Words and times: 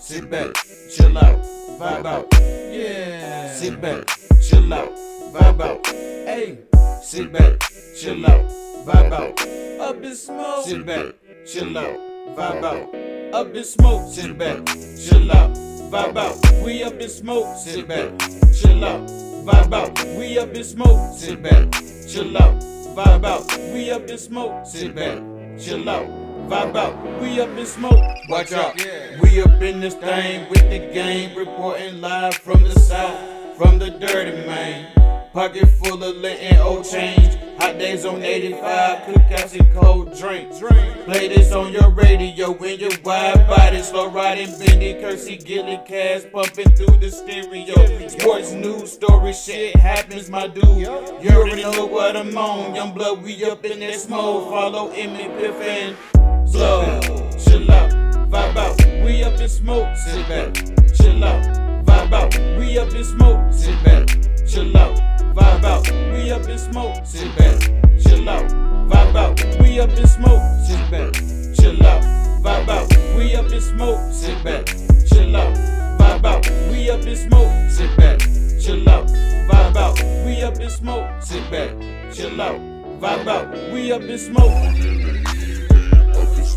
sit 0.00 0.30
back, 0.30 0.54
chill 0.90 1.16
out, 1.18 1.42
vibe 1.78 2.06
out. 2.06 2.26
Yeah. 2.72 3.52
Sit 3.52 3.80
back, 3.80 4.06
chill 4.40 4.72
out, 4.72 4.90
vibe 5.32 5.60
out. 5.60 5.86
Hey, 5.86 6.58
sit 7.02 7.32
back, 7.32 7.60
chill 7.96 8.24
out, 8.26 8.48
vibe 8.86 9.12
out. 9.12 9.80
Up 9.80 10.02
in 10.02 10.14
smoke. 10.14 10.64
Sit 10.64 10.86
back, 10.86 11.14
chill 11.46 11.76
out, 11.76 11.98
vibe 12.36 12.64
out. 12.64 13.34
Up 13.34 13.54
in 13.54 13.64
smoke. 13.64 14.12
Sit 14.12 14.38
back, 14.38 14.64
chill 14.66 15.30
out, 15.32 15.54
vibe 15.90 16.16
out. 16.16 16.64
We 16.64 16.82
up 16.82 16.94
in 16.94 17.08
smoke. 17.08 17.56
Sit 17.56 17.88
back, 17.88 18.18
chill 18.52 18.84
out, 18.84 19.06
vibe 19.44 19.72
out. 19.72 20.04
We 20.18 20.38
up 20.38 20.54
in 20.54 20.64
smoke. 20.64 21.16
Sit 21.16 21.42
back, 21.42 21.72
chill 22.08 22.36
out, 22.36 22.60
vibe 22.94 23.24
out. 23.24 23.46
We 23.72 23.90
up 23.90 24.08
in 24.08 24.18
smoke. 24.18 24.66
Sit 24.66 24.94
back, 24.94 25.18
chill 25.58 25.88
out. 25.88 26.27
Vibe 26.48 26.76
out, 26.76 27.20
we 27.20 27.38
up 27.42 27.50
in 27.58 27.66
smoke. 27.66 28.02
Watch 28.30 28.52
out, 28.52 28.74
we 29.20 29.42
up 29.42 29.60
in 29.60 29.80
this 29.80 29.94
thing 29.94 30.48
with 30.48 30.62
the 30.70 30.78
game, 30.78 31.36
reporting 31.36 32.00
live 32.00 32.36
from 32.36 32.62
the 32.62 32.72
south, 32.72 33.58
from 33.58 33.78
the 33.78 33.90
dirty 33.90 34.46
main. 34.46 34.86
Pocket 35.34 35.68
full 35.68 36.02
of 36.02 36.16
lit 36.16 36.40
and 36.40 36.56
old 36.60 36.88
change. 36.88 37.36
Hot 37.58 37.78
days 37.78 38.06
on 38.06 38.22
85, 38.22 38.60
cookouts 38.60 39.60
and 39.60 39.74
cold 39.74 40.18
drinks. 40.18 40.58
Play 41.04 41.28
this 41.28 41.52
on 41.52 41.70
your 41.70 41.90
radio 41.90 42.50
when 42.52 42.80
your 42.80 42.92
wide 43.04 43.46
body 43.46 43.82
slow 43.82 44.08
riding, 44.08 44.48
bendy, 44.58 44.94
Kersey, 44.94 45.36
Gilly, 45.36 45.78
Cash 45.86 46.22
pumping 46.32 46.70
through 46.70 46.96
the 46.96 47.10
stereo. 47.10 48.08
Sports 48.08 48.52
news 48.52 48.92
story, 48.92 49.34
shit 49.34 49.76
happens, 49.76 50.30
my 50.30 50.46
dude. 50.46 50.78
You 50.78 51.30
already 51.30 51.62
know 51.62 51.84
what 51.84 52.16
I'm 52.16 52.36
on. 52.38 52.74
Young 52.74 52.94
blood, 52.94 53.22
we 53.22 53.44
up 53.44 53.66
in 53.66 53.80
that 53.80 53.96
smoke. 53.96 54.48
Follow 54.48 54.90
Emmy 54.92 55.28
Piff 55.38 56.17
and 56.54 57.40
Chill 57.40 57.70
out, 57.70 57.90
vibe 58.30 58.56
out. 58.56 59.04
We 59.04 59.22
up 59.22 59.40
in 59.40 59.48
smoke. 59.48 59.96
Sit 59.96 60.28
back, 60.28 60.54
chill 60.94 61.24
out, 61.24 61.42
vibe 61.84 62.12
out. 62.12 62.58
We 62.58 62.78
up 62.78 62.92
in 62.94 63.04
smoke. 63.04 63.52
Sit 63.52 63.82
back, 63.84 64.06
chill 64.46 64.76
out, 64.76 64.96
vibe 65.34 65.64
out. 65.64 65.88
We 66.12 66.30
up 66.30 66.48
in 66.48 66.58
smoke. 66.58 67.04
Sit 67.04 67.36
back, 67.36 67.60
chill 68.00 68.28
out, 68.28 68.48
vibe 68.88 69.14
out. 69.14 69.60
We 69.60 69.80
up 69.80 69.90
in 69.90 70.06
smoke. 70.06 70.42
Sit 70.66 70.90
back, 70.90 71.14
chill 71.54 71.86
out, 71.86 72.02
vibe 72.42 72.68
out. 72.68 73.16
We 73.16 73.34
up 73.36 73.50
in 73.52 73.60
smoke. 73.60 74.12
Sit 74.12 74.44
back, 74.44 74.66
chill 75.06 75.36
out, 75.36 75.54
vibe 75.98 76.24
out. 76.24 76.46
We 76.70 76.90
up 76.90 77.06
in 77.06 77.16
smoke. 77.16 77.70
Sit 77.70 77.96
back, 77.96 78.18
chill 78.60 78.88
out, 78.88 79.06
vibe 79.06 79.76
out. 79.76 79.98
We 80.24 80.42
up 80.42 80.58
in 80.60 80.70
smoke. 80.70 81.22
Sit 81.22 81.50
back, 81.50 81.70
chill 82.12 82.40
out, 82.40 82.58
vibe 83.00 83.26
out. 83.26 83.72
We 83.72 83.92
up 83.92 84.02
in 84.02 84.18
smoke. 84.18 85.37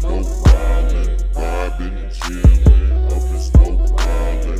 Smoke 0.02 0.26
wildin', 0.46 1.16
vibing 1.32 1.96
and 2.02 2.12
chillin'. 2.12 3.06
Up 3.06 3.22
in 3.22 3.40
smoke 3.40 3.86
wildin', 3.96 4.51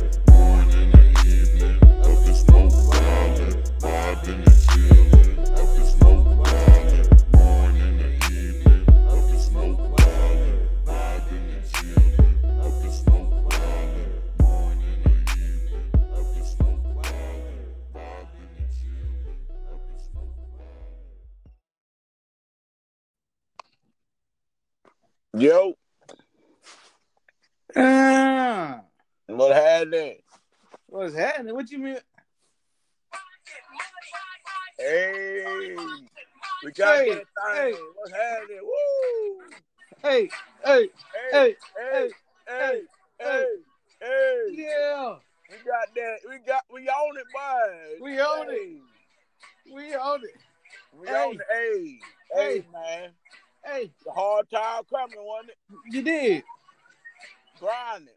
Yo, 25.34 25.74
Ah, 27.74 28.82
what 29.28 29.54
happening? 29.56 30.18
what's 30.88 31.14
happening? 31.14 31.54
What 31.54 31.70
you 31.70 31.78
mean? 31.78 31.98
Hey, 34.78 35.74
we 36.64 36.72
got 36.72 36.98
Hey, 36.98 37.06
that 37.06 37.24
thing. 37.52 37.54
hey. 37.54 37.74
What's 37.94 38.12
happening? 38.12 38.60
Woo! 38.62 39.44
Hey, 40.02 40.28
hey, 40.64 40.88
Hey, 41.30 41.56
hey, 41.76 42.08
hey, 42.46 42.48
hey, 42.48 42.82
hey, 43.18 43.46
hey. 44.00 44.54
yeah, 44.54 45.16
We 45.50 45.56
got 45.64 45.88
that. 45.96 46.16
We 46.28 46.38
got. 46.46 46.62
We 46.72 46.88
on 46.88 47.16
it, 47.16 47.26
boy. 47.32 48.04
We 48.04 48.20
on 48.20 48.50
it. 48.50 48.60
We 49.72 49.94
own 49.94 50.24
it. 50.24 50.36
We 50.92 51.06
Hey. 51.06 51.14
on 51.14 51.34
it. 51.34 51.40
Hey, 51.50 51.98
hey, 52.36 52.58
Hey. 52.58 52.64
man. 52.72 53.10
Hey, 53.64 53.90
The 54.04 54.12
hard 54.12 54.50
time 54.50 54.82
coming, 54.90 55.16
wasn't 55.20 55.50
it? 55.50 55.56
you 55.94 56.02
did. 56.02 56.42
Grinding. 57.60 58.08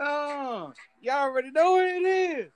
Oh, 0.00 0.72
y'all 1.00 1.14
already 1.24 1.50
know 1.50 1.72
what 1.72 1.86
it 1.88 2.02
is. 2.06 2.50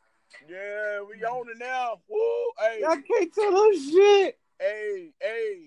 Yeah, 0.49 1.03
we 1.03 1.23
on 1.25 1.49
it 1.51 1.59
now. 1.59 2.01
Woo! 2.09 2.19
Hey, 2.59 2.81
Y'all 2.81 2.97
can't 2.97 3.33
tell 3.35 3.57
us 3.57 3.77
shit. 3.91 4.39
hey, 4.61 5.11
hey. 5.21 5.59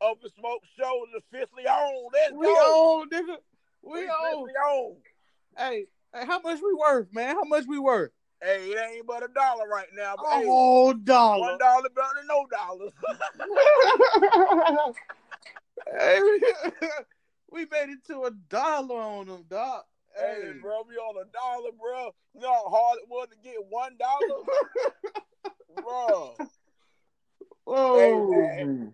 Up 0.00 0.18
in 0.22 0.30
Smoke 0.38 0.62
Show 0.78 1.04
is 1.08 1.22
officially 1.32 1.66
on. 1.66 2.10
Let's 2.12 2.32
We 2.34 2.46
go. 2.46 3.00
on, 3.00 3.08
nigga. 3.10 3.36
We 3.82 4.00
We 4.02 4.06
on. 4.08 4.48
on. 4.50 4.96
Hey, 5.56 5.86
hey, 6.14 6.26
how 6.26 6.40
much 6.40 6.60
we 6.62 6.74
worth, 6.74 7.08
man? 7.12 7.34
How 7.36 7.44
much 7.44 7.64
we 7.66 7.78
worth? 7.78 8.10
Hey, 8.42 8.66
it 8.70 8.78
ain't 8.96 9.06
but 9.06 9.22
a 9.22 9.28
dollar 9.28 9.66
right 9.66 9.86
now. 9.94 10.14
But 10.16 10.26
hey, 10.30 10.44
Oh, 10.46 10.86
one 10.88 11.04
dollar. 11.04 11.56
dollar 11.58 11.88
better 11.88 12.08
than 12.16 12.26
no 12.26 12.46
dollars. 12.50 12.92
hey, 15.90 16.20
we, 16.20 16.40
we 17.50 17.60
made 17.66 17.90
it 17.90 18.04
to 18.06 18.24
a 18.24 18.30
dollar 18.48 18.96
on 18.96 19.26
them, 19.26 19.44
dog. 19.48 19.82
hey, 20.16 20.52
bro, 20.60 20.82
we 20.88 20.96
on 20.96 21.16
a 21.16 21.30
dollar, 21.30 21.70
bro. 21.78 22.10
You 22.34 22.40
know 22.40 22.52
how 22.52 22.70
hard 22.70 22.98
it 22.98 23.08
was 23.08 23.28
to 23.30 23.36
get 23.42 23.56
one 23.68 23.96
dollar, 23.98 24.42
bro. 25.82 26.34
Whoa. 27.64 27.98
Hey. 27.98 28.64
Oh, 28.64 28.92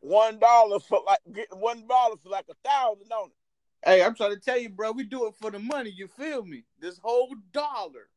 one 0.00 0.38
dollar 0.38 0.80
for 0.80 1.00
like 1.06 1.20
getting 1.32 1.58
one 1.58 1.86
dollar 1.86 2.16
for 2.22 2.28
like 2.28 2.46
a 2.50 2.68
thousand, 2.68 3.08
don't 3.08 3.30
it? 3.30 3.88
Hey, 3.88 4.02
I'm 4.02 4.14
trying 4.14 4.34
to 4.34 4.40
tell 4.40 4.58
you, 4.58 4.68
bro. 4.68 4.92
We 4.92 5.04
do 5.04 5.26
it 5.26 5.34
for 5.40 5.50
the 5.50 5.58
money. 5.58 5.90
You 5.90 6.08
feel 6.08 6.44
me? 6.44 6.64
This 6.80 6.98
whole 7.02 7.34
dollar. 7.52 8.08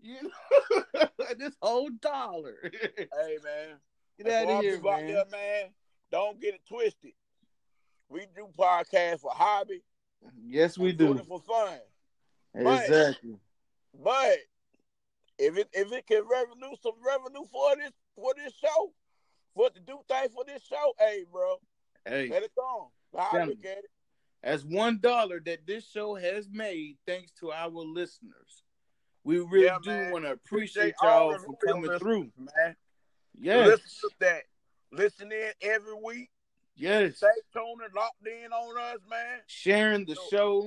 You 0.00 0.16
know, 0.22 1.08
this 1.38 1.54
whole 1.62 1.90
dollar. 2.00 2.56
Hey, 2.62 3.38
man. 3.42 3.78
Get 4.18 4.32
out 4.32 4.56
of 4.56 4.62
here, 4.62 4.76
people 4.76 4.90
man. 4.92 5.06
there, 5.06 5.24
man. 5.30 5.64
Don't 6.10 6.40
get 6.40 6.54
it 6.54 6.60
twisted. 6.68 7.12
We 8.08 8.26
do 8.34 8.48
podcasts 8.58 9.20
for 9.20 9.30
hobby. 9.32 9.82
Yes, 10.44 10.78
we 10.78 10.92
do. 10.92 11.16
for 11.26 11.40
fun. 11.40 11.78
But- 12.54 12.84
Exactly. 12.84 13.36
But 14.02 14.38
if 15.38 15.56
it 15.56 15.68
if 15.72 15.92
it 15.92 16.06
can 16.06 16.22
revenue 16.28 16.74
some 16.82 16.94
revenue 17.04 17.44
for 17.50 17.76
this 17.76 17.92
for 18.16 18.32
this 18.36 18.52
show, 18.54 18.92
for 19.54 19.70
to 19.70 19.80
do 19.80 19.98
things 20.08 20.32
for 20.32 20.44
this 20.44 20.62
show, 20.62 20.94
hey, 20.98 21.24
bro, 21.30 21.56
Hey, 22.04 22.28
let 22.28 22.42
it 22.42 22.52
go. 22.56 22.90
I 23.16 23.44
look 23.44 23.64
at 23.64 23.78
it. 23.78 23.90
As 24.42 24.64
one 24.64 24.98
dollar 25.00 25.40
that 25.46 25.66
this 25.66 25.88
show 25.88 26.14
has 26.16 26.48
made 26.50 26.96
thanks 27.06 27.30
to 27.40 27.52
our 27.52 27.68
listeners. 27.70 28.64
We 29.22 29.38
really 29.38 29.66
Yeah, 29.66 29.78
do 29.82 30.12
want 30.12 30.24
to 30.24 30.32
appreciate 30.32 30.94
y'all 31.00 31.38
for 31.38 31.56
coming 31.64 31.98
through. 31.98 32.30
man. 32.36 32.76
Yes. 33.38 33.66
Listen 33.68 34.10
to 34.10 34.16
that. 34.20 34.42
Listen 34.92 35.32
in 35.32 35.52
every 35.62 35.94
week. 35.94 36.30
Yes. 36.76 37.18
Stay 37.18 37.26
tuned 37.52 37.82
and 37.84 37.94
locked 37.94 38.26
in 38.26 38.52
on 38.52 38.78
us, 38.94 39.00
man. 39.08 39.40
Sharing 39.46 40.04
the 40.06 40.14
So- 40.16 40.28
show, 40.30 40.62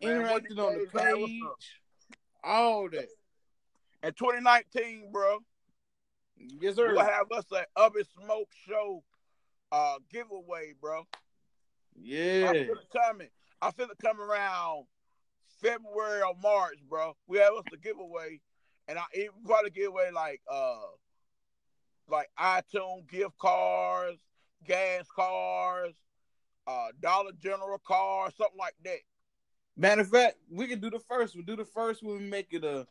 Man, 0.00 0.20
interacting 0.20 0.58
on 0.58 0.72
the 0.78 0.86
guys 0.86 0.92
got? 0.92 1.18
What's 1.20 1.32
page, 1.32 1.80
all 2.44 2.90
that. 2.90 3.08
And 4.02 4.16
2019, 4.16 5.12
bro, 5.12 5.38
Yes, 6.36 6.74
sir. 6.76 6.88
we'll 6.92 7.04
have 7.04 7.30
us 7.30 7.44
an 7.52 7.64
Up 7.76 7.96
in 7.96 8.04
Smoke 8.04 8.50
show 8.66 9.04
uh 9.70 9.98
giveaway, 10.10 10.74
bro. 10.80 11.06
Yeah. 11.94 12.48
I 12.50 12.52
feel 12.66 12.78
it 12.78 12.90
coming. 12.92 13.30
I 13.62 13.70
feel 13.70 13.90
it 13.90 13.98
coming 13.98 14.22
around 14.26 14.86
February 15.60 16.22
or 16.22 16.34
March, 16.34 16.78
bro. 16.88 17.16
We 17.26 17.38
have 17.38 17.54
us 17.54 17.64
a 17.72 17.76
giveaway, 17.76 18.40
and 18.88 18.98
I 18.98 19.04
even 19.14 19.44
probably 19.46 19.70
give 19.70 19.88
away 19.88 20.10
like 20.10 20.42
uh 20.50 20.80
like 22.08 22.28
iTunes 22.38 23.08
gift 23.08 23.38
cards, 23.38 24.18
gas 24.66 25.06
cars, 25.14 25.94
uh 26.66 26.88
Dollar 27.00 27.32
General 27.40 27.78
cars, 27.78 28.34
something 28.36 28.58
like 28.58 28.74
that. 28.84 28.98
Matter 29.76 30.02
of 30.02 30.10
fact, 30.10 30.36
we 30.50 30.66
can 30.66 30.80
do 30.80 30.90
the 30.90 31.00
first 31.00 31.34
one. 31.34 31.44
Do 31.44 31.56
the 31.56 31.64
first 31.64 32.02
one. 32.02 32.28
Make 32.28 32.48
it 32.50 32.64
a, 32.64 32.86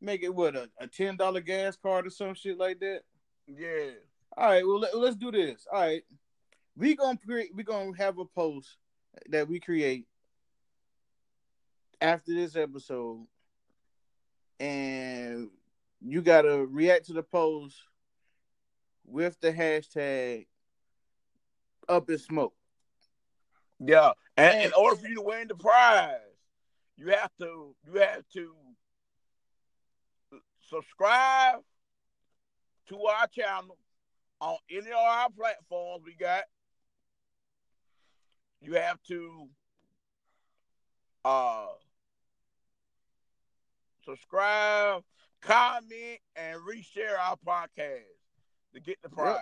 make 0.00 0.22
it 0.22 0.34
what 0.34 0.56
a, 0.56 0.68
a 0.78 0.86
ten 0.86 1.16
dollar 1.16 1.40
gas 1.40 1.76
card 1.76 2.06
or 2.06 2.10
some 2.10 2.34
shit 2.34 2.58
like 2.58 2.80
that. 2.80 3.02
Yeah. 3.46 3.90
All 4.36 4.48
right. 4.48 4.66
Well, 4.66 4.80
let, 4.80 4.96
let's 4.96 5.16
do 5.16 5.30
this. 5.30 5.66
All 5.72 5.80
right. 5.80 6.02
We 6.76 6.96
gonna 6.96 7.18
create. 7.24 7.54
We 7.54 7.62
gonna 7.62 7.92
have 7.98 8.18
a 8.18 8.24
post 8.24 8.76
that 9.28 9.48
we 9.48 9.60
create 9.60 10.06
after 12.00 12.34
this 12.34 12.56
episode, 12.56 13.26
and 14.58 15.50
you 16.04 16.20
gotta 16.20 16.66
react 16.66 17.06
to 17.06 17.12
the 17.12 17.22
post 17.22 17.76
with 19.06 19.38
the 19.40 19.52
hashtag 19.52 20.46
up 21.88 22.10
in 22.10 22.18
smoke. 22.18 22.54
Yeah. 23.80 24.12
And 24.36 24.66
in 24.66 24.72
order 24.72 24.96
for 24.96 25.06
you 25.06 25.16
to 25.16 25.22
win 25.22 25.48
the 25.48 25.54
prize, 25.54 26.16
you 26.96 27.08
have 27.08 27.30
to 27.40 27.74
you 27.86 28.00
have 28.00 28.22
to 28.34 28.54
subscribe 30.68 31.60
to 32.88 33.00
our 33.02 33.26
channel 33.28 33.76
on 34.40 34.56
any 34.70 34.90
of 34.90 34.96
our 34.96 35.28
platforms 35.30 36.02
we 36.04 36.14
got. 36.14 36.44
You 38.60 38.74
have 38.74 39.02
to 39.08 39.48
uh 41.24 41.66
subscribe, 44.04 45.02
comment, 45.40 46.20
and 46.36 46.60
reshare 46.60 47.18
our 47.18 47.36
podcast 47.36 48.02
to 48.74 48.80
get 48.80 48.98
the 49.02 49.08
prize. 49.08 49.38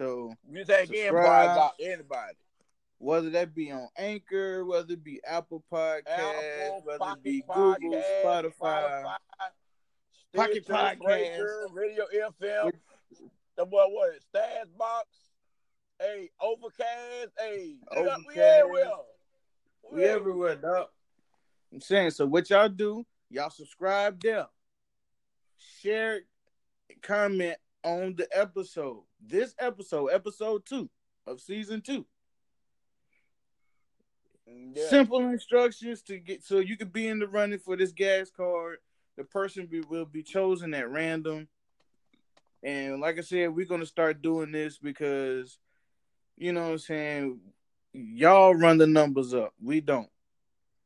So 0.00 0.32
You 0.50 0.64
say 0.64 0.84
again, 0.84 1.08
Subscribe. 1.08 1.12
prize 1.12 1.58
out 1.58 1.72
anybody. 1.78 2.36
whether 2.96 3.28
that 3.30 3.54
be 3.54 3.70
on 3.70 3.86
Anchor, 3.98 4.64
whether 4.64 4.94
it 4.94 5.04
be 5.04 5.20
Apple 5.26 5.62
Podcast, 5.70 6.06
Apple, 6.08 6.82
whether 6.84 7.12
it 7.12 7.22
be 7.22 7.42
Google, 7.42 7.74
Podcast, 7.74 8.24
Spotify, 8.24 9.14
Pocket 10.34 10.66
Podcast. 10.66 11.74
Radio 11.74 12.04
FM, 12.14 12.72
the 13.56 13.64
what 13.66 13.92
what 13.92 14.14
is 14.14 14.22
Stash 14.30 14.68
Box, 14.78 15.06
hey, 16.00 16.30
Overcast, 16.40 17.32
hey, 17.38 17.76
we 17.94 18.02
got- 18.02 18.20
we 18.26 18.34
everywhere. 18.36 18.90
we 19.92 20.04
everywhere, 20.04 20.56
dog. 20.56 20.88
I'm 21.74 21.80
saying 21.82 22.12
so. 22.12 22.24
What 22.26 22.48
y'all 22.48 22.70
do? 22.70 23.04
Y'all 23.28 23.50
subscribe 23.50 24.18
there, 24.22 24.46
share, 25.58 26.20
comment 27.02 27.56
on 27.84 28.14
the 28.16 28.26
episode. 28.32 29.02
This 29.20 29.54
episode, 29.58 30.08
episode 30.08 30.64
two 30.66 30.88
of 31.26 31.40
season 31.40 31.80
two. 31.80 32.06
Yeah. 34.46 34.88
Simple 34.88 35.20
instructions 35.28 36.02
to 36.02 36.18
get 36.18 36.42
so 36.42 36.58
you 36.58 36.76
can 36.76 36.88
be 36.88 37.06
in 37.06 37.18
the 37.18 37.28
running 37.28 37.58
for 37.58 37.76
this 37.76 37.92
gas 37.92 38.30
card. 38.30 38.78
The 39.16 39.24
person 39.24 39.66
be, 39.66 39.80
will 39.80 40.06
be 40.06 40.22
chosen 40.22 40.74
at 40.74 40.90
random. 40.90 41.48
And 42.62 43.00
like 43.00 43.18
I 43.18 43.22
said, 43.22 43.54
we're 43.54 43.66
gonna 43.66 43.86
start 43.86 44.22
doing 44.22 44.52
this 44.52 44.78
because 44.78 45.58
you 46.36 46.52
know 46.52 46.62
what 46.62 46.70
I'm 46.70 46.78
saying, 46.78 47.40
y'all 47.92 48.54
run 48.54 48.78
the 48.78 48.86
numbers 48.86 49.34
up. 49.34 49.52
We 49.62 49.80
don't. 49.80 50.08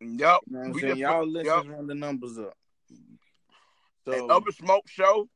Yep. 0.01 0.41
You 0.47 0.57
know 0.57 0.61
I'm 0.61 0.73
we 0.73 0.81
saying? 0.81 0.97
Y'all 0.97 1.27
listeners 1.27 1.65
yep. 1.65 1.75
run 1.75 1.87
the 1.87 1.95
numbers 1.95 2.39
up. 2.39 2.57
And 2.91 3.19
So 4.05 4.29
Upper 4.29 4.53
Smoke 4.53 4.89
Show 4.89 5.29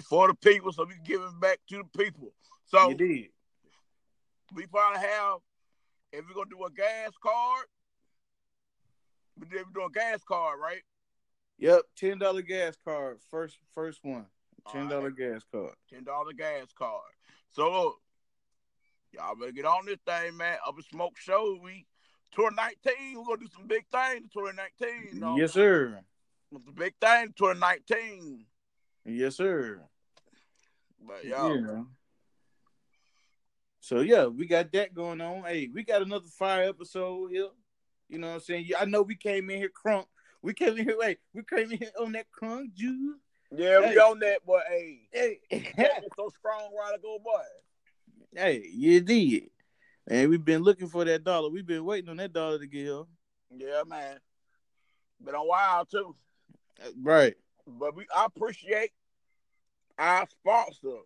for 0.00 0.28
the 0.28 0.34
people, 0.34 0.72
so 0.72 0.84
we 0.84 0.94
give 1.04 1.20
it 1.20 1.40
back 1.40 1.60
to 1.68 1.78
the 1.78 2.04
people. 2.04 2.32
So 2.66 2.94
did. 2.94 3.28
we 4.54 4.66
probably 4.66 5.00
have, 5.00 5.38
if 6.12 6.24
we're 6.26 6.34
gonna 6.34 6.50
do 6.50 6.64
a 6.64 6.70
gas 6.70 7.10
card, 7.22 7.66
we 9.38 9.46
did 9.46 9.64
do 9.74 9.84
a 9.84 9.90
gas 9.90 10.20
card, 10.26 10.58
right? 10.60 10.82
Yep, 11.58 11.82
ten 11.96 12.18
dollar 12.18 12.42
gas 12.42 12.76
card. 12.84 13.18
First 13.30 13.58
first 13.74 14.00
one. 14.02 14.26
Ten 14.70 14.88
dollar 14.88 15.10
gas 15.10 15.42
card. 15.50 15.74
ten 15.90 16.04
dollar 16.04 16.32
gas 16.32 16.68
card. 16.76 17.12
So 17.50 17.70
look, 17.70 17.96
y'all 19.12 19.36
better 19.36 19.52
get 19.52 19.64
on 19.64 19.86
this 19.86 19.98
thing, 20.06 20.36
man. 20.36 20.58
Up 20.66 20.76
in 20.76 20.82
smoke 20.84 21.18
show. 21.18 21.58
We 21.62 21.86
2019. 22.34 23.18
We're 23.18 23.24
gonna 23.24 23.40
do 23.40 23.48
some 23.54 23.66
big 23.66 23.84
things. 23.92 24.28
2019. 24.32 25.14
You 25.14 25.20
know? 25.20 25.36
Yes, 25.36 25.52
sir. 25.52 25.98
The 26.50 26.72
big 26.72 26.94
thing. 27.00 27.32
2019. 27.36 28.46
Yes, 29.04 29.36
sir. 29.36 29.80
But 31.04 31.24
y'all, 31.24 31.56
Yeah. 31.56 31.82
So 33.80 34.00
yeah, 34.00 34.26
we 34.26 34.46
got 34.46 34.70
that 34.72 34.94
going 34.94 35.20
on. 35.20 35.42
Hey, 35.42 35.68
we 35.72 35.82
got 35.82 36.02
another 36.02 36.28
fire 36.28 36.68
episode 36.68 37.32
here. 37.32 37.48
You 38.08 38.18
know 38.18 38.28
what 38.28 38.34
I'm 38.34 38.40
saying? 38.40 38.70
I 38.78 38.84
know 38.84 39.02
we 39.02 39.16
came 39.16 39.50
in 39.50 39.58
here 39.58 39.70
crunk. 39.70 40.06
We 40.40 40.54
came 40.54 40.76
in 40.78 40.84
here, 40.88 40.96
wait, 40.98 41.18
we 41.34 41.42
came 41.42 41.70
in 41.72 41.78
here 41.78 41.90
on 42.00 42.12
that 42.12 42.26
crunk 42.30 42.74
juice. 42.74 43.18
yeah, 43.50 43.80
we 43.80 43.98
on 43.98 44.18
that, 44.20 44.44
boy. 44.44 44.60
Hey, 44.68 45.00
Hey, 45.12 45.38
so 46.16 46.28
strong, 46.38 46.70
right 46.78 46.94
ago, 46.96 47.18
boy. 47.22 47.42
hey, 48.34 48.64
you 48.72 49.00
did. 49.00 49.50
And 50.08 50.30
we've 50.30 50.44
been 50.44 50.62
looking 50.62 50.88
for 50.88 51.04
that 51.04 51.24
dollar. 51.24 51.48
We've 51.48 51.66
been 51.66 51.84
waiting 51.84 52.10
on 52.10 52.16
that 52.18 52.32
dollar 52.32 52.58
to 52.58 52.66
get 52.66 52.84
here. 52.86 53.02
Yeah, 53.56 53.82
man. 53.86 54.18
Been 55.24 55.34
a 55.36 55.44
while 55.44 55.84
too. 55.86 56.14
Right. 57.00 57.34
But 57.66 57.94
we 57.94 58.06
I 58.14 58.24
appreciate 58.26 58.90
our 59.98 60.26
sponsor, 60.28 60.98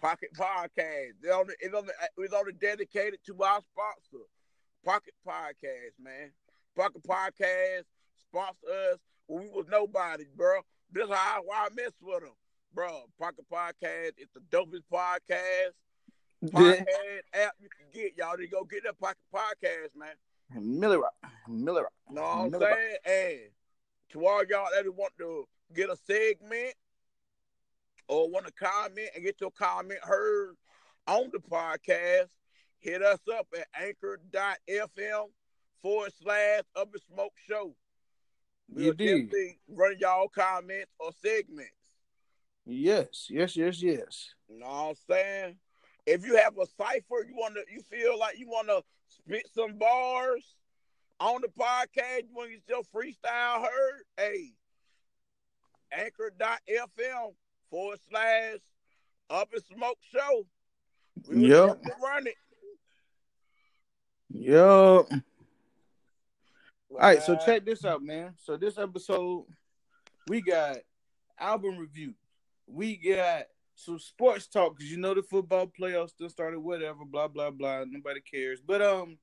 Pocket 0.00 0.30
Podcast. 0.36 1.12
They 1.22 1.30
only, 1.30 1.54
it's 1.60 1.74
only, 1.74 1.92
it's 2.18 2.34
only 2.34 2.52
dedicated 2.52 3.20
to 3.26 3.42
our 3.42 3.60
sponsor, 3.60 4.24
Pocket 4.84 5.14
Podcast, 5.26 6.02
man. 6.02 6.30
Pocket 6.76 7.02
Podcast 7.02 7.84
sponsor 8.20 8.66
us 8.92 8.98
when 9.26 9.44
we 9.44 9.48
was 9.50 9.66
nobody, 9.70 10.24
bro. 10.36 10.60
This 10.92 11.04
is 11.08 11.14
how 11.14 11.40
why 11.44 11.66
I 11.66 11.74
mess 11.74 11.92
with 12.00 12.20
them, 12.20 12.32
bro. 12.72 13.02
Pocket 13.18 13.44
Podcast, 13.52 14.12
it's 14.18 14.32
the 14.34 14.40
dopest 14.50 14.82
podcast 14.92 15.72
podcast 16.44 16.84
app 17.32 17.54
you 17.58 17.68
can 17.70 17.86
get. 17.92 18.16
Y'all 18.16 18.36
to 18.36 18.46
go 18.46 18.64
get 18.64 18.84
that 18.84 18.98
Pocket 19.00 19.16
Podcast, 19.34 19.96
man. 19.96 20.10
Miller 20.80 21.00
Rock. 21.00 21.14
Miller 21.48 21.82
Rock. 21.84 21.92
Know 22.10 22.20
what 22.22 22.28
I'm 22.30 22.44
Remember- 22.44 22.76
saying? 23.04 23.40
And 23.42 23.50
to 24.10 24.26
all 24.26 24.44
y'all 24.44 24.68
that 24.74 24.94
want 24.94 25.12
to 25.18 25.48
get 25.74 25.90
a 25.90 25.96
segment 25.96 26.74
or 28.08 28.30
want 28.30 28.46
to 28.46 28.52
comment 28.52 29.10
and 29.14 29.24
get 29.24 29.40
your 29.40 29.50
comment 29.50 30.00
heard 30.02 30.56
on 31.06 31.30
the 31.32 31.38
podcast, 31.38 32.28
hit 32.78 33.02
us 33.02 33.20
up 33.38 33.46
at 33.58 33.66
anchor.fm 33.80 35.26
forward 35.82 36.12
slash 36.22 36.62
up 36.76 36.88
in 36.94 37.00
smoke 37.14 37.34
show. 37.48 37.74
We'll 38.70 38.92
definitely 38.92 39.58
run 39.68 39.96
y'all 39.98 40.28
comments 40.28 40.90
or 40.98 41.10
segments. 41.22 41.70
Yes, 42.64 43.26
yes, 43.28 43.56
yes, 43.56 43.82
yes. 43.82 44.34
You 44.48 44.60
know 44.60 44.66
what 44.66 44.88
I'm 44.88 44.94
saying? 45.08 45.56
If 46.06 46.24
you 46.24 46.36
have 46.36 46.56
a 46.58 46.66
cipher, 46.66 47.26
you 47.26 47.34
want 47.34 47.54
to, 47.54 47.64
you 47.70 47.82
feel 47.82 48.18
like 48.18 48.38
you 48.38 48.48
want 48.48 48.68
to 48.68 48.82
spit 49.08 49.48
some 49.54 49.76
bars 49.78 50.56
on 51.20 51.42
the 51.42 51.48
podcast, 51.48 52.22
you 52.28 52.34
want 52.34 52.50
to 52.50 52.56
get 52.56 52.68
your 52.68 52.82
freestyle 52.84 53.60
heard, 53.60 54.02
hey, 54.16 54.52
anchor.fm 55.96 57.34
forward 57.70 57.98
slash 58.08 58.58
up 59.30 59.48
in 59.54 59.60
smoke 59.76 59.98
show. 60.12 60.46
We 61.28 61.48
Yep. 61.48 61.82
run 62.02 62.26
it. 62.26 62.34
Yo. 64.30 65.06
All 66.90 66.98
right, 66.98 67.22
so 67.22 67.34
Uh, 67.34 67.44
check 67.46 67.64
this 67.64 67.84
out, 67.84 68.02
man. 68.02 68.34
So 68.38 68.56
this 68.56 68.78
episode, 68.78 69.46
we 70.28 70.40
got 70.42 70.78
album 71.38 71.76
review. 71.78 72.14
We 72.66 72.96
got 72.96 73.46
some 73.74 73.98
sports 73.98 74.46
talk 74.46 74.76
because 74.76 74.90
you 74.90 74.98
know 74.98 75.14
the 75.14 75.22
football 75.22 75.66
playoffs 75.66 76.10
still 76.10 76.28
started. 76.28 76.60
Whatever, 76.60 77.04
blah 77.04 77.28
blah 77.28 77.50
blah. 77.50 77.84
Nobody 77.86 78.20
cares. 78.20 78.60
But 78.60 78.82
um, 78.82 79.18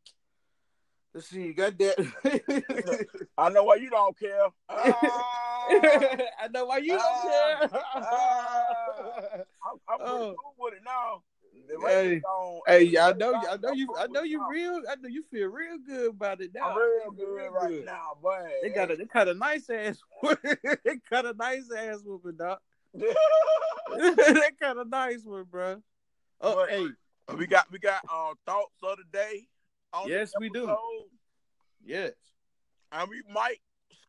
let's 1.13 1.27
see. 1.27 1.43
You 1.43 1.53
got 1.53 1.77
that. 1.77 3.07
I 3.37 3.49
know 3.49 3.63
why 3.63 3.75
you 3.75 3.89
don't 3.89 4.17
care. 4.17 4.47
Ah, 4.69 5.50
I 6.41 6.47
know 6.53 6.65
why 6.65 6.77
you 6.77 6.97
don't 6.97 7.21
care. 7.23 7.69
I'm, 7.95 9.77
I'm 9.89 9.97
pretty 9.99 10.11
Oh. 10.13 10.35
cool 10.41 10.55
with 10.59 10.73
it 10.75 10.81
now. 10.85 11.23
Hey. 11.87 12.19
on- 12.21 12.61
hey, 12.67 12.97
I 12.97 13.13
know, 13.13 13.33
I 13.35 13.55
know 13.57 13.71
you, 13.71 13.87
I 13.97 14.07
know 14.07 14.23
you 14.23 14.45
real, 14.49 14.81
I 14.89 14.95
know 14.95 15.07
you 15.07 15.23
feel 15.31 15.47
real 15.47 15.77
good 15.85 16.09
about 16.09 16.41
it 16.41 16.51
now. 16.53 16.69
I'm 16.71 16.77
real 16.77 17.11
good 17.11 17.49
right 17.53 17.85
now, 17.85 18.17
but 18.21 18.43
They 18.61 18.69
got 18.69 18.91
a, 18.91 18.95
they 18.97 19.05
cut 19.05 19.27
a 19.29 19.33
nice 19.33 19.69
ass, 19.69 19.97
they 20.43 20.97
cut 21.09 21.25
a 21.25 21.33
nice 21.33 21.69
ass 21.75 21.99
whooping, 22.03 22.37
dog. 22.37 22.57
they 22.93 23.13
cut 24.59 24.77
a 24.77 24.85
nice 24.85 25.23
one, 25.23 25.45
bro. 25.49 25.81
Oh, 26.41 26.55
But- 26.55 26.69
hey, 26.69 26.87
we 27.37 27.47
got 27.47 27.71
we 27.71 27.79
got 27.79 28.01
uh 28.11 28.33
thoughts 28.45 28.75
of 28.83 28.97
the 28.97 29.03
day. 29.17 29.47
On 29.93 30.07
Yes, 30.09 30.31
we 30.39 30.49
do. 30.49 30.73
yes, 31.85 32.11
and 32.91 33.09
we 33.09 33.21
might 33.33 33.59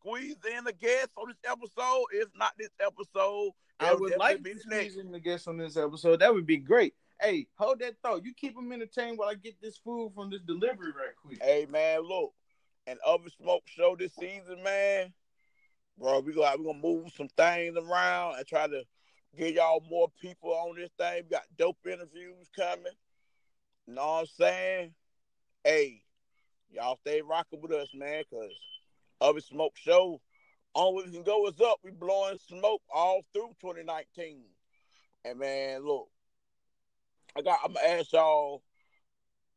squeeze 0.02 0.36
in 0.56 0.66
a 0.66 0.72
guest 0.72 1.08
on 1.16 1.28
this 1.28 1.50
episode. 1.50 2.04
If 2.12 2.28
not 2.36 2.52
this 2.58 2.70
episode, 2.80 3.52
I 3.80 3.94
would 3.94 4.16
like 4.18 4.42
to 4.42 4.54
the 4.54 4.60
squeeze 4.60 4.96
in 4.96 5.12
the 5.12 5.20
guest 5.20 5.48
on 5.48 5.56
this 5.56 5.76
episode. 5.76 6.20
That 6.20 6.34
would 6.34 6.46
be 6.46 6.56
great. 6.56 6.94
Hey, 7.20 7.46
hold 7.56 7.78
that 7.80 7.94
thought. 8.02 8.24
You 8.24 8.34
keep 8.34 8.54
them 8.54 8.72
entertained 8.72 9.18
while 9.18 9.28
I 9.28 9.34
get 9.34 9.60
this 9.62 9.76
food 9.76 10.12
from 10.14 10.30
this 10.30 10.40
delivery 10.42 10.92
right 10.92 11.14
quick. 11.24 11.42
Hey 11.42 11.66
man, 11.70 12.00
look, 12.00 12.32
and 12.86 12.98
other 13.06 13.28
smoke 13.40 13.62
show 13.66 13.96
this 13.96 14.14
season, 14.14 14.62
man, 14.62 15.12
bro. 15.98 16.20
We 16.20 16.32
gonna 16.32 16.56
we 16.58 16.64
gonna 16.64 16.78
move 16.78 17.12
some 17.16 17.28
things 17.28 17.76
around 17.76 18.36
and 18.36 18.46
try 18.46 18.66
to 18.66 18.82
get 19.36 19.54
y'all 19.54 19.84
more 19.88 20.10
people 20.20 20.50
on 20.50 20.76
this 20.76 20.90
thing. 20.98 21.22
We 21.24 21.30
got 21.30 21.44
dope 21.56 21.78
interviews 21.86 22.48
coming. 22.56 22.92
Know 23.86 24.06
what 24.06 24.20
I'm 24.20 24.26
saying? 24.26 24.94
Hey, 25.64 26.02
y'all 26.70 26.98
stay 27.02 27.20
rocking 27.20 27.60
with 27.60 27.72
us, 27.72 27.88
man, 27.94 28.24
cause 28.30 28.50
other 29.22 29.40
smoke 29.40 29.76
show. 29.76 30.20
Only 30.74 31.04
we 31.04 31.12
can 31.12 31.22
go 31.22 31.46
is 31.48 31.60
up. 31.60 31.78
We 31.84 31.90
blowing 31.90 32.38
smoke 32.48 32.82
all 32.92 33.22
through 33.32 33.50
2019. 33.60 34.42
And 35.24 35.38
man, 35.38 35.84
look, 35.84 36.08
I 37.36 37.42
got. 37.42 37.60
I'm 37.64 37.74
gonna 37.74 37.86
ask 37.86 38.12
y'all 38.12 38.62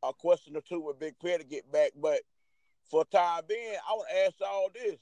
a 0.02 0.12
question 0.12 0.56
or 0.56 0.60
two 0.60 0.80
with 0.80 0.98
Big 0.98 1.18
Pear 1.18 1.38
to 1.38 1.44
get 1.44 1.70
back, 1.72 1.92
but 2.00 2.20
for 2.90 3.04
time 3.06 3.42
being, 3.48 3.74
I 3.88 3.92
want 3.92 4.08
to 4.10 4.24
ask 4.26 4.34
y'all 4.40 4.70
this: 4.72 5.00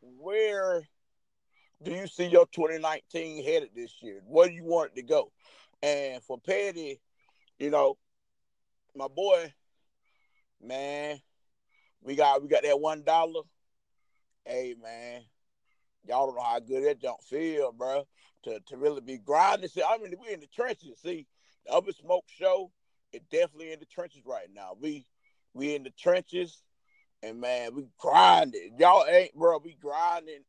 Where 0.00 0.82
do 1.82 1.92
you 1.92 2.06
see 2.06 2.26
your 2.26 2.46
2019 2.46 3.44
headed 3.44 3.70
this 3.74 3.94
year? 4.02 4.20
Where 4.26 4.48
do 4.48 4.54
you 4.54 4.64
want 4.64 4.92
it 4.92 4.96
to 4.96 5.02
go? 5.02 5.30
And 5.82 6.22
for 6.22 6.38
Petty, 6.38 7.00
you 7.58 7.70
know, 7.70 7.96
my 8.96 9.06
boy, 9.06 9.52
man, 10.60 11.20
we 12.02 12.14
got 12.14 12.42
we 12.42 12.48
got 12.48 12.62
that 12.62 12.80
one 12.80 13.02
dollar. 13.02 13.42
Hey 14.44 14.74
man, 14.82 15.22
y'all 16.06 16.26
don't 16.26 16.36
know 16.36 16.42
how 16.42 16.60
good 16.60 16.84
that 16.84 17.00
don't 17.00 17.22
feel, 17.22 17.72
bro. 17.72 18.04
To 18.44 18.60
to 18.68 18.76
really 18.76 19.00
be 19.00 19.18
grinding. 19.18 19.68
See, 19.68 19.82
I 19.82 19.98
mean, 19.98 20.14
we 20.20 20.32
in 20.32 20.40
the 20.40 20.46
trenches. 20.46 21.00
See, 21.02 21.26
the 21.66 21.76
in 21.76 21.92
Smoke 21.92 22.24
show, 22.28 22.70
it 23.12 23.22
definitely 23.30 23.72
in 23.72 23.80
the 23.80 23.86
trenches 23.86 24.22
right 24.24 24.48
now. 24.54 24.76
We 24.80 25.06
we 25.54 25.74
in 25.74 25.82
the 25.82 25.90
trenches, 25.90 26.62
and 27.22 27.40
man, 27.40 27.74
we 27.74 27.88
grinding. 27.98 28.76
Y'all 28.78 29.06
ain't, 29.06 29.34
bro. 29.34 29.58
We 29.62 29.76
grinding, 29.80 30.44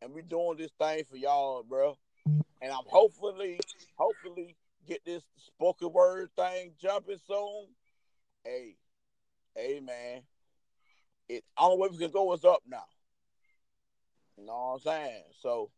and 0.00 0.12
we 0.12 0.22
doing 0.22 0.56
this 0.56 0.72
thing 0.78 1.04
for 1.10 1.16
y'all, 1.16 1.62
bro. 1.62 1.96
And 2.26 2.72
I'm 2.72 2.84
hopefully, 2.86 3.60
hopefully, 3.96 4.56
get 4.88 5.04
this 5.04 5.22
spoken 5.36 5.92
word 5.92 6.30
thing 6.36 6.72
jumping 6.80 7.18
soon. 7.26 7.66
Hey, 8.42 8.76
hey, 9.54 9.80
man. 9.80 10.22
It 11.28 11.44
only 11.58 11.78
way 11.78 11.88
we 11.90 11.98
can 11.98 12.10
go 12.10 12.32
is 12.34 12.44
up 12.44 12.62
now. 12.68 12.84
You 14.36 14.44
know 14.46 14.52
what 14.52 14.74
I'm 14.74 14.80
saying? 14.80 15.22
So 15.40 15.70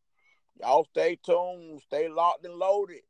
y'all 0.61 0.85
stay 0.91 1.19
tuned, 1.25 1.83
stay 1.83 2.09
locked 2.09 2.45
and 2.45 2.55
loaded. 2.55 3.03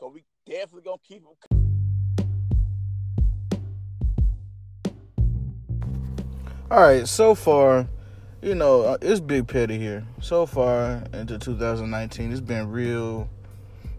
Cause 0.00 0.12
we 0.12 0.24
definitely 0.46 0.82
gonna 0.82 0.96
keep 1.06 1.22
them 1.22 1.34
All 6.70 6.80
right, 6.80 7.06
so 7.06 7.36
far, 7.36 7.86
you 8.42 8.54
know, 8.56 8.82
uh, 8.82 8.98
it's 9.00 9.20
Big 9.20 9.46
Petty 9.46 9.78
here. 9.78 10.04
So 10.20 10.46
far 10.46 11.04
into 11.12 11.38
2019, 11.38 12.32
it's 12.32 12.40
been 12.40 12.68
real 12.68 13.28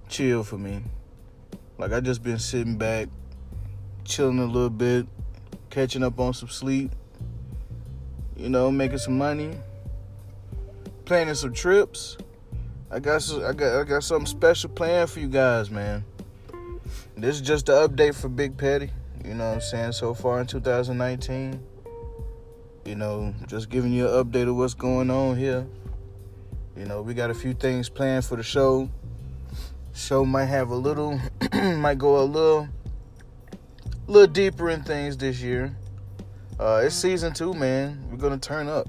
chill 0.10 0.44
for 0.44 0.58
me. 0.58 0.82
Like 1.78 1.94
I 1.94 2.02
just 2.02 2.22
been 2.22 2.40
sitting 2.40 2.78
back, 2.78 3.08
chilling 4.04 4.40
a 4.40 4.46
little 4.46 4.70
bit, 4.70 5.08
catching 5.70 6.04
up 6.04 6.20
on 6.20 6.34
some 6.34 6.50
sleep. 6.50 6.92
You 8.36 8.50
know, 8.50 8.72
making 8.72 8.98
some 8.98 9.18
money, 9.18 9.58
planning 11.06 11.36
some 11.36 11.54
trips. 11.54 12.18
I 12.92 13.00
got 13.00 13.22
some, 13.22 13.46
I 13.46 13.54
got 13.54 13.82
I 13.82 13.84
got 13.84 14.04
something 14.04 14.28
special 14.28 14.70
planned 14.70 15.10
for 15.10 15.20
you 15.20 15.28
guys, 15.28 15.72
man. 15.72 16.04
This 17.18 17.36
is 17.36 17.42
just 17.42 17.68
the 17.68 17.88
update 17.88 18.16
for 18.16 18.30
Big 18.30 18.58
Petty. 18.58 18.92
You 19.24 19.34
know 19.34 19.48
what 19.48 19.56
I'm 19.56 19.62
saying? 19.62 19.92
So 19.94 20.14
far 20.14 20.42
in 20.42 20.48
2019 20.48 21.62
you 22.86 22.94
know, 22.94 23.34
just 23.48 23.70
giving 23.70 23.92
you 23.92 24.08
an 24.08 24.24
update 24.24 24.48
of 24.48 24.56
what's 24.56 24.76
going 24.76 25.10
on 25.10 25.36
here. 25.36 25.66
You 26.78 26.86
know, 26.86 27.02
we 27.02 27.14
got 27.16 27.32
a 27.32 27.34
few 27.34 27.54
things 27.54 27.90
planned 27.90 28.26
for 28.26 28.38
the 28.38 28.44
show. 28.44 28.90
Show 29.94 30.24
might 30.24 30.46
have 30.46 30.70
a 30.70 30.76
little, 30.76 31.20
might 31.54 31.98
go 31.98 32.20
a 32.20 32.24
little, 32.24 32.68
little 34.08 34.32
deeper 34.32 34.70
in 34.70 34.84
things 34.84 35.18
this 35.18 35.42
year. 35.42 35.76
Uh, 36.58 36.82
it's 36.86 36.96
season 36.96 37.34
two, 37.34 37.54
man. 37.54 38.02
We're 38.10 38.16
gonna 38.16 38.38
turn 38.38 38.70
up. 38.70 38.88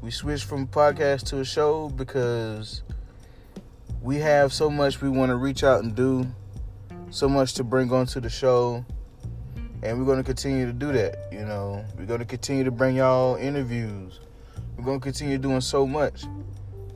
We 0.00 0.10
switched 0.10 0.44
from 0.44 0.66
podcast 0.66 1.24
to 1.26 1.40
a 1.40 1.44
show 1.44 1.90
because 1.90 2.82
we 4.00 4.16
have 4.16 4.54
so 4.54 4.70
much 4.70 5.02
we 5.02 5.10
want 5.10 5.28
to 5.28 5.36
reach 5.36 5.62
out 5.62 5.82
and 5.82 5.94
do, 5.94 6.26
so 7.10 7.28
much 7.28 7.52
to 7.54 7.64
bring 7.64 7.92
onto 7.92 8.20
the 8.20 8.30
show 8.30 8.86
and 9.82 9.98
we're 9.98 10.16
to 10.16 10.22
continue 10.22 10.64
to 10.64 10.72
do 10.72 10.92
that 10.92 11.28
you 11.30 11.44
know. 11.44 11.84
We're 11.98 12.16
to 12.16 12.24
continue 12.24 12.64
to 12.64 12.70
bring 12.70 12.96
y'all 12.96 13.36
interviews. 13.36 14.18
We're 14.78 14.94
to 14.94 14.98
continue 14.98 15.36
doing 15.36 15.60
so 15.60 15.86
much 15.86 16.24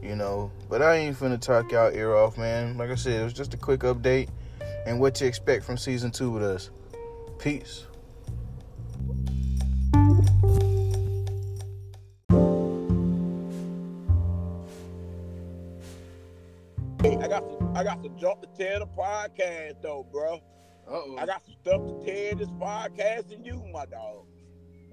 you 0.03 0.17
know. 0.17 0.50
But 0.71 0.81
i 0.81 0.95
ain't 0.97 1.19
finna 1.19 1.38
talk 1.38 1.71
y'all 1.71 1.93
ear 1.93 2.17
off 2.17 2.38
man. 2.38 2.79
Like 2.79 2.88
i 2.88 2.95
said 2.95 3.21
it 3.21 3.25
was 3.25 3.35
just 3.35 3.53
a 3.53 3.59
quick 3.59 3.81
update 3.81 4.31
and 4.87 4.99
what 4.99 5.15
to 5.17 5.26
expect 5.26 5.65
from 5.65 5.76
season 5.76 6.11
two 6.11 6.31
with 6.31 6.43
us. 6.43 6.71
Peace 7.38 7.85
I 17.76 17.85
got 17.85 18.02
some, 18.02 18.16
I 18.16 18.21
some 18.21 18.40
to 18.42 18.49
tell 18.56 18.80
the 18.80 18.87
podcast 18.87 19.83
though, 19.83 20.06
bro. 20.11 20.40
uh-oh 20.88 21.16
I 21.18 21.26
got 21.26 21.45
some 21.45 21.54
stuff 21.62 21.83
to 21.87 21.92
tell 22.04 22.38
this 22.38 22.50
podcast 22.50 23.33
and 23.33 23.45
you, 23.45 23.62
my 23.73 23.85
dog. 23.87 24.25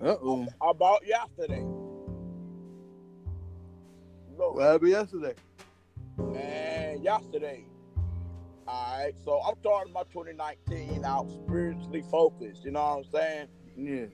uh-oh 0.01 0.47
I 0.61 0.73
bought 0.73 1.05
yesterday. 1.07 1.65
Look, 4.37 4.55
what 4.55 4.63
happened 4.63 4.89
yesterday 4.89 5.33
man, 6.17 7.01
yesterday. 7.01 7.65
All 8.67 8.97
right, 8.97 9.13
so 9.25 9.41
I'm 9.41 9.55
starting 9.59 9.93
my 9.93 10.03
2019 10.03 11.03
out 11.03 11.29
spiritually 11.29 12.03
focused. 12.09 12.63
You 12.63 12.71
know 12.71 12.81
what 12.81 12.97
I'm 12.97 13.11
saying? 13.11 13.47
yeah 13.75 14.05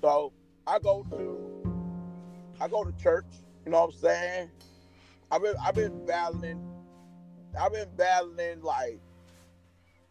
So 0.00 0.32
I 0.66 0.78
go 0.78 1.04
to 1.10 1.72
I 2.60 2.68
go 2.68 2.84
to 2.84 2.92
church, 2.92 3.26
you 3.64 3.72
know 3.72 3.86
what 3.86 3.94
I'm 3.94 4.00
saying? 4.00 4.50
I've 5.30 5.42
been 5.42 5.54
I've 5.62 5.74
been 5.74 6.06
battling 6.06 6.64
I've 7.58 7.72
been 7.72 7.88
battling 7.96 8.62
like 8.62 9.00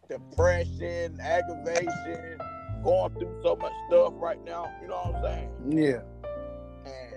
depression, 0.08 1.18
aggravation, 1.20 2.38
going 2.84 3.14
through 3.14 3.40
so 3.42 3.56
much 3.56 3.72
stuff 3.88 4.12
right 4.16 4.42
now, 4.44 4.66
you 4.82 4.88
know 4.88 4.96
what 4.96 5.16
I'm 5.16 5.22
saying? 5.22 5.50
yeah 5.70 6.00
And 6.86 7.14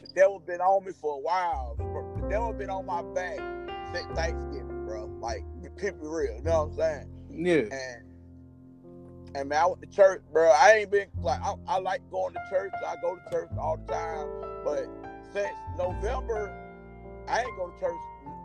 the 0.00 0.08
devil 0.14 0.40
been 0.40 0.60
on 0.60 0.84
me 0.84 0.92
for 0.92 1.14
a 1.16 1.20
while. 1.20 1.76
The 1.78 2.28
devil 2.28 2.52
been 2.52 2.70
on 2.70 2.86
my 2.86 3.02
back 3.14 3.38
since 3.92 4.06
Thanksgiving, 4.14 4.86
bro. 4.86 5.06
Like 5.20 5.44
keep 5.80 5.88
it 5.88 5.96
real, 6.00 6.36
you 6.36 6.42
know 6.42 6.64
what 6.64 6.72
I'm 6.72 6.76
saying? 6.76 7.10
yeah 7.32 7.76
and 7.76 8.02
and 9.34 9.48
man, 9.50 9.62
I 9.62 9.66
went 9.66 9.82
to 9.82 9.88
church, 9.88 10.22
bro. 10.32 10.50
I 10.50 10.72
ain't 10.72 10.90
been 10.90 11.08
like 11.20 11.40
I, 11.42 11.54
I 11.68 11.78
like 11.78 12.00
going 12.10 12.32
to 12.34 12.40
church. 12.50 12.72
I 12.86 12.94
go 13.02 13.16
to 13.16 13.30
church 13.30 13.50
all 13.58 13.76
the 13.76 13.92
time, 13.92 14.28
but 14.64 14.86
since 15.32 15.52
November, 15.76 16.54
I 17.28 17.40
ain't 17.40 17.56
go 17.58 17.68
to 17.70 17.80
church. 17.80 17.96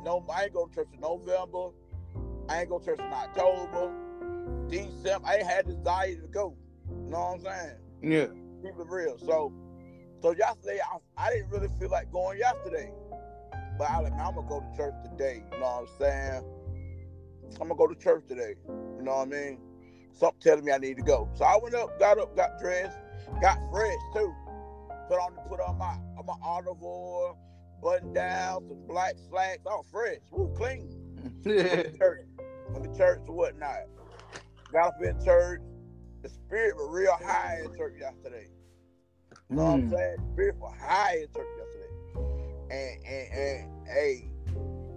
No, 0.04 0.26
I 0.34 0.46
ain't 0.46 0.54
go 0.54 0.66
to 0.68 0.74
church 0.74 0.88
in 0.94 1.00
November. 1.00 1.70
I 2.50 2.62
ain't 2.62 2.70
go 2.70 2.80
to 2.80 2.86
church 2.86 3.00
in 3.00 3.14
October, 3.14 3.92
December. 4.70 5.28
I 5.28 5.36
ain't 5.38 5.48
had 5.48 5.68
desire 5.68 6.16
to 6.16 6.28
go. 6.28 6.56
You 6.90 7.12
know 7.12 7.20
what 7.20 7.36
I'm 7.36 7.42
saying? 7.42 7.78
yeah 8.02 8.28
Keep 8.64 8.80
it 8.80 8.88
real. 8.88 9.18
So, 9.18 9.54
so 10.22 10.32
yesterday 10.34 10.80
I, 10.82 10.98
I 11.26 11.32
didn't 11.32 11.50
really 11.50 11.70
feel 11.80 11.90
like 11.90 12.12
going 12.12 12.38
yesterday, 12.40 12.92
but 13.78 13.90
I 13.90 14.00
like 14.00 14.14
I'm 14.14 14.36
gonna 14.36 14.48
go 14.48 14.60
to 14.60 14.78
church 14.78 14.94
today. 15.04 15.44
You 15.52 15.60
know 15.60 15.66
what 15.66 15.82
I'm 15.82 16.00
saying? 16.00 16.44
I'm 17.60 17.68
gonna 17.68 17.76
go 17.76 17.88
to 17.88 17.96
church 17.96 18.26
today. 18.28 18.56
You 18.68 19.04
know 19.04 19.18
what 19.18 19.28
I 19.28 19.32
mean? 19.32 19.60
Something 20.14 20.42
telling 20.42 20.66
me 20.66 20.72
I 20.72 20.78
need 20.78 20.98
to 20.98 21.04
go. 21.04 21.30
So 21.36 21.46
I 21.46 21.58
went 21.62 21.76
up, 21.76 22.00
got 22.00 22.20
up, 22.20 22.36
got 22.36 22.60
dressed, 22.60 22.98
got 23.42 23.58
fresh 23.72 23.98
too. 24.14 24.34
Put 25.08 25.20
on 25.20 25.34
put 25.48 25.60
on 25.60 25.78
my 25.78 25.98
on 26.18 26.26
my 26.26 26.36
olive 26.44 26.82
oil, 26.84 27.38
button 27.82 28.14
down, 28.14 28.62
some 28.68 28.88
black 28.88 29.16
slacks. 29.30 29.62
I'm 29.70 29.84
fresh, 29.92 30.20
woo, 30.32 30.54
clean. 30.58 30.90
To 31.44 31.98
church, 31.98 32.26
went 32.70 32.92
to 32.94 32.98
church 32.98 33.22
or 33.28 33.36
whatnot. 33.36 33.78
Got 34.72 34.88
up 34.90 34.96
in 35.04 35.24
church. 35.24 35.62
The 36.24 36.30
spirit 36.30 36.76
was 36.76 36.90
real 36.92 37.14
high 37.14 37.62
in 37.66 37.76
church 37.78 37.94
yesterday. 38.00 38.48
You 39.50 39.56
know 39.58 39.64
what 39.64 39.72
I'm 39.74 39.82
Mm. 39.84 39.90
saying? 39.90 40.18
Spirit 40.34 40.56
was 40.58 40.74
high 40.80 41.18
in 41.18 41.28
church 41.34 41.50
yesterday. 41.58 41.94
And 42.70 43.06
and 43.06 43.34
and 43.34 43.88
hey, 43.88 44.32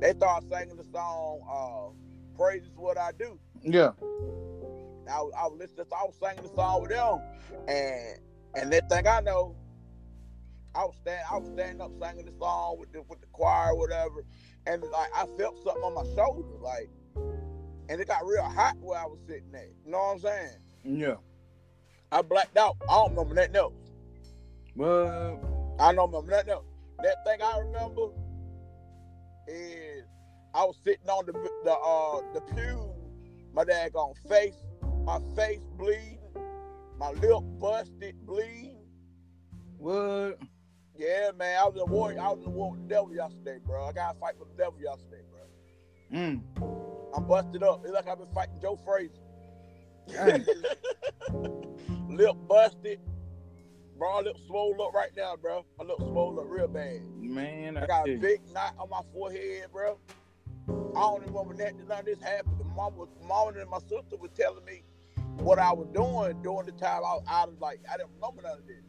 they 0.01 0.13
started 0.13 0.49
singing 0.53 0.77
the 0.77 0.85
song 0.93 1.41
uh 1.51 2.37
Praise 2.39 2.65
is 2.65 2.77
what 2.77 2.99
I 2.99 3.13
do. 3.19 3.39
yeah 3.63 3.93
I, 5.11 5.21
was- 5.23 5.33
I 5.39 5.45
was 5.49 5.59
listening, 5.59 5.87
I 5.93 6.05
was 6.05 6.17
singing 6.23 6.43
the 6.43 6.55
song 6.55 6.83
with 6.83 6.91
them, 6.91 7.21
and 7.69 8.19
and 8.55 8.73
that 8.73 8.89
thing 8.89 9.07
I 9.07 9.21
know, 9.21 9.57
I 10.77 10.85
was 10.85 10.97
stand, 11.03 11.21
I 11.31 11.37
was 11.39 11.49
standing 11.53 11.81
up 11.81 11.93
singing 12.03 12.27
the 12.27 12.33
song 12.39 12.79
with 12.79 12.93
the 12.93 13.03
with 13.03 13.21
the 13.21 13.27
choir, 13.33 13.71
or 13.73 13.79
whatever, 13.79 14.25
and 14.67 14.83
like 14.83 15.09
I 15.15 15.27
felt 15.39 15.57
something 15.63 15.83
on 15.83 15.95
my 15.95 16.05
shoulder, 16.15 16.49
like, 16.61 16.91
and 17.89 18.01
it 18.01 18.09
got 18.09 18.25
real 18.27 18.43
hot 18.43 18.77
where 18.81 18.99
I 18.99 19.05
was 19.05 19.19
sitting 19.27 19.55
at. 19.55 19.69
You 19.85 19.93
know 19.93 19.99
what 19.99 20.13
I'm 20.15 20.21
saying? 20.21 20.59
yeah 20.85 21.15
I 22.13 22.23
blacked 22.23 22.57
out. 22.57 22.77
I 22.89 22.93
don't 22.95 23.11
remember 23.11 23.35
nothing 23.35 23.57
else. 23.57 23.73
well 24.77 25.41
I 25.79 25.93
don't 25.95 26.11
remember 26.11 26.31
nothing 26.33 26.51
else. 26.51 26.67
That 27.03 27.25
thing 27.25 27.41
I 27.43 27.59
remember 27.59 28.09
is 29.49 30.05
I 30.55 30.65
was 30.65 30.77
sitting 30.85 31.09
on 31.09 31.27
the 31.27 31.33
the 31.33 31.73
uh 31.73 32.21
the 32.35 32.41
pew, 32.55 32.91
my 33.53 33.65
daggone 33.65 34.15
face, 34.29 34.57
my 35.05 35.21
face 35.37 35.65
bleeding, 35.77 36.19
my 36.99 37.11
lip 37.13 37.43
busted, 37.59 38.15
bleeding. 38.27 38.79
what 39.79 40.39
Yeah, 40.97 41.31
man, 41.37 41.59
I 41.61 41.65
was 41.67 41.81
in 41.81 41.91
war. 41.91 42.11
I 42.11 42.29
was 42.29 42.39
in 42.39 42.45
the 42.45 42.51
war 42.51 42.71
with 42.71 42.83
the 42.83 42.89
devil 42.95 43.15
yesterday, 43.15 43.59
bro. 43.65 43.87
I 43.87 43.93
got 43.93 44.13
to 44.13 44.19
fight 44.21 44.39
with 44.39 44.49
the 44.57 44.63
devil 44.63 44.79
yesterday, 44.81 45.23
bro. 45.31 46.19
mm. 46.19 46.41
I'm 47.17 47.25
busted 47.25 47.63
up. 47.63 47.83
It's 47.85 47.93
like 47.93 48.09
I've 48.09 48.19
been 48.19 48.33
fighting 48.35 48.59
Joe 48.61 48.79
Frazier. 48.85 49.21
Lip 52.09 52.37
busted. 52.49 53.01
Bro, 53.97 54.21
lip 54.23 54.37
swole 54.47 54.75
up 54.83 54.93
right 54.93 55.11
now, 55.17 55.37
bro. 55.41 55.65
My 55.79 55.85
lip 55.85 55.99
swole 55.99 56.39
up 56.41 56.47
real 56.49 56.67
bad. 56.67 57.01
Man, 57.21 57.77
I 57.77 57.87
got 57.87 58.09
a 58.09 58.17
big 58.17 58.41
knot 58.53 58.75
on 58.79 58.91
my 58.91 59.01
forehead, 59.13 59.67
bro. 59.73 59.99
I 60.69 61.01
don't 61.01 61.23
even 61.23 61.33
remember 61.35 61.55
that 61.57 61.75
none 61.89 62.01
of 62.01 62.05
this 62.05 62.21
happened. 62.21 62.59
The 62.59 62.65
mom 62.65 62.97
was 62.97 63.09
mom 63.27 63.57
and 63.57 63.71
my 63.71 63.79
sister 63.79 64.17
was 64.19 64.31
telling 64.37 64.65
me 64.65 64.83
what 65.39 65.59
I 65.59 65.73
was 65.73 65.87
doing 65.95 66.43
during 66.43 66.67
the 66.67 66.73
time 66.73 67.03
I, 67.05 67.19
I 67.29 67.45
was 67.45 67.55
like, 67.61 67.81
I 67.91 67.97
didn't 67.97 68.11
remember 68.17 68.43
none 68.43 68.59
of 68.59 68.67
this. 68.67 68.83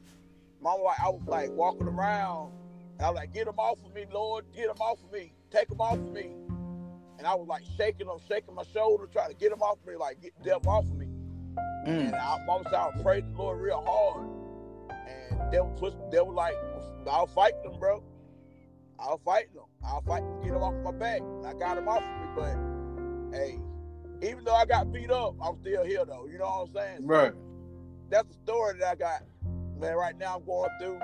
Mom 0.62 0.80
was 0.80 0.96
like, 0.98 1.06
I 1.06 1.10
was 1.10 1.22
like 1.28 1.52
walking 1.52 1.88
around, 1.88 2.52
and 2.98 3.06
I 3.06 3.10
was 3.10 3.18
like, 3.18 3.34
get 3.34 3.46
them 3.46 3.60
off 3.60 3.78
of 3.86 3.94
me, 3.94 4.06
Lord, 4.12 4.46
get 4.56 4.68
them 4.68 4.78
off 4.80 5.04
of 5.04 5.12
me, 5.12 5.34
take 5.52 5.70
them 5.70 5.82
off 5.82 5.94
of 5.98 6.12
me. 6.12 6.32
And 7.18 7.26
I 7.26 7.34
was 7.34 7.48
like 7.48 7.64
shaking 7.78 8.08
them, 8.08 8.18
shaking 8.28 8.56
my 8.56 8.64
shoulder, 8.74 9.08
trying 9.12 9.30
to 9.30 9.36
get 9.36 9.50
them 9.50 9.62
off 9.62 9.80
of 9.82 9.88
me, 9.88 9.96
like 9.96 10.22
get 10.22 10.32
them 10.44 10.62
off 10.68 10.86
of 10.86 10.96
me. 10.96 11.08
Mm. 11.88 12.08
And 12.08 12.16
I, 12.16 12.44
mom 12.46 12.64
said 12.64 12.76
I 12.76 12.92
prayed 13.02 13.26
the 13.26 13.38
Lord 13.38 13.62
real 13.62 13.84
hard. 13.86 14.28
And 15.08 15.52
they 15.52 15.60
were, 15.60 15.70
push, 15.78 15.94
they 16.12 16.20
were 16.20 16.34
like, 16.34 16.56
I'll 17.10 17.28
fight 17.28 17.54
them, 17.64 17.80
bro. 17.80 18.04
I'll 19.00 19.20
fight 19.20 19.54
them. 19.54 19.66
I'll 19.86 20.02
fight 20.02 20.22
them, 20.22 20.42
get 20.42 20.54
them 20.54 20.64
off 20.64 20.74
my 20.84 20.92
back. 20.92 21.22
And 21.22 21.46
I 21.46 21.54
got 21.54 21.76
them 21.76 21.88
off 21.88 22.04
of 22.04 22.22
me, 22.22 22.28
but 22.36 23.38
hey, 23.38 23.60
even 24.22 24.44
though 24.44 24.56
I 24.56 24.66
got 24.66 24.92
beat 24.92 25.12
up, 25.12 25.36
I'm 25.42 25.60
still 25.62 25.84
here 25.84 26.06
though. 26.06 26.28
You 26.32 26.38
know 26.38 26.46
what 26.46 26.70
I'm 26.70 26.74
saying? 26.74 26.98
So 27.00 27.06
Right. 27.06 27.34
That's 28.10 28.28
the 28.28 28.34
story 28.44 28.80
that 28.80 28.88
I 28.88 28.96
got. 28.96 29.24
Man, 29.80 29.96
right 29.96 30.18
now 30.18 30.38
I'm 30.38 30.46
going 30.46 30.70
through. 30.80 31.00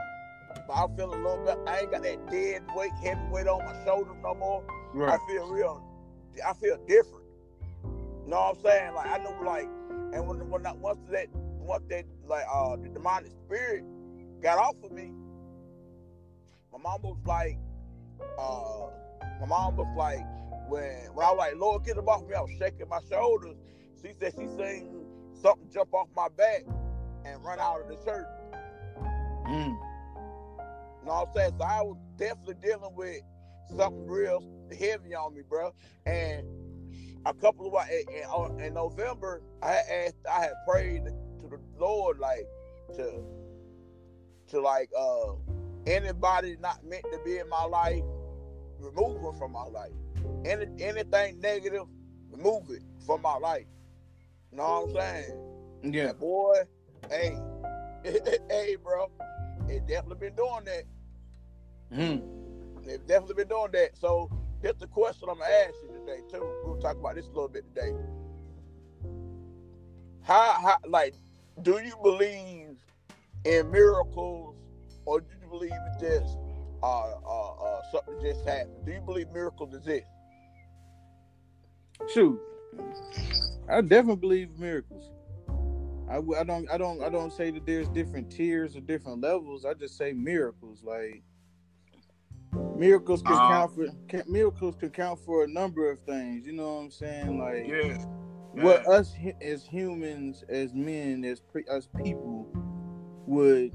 But 0.67 0.73
I 0.73 0.85
feel 0.95 1.13
a 1.13 1.15
little 1.15 1.43
bit. 1.45 1.57
I 1.67 1.79
ain't 1.79 1.91
got 1.91 2.03
that 2.03 2.29
dead 2.29 2.63
weight, 2.75 2.91
heavy 3.03 3.21
weight 3.31 3.47
on 3.47 3.63
my 3.65 3.85
shoulders 3.85 4.15
no 4.21 4.35
more. 4.35 4.63
Right. 4.93 5.17
I 5.19 5.27
feel 5.27 5.47
real. 5.47 5.83
I 6.45 6.53
feel 6.53 6.77
different. 6.87 7.25
You 7.83 8.27
know 8.27 8.37
what 8.37 8.57
I'm 8.57 8.63
saying? 8.63 8.93
Like 8.93 9.07
I 9.07 9.17
know, 9.17 9.37
like, 9.45 9.69
and 10.13 10.27
when 10.27 10.49
when 10.49 10.65
I, 10.65 10.73
once 10.73 10.99
that 11.11 11.27
once 11.33 11.83
that 11.89 12.05
like 12.25 12.45
uh 12.51 12.75
the 12.77 12.89
demonic 12.89 13.31
spirit 13.45 13.83
got 14.41 14.57
off 14.57 14.75
of 14.83 14.91
me, 14.91 15.11
my 16.71 16.79
mom 16.79 17.01
was 17.01 17.17
like, 17.25 17.57
uh, 18.39 18.87
my 19.39 19.47
mom 19.47 19.75
was 19.77 19.87
like, 19.97 20.25
when 20.69 21.13
when 21.13 21.25
I 21.25 21.31
was 21.31 21.37
like, 21.37 21.55
Lord, 21.55 21.83
get 21.85 21.97
him 21.97 22.07
off 22.07 22.27
me, 22.27 22.35
I 22.35 22.41
was 22.41 22.51
shaking 22.59 22.87
my 22.89 22.99
shoulders. 23.09 23.55
She 24.01 24.13
said 24.19 24.33
she 24.33 24.47
seen 24.47 25.05
something 25.41 25.69
jump 25.71 25.93
off 25.93 26.07
my 26.15 26.27
back 26.29 26.63
and 27.25 27.43
run 27.43 27.59
out 27.59 27.81
of 27.81 27.87
the 27.87 27.95
church. 28.03 28.27
Mm. 29.51 29.77
You 31.01 31.07
know 31.07 31.13
what 31.13 31.27
I'm 31.27 31.33
saying? 31.35 31.53
So 31.57 31.65
I 31.65 31.81
was 31.81 31.97
definitely 32.17 32.55
dealing 32.61 32.95
with 32.95 33.21
something 33.75 34.07
real 34.07 34.43
heavy 34.77 35.13
on 35.13 35.33
me, 35.33 35.41
bro. 35.47 35.73
And 36.05 36.47
a 37.25 37.33
couple 37.33 37.75
of 37.75 37.89
in, 37.89 38.15
in, 38.15 38.23
uh, 38.33 38.65
in 38.65 38.73
November, 38.73 39.41
I 39.61 39.71
had 39.71 39.83
asked, 40.05 40.15
I 40.31 40.41
had 40.41 40.53
prayed 40.67 41.05
to 41.05 41.47
the 41.47 41.59
Lord, 41.77 42.19
like 42.19 42.47
to 42.95 43.23
to 44.49 44.59
like 44.59 44.89
uh 44.97 45.33
anybody 45.85 46.57
not 46.59 46.83
meant 46.83 47.05
to 47.11 47.19
be 47.25 47.37
in 47.37 47.49
my 47.49 47.63
life, 47.63 48.03
remove 48.79 49.21
them 49.21 49.37
from 49.37 49.51
my 49.51 49.63
life. 49.63 49.91
Any 50.45 50.67
anything 50.79 51.39
negative, 51.39 51.87
remove 52.29 52.69
it 52.69 52.83
from 53.05 53.21
my 53.21 53.35
life. 53.35 53.65
You 54.51 54.57
know 54.57 54.85
what 54.85 55.03
I'm 55.03 55.13
saying? 55.13 55.93
Yeah. 55.93 56.13
Boy, 56.13 56.61
hey, 57.09 57.37
hey, 58.03 58.75
bro, 58.81 59.09
it 59.71 59.87
definitely 59.87 60.29
been 60.29 60.35
doing 60.35 60.65
that. 60.65 60.83
Mm. 61.93 62.85
They've 62.85 63.05
definitely 63.07 63.35
been 63.35 63.47
doing 63.47 63.71
that. 63.73 63.97
So 63.97 64.29
that's 64.61 64.79
the 64.79 64.87
question 64.87 65.29
I'm 65.29 65.39
gonna 65.39 65.49
ask 65.49 65.75
you 65.83 65.89
today 65.99 66.21
too. 66.31 66.45
We'll 66.65 66.79
talk 66.79 66.97
about 66.97 67.15
this 67.15 67.25
a 67.25 67.29
little 67.29 67.47
bit 67.47 67.63
today. 67.73 67.91
How, 70.23 70.53
how, 70.61 70.77
like, 70.87 71.15
do 71.61 71.79
you 71.83 71.95
believe 72.03 72.77
in 73.45 73.71
miracles, 73.71 74.55
or 75.05 75.21
do 75.21 75.27
you 75.41 75.47
believe 75.47 75.71
it 75.71 75.99
just 75.99 76.37
uh, 76.83 77.13
uh, 77.25 77.51
uh, 77.53 77.81
something 77.91 78.15
just 78.21 78.45
happened? 78.45 78.85
Do 78.85 78.91
you 78.91 79.01
believe 79.01 79.29
miracles 79.31 79.73
exist? 79.73 80.05
Shoot, 82.13 82.39
I 83.69 83.81
definitely 83.81 84.15
believe 84.15 84.49
in 84.55 84.59
miracles. 84.59 85.09
I, 86.11 86.39
I 86.39 86.43
don't 86.43 86.69
I 86.69 86.77
don't 86.77 87.01
I 87.01 87.09
don't 87.09 87.31
say 87.31 87.51
that 87.51 87.65
there's 87.65 87.87
different 87.89 88.29
tiers 88.31 88.75
or 88.75 88.81
different 88.81 89.21
levels. 89.21 89.65
I 89.65 89.73
just 89.73 89.97
say 89.97 90.11
miracles. 90.13 90.83
Like 90.83 91.23
miracles 92.75 93.21
can 93.21 93.33
Uh, 93.33 93.49
count 93.49 93.75
for 93.75 93.87
can, 94.07 94.23
miracles 94.27 94.75
can 94.75 94.89
count 94.89 95.19
for 95.19 95.43
a 95.43 95.47
number 95.47 95.89
of 95.89 95.99
things. 96.01 96.45
You 96.45 96.53
know 96.53 96.75
what 96.75 96.81
I'm 96.81 96.91
saying? 96.91 97.39
Like 97.39 97.67
Yeah. 97.67 97.97
what 98.63 98.85
us 98.87 99.15
as 99.41 99.65
humans, 99.65 100.43
as 100.49 100.73
men, 100.73 101.23
as 101.23 101.39
pre- 101.39 101.65
us 101.65 101.87
people 102.03 102.47
would 103.25 103.71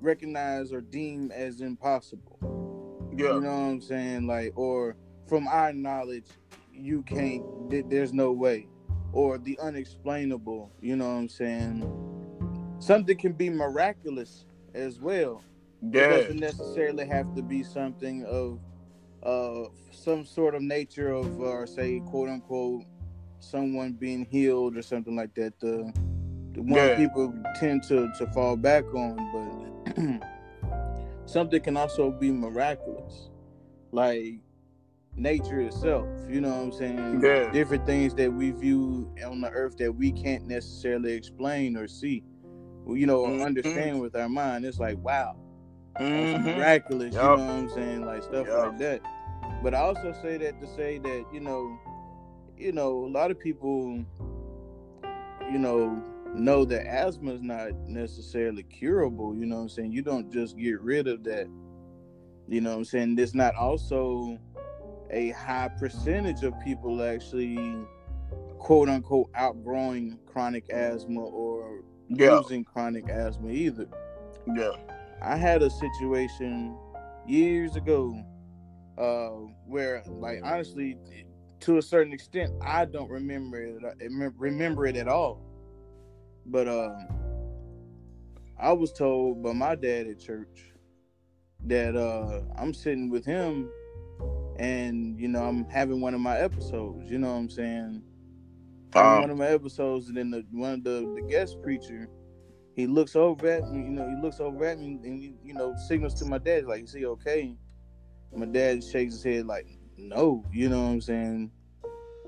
recognize 0.00 0.72
or 0.72 0.80
deem 0.80 1.30
as 1.32 1.60
impossible. 1.60 2.38
Yeah. 3.16 3.34
You 3.34 3.40
know 3.40 3.48
what 3.48 3.66
I'm 3.70 3.80
saying? 3.80 4.26
Like, 4.26 4.52
or 4.56 4.96
from 5.26 5.48
our 5.48 5.72
knowledge, 5.72 6.28
you 6.72 7.02
can't. 7.02 7.42
There's 7.90 8.12
no 8.12 8.32
way, 8.32 8.68
or 9.12 9.38
the 9.38 9.58
unexplainable. 9.60 10.70
You 10.80 10.96
know 10.96 11.06
what 11.08 11.18
I'm 11.18 11.28
saying? 11.28 12.76
Something 12.80 13.16
can 13.16 13.32
be 13.32 13.50
miraculous 13.50 14.44
as 14.74 15.00
well. 15.00 15.42
It 15.82 15.92
doesn't 16.10 16.40
necessarily 16.40 17.06
have 17.06 17.34
to 17.34 17.42
be 17.42 17.62
something 17.62 18.24
of 18.24 18.60
uh 19.22 19.68
some 19.90 20.24
sort 20.24 20.54
of 20.54 20.62
nature 20.62 21.10
of 21.12 21.40
or 21.40 21.66
say 21.66 22.00
quote 22.06 22.28
unquote 22.28 22.84
someone 23.40 23.92
being 23.92 24.24
healed 24.24 24.76
or 24.76 24.82
something 24.82 25.16
like 25.16 25.34
that. 25.34 25.58
The 25.60 25.92
the 26.54 26.62
one 26.62 26.74
Yeah. 26.74 26.96
people 26.96 27.34
tend 27.56 27.82
to 27.84 28.10
to 28.18 28.26
fall 28.32 28.56
back 28.56 28.84
on, 28.94 29.16
but 29.86 30.22
something 31.26 31.60
can 31.60 31.76
also 31.76 32.10
be 32.10 32.30
miraculous, 32.32 33.28
like 33.92 34.34
nature 35.18 35.60
itself. 35.60 36.06
You 36.28 36.40
know 36.40 36.50
what 36.50 36.58
I'm 36.58 36.72
saying? 36.72 37.22
Yeah. 37.22 37.50
Different 37.52 37.86
things 37.86 38.14
that 38.14 38.32
we 38.32 38.50
view 38.50 39.12
on 39.26 39.40
the 39.40 39.50
earth 39.50 39.76
that 39.78 39.92
we 39.92 40.12
can't 40.12 40.46
necessarily 40.46 41.12
explain 41.12 41.76
or 41.76 41.88
see. 41.88 42.22
You 42.86 43.06
know, 43.06 43.20
or 43.20 43.30
Mhm. 43.32 43.44
understand 43.44 44.00
with 44.00 44.16
our 44.16 44.28
mind. 44.28 44.64
It's 44.64 44.78
like, 44.78 44.96
wow, 45.04 45.36
Mhm. 45.98 46.42
miraculous. 46.44 47.14
You 47.14 47.20
know 47.20 47.30
what 47.32 47.40
I'm 47.40 47.68
saying? 47.68 48.04
Like 48.04 48.22
stuff 48.22 48.46
Yup. 48.46 48.68
like 48.68 48.78
that. 48.78 49.00
But 49.62 49.74
I 49.74 49.78
also 49.80 50.12
say 50.22 50.38
that 50.38 50.60
to 50.60 50.66
say 50.66 50.98
that 50.98 51.24
you 51.32 51.40
know, 51.40 51.78
you 52.56 52.72
know, 52.72 53.04
a 53.04 53.10
lot 53.10 53.30
of 53.30 53.38
people, 53.38 54.02
you 55.50 55.58
know, 55.58 56.02
know 56.34 56.64
that 56.64 56.86
asthma 56.86 57.32
is 57.32 57.42
not 57.42 57.72
necessarily 57.86 58.62
curable. 58.62 59.34
You 59.34 59.46
know 59.46 59.56
what 59.56 59.62
I'm 59.62 59.68
saying? 59.68 59.92
You 59.92 60.02
don't 60.02 60.30
just 60.32 60.56
get 60.56 60.80
rid 60.80 61.08
of 61.08 61.24
that. 61.24 61.48
You 62.48 62.60
know 62.62 62.70
what 62.70 62.78
I'm 62.78 62.84
saying? 62.84 63.16
There's 63.16 63.34
not 63.34 63.54
also 63.54 64.38
a 65.10 65.30
high 65.30 65.68
percentage 65.78 66.42
of 66.42 66.58
people 66.60 67.02
actually 67.02 67.58
quote 68.58 68.88
unquote 68.88 69.30
outgrowing 69.34 70.18
chronic 70.26 70.68
asthma 70.70 71.20
or 71.22 71.82
Yeah. 72.08 72.38
losing 72.38 72.64
chronic 72.64 73.08
asthma 73.08 73.50
either. 73.50 73.86
Yeah. 74.54 74.72
I 75.22 75.36
had 75.36 75.62
a 75.62 75.70
situation 75.70 76.76
years 77.26 77.76
ago 77.76 78.22
uh, 78.96 79.28
where, 79.66 80.02
like, 80.06 80.40
honestly, 80.42 80.96
to 81.60 81.78
a 81.78 81.82
certain 81.82 82.12
extent, 82.12 82.52
I 82.60 82.84
don't 82.84 83.10
remember 83.10 83.60
it. 83.60 83.82
I 83.84 83.92
remember 84.36 84.86
it 84.86 84.96
at 84.96 85.08
all. 85.08 85.40
But 86.46 86.68
um, 86.68 87.08
I 88.58 88.72
was 88.72 88.92
told 88.92 89.42
by 89.42 89.52
my 89.52 89.74
dad 89.74 90.06
at 90.06 90.18
church 90.18 90.72
that 91.66 91.96
uh, 91.96 92.40
I'm 92.56 92.72
sitting 92.72 93.08
with 93.10 93.24
him, 93.24 93.70
and 94.58 95.18
you 95.18 95.28
know, 95.28 95.42
I'm 95.44 95.64
having 95.66 96.00
one 96.00 96.14
of 96.14 96.20
my 96.20 96.38
episodes. 96.38 97.10
You 97.10 97.18
know 97.18 97.28
what 97.28 97.38
I'm 97.38 97.50
saying? 97.50 98.02
Uh, 98.94 99.18
one 99.20 99.30
of 99.30 99.38
my 99.38 99.48
episodes, 99.48 100.08
and 100.08 100.16
then 100.16 100.30
the, 100.30 100.44
one 100.50 100.74
of 100.74 100.84
the, 100.84 101.12
the 101.14 101.22
guest 101.28 101.60
preacher, 101.62 102.08
he 102.74 102.86
looks 102.86 103.14
over 103.14 103.46
at 103.46 103.70
me. 103.70 103.78
You 103.80 103.90
know, 103.90 104.08
he 104.08 104.16
looks 104.22 104.40
over 104.40 104.64
at 104.64 104.78
me, 104.78 104.98
and 105.04 105.18
he, 105.18 105.34
you 105.44 105.54
know, 105.54 105.74
signals 105.86 106.14
to 106.14 106.24
my 106.24 106.38
dad 106.38 106.64
like, 106.64 106.84
"Is 106.84 106.92
he 106.92 107.04
okay?" 107.06 107.56
My 108.34 108.46
dad 108.46 108.84
shakes 108.84 109.14
his 109.14 109.22
head 109.22 109.46
like, 109.46 109.66
"No," 109.96 110.44
you 110.52 110.68
know 110.68 110.82
what 110.82 110.90
I'm 110.90 111.00
saying. 111.00 111.50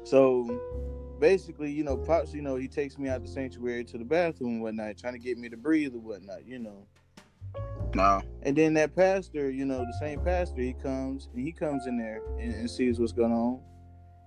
So 0.05 0.49
basically, 1.19 1.71
you 1.71 1.85
know, 1.85 1.97
pops, 1.97 2.33
you 2.33 2.43
know, 2.43 2.57
he 2.57 2.67
takes 2.67 2.99
me 2.99 3.09
out 3.09 3.23
the 3.23 3.29
sanctuary 3.29 3.85
to 3.85 3.99
the 3.99 4.05
bathroom 4.05 4.55
and 4.55 4.63
whatnot, 4.63 4.99
trying 4.99 5.13
to 5.13 5.19
get 5.19 5.39
me 5.39 5.49
to 5.49 5.57
breathe 5.57 5.95
or 5.95 6.01
whatnot, 6.01 6.47
you 6.47 6.59
know. 6.59 6.87
No. 7.95 8.23
And 8.43 8.57
then 8.57 8.75
that 8.75 8.95
pastor, 8.95 9.51
you 9.51 9.65
know, 9.65 9.79
the 9.79 9.97
same 10.01 10.21
pastor, 10.21 10.61
he 10.61 10.73
comes 10.73 11.29
and 11.35 11.45
he 11.45 11.53
comes 11.53 11.87
in 11.87 11.99
there 11.99 12.21
and, 12.39 12.55
and 12.55 12.71
sees 12.71 12.99
what's 12.99 13.13
going 13.13 13.33
on. 13.33 13.61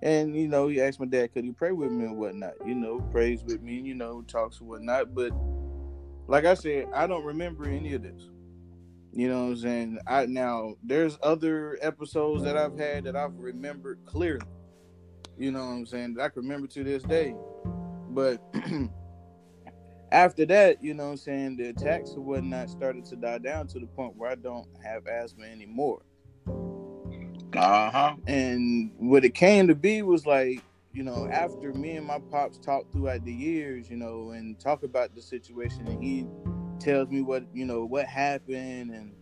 And, 0.02 0.36
you 0.36 0.48
know, 0.48 0.68
he 0.68 0.82
asked 0.82 1.00
my 1.00 1.06
dad, 1.06 1.32
could 1.32 1.44
he 1.44 1.52
pray 1.52 1.72
with 1.72 1.90
me 1.90 2.04
and 2.04 2.18
whatnot? 2.18 2.54
You 2.66 2.74
know, 2.74 3.00
prays 3.10 3.42
with 3.42 3.62
me, 3.62 3.80
you 3.80 3.94
know, 3.94 4.22
talks 4.22 4.60
and 4.60 4.68
whatnot. 4.68 5.14
But 5.14 5.32
like 6.26 6.44
I 6.44 6.54
said, 6.54 6.88
I 6.94 7.06
don't 7.06 7.24
remember 7.24 7.64
any 7.64 7.94
of 7.94 8.02
this. 8.02 8.28
You 9.12 9.28
know 9.28 9.44
what 9.44 9.50
I'm 9.50 9.56
saying? 9.56 9.98
I 10.06 10.26
now 10.26 10.74
there's 10.82 11.16
other 11.22 11.78
episodes 11.80 12.42
that 12.42 12.56
I've 12.56 12.76
had 12.76 13.04
that 13.04 13.14
I've 13.14 13.36
remembered 13.36 14.00
clearly. 14.04 14.44
You 15.38 15.52
know 15.52 15.60
what 15.60 15.72
I'm 15.72 15.86
saying? 15.86 16.14
That 16.14 16.24
I 16.24 16.28
can 16.30 16.42
remember 16.42 16.66
to 16.68 16.84
this 16.84 17.02
day. 17.04 17.34
But 18.10 18.42
after 20.14 20.46
that, 20.46 20.82
you 20.82 20.94
know 20.94 21.06
what 21.06 21.10
I'm 21.10 21.16
saying, 21.16 21.56
the 21.56 21.70
attacks 21.70 22.12
and 22.12 22.24
whatnot 22.24 22.70
started 22.70 23.04
to 23.06 23.16
die 23.16 23.38
down 23.38 23.66
to 23.68 23.80
the 23.80 23.86
point 23.86 24.16
where 24.16 24.30
I 24.30 24.36
don't 24.36 24.68
have 24.82 25.08
asthma 25.08 25.46
anymore. 25.46 26.02
Uh 27.52 27.90
huh. 27.90 28.14
And 28.28 28.92
what 28.98 29.24
it 29.24 29.34
came 29.34 29.66
to 29.66 29.74
be 29.74 30.02
was 30.02 30.24
like, 30.24 30.62
you 30.92 31.02
know, 31.02 31.28
after 31.30 31.72
me 31.72 31.96
and 31.96 32.06
my 32.06 32.20
pops 32.30 32.58
talked 32.58 32.92
throughout 32.92 33.24
the 33.24 33.32
years, 33.32 33.90
you 33.90 33.96
know, 33.96 34.30
and 34.30 34.58
talk 34.60 34.84
about 34.84 35.16
the 35.16 35.20
situation, 35.20 35.86
and 35.88 36.02
he 36.02 36.26
tells 36.78 37.08
me 37.08 37.20
what 37.20 37.44
you 37.52 37.64
know 37.64 37.84
what 37.84 38.06
happened 38.06 38.92
and 38.92 39.12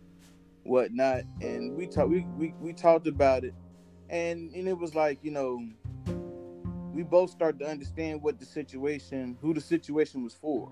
whatnot, 0.63 1.23
and 1.41 1.75
we 1.75 1.87
talked 1.87 2.09
we, 2.09 2.25
we 2.37 2.53
we 2.59 2.71
talked 2.71 3.07
about 3.07 3.43
it, 3.43 3.55
and 4.09 4.53
and 4.53 4.67
it 4.67 4.77
was 4.77 4.93
like 4.93 5.17
you 5.23 5.31
know, 5.31 5.59
we 6.93 7.03
both 7.03 7.29
start 7.31 7.59
to 7.59 7.65
understand 7.67 8.21
what 8.21 8.39
the 8.39 8.45
situation, 8.45 9.37
who 9.41 9.53
the 9.53 9.61
situation 9.61 10.23
was 10.23 10.35
for. 10.35 10.71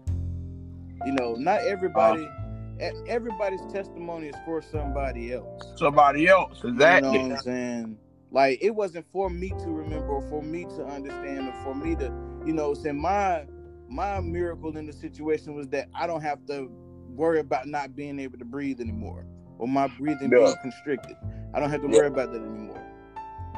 You 1.06 1.14
know, 1.14 1.36
not 1.36 1.62
everybody. 1.62 2.26
Uh-huh. 2.26 2.88
e- 2.88 3.10
Everybody's 3.10 3.66
testimony 3.72 4.28
is 4.28 4.36
for 4.46 4.62
somebody 4.62 5.34
else. 5.34 5.74
Somebody 5.78 6.28
else. 6.28 6.62
Exactly. 6.64 7.20
You 7.20 7.24
know 7.24 7.30
what 7.30 7.32
I'm 7.32 7.38
saying? 7.38 7.98
Like 8.32 8.60
it 8.62 8.72
wasn't 8.72 9.06
for 9.12 9.30
me 9.30 9.56
to 9.64 9.72
remember 9.72 10.14
or 10.14 10.22
for 10.22 10.42
me 10.44 10.66
to 10.76 10.86
understand 10.86 11.48
or 11.48 11.54
for 11.64 11.76
me 11.76 11.96
to, 11.98 12.14
you 12.46 12.54
know, 12.54 12.74
say 12.74 12.92
my 12.92 13.46
my 13.90 14.22
miracle 14.22 14.78
in 14.78 14.86
the 14.86 14.94
situation 14.94 15.56
was 15.56 15.68
that 15.70 15.88
I 15.94 16.08
don't 16.08 16.22
have 16.22 16.46
to 16.48 16.72
worry 17.10 17.40
about 17.40 17.68
not 17.68 17.96
being 17.96 18.20
able 18.20 18.38
to 18.40 18.46
breathe 18.46 18.80
anymore 18.80 19.26
or 19.58 19.68
my 19.68 19.88
breathing 19.88 20.30
being 20.30 20.56
constricted. 20.62 21.18
I 21.54 21.60
don't 21.60 21.70
have 21.72 21.82
to 21.82 21.88
Yeah. 21.90 21.96
worry 21.98 22.08
about 22.08 22.32
that 22.32 22.42
anymore. 22.42 22.82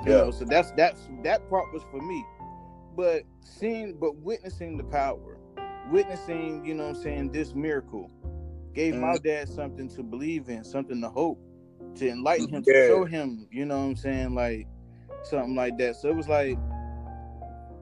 You 0.06 0.12
Yeah. 0.12 0.18
know, 0.18 0.32
so 0.32 0.46
that's 0.46 0.72
that's 0.72 1.08
that 1.24 1.48
part 1.50 1.72
was 1.74 1.84
for 1.92 2.02
me. 2.02 2.26
But 2.96 3.24
seeing 3.42 3.98
but 4.00 4.18
witnessing 4.18 4.78
the 4.78 4.84
power, 4.86 5.38
witnessing, 5.90 6.66
you 6.66 6.76
know 6.76 6.86
what 6.86 6.98
I'm 6.98 7.04
saying, 7.04 7.32
this 7.32 7.54
miracle 7.56 8.12
gave 8.74 8.96
my 8.96 9.16
Mm-hmm. 9.16 9.18
dad 9.18 9.50
something 9.50 9.90
to 9.90 10.04
believe 10.04 10.50
in, 10.50 10.64
something 10.64 11.02
to 11.02 11.10
hope, 11.10 11.40
to 11.96 12.10
enlighten 12.10 12.50
him, 12.50 12.64
Yeah. 12.66 12.66
to 12.66 12.76
show 12.76 13.06
him, 13.06 13.48
you 13.52 13.66
know 13.66 13.80
what 13.80 13.86
I'm 13.86 13.96
saying, 13.96 14.36
like 14.36 14.68
something 15.24 15.56
like 15.56 15.78
that. 15.80 15.96
So 15.98 16.10
it 16.10 16.16
was 16.16 16.30
like, 16.30 16.58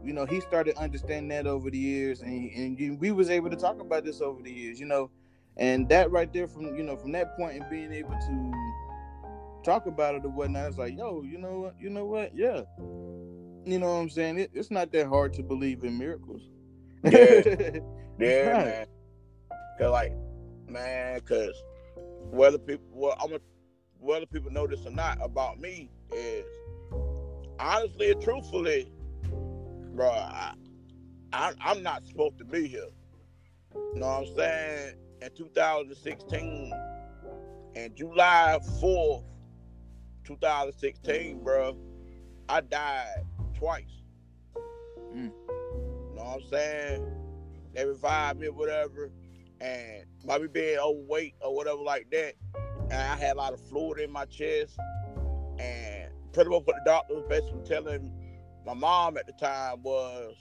you 0.03 0.13
know, 0.13 0.25
he 0.25 0.41
started 0.41 0.75
understanding 0.77 1.29
that 1.29 1.47
over 1.47 1.69
the 1.71 1.77
years, 1.77 2.21
and 2.21 2.51
and 2.51 2.99
we 2.99 3.11
was 3.11 3.29
able 3.29 3.49
to 3.49 3.57
talk 3.57 3.81
about 3.81 4.05
this 4.05 4.21
over 4.21 4.41
the 4.41 4.51
years, 4.51 4.79
you 4.79 4.85
know, 4.85 5.11
and 5.57 5.89
that 5.89 6.11
right 6.11 6.31
there 6.33 6.47
from 6.47 6.75
you 6.75 6.83
know 6.83 6.97
from 6.97 7.11
that 7.13 7.35
point 7.37 7.55
and 7.57 7.69
being 7.69 7.91
able 7.93 8.15
to 8.19 8.53
talk 9.63 9.87
about 9.87 10.15
it 10.15 10.25
or 10.25 10.29
whatnot, 10.29 10.69
it's 10.69 10.77
like, 10.77 10.97
yo, 10.97 11.23
you 11.23 11.37
know 11.37 11.59
what, 11.61 11.75
you 11.79 11.89
know 11.89 12.05
what, 12.05 12.35
yeah, 12.35 12.61
you 13.65 13.79
know 13.79 13.87
what 13.87 14.01
I'm 14.01 14.09
saying. 14.09 14.39
It, 14.39 14.51
it's 14.53 14.71
not 14.71 14.91
that 14.93 15.07
hard 15.07 15.33
to 15.33 15.43
believe 15.43 15.83
in 15.83 15.97
miracles. 15.97 16.43
Yeah. 17.05 17.43
Yeah, 18.19 18.51
Right. 18.51 18.63
man. 18.63 18.85
Cause 19.79 19.91
like, 19.91 20.13
man, 20.67 21.21
cause 21.21 21.53
whether 22.31 22.57
people, 22.59 22.85
well, 22.91 23.15
I'm 23.21 23.33
a, 23.33 23.39
whether 23.99 24.25
people 24.27 24.51
know 24.51 24.67
this 24.67 24.85
or 24.85 24.91
not 24.91 25.17
about 25.21 25.59
me 25.59 25.89
is 26.13 26.45
honestly 27.59 28.11
and 28.11 28.21
truthfully, 28.21 28.91
bro, 29.93 30.09
I, 30.09 30.53
I, 31.33 31.53
I'm 31.61 31.83
not 31.83 32.05
supposed 32.07 32.37
to 32.39 32.45
be 32.45 32.67
here. 32.67 32.85
You 33.75 33.99
know 34.01 34.07
what 34.07 34.27
I'm 34.29 34.35
saying? 34.35 34.95
In 35.21 35.29
2016, 35.35 36.73
and 37.75 37.95
July 37.95 38.59
4th, 38.81 39.23
2016, 40.25 41.43
bro, 41.43 41.77
I 42.49 42.61
died 42.61 43.25
twice. 43.61 44.01
Mm. 45.15 45.25
You 45.25 46.15
know 46.15 46.23
what 46.23 46.41
I'm 46.41 46.49
saying? 46.49 47.05
They 47.75 47.85
revived 47.85 48.39
me 48.39 48.47
or 48.47 48.53
whatever. 48.53 49.11
And 49.59 50.05
by 50.25 50.39
me 50.39 50.47
being 50.47 50.79
overweight 50.79 51.35
or 51.41 51.55
whatever 51.55 51.77
like 51.77 52.09
that, 52.11 52.33
and 52.85 52.93
I 52.93 53.15
had 53.15 53.35
a 53.35 53.37
lot 53.37 53.53
of 53.53 53.61
fluid 53.69 53.99
in 53.99 54.11
my 54.11 54.25
chest. 54.25 54.79
And 55.59 56.09
pretty 56.33 56.49
much 56.49 56.63
what 56.65 56.75
the 56.75 56.81
doctor 56.85 57.13
was 57.13 57.25
basically 57.29 57.61
telling 57.63 58.11
my 58.65 58.73
mom 58.73 59.17
at 59.17 59.27
the 59.27 59.33
time 59.33 59.83
was 59.83 60.35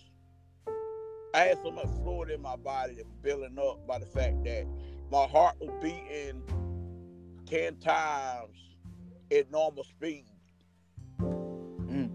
I 1.35 1.41
had 1.41 1.59
so 1.63 1.71
much 1.71 1.89
fluid 2.03 2.31
in 2.31 2.41
my 2.41 2.57
body 2.57 2.95
that 2.95 3.07
was 3.07 3.17
building 3.23 3.59
up 3.59 3.87
by 3.87 3.99
the 3.99 4.07
fact 4.07 4.45
that 4.45 4.67
my 5.13 5.27
heart 5.27 5.57
was 5.61 5.71
beating 5.83 6.43
10 7.45 7.77
times 7.77 8.57
at 9.31 9.51
normal 9.51 9.85
speed. 9.85 10.30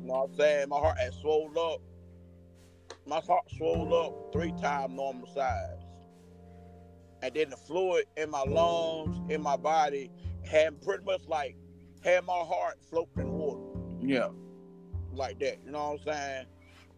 You 0.05 0.11
know 0.11 0.19
what 0.19 0.29
I'm 0.29 0.35
saying? 0.35 0.69
My 0.69 0.77
heart 0.77 0.99
had 0.99 1.15
swelled 1.15 1.57
up. 1.57 1.81
My 3.07 3.19
heart 3.21 3.45
swelled 3.57 3.91
up 3.91 4.31
three 4.31 4.51
times 4.61 4.93
normal 4.93 5.25
size. 5.25 5.79
And 7.23 7.33
then 7.33 7.49
the 7.49 7.57
fluid 7.57 8.05
in 8.15 8.29
my 8.29 8.43
lungs, 8.43 9.19
in 9.31 9.41
my 9.41 9.57
body, 9.57 10.11
had 10.47 10.79
pretty 10.83 11.03
much 11.05 11.21
like 11.27 11.55
had 12.03 12.23
my 12.23 12.37
heart 12.37 12.77
floating 12.87 13.21
in 13.23 13.31
water 13.31 13.63
yeah, 13.99 14.27
like 15.11 15.39
that. 15.39 15.57
You 15.65 15.71
know 15.71 15.97
what 15.97 16.01
I'm 16.01 16.13
saying? 16.13 16.45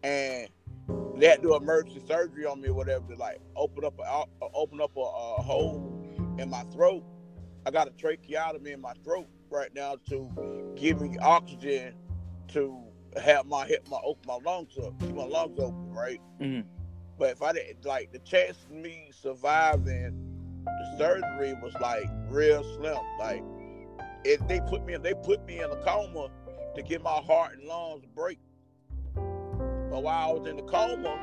And 0.02 1.18
they 1.18 1.28
had 1.28 1.36
to 1.36 1.48
do 1.48 1.56
emergency 1.56 2.02
surgery 2.06 2.44
on 2.44 2.60
me 2.60 2.68
or 2.68 2.74
whatever 2.74 3.10
to 3.14 3.18
like 3.18 3.40
open 3.56 3.86
up 3.86 3.98
a 3.98 4.02
uh, 4.02 4.24
open 4.52 4.82
up 4.82 4.94
a, 4.98 5.00
a 5.00 5.42
hole 5.42 6.04
in 6.38 6.50
my 6.50 6.62
throat. 6.64 7.04
I 7.64 7.70
got 7.70 7.88
a 7.88 7.92
tracheotomy 7.92 8.72
in 8.72 8.82
my 8.82 8.92
throat 9.02 9.28
right 9.48 9.74
now 9.74 9.96
to 10.10 10.74
give 10.76 11.00
me 11.00 11.16
oxygen 11.22 11.94
to 12.48 12.87
have 13.16 13.46
my 13.46 13.66
hit 13.66 13.88
my 13.88 13.98
open 14.04 14.22
my 14.26 14.38
lungs 14.44 14.76
up, 14.78 14.98
keep 15.00 15.14
my 15.14 15.24
lungs 15.24 15.58
open, 15.58 15.92
right? 15.92 16.20
Mhm. 16.40 16.64
But 17.18 17.30
if 17.30 17.42
I 17.42 17.52
didn't 17.52 17.84
like 17.84 18.12
the 18.12 18.20
chance 18.20 18.64
of 18.64 18.70
me 18.70 19.10
surviving 19.12 20.28
the 20.64 20.98
surgery 20.98 21.54
was 21.62 21.74
like 21.80 22.08
real 22.28 22.62
slim. 22.76 22.98
Like 23.18 23.42
if 24.24 24.46
they 24.48 24.60
put 24.60 24.84
me 24.84 24.94
in, 24.94 25.02
they 25.02 25.14
put 25.14 25.44
me 25.46 25.60
in 25.60 25.70
a 25.70 25.76
coma 25.84 26.28
to 26.74 26.82
get 26.82 27.02
my 27.02 27.10
heart 27.10 27.54
and 27.58 27.64
lungs 27.64 28.04
a 28.04 28.08
break. 28.08 28.38
But 29.14 30.02
while 30.02 30.30
I 30.30 30.32
was 30.32 30.46
in 30.46 30.56
the 30.56 30.62
coma, 30.62 31.16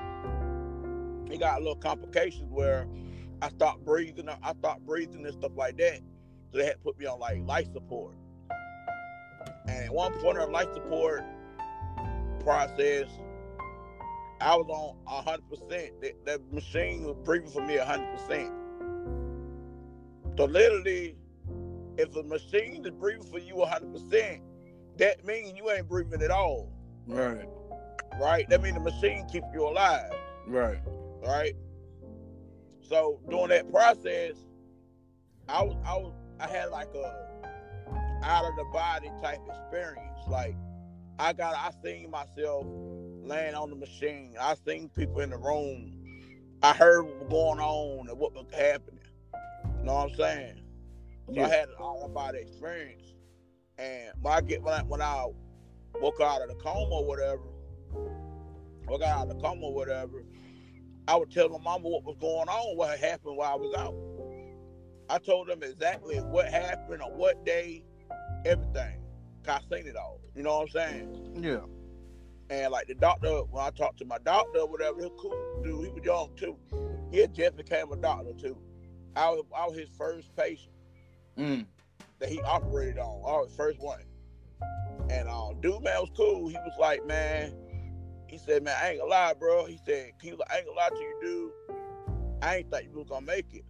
it 1.31 1.39
got 1.39 1.57
a 1.57 1.59
little 1.59 1.75
complications 1.75 2.51
where 2.51 2.87
I 3.41 3.49
stopped 3.49 3.85
breathing. 3.85 4.27
I 4.29 4.53
stopped 4.53 4.85
breathing 4.85 5.25
and 5.25 5.33
stuff 5.33 5.51
like 5.55 5.77
that. 5.77 5.99
So 6.51 6.57
they 6.57 6.65
had 6.65 6.73
to 6.73 6.79
put 6.79 6.97
me 6.97 7.05
on 7.05 7.19
like 7.19 7.41
life 7.45 7.71
support. 7.73 8.15
And 9.67 9.85
at 9.85 9.93
one 9.93 10.13
point 10.19 10.37
of 10.37 10.49
life 10.49 10.71
support 10.73 11.23
process, 12.45 13.07
I 14.39 14.55
was 14.55 14.67
on 14.69 15.23
hundred 15.23 15.49
percent. 15.49 16.01
That, 16.01 16.25
that 16.25 16.53
machine 16.53 17.03
was 17.03 17.17
breathing 17.25 17.49
for 17.49 17.61
me 17.61 17.77
hundred 17.77 18.15
percent. 18.15 18.51
So 20.37 20.45
literally, 20.45 21.17
if 21.97 22.15
a 22.15 22.23
machine 22.23 22.85
is 22.85 22.91
breathing 22.91 23.23
for 23.23 23.39
you 23.39 23.65
hundred 23.65 23.91
percent, 23.91 24.41
that 24.97 25.25
means 25.25 25.57
you 25.57 25.69
ain't 25.71 25.89
breathing 25.89 26.21
at 26.21 26.31
all, 26.31 26.71
right, 27.07 27.47
right? 28.21 28.47
That 28.49 28.61
means 28.61 28.75
the 28.75 28.81
machine 28.81 29.25
keep 29.31 29.43
you 29.53 29.67
alive, 29.67 30.11
right, 30.47 30.79
right? 31.25 31.55
So 32.81 33.19
during 33.29 33.49
that 33.49 33.71
process, 33.71 34.35
I 35.49 35.63
was 35.63 35.75
I 35.85 35.97
was 35.97 36.13
I 36.39 36.47
had 36.47 36.69
like 36.69 36.93
a 36.93 37.25
out 38.23 38.45
of 38.45 38.55
the 38.57 38.65
body 38.71 39.11
type 39.21 39.39
experience. 39.47 40.19
Like 40.27 40.55
I 41.17 41.33
got 41.33 41.55
I 41.55 41.71
seen 41.83 42.11
myself 42.11 42.65
laying 43.23 43.55
on 43.55 43.69
the 43.69 43.75
machine. 43.75 44.35
I 44.39 44.55
seen 44.67 44.89
people 44.89 45.21
in 45.21 45.29
the 45.29 45.37
room. 45.37 45.93
I 46.61 46.73
heard 46.73 47.03
what 47.03 47.19
was 47.19 47.29
going 47.29 47.59
on 47.59 48.09
and 48.09 48.19
what 48.19 48.33
was 48.33 48.45
happening. 48.53 48.99
You 49.79 49.85
know 49.85 49.93
what 49.93 50.11
I'm 50.11 50.15
saying? 50.15 50.61
So 51.27 51.33
Yeah. 51.33 51.45
I 51.45 51.49
had 51.49 51.69
an 51.69 51.75
out 51.79 52.01
of 52.03 52.13
body 52.13 52.39
experience. 52.39 53.13
And 53.77 54.11
when 54.21 54.33
I 54.33 54.41
get 54.41 54.61
when 54.61 54.73
I 54.73 54.83
when 54.83 55.01
I 55.01 55.27
woke 56.01 56.19
out 56.21 56.41
of 56.41 56.49
the 56.49 56.55
coma 56.55 56.95
or 56.95 57.05
whatever, 57.05 57.41
woke 58.87 59.01
out 59.01 59.29
of 59.29 59.35
the 59.35 59.41
coma 59.41 59.67
or 59.67 59.73
whatever, 59.73 60.23
I 61.07 61.15
would 61.15 61.31
tell 61.31 61.49
my 61.49 61.59
mama 61.59 61.87
what 61.87 62.03
was 62.03 62.17
going 62.19 62.49
on, 62.49 62.77
what 62.77 62.91
had 62.91 62.99
happened 62.99 63.37
while 63.37 63.53
I 63.53 63.55
was 63.55 63.73
out. 63.75 63.95
I 65.09 65.19
told 65.19 65.47
them 65.47 65.63
exactly 65.63 66.17
what 66.17 66.47
happened 66.49 67.01
on 67.01 67.11
what 67.11 67.45
day, 67.45 67.83
everything. 68.45 69.04
I 69.47 69.59
seen 69.71 69.87
it 69.87 69.95
all. 69.95 70.19
You 70.35 70.43
know 70.43 70.57
what 70.57 70.61
I'm 70.63 70.69
saying? 70.69 71.39
yeah, 71.41 71.59
And 72.49 72.71
like 72.71 72.87
the 72.87 72.95
doctor, 72.95 73.29
when 73.43 73.63
I 73.63 73.69
talked 73.69 73.99
to 73.99 74.05
my 74.05 74.17
doctor 74.19 74.59
or 74.59 74.67
whatever, 74.67 74.99
he 74.99 75.05
was 75.05 75.19
cool 75.19 75.61
dude. 75.63 75.85
He 75.85 75.91
was 75.91 76.03
young 76.03 76.35
too. 76.35 76.57
He 77.11 77.19
had 77.19 77.33
just 77.33 77.55
became 77.55 77.91
a 77.91 77.95
doctor 77.95 78.33
too. 78.33 78.57
I 79.15 79.29
was 79.29 79.45
I 79.55 79.65
was 79.65 79.77
his 79.77 79.89
first 79.97 80.35
patient 80.35 80.73
mm. 81.37 81.65
that 82.19 82.29
he 82.29 82.41
operated 82.41 82.99
on. 82.99 83.21
I 83.25 83.41
was 83.41 83.53
first 83.55 83.79
one. 83.79 84.01
And 85.09 85.29
um, 85.29 85.61
dude, 85.61 85.83
man, 85.83 86.01
was 86.01 86.11
cool. 86.15 86.47
He 86.47 86.55
was 86.55 86.73
like, 86.79 87.05
man, 87.05 87.53
he 88.27 88.37
said, 88.37 88.63
man, 88.63 88.75
I 88.81 88.89
ain't 88.89 88.99
gonna 88.99 89.11
lie, 89.11 89.33
bro. 89.39 89.65
He 89.65 89.79
said, 89.85 90.11
he 90.21 90.31
was 90.31 90.39
like, 90.39 90.51
I 90.51 90.57
ain't 90.57 90.65
gonna 90.65 90.77
lie 90.77 90.89
to 90.89 90.95
you, 90.95 91.19
dude. 91.21 91.51
I 92.41 92.57
ain't 92.57 92.71
thought 92.71 92.83
you 92.83 92.97
was 92.97 93.07
gonna 93.07 93.25
make 93.25 93.53
it. 93.53 93.65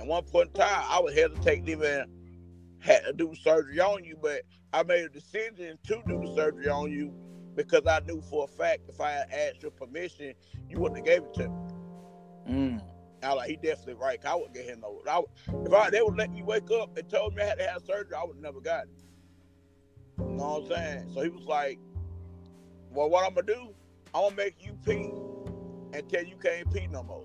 At 0.00 0.06
one 0.06 0.24
point 0.24 0.48
in 0.48 0.54
time, 0.54 0.84
I 0.88 1.00
was 1.00 1.14
hesitate 1.14 1.66
to 1.66 1.72
even 1.72 2.06
had 2.80 3.04
to 3.04 3.12
do 3.12 3.34
surgery 3.34 3.80
on 3.80 4.04
you, 4.04 4.16
but 4.20 4.42
I 4.72 4.82
made 4.82 5.04
a 5.04 5.08
decision 5.08 5.78
to 5.84 6.02
do 6.06 6.20
the 6.24 6.32
surgery 6.34 6.68
on 6.68 6.90
you 6.92 7.12
because 7.56 7.86
I 7.86 8.00
knew 8.00 8.20
for 8.22 8.44
a 8.44 8.48
fact 8.48 8.82
if 8.88 9.00
I 9.00 9.10
had 9.12 9.30
asked 9.32 9.62
your 9.62 9.70
permission, 9.72 10.34
you 10.68 10.78
wouldn't 10.78 10.98
have 10.98 11.06
gave 11.06 11.22
it 11.24 11.34
to 11.34 11.48
me. 11.48 11.56
Mm. 12.48 12.82
I 13.22 13.32
like, 13.34 13.50
he 13.50 13.56
definitely 13.56 13.94
right. 13.94 14.24
I 14.24 14.34
wouldn't 14.36 14.54
get 14.54 14.66
him 14.66 14.80
no. 14.80 15.02
I, 15.10 15.18
would- 15.18 15.66
if 15.66 15.72
I 15.72 15.90
they 15.90 16.02
would 16.02 16.16
let 16.16 16.30
me 16.30 16.42
wake 16.42 16.70
up 16.70 16.96
and 16.96 17.08
told 17.08 17.34
me 17.34 17.42
I 17.42 17.46
had 17.46 17.58
to 17.58 17.66
have 17.66 17.82
surgery, 17.84 18.14
I 18.16 18.24
would 18.24 18.40
never 18.40 18.60
got 18.60 18.84
it. 18.84 18.90
You 20.18 20.24
know 20.36 20.60
what 20.60 20.62
I'm 20.62 20.68
saying? 20.68 21.10
So 21.14 21.22
he 21.22 21.28
was 21.30 21.44
like, 21.44 21.78
"Well, 22.90 23.10
what 23.10 23.26
I'm 23.26 23.34
gonna 23.34 23.46
do? 23.46 23.74
I'm 24.14 24.22
gonna 24.24 24.36
make 24.36 24.64
you 24.64 24.74
pee 24.84 25.10
until 25.92 26.24
you 26.24 26.36
can't 26.36 26.72
pee 26.72 26.86
no 26.88 27.02
more." 27.02 27.24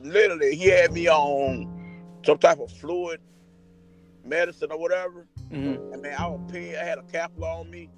Literally, 0.00 0.54
he 0.56 0.66
had 0.68 0.92
me 0.92 1.08
on 1.08 2.12
some 2.24 2.38
type 2.38 2.58
of 2.60 2.70
fluid 2.72 3.20
medicine 4.24 4.70
or 4.72 4.78
whatever. 4.78 5.26
Mhm. 5.50 5.92
And 5.92 6.02
man, 6.02 6.14
I 6.18 6.26
was 6.26 6.40
peeing. 6.52 6.78
I 6.80 6.84
had 6.84 6.98
a 6.98 7.02
capsule 7.02 7.44
on 7.44 7.70
me. 7.70 7.90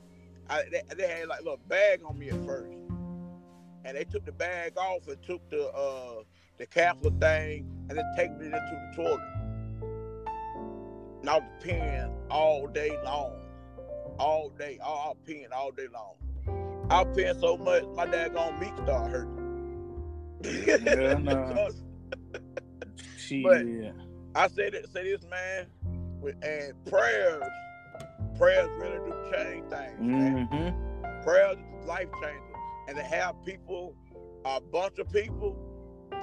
I, 0.48 0.62
they, 0.70 0.82
they 0.96 1.08
had 1.08 1.28
like 1.28 1.40
a 1.40 1.44
little 1.44 1.60
bag 1.68 2.02
on 2.04 2.18
me 2.18 2.28
at 2.30 2.44
first, 2.44 2.72
and 3.84 3.96
they 3.96 4.04
took 4.04 4.24
the 4.24 4.32
bag 4.32 4.76
off 4.76 5.06
and 5.08 5.22
took 5.22 5.48
the 5.50 5.68
uh 5.70 6.22
the 6.58 6.66
capsule 6.66 7.14
thing 7.20 7.66
and 7.88 7.98
then 7.98 8.04
take 8.16 8.30
me 8.38 8.46
into 8.46 8.58
the 8.58 8.92
toilet. 8.96 9.20
And 11.20 11.28
I 11.28 11.38
was 11.38 11.48
peeing 11.62 12.12
all 12.30 12.66
day 12.66 12.96
long, 13.04 13.32
all 14.18 14.50
day, 14.58 14.78
all, 14.82 14.98
I 15.04 15.08
was 15.08 15.16
peeing 15.26 15.52
all 15.54 15.70
day 15.70 15.86
long. 15.92 16.14
I 16.90 17.02
was 17.02 17.16
peeing 17.16 17.38
so 17.40 17.56
much, 17.56 17.84
my 17.94 18.06
daggone 18.06 18.58
meat 18.58 18.72
started 18.84 19.10
hurting. 19.12 20.86
Yeah, 20.86 21.14
nah. 21.22 21.68
Shit. 23.16 23.42
But- 23.44 23.66
I 24.34 24.46
say 24.48 24.70
that 24.70 24.88
say 24.92 25.02
this 25.10 25.22
man, 25.28 25.66
and 26.42 26.84
prayers, 26.86 27.42
prayers 28.38 28.68
really 28.78 28.98
do 28.98 29.14
change 29.32 29.68
things. 29.70 30.00
Mm-hmm. 30.00 31.22
Prayers 31.22 31.56
is 31.58 31.86
life 31.86 32.08
changer, 32.20 32.40
and 32.88 32.96
to 32.96 33.02
have 33.02 33.34
people, 33.44 33.94
a 34.44 34.60
bunch 34.60 34.98
of 34.98 35.10
people 35.12 35.56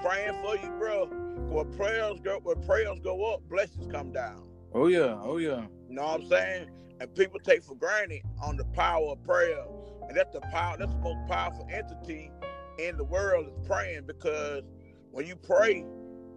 praying 0.01 0.41
for 0.43 0.55
you, 0.57 0.71
bro. 0.77 1.05
When 1.49 1.71
prayers 1.73 2.19
go, 2.23 2.39
when 2.43 2.61
prayers 2.63 2.99
go 3.03 3.33
up, 3.33 3.41
blessings 3.49 3.91
come 3.91 4.11
down. 4.11 4.43
Oh 4.73 4.87
yeah. 4.87 5.19
Oh 5.21 5.37
yeah. 5.37 5.61
You 5.87 5.95
know 5.95 6.03
what 6.03 6.21
I'm 6.21 6.27
saying? 6.27 6.69
And 6.99 7.13
people 7.15 7.39
take 7.39 7.63
for 7.63 7.75
granted 7.75 8.21
on 8.43 8.57
the 8.57 8.65
power 8.65 9.11
of 9.11 9.23
prayer, 9.23 9.63
and 10.07 10.17
that's 10.17 10.33
the 10.33 10.41
power. 10.41 10.75
That's 10.77 10.93
the 10.93 10.99
most 10.99 11.27
powerful 11.29 11.67
entity 11.71 12.31
in 12.79 12.97
the 12.97 13.03
world 13.03 13.47
is 13.47 13.67
praying 13.67 14.05
because 14.05 14.63
when 15.11 15.25
you 15.25 15.35
pray, 15.35 15.85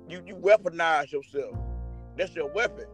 you 0.09 0.23
you 0.27 0.37
weaponize 0.37 1.12
yourself. 1.12 1.57
That's 2.16 2.35
your 2.35 2.51
weapon. 2.53 2.87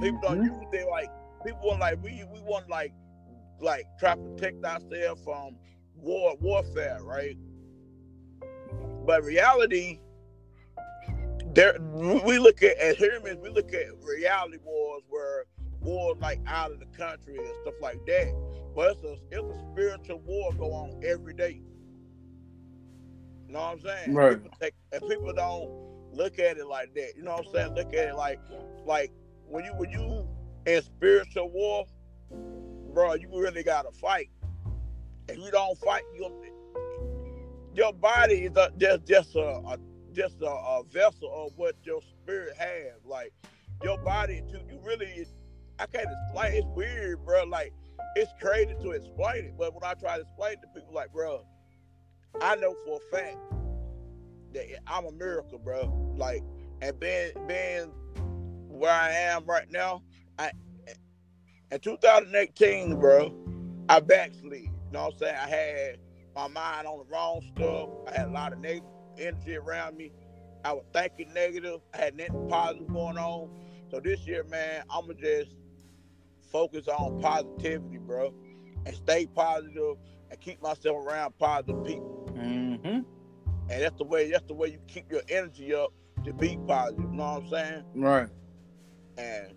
People 0.00 0.20
don't 0.22 0.40
Mhm. 0.40 0.44
use 0.44 0.68
it 0.72 0.88
like 0.88 1.10
people 1.44 1.60
want 1.68 1.80
like 1.80 2.02
we 2.02 2.24
we 2.32 2.40
want 2.40 2.68
like 2.68 2.92
like 3.60 3.86
try 3.98 4.14
to 4.14 4.20
protect 4.20 4.64
ourselves 4.64 5.22
from 5.22 5.56
war 5.96 6.36
warfare, 6.40 6.98
right? 7.02 7.36
But 9.06 9.22
reality, 9.24 10.00
there 11.54 11.78
we 11.80 12.38
look 12.38 12.62
at 12.62 12.76
as 12.78 12.96
humans, 12.96 13.38
we 13.42 13.50
look 13.50 13.72
at 13.74 13.86
reality 14.02 14.58
wars 14.64 15.02
where 15.08 15.44
wars 15.80 16.18
like 16.20 16.40
out 16.46 16.72
of 16.72 16.78
the 16.80 16.86
country 16.86 17.36
and 17.36 17.54
stuff 17.62 17.74
like 17.80 18.04
that. 18.06 18.34
But 18.74 18.92
it's 18.92 19.02
a 19.04 19.12
it's 19.30 19.42
a 19.44 19.72
spiritual 19.72 20.20
war 20.20 20.52
go 20.54 20.72
on 20.72 21.00
every 21.04 21.34
day. 21.34 21.60
You 23.46 23.54
know 23.54 23.60
what 23.60 23.72
I'm 23.72 23.80
saying? 23.80 24.14
Right. 24.14 24.42
People 24.42 24.56
take, 24.60 24.74
and 24.92 25.02
people 25.08 25.32
don't 25.32 25.70
look 26.12 26.38
at 26.38 26.56
it 26.56 26.66
like 26.66 26.94
that. 26.94 27.16
You 27.16 27.22
know 27.24 27.32
what 27.32 27.46
I'm 27.46 27.52
saying? 27.52 27.74
Look 27.74 27.88
at 27.94 28.08
it 28.08 28.14
like 28.14 28.38
like 28.86 29.12
when 29.50 29.64
you 29.64 29.72
when 29.74 29.90
you 29.90 30.26
in 30.66 30.82
spiritual 30.82 31.50
war, 31.50 31.86
bro, 32.94 33.14
you 33.14 33.28
really 33.32 33.62
gotta 33.62 33.90
fight. 33.92 34.30
If 35.28 35.38
you 35.38 35.50
don't 35.50 35.78
fight, 35.78 36.02
you 36.14 36.30
your 37.74 37.92
body 37.92 38.44
is 38.44 38.56
a, 38.56 38.70
just 38.78 39.06
just 39.06 39.36
a, 39.36 39.60
a 39.66 39.78
just 40.12 40.36
a, 40.42 40.46
a 40.46 40.82
vessel 40.90 41.32
of 41.34 41.52
what 41.56 41.74
your 41.82 42.00
spirit 42.02 42.56
has. 42.56 43.04
Like 43.04 43.32
your 43.82 43.98
body, 43.98 44.42
too, 44.50 44.60
you 44.68 44.80
really, 44.84 45.26
I 45.78 45.86
can't 45.86 46.08
explain. 46.24 46.54
It's 46.54 46.66
weird, 46.74 47.24
bro. 47.24 47.44
Like 47.44 47.72
it's 48.16 48.32
crazy 48.40 48.74
to 48.82 48.90
explain 48.90 49.44
it, 49.46 49.54
but 49.58 49.74
when 49.74 49.84
I 49.84 49.94
try 49.94 50.16
to 50.16 50.22
explain 50.22 50.54
it 50.54 50.60
to 50.62 50.68
people, 50.68 50.94
like, 50.94 51.12
bro, 51.12 51.44
I 52.40 52.56
know 52.56 52.74
for 52.84 52.98
a 52.98 53.16
fact 53.16 53.36
that 54.52 54.66
I'm 54.86 55.06
a 55.06 55.12
miracle, 55.12 55.58
bro. 55.58 56.14
Like, 56.16 56.42
and 56.82 56.98
being 56.98 57.32
being 57.46 57.92
where 58.70 58.92
I 58.92 59.10
am 59.10 59.44
right 59.44 59.70
now, 59.70 60.02
I 60.38 60.52
in 61.70 61.78
2018, 61.80 62.98
bro, 62.98 63.32
I 63.88 64.00
backslid. 64.00 64.62
You 64.62 64.70
know 64.92 65.04
what 65.04 65.12
I'm 65.14 65.18
saying? 65.18 65.36
I 65.36 65.48
had 65.48 65.98
my 66.34 66.48
mind 66.48 66.86
on 66.86 66.98
the 66.98 67.04
wrong 67.12 67.42
stuff. 67.54 67.90
I 68.08 68.18
had 68.18 68.28
a 68.28 68.32
lot 68.32 68.52
of 68.52 68.58
negative 68.60 68.88
energy 69.18 69.56
around 69.56 69.96
me. 69.96 70.12
I 70.64 70.72
was 70.72 70.84
thinking 70.92 71.32
negative. 71.32 71.80
I 71.94 71.98
had 71.98 72.16
nothing 72.16 72.48
positive 72.48 72.88
going 72.88 73.18
on. 73.18 73.50
So 73.90 74.00
this 74.00 74.26
year, 74.26 74.44
man, 74.44 74.82
I'ma 74.90 75.14
just 75.14 75.50
focus 76.50 76.88
on 76.88 77.20
positivity, 77.20 77.98
bro, 77.98 78.34
and 78.86 78.94
stay 78.94 79.26
positive 79.26 79.96
and 80.30 80.40
keep 80.40 80.60
myself 80.62 81.06
around 81.06 81.36
positive 81.38 81.84
people. 81.84 82.30
Mm-hmm. 82.34 83.00
And 83.70 83.82
that's 83.82 83.96
the 83.96 84.04
way. 84.04 84.30
That's 84.30 84.46
the 84.46 84.54
way 84.54 84.68
you 84.68 84.78
keep 84.86 85.10
your 85.10 85.22
energy 85.28 85.74
up 85.74 85.92
to 86.24 86.32
be 86.32 86.58
positive. 86.66 87.04
You 87.04 87.16
know 87.16 87.24
what 87.24 87.42
I'm 87.44 87.48
saying? 87.48 87.84
Right. 87.94 88.28
And 89.20 89.54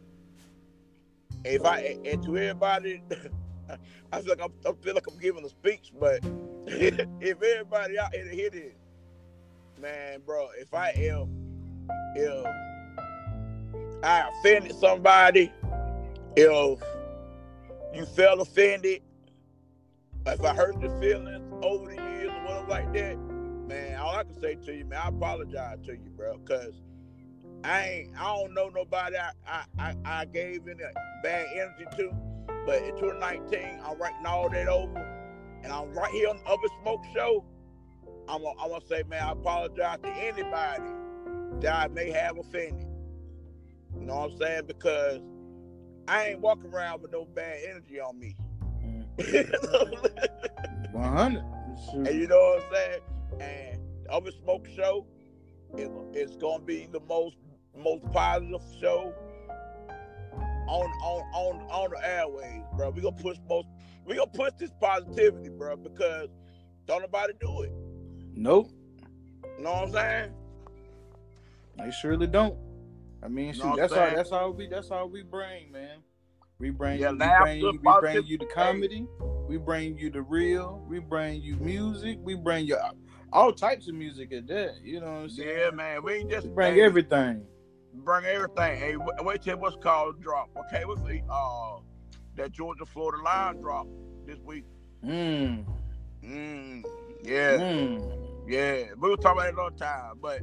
if 1.45 1.65
I 1.65 1.97
and 2.05 2.23
to 2.23 2.37
everybody, 2.37 3.01
I 4.11 4.21
feel 4.21 4.29
like 4.29 4.41
I'm, 4.41 4.53
I 4.65 4.73
feel 4.81 4.93
like 4.93 5.07
I'm 5.07 5.17
giving 5.17 5.43
a 5.45 5.49
speech, 5.49 5.91
but 5.99 6.19
if 6.67 7.41
everybody 7.41 7.97
out 7.97 8.13
here 8.13 8.25
to 8.25 8.29
hear 8.29 8.49
man, 9.81 10.21
bro, 10.25 10.47
if 10.57 10.73
I 10.73 10.89
am, 10.91 11.29
if 12.15 12.45
I 14.03 14.29
offended 14.29 14.75
somebody, 14.75 15.51
if 16.35 16.79
you 17.93 18.05
felt 18.05 18.39
offended, 18.39 19.01
if 20.25 20.41
I 20.43 20.53
hurt 20.53 20.79
your 20.81 20.97
feelings 21.01 21.51
over 21.61 21.85
the 21.87 21.95
years 21.95 22.29
or 22.29 22.43
whatever 22.43 22.67
like 22.69 22.93
that, 22.93 23.17
man, 23.67 23.99
all 23.99 24.15
I 24.15 24.23
can 24.23 24.39
say 24.39 24.55
to 24.55 24.73
you, 24.73 24.85
man, 24.85 24.99
I 25.03 25.07
apologize 25.09 25.79
to 25.85 25.93
you, 25.93 26.09
bro, 26.15 26.37
because 26.37 26.73
I 27.63 27.83
ain't 27.87 28.17
I 28.19 28.35
don't 28.35 28.53
know 28.53 28.69
nobody 28.69 29.15
I 29.15 29.31
I, 29.47 29.63
I, 29.79 29.95
I 30.05 30.25
gave 30.25 30.67
any 30.67 30.83
bad 31.23 31.47
energy 31.53 31.85
to. 31.97 32.11
But 32.65 32.83
in 32.83 32.95
2019, 32.95 33.81
I'm 33.83 33.97
writing 33.97 34.25
all 34.25 34.49
that 34.49 34.67
over. 34.67 34.97
And 35.63 35.71
I'm 35.71 35.93
right 35.93 36.11
here 36.11 36.29
on 36.29 36.37
the 36.37 36.49
Up 36.49 36.59
in 36.63 36.69
Smoke 36.81 37.03
show. 37.13 37.45
I'm 38.27 38.41
gonna, 38.41 38.59
I'm 38.61 38.69
gonna 38.69 38.85
say, 38.85 39.03
man, 39.03 39.23
I 39.23 39.31
apologize 39.31 39.99
to 40.03 40.09
anybody 40.09 40.83
that 41.61 41.73
I 41.73 41.87
may 41.87 42.11
have 42.11 42.37
offended. 42.37 42.87
You 43.97 44.05
know 44.05 44.15
what 44.15 44.31
I'm 44.31 44.37
saying? 44.37 44.61
Because 44.67 45.21
I 46.07 46.27
ain't 46.27 46.39
walking 46.39 46.71
around 46.71 47.01
with 47.01 47.11
no 47.11 47.25
bad 47.25 47.57
energy 47.69 47.99
on 47.99 48.19
me. 48.19 48.35
One 50.91 51.13
hundred. 51.13 51.43
And 51.93 52.19
you 52.19 52.27
know 52.27 52.39
what 52.39 52.63
I'm 52.63 52.73
saying? 52.73 53.01
And 53.41 54.05
the 54.05 54.11
Up 54.11 54.25
in 54.25 54.31
Smoke 54.43 54.67
show 54.75 55.05
is 55.77 55.89
it's 56.13 56.35
gonna 56.37 56.63
be 56.63 56.87
the 56.91 56.99
most 57.01 57.37
most 57.77 58.03
positive 58.11 58.61
show 58.79 59.13
on 60.67 60.85
on 61.01 61.21
on 61.33 61.61
on 61.69 61.89
the 61.91 62.07
airways, 62.07 62.63
bro. 62.75 62.89
We 62.89 63.01
gonna 63.01 63.15
push 63.15 63.37
most 63.49 63.67
we 64.05 64.15
gonna 64.15 64.27
push 64.27 64.53
this 64.57 64.71
positivity, 64.79 65.49
bro, 65.49 65.77
because 65.77 66.29
don't 66.85 67.01
nobody 67.01 67.33
do 67.39 67.61
it. 67.63 67.71
Nope. 68.33 68.69
You 69.57 69.63
know 69.63 69.71
what 69.71 69.83
I'm 69.83 69.91
saying? 69.91 70.31
They 71.77 71.91
surely 71.91 72.27
don't. 72.27 72.57
I 73.23 73.27
mean, 73.27 73.53
shoot, 73.53 73.75
that's 73.77 73.93
all. 73.93 74.15
That's 74.15 74.31
all 74.31 74.51
we. 74.51 74.67
That's 74.67 74.91
all 74.91 75.07
we 75.07 75.23
bring, 75.23 75.71
man. 75.71 75.99
We 76.59 76.69
bring 76.69 76.99
Yeah, 76.99 77.11
you. 77.11 77.17
We 77.17 77.27
bring 77.39 77.59
you. 77.59 77.79
We 77.83 77.93
bring 77.99 78.25
you 78.25 78.37
the 78.37 78.45
comedy. 78.45 79.07
We 79.47 79.57
bring 79.57 79.97
you 79.97 80.09
the 80.09 80.21
real. 80.21 80.83
We 80.87 80.99
bring 80.99 81.41
you 81.41 81.55
music. 81.57 82.17
We 82.21 82.35
bring 82.35 82.65
you 82.65 82.77
all 83.31 83.51
types 83.51 83.87
of 83.87 83.95
music 83.95 84.31
at 84.33 84.47
that. 84.47 84.81
You 84.83 84.99
know 84.99 85.07
what 85.07 85.21
I'm 85.21 85.29
saying? 85.29 85.49
Yeah, 85.49 85.71
man. 85.71 86.03
We 86.03 86.13
ain't 86.13 86.29
just 86.29 86.47
We 86.47 86.53
bring 86.53 86.79
everything. 86.79 87.45
Bring 87.93 88.25
everything. 88.25 88.77
Hey, 88.77 88.95
wait 89.21 89.41
till 89.43 89.57
what's 89.57 89.75
called 89.77 90.21
drop. 90.21 90.49
Okay, 90.57 90.83
what's 90.85 91.01
the 91.01 91.21
uh 91.29 91.77
that 92.35 92.51
Georgia 92.51 92.85
Florida 92.85 93.23
line 93.23 93.61
drop 93.61 93.87
this 94.25 94.39
week? 94.39 94.65
Mm. 95.05 95.65
Mm, 96.23 96.83
yeah. 97.23 97.57
Mm. 97.57 98.17
Yeah, 98.47 98.83
we 98.99 99.09
were 99.09 99.17
talking 99.17 99.41
about 99.41 99.53
it 99.53 99.59
all 99.59 99.69
the 99.69 99.77
time, 99.77 100.19
but 100.21 100.41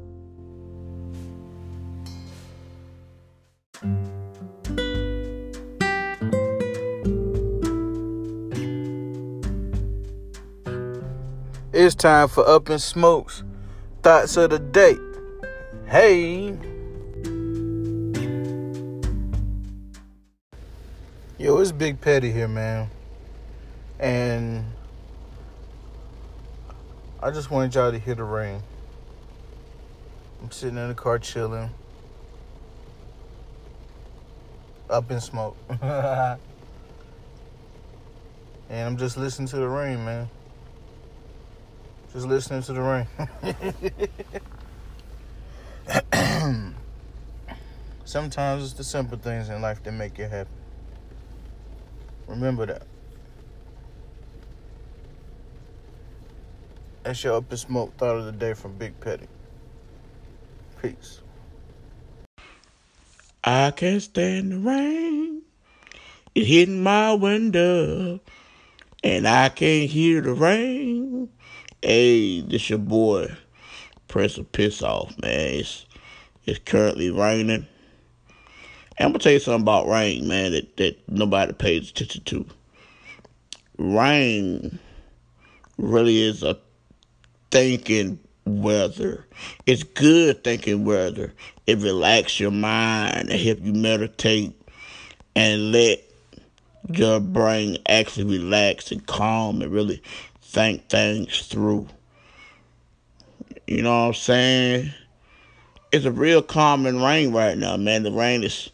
It's 11.72 11.94
time 11.94 12.28
for 12.28 12.46
Up 12.48 12.68
in 12.68 12.78
Smokes 12.78 13.42
Thoughts 14.02 14.36
of 14.36 14.50
the 14.50 14.58
Day. 14.58 14.96
Hey. 15.86 16.69
It's 21.60 21.72
Big 21.72 22.00
Petty 22.00 22.32
here, 22.32 22.48
man. 22.48 22.88
And 23.98 24.64
I 27.22 27.30
just 27.30 27.50
wanted 27.50 27.74
y'all 27.74 27.92
to 27.92 27.98
hear 27.98 28.14
the 28.14 28.24
rain. 28.24 28.62
I'm 30.40 30.50
sitting 30.50 30.78
in 30.78 30.88
the 30.88 30.94
car 30.94 31.18
chilling. 31.18 31.68
Up 34.88 35.10
in 35.10 35.20
smoke. 35.20 35.54
and 35.82 36.38
I'm 38.70 38.96
just 38.96 39.18
listening 39.18 39.48
to 39.48 39.56
the 39.56 39.68
rain, 39.68 40.02
man. 40.02 40.30
Just 42.14 42.26
listening 42.26 42.62
to 42.62 42.72
the 42.72 42.80
rain. 42.80 43.06
Sometimes 48.06 48.64
it's 48.64 48.72
the 48.72 48.84
simple 48.84 49.18
things 49.18 49.50
in 49.50 49.60
life 49.60 49.82
that 49.82 49.92
make 49.92 50.16
you 50.16 50.24
happen. 50.24 50.59
Remember 52.30 52.64
that. 52.64 52.82
That's 57.02 57.24
your 57.24 57.34
up 57.34 57.50
in 57.50 57.56
smoke 57.58 57.96
thought 57.96 58.16
of 58.18 58.24
the 58.24 58.32
day 58.32 58.54
from 58.54 58.76
Big 58.76 58.98
Petty. 59.00 59.26
Peace. 60.80 61.20
I 63.42 63.72
can't 63.72 64.00
stand 64.00 64.52
the 64.52 64.58
rain. 64.58 65.42
It 66.36 66.44
hitting 66.44 66.84
my 66.84 67.14
window. 67.14 68.20
And 69.02 69.26
I 69.26 69.48
can't 69.48 69.90
hear 69.90 70.20
the 70.20 70.32
rain. 70.32 71.30
Hey, 71.82 72.42
this 72.42 72.70
your 72.70 72.78
boy. 72.78 73.34
Press 74.06 74.38
a 74.38 74.44
piss 74.44 74.82
off, 74.82 75.20
man. 75.20 75.54
It's, 75.54 75.84
it's 76.44 76.60
currently 76.60 77.10
raining. 77.10 77.66
I'm 79.00 79.12
gonna 79.12 79.18
tell 79.18 79.32
you 79.32 79.38
something 79.38 79.62
about 79.62 79.88
rain, 79.88 80.28
man, 80.28 80.52
that, 80.52 80.76
that 80.76 81.08
nobody 81.08 81.52
pays 81.52 81.90
attention 81.90 82.22
to. 82.24 82.46
Rain 83.78 84.78
really 85.78 86.20
is 86.22 86.42
a 86.42 86.58
thinking 87.50 88.18
weather. 88.44 89.26
It's 89.66 89.82
good 89.82 90.44
thinking 90.44 90.84
weather. 90.84 91.32
It 91.66 91.78
relaxes 91.78 92.40
your 92.40 92.50
mind 92.50 93.30
and 93.30 93.40
help 93.40 93.60
you 93.62 93.72
meditate 93.72 94.52
and 95.34 95.72
let 95.72 96.00
your 96.92 97.20
brain 97.20 97.78
actually 97.88 98.38
relax 98.38 98.92
and 98.92 99.06
calm 99.06 99.62
and 99.62 99.72
really 99.72 100.02
think 100.42 100.88
things 100.88 101.46
through. 101.46 101.88
You 103.66 103.82
know 103.82 104.00
what 104.00 104.08
I'm 104.08 104.14
saying? 104.14 104.92
It's 105.92 106.04
a 106.04 106.12
real 106.12 106.42
calming 106.42 107.00
rain 107.00 107.32
right 107.32 107.56
now, 107.56 107.76
man. 107.76 108.02
The 108.02 108.12
rain 108.12 108.42
is 108.42 108.70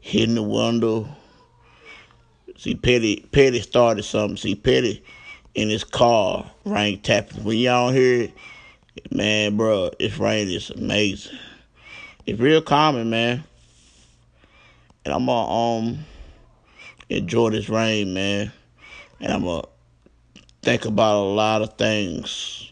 hitting 0.00 0.34
the 0.34 0.42
window. 0.42 1.08
See, 2.56 2.74
Petty, 2.74 3.26
Petty 3.32 3.60
started 3.60 4.02
something. 4.02 4.36
See, 4.36 4.54
Petty 4.54 5.02
in 5.54 5.68
his 5.68 5.84
car, 5.84 6.50
rain 6.64 7.00
tapping. 7.00 7.44
When 7.44 7.58
y'all 7.58 7.90
hear 7.90 8.24
it, 8.24 8.34
man, 9.10 9.56
bro, 9.56 9.90
this 9.98 10.18
rain 10.18 10.48
is 10.48 10.70
amazing. 10.70 11.38
It's 12.26 12.38
real 12.38 12.62
common, 12.62 13.10
man. 13.10 13.44
And 15.04 15.14
I'm 15.14 15.26
gonna 15.26 15.50
um 15.50 15.98
enjoy 17.08 17.50
this 17.50 17.68
rain, 17.68 18.14
man. 18.14 18.52
And 19.20 19.32
I'm 19.32 19.44
gonna 19.44 19.66
think 20.62 20.84
about 20.84 21.16
a 21.16 21.24
lot 21.24 21.62
of 21.62 21.74
things 21.74 22.70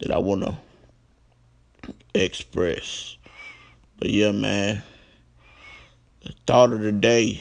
that 0.00 0.10
I 0.10 0.18
wanna 0.18 0.58
express. 2.14 3.16
But 3.98 4.10
yeah, 4.10 4.32
man. 4.32 4.82
The 6.24 6.34
thought 6.46 6.72
of 6.72 6.80
the 6.80 6.92
day 6.92 7.40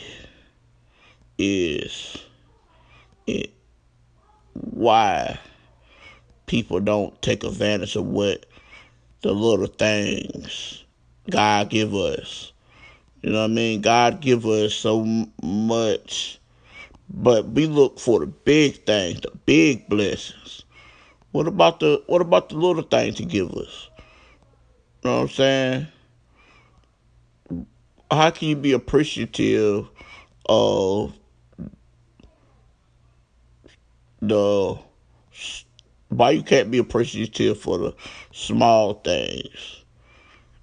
is 1.37 2.17
it 3.25 3.51
why 4.53 5.39
people 6.45 6.79
don't 6.79 7.19
take 7.21 7.43
advantage 7.43 7.95
of 7.95 8.05
what 8.05 8.45
the 9.21 9.33
little 9.33 9.67
things 9.67 10.83
God 11.29 11.69
give 11.69 11.93
us. 11.93 12.51
You 13.21 13.31
know 13.31 13.41
what 13.41 13.51
I 13.51 13.53
mean? 13.53 13.81
God 13.81 14.21
give 14.21 14.45
us 14.45 14.73
so 14.73 15.03
much, 15.41 16.39
but 17.09 17.49
we 17.49 17.65
look 17.65 17.99
for 17.99 18.19
the 18.19 18.27
big 18.27 18.85
things, 18.85 19.21
the 19.21 19.31
big 19.45 19.89
blessings. 19.89 20.63
What 21.31 21.47
about 21.47 21.79
the 21.79 22.03
what 22.07 22.21
about 22.21 22.49
the 22.49 22.55
little 22.55 22.83
things 22.83 23.17
He 23.17 23.25
give 23.25 23.51
us? 23.51 23.89
You 25.03 25.09
know 25.09 25.15
what 25.15 25.21
I'm 25.23 25.29
saying? 25.29 25.87
How 28.09 28.29
can 28.31 28.47
you 28.47 28.55
be 28.55 28.71
appreciative 28.71 29.89
of 30.45 31.13
the 34.21 34.79
why 36.09 36.31
you 36.31 36.41
can't 36.41 36.71
be 36.71 36.77
appreciative 36.77 37.59
for 37.59 37.77
the 37.77 37.95
small 38.31 38.95
things? 38.95 39.83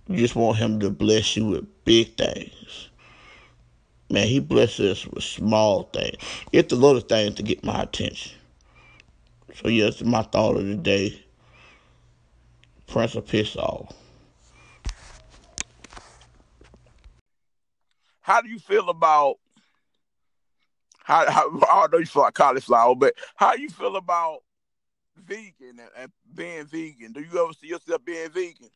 You 0.09 0.17
just 0.17 0.37
want 0.37 0.59
him 0.59 0.81
to 0.81 0.91
bless 0.91 1.37
you 1.37 1.47
with 1.47 1.85
big 1.85 2.17
things. 2.17 2.89
Man, 4.11 4.27
he 4.27 4.41
blesses 4.41 4.99
us 4.99 5.07
with 5.07 5.25
small 5.25 5.85
things. 5.93 6.17
It's 6.53 6.71
the 6.71 6.77
little 6.77 7.01
things 7.01 7.35
to 7.35 7.43
get 7.43 7.65
my 7.65 7.83
attention. 7.83 8.33
So 9.55 9.69
yes, 9.69 10.03
my 10.03 10.23
thought 10.23 10.57
of 10.57 10.67
the 10.67 10.77
day. 10.77 11.21
Prince 12.87 13.15
of 13.15 13.27
Piss 13.27 13.57
Off. 13.57 13.93
How 18.25 18.41
do 18.41 18.49
you 18.49 18.59
feel 18.59 18.89
about 18.89 19.37
how, 21.03 21.31
how 21.31 21.51
I 21.61 21.87
know 21.93 21.99
you 21.99 22.07
feel 22.07 22.23
like 22.23 22.33
cauliflower, 22.33 22.95
but 22.95 23.13
how 23.37 23.53
you 23.53 23.69
feel 23.69 23.97
about 23.97 24.39
vegan 25.15 25.79
and, 25.79 25.91
and 25.95 26.13
being 26.35 26.65
vegan? 26.65 27.13
Do 27.13 27.21
you 27.21 27.45
ever 27.45 27.53
see 27.53 27.67
yourself 27.67 28.03
being 28.03 28.31
vegan? 28.31 28.71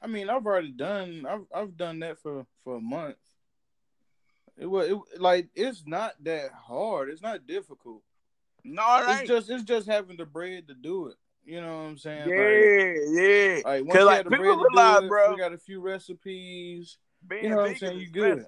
I 0.00 0.06
mean, 0.06 0.30
I've 0.30 0.46
already 0.46 0.72
done. 0.72 1.26
I've 1.28 1.44
I've 1.54 1.76
done 1.76 1.98
that 1.98 2.18
for 2.18 2.46
for 2.64 2.76
a 2.76 2.80
month. 2.80 3.18
It 4.56 4.64
was 4.64 4.88
it, 4.88 5.20
like 5.20 5.50
it's 5.54 5.82
not 5.86 6.12
that 6.22 6.50
hard. 6.52 7.10
It's 7.10 7.20
not 7.20 7.46
difficult. 7.46 8.00
No, 8.64 8.82
it 8.96 9.10
It's 9.10 9.18
ain't. 9.20 9.28
just 9.28 9.50
it's 9.50 9.64
just 9.64 9.86
having 9.86 10.16
the 10.16 10.24
bread 10.24 10.68
to 10.68 10.74
do 10.74 11.08
it. 11.08 11.16
You 11.44 11.60
know 11.60 11.82
what 11.82 11.88
I'm 11.90 11.98
saying? 11.98 12.30
yeah, 12.30 12.94
yeah. 13.10 13.54
Like, 13.56 13.64
like 13.64 13.84
once 13.84 13.98
you 14.00 14.06
like, 14.06 14.24
the 14.24 14.30
people 14.30 14.44
bread 14.44 14.58
to 14.58 14.68
realize, 14.72 15.00
do 15.00 15.04
it, 15.04 15.08
bro- 15.10 15.30
we 15.32 15.36
got 15.36 15.52
a 15.52 15.58
few 15.58 15.80
recipes. 15.82 16.96
Being 17.28 17.44
you 17.44 17.50
know 17.50 17.56
what 17.56 17.70
I'm 17.70 17.76
saying? 17.76 17.98
You 17.98 18.08
good. 18.08 18.46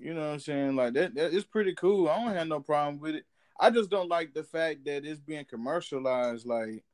You 0.00 0.14
know 0.14 0.20
what 0.20 0.34
I'm 0.34 0.40
saying? 0.40 0.76
Like 0.76 0.92
that, 0.94 1.14
that 1.14 1.34
it's 1.34 1.46
pretty 1.46 1.74
cool. 1.74 2.08
I 2.08 2.22
don't 2.22 2.34
have 2.34 2.48
no 2.48 2.60
problem 2.60 2.98
with 2.98 3.14
it. 3.14 3.24
I 3.58 3.70
just 3.70 3.90
don't 3.90 4.08
like 4.08 4.34
the 4.34 4.44
fact 4.44 4.84
that 4.84 5.04
it's 5.04 5.20
being 5.20 5.44
commercialized. 5.44 6.46
Like, 6.46 6.84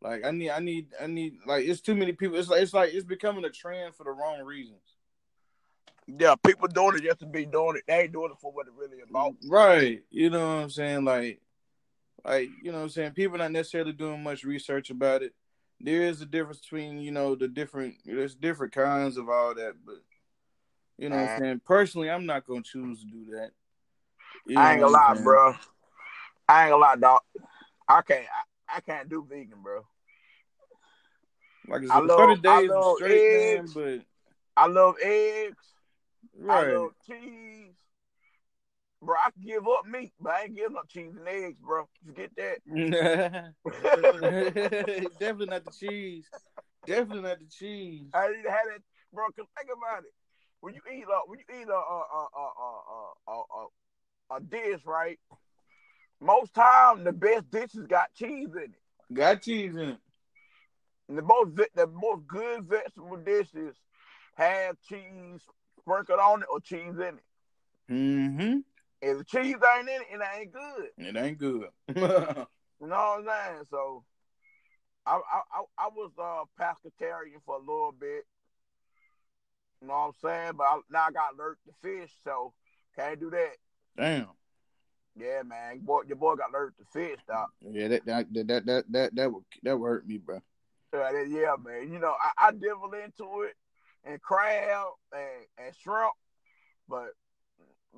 like 0.00 0.24
I 0.24 0.30
need, 0.30 0.50
I 0.50 0.58
need, 0.58 0.88
I 1.00 1.06
need. 1.06 1.34
Like 1.46 1.64
it's 1.64 1.80
too 1.80 1.94
many 1.94 2.12
people. 2.12 2.36
It's 2.36 2.48
like 2.48 2.62
it's 2.62 2.74
like 2.74 2.92
it's 2.92 3.04
becoming 3.04 3.44
a 3.44 3.50
trend 3.50 3.94
for 3.94 4.04
the 4.04 4.10
wrong 4.10 4.42
reasons. 4.42 4.80
Yeah, 6.06 6.34
people 6.34 6.66
doing 6.66 6.96
it 6.96 7.04
just 7.04 7.20
to 7.20 7.26
be 7.26 7.46
doing 7.46 7.76
it. 7.76 7.84
They 7.86 8.00
ain't 8.02 8.12
doing 8.12 8.32
it 8.32 8.38
for 8.40 8.50
what 8.50 8.66
it 8.66 8.72
really 8.76 9.02
about. 9.08 9.34
Right. 9.48 10.02
You 10.10 10.30
know 10.30 10.56
what 10.56 10.62
I'm 10.64 10.70
saying? 10.70 11.04
Like, 11.04 11.40
like 12.24 12.48
you 12.62 12.72
know 12.72 12.78
what 12.78 12.84
I'm 12.84 12.90
saying? 12.90 13.12
People 13.12 13.38
not 13.38 13.52
necessarily 13.52 13.92
doing 13.92 14.22
much 14.22 14.42
research 14.42 14.90
about 14.90 15.22
it. 15.22 15.32
There 15.82 16.02
is 16.02 16.20
a 16.22 16.26
difference 16.26 16.60
between 16.60 17.00
you 17.00 17.10
know 17.10 17.34
the 17.34 17.48
different. 17.48 17.96
There's 18.04 18.34
different 18.34 18.72
kinds 18.72 19.16
of 19.16 19.28
all 19.28 19.54
that, 19.54 19.74
but 19.84 19.96
you 20.96 21.08
know 21.08 21.16
what 21.16 21.30
I'm 21.30 21.40
saying. 21.40 21.60
Personally, 21.64 22.08
I'm 22.10 22.24
not 22.26 22.46
gonna 22.46 22.62
choose 22.62 23.00
to 23.00 23.06
do 23.06 23.24
that. 23.32 23.50
You 24.46 24.58
I 24.58 24.72
ain't 24.72 24.80
gonna 24.80 24.92
lie, 24.92 25.12
saying? 25.12 25.24
bro. 25.24 25.54
I 26.48 26.62
ain't 26.64 26.70
gonna 26.70 26.82
lie, 26.82 26.96
dog. 26.96 27.20
I 27.88 28.02
can't. 28.02 28.24
I, 28.68 28.76
I 28.76 28.80
can't 28.80 29.08
do 29.08 29.26
vegan, 29.28 29.60
bro. 29.62 29.84
Like 31.68 31.82
I 31.90 31.96
I 31.96 31.98
love- 32.00 32.18
30 32.18 32.48
I 32.48 32.60
days 32.60 32.70
of 32.70 32.76
love 32.76 32.96
straight, 32.96 33.32
eggs. 33.34 33.76
man, 33.76 34.04
I 34.56 34.66
love 34.66 34.94
eggs. 35.02 35.56
but 36.38 36.52
I 36.52 36.62
right. 36.62 36.74
love 36.74 36.90
cheese. 37.06 37.74
Bro, 39.02 39.16
I 39.16 39.30
give 39.44 39.66
up 39.66 39.84
meat, 39.84 40.12
but 40.20 40.32
I 40.32 40.44
ain't 40.44 40.54
giving 40.54 40.76
up 40.76 40.88
cheese 40.88 41.12
and 41.18 41.26
eggs, 41.26 41.58
bro. 41.60 41.88
Forget 42.06 42.30
that. 42.36 42.58
Definitely 45.18 45.46
not 45.46 45.64
the 45.64 45.72
cheese. 45.72 46.28
Definitely 46.86 47.22
not 47.22 47.40
the 47.40 47.46
cheese. 47.46 48.04
I 48.14 48.28
to 48.28 48.34
have 48.48 48.66
that, 48.72 48.82
bro. 49.12 49.24
Cause 49.36 49.48
think 49.58 49.70
about 49.76 50.04
it. 50.04 50.12
When 50.60 50.74
you 50.74 50.80
eat 50.92 51.02
a 51.02 51.28
when 51.28 51.40
you 51.40 51.44
eat 51.60 51.66
a 51.68 51.72
a 51.72 51.76
a 51.76 52.28
a 52.36 52.42
a, 53.26 53.32
a, 53.32 53.34
a, 53.34 53.66
a 54.36 54.40
dish, 54.40 54.82
right? 54.86 55.18
Most 56.20 56.54
time 56.54 57.02
the 57.02 57.12
best 57.12 57.50
dishes 57.50 57.88
got 57.88 58.14
cheese 58.14 58.50
in 58.54 58.62
it. 58.62 58.70
Got 59.12 59.42
cheese 59.42 59.74
in 59.74 59.80
it. 59.80 59.98
And 61.08 61.18
the 61.18 61.22
most 61.22 61.56
the 61.74 61.88
most 61.88 62.24
good 62.28 62.68
vegetable 62.68 63.16
dishes 63.16 63.74
have 64.36 64.76
cheese 64.88 65.40
sprinkled 65.80 66.20
on 66.20 66.42
it 66.42 66.48
or 66.52 66.60
cheese 66.60 66.94
in 66.94 67.18
it. 67.18 67.24
Mm-hmm. 67.90 68.58
If 69.02 69.18
the 69.18 69.24
cheese 69.24 69.56
ain't 69.76 69.88
in 69.88 70.00
it, 70.00 70.06
it 70.12 70.20
ain't 70.38 70.52
good. 70.52 70.88
It 70.96 71.16
ain't 71.16 71.38
good. 71.38 72.46
You 72.82 72.88
know 72.88 72.96
what 72.96 73.32
I'm 73.32 73.54
saying? 73.54 73.62
So 73.70 74.02
I 75.06 75.14
I 75.14 75.62
I, 75.78 75.88
was 75.94 76.10
uh 76.18 76.42
pescatarian 76.60 77.40
for 77.46 77.54
a 77.54 77.60
little 77.60 77.94
bit. 77.96 78.24
You 79.80 79.86
know 79.86 79.94
what 79.94 80.06
I'm 80.06 80.12
saying? 80.20 80.52
But 80.56 80.64
I, 80.64 80.80
now 80.90 81.06
I 81.06 81.12
got 81.12 81.34
allergic 81.34 81.62
to 81.66 81.72
fish, 81.80 82.10
so 82.24 82.52
can't 82.96 83.20
do 83.20 83.30
that. 83.30 83.52
Damn. 83.96 84.30
Yeah, 85.14 85.42
man. 85.44 85.78
Boy, 85.78 86.02
your 86.08 86.16
boy 86.16 86.34
got 86.34 86.50
allergic 86.52 86.78
to 86.78 86.84
fish, 86.92 87.20
dog. 87.28 87.50
Yeah, 87.60 87.86
that 87.86 88.04
that 88.06 88.34
that 88.34 88.48
that 88.48 88.66
that 88.66 88.84
that, 88.90 89.14
that 89.14 89.32
would 89.32 89.44
that 89.62 89.78
would 89.78 89.86
hurt 89.86 90.08
me, 90.08 90.18
bro. 90.18 90.40
Yeah, 90.92 91.22
yeah, 91.22 91.54
man. 91.64 91.92
You 91.92 92.00
know, 92.00 92.14
I, 92.20 92.48
I 92.48 92.50
dabble 92.50 92.94
into 92.94 93.42
it 93.42 93.54
and 94.04 94.20
crab 94.20 94.88
and, 95.12 95.66
and 95.66 95.76
shrimp, 95.76 96.14
but 96.88 97.10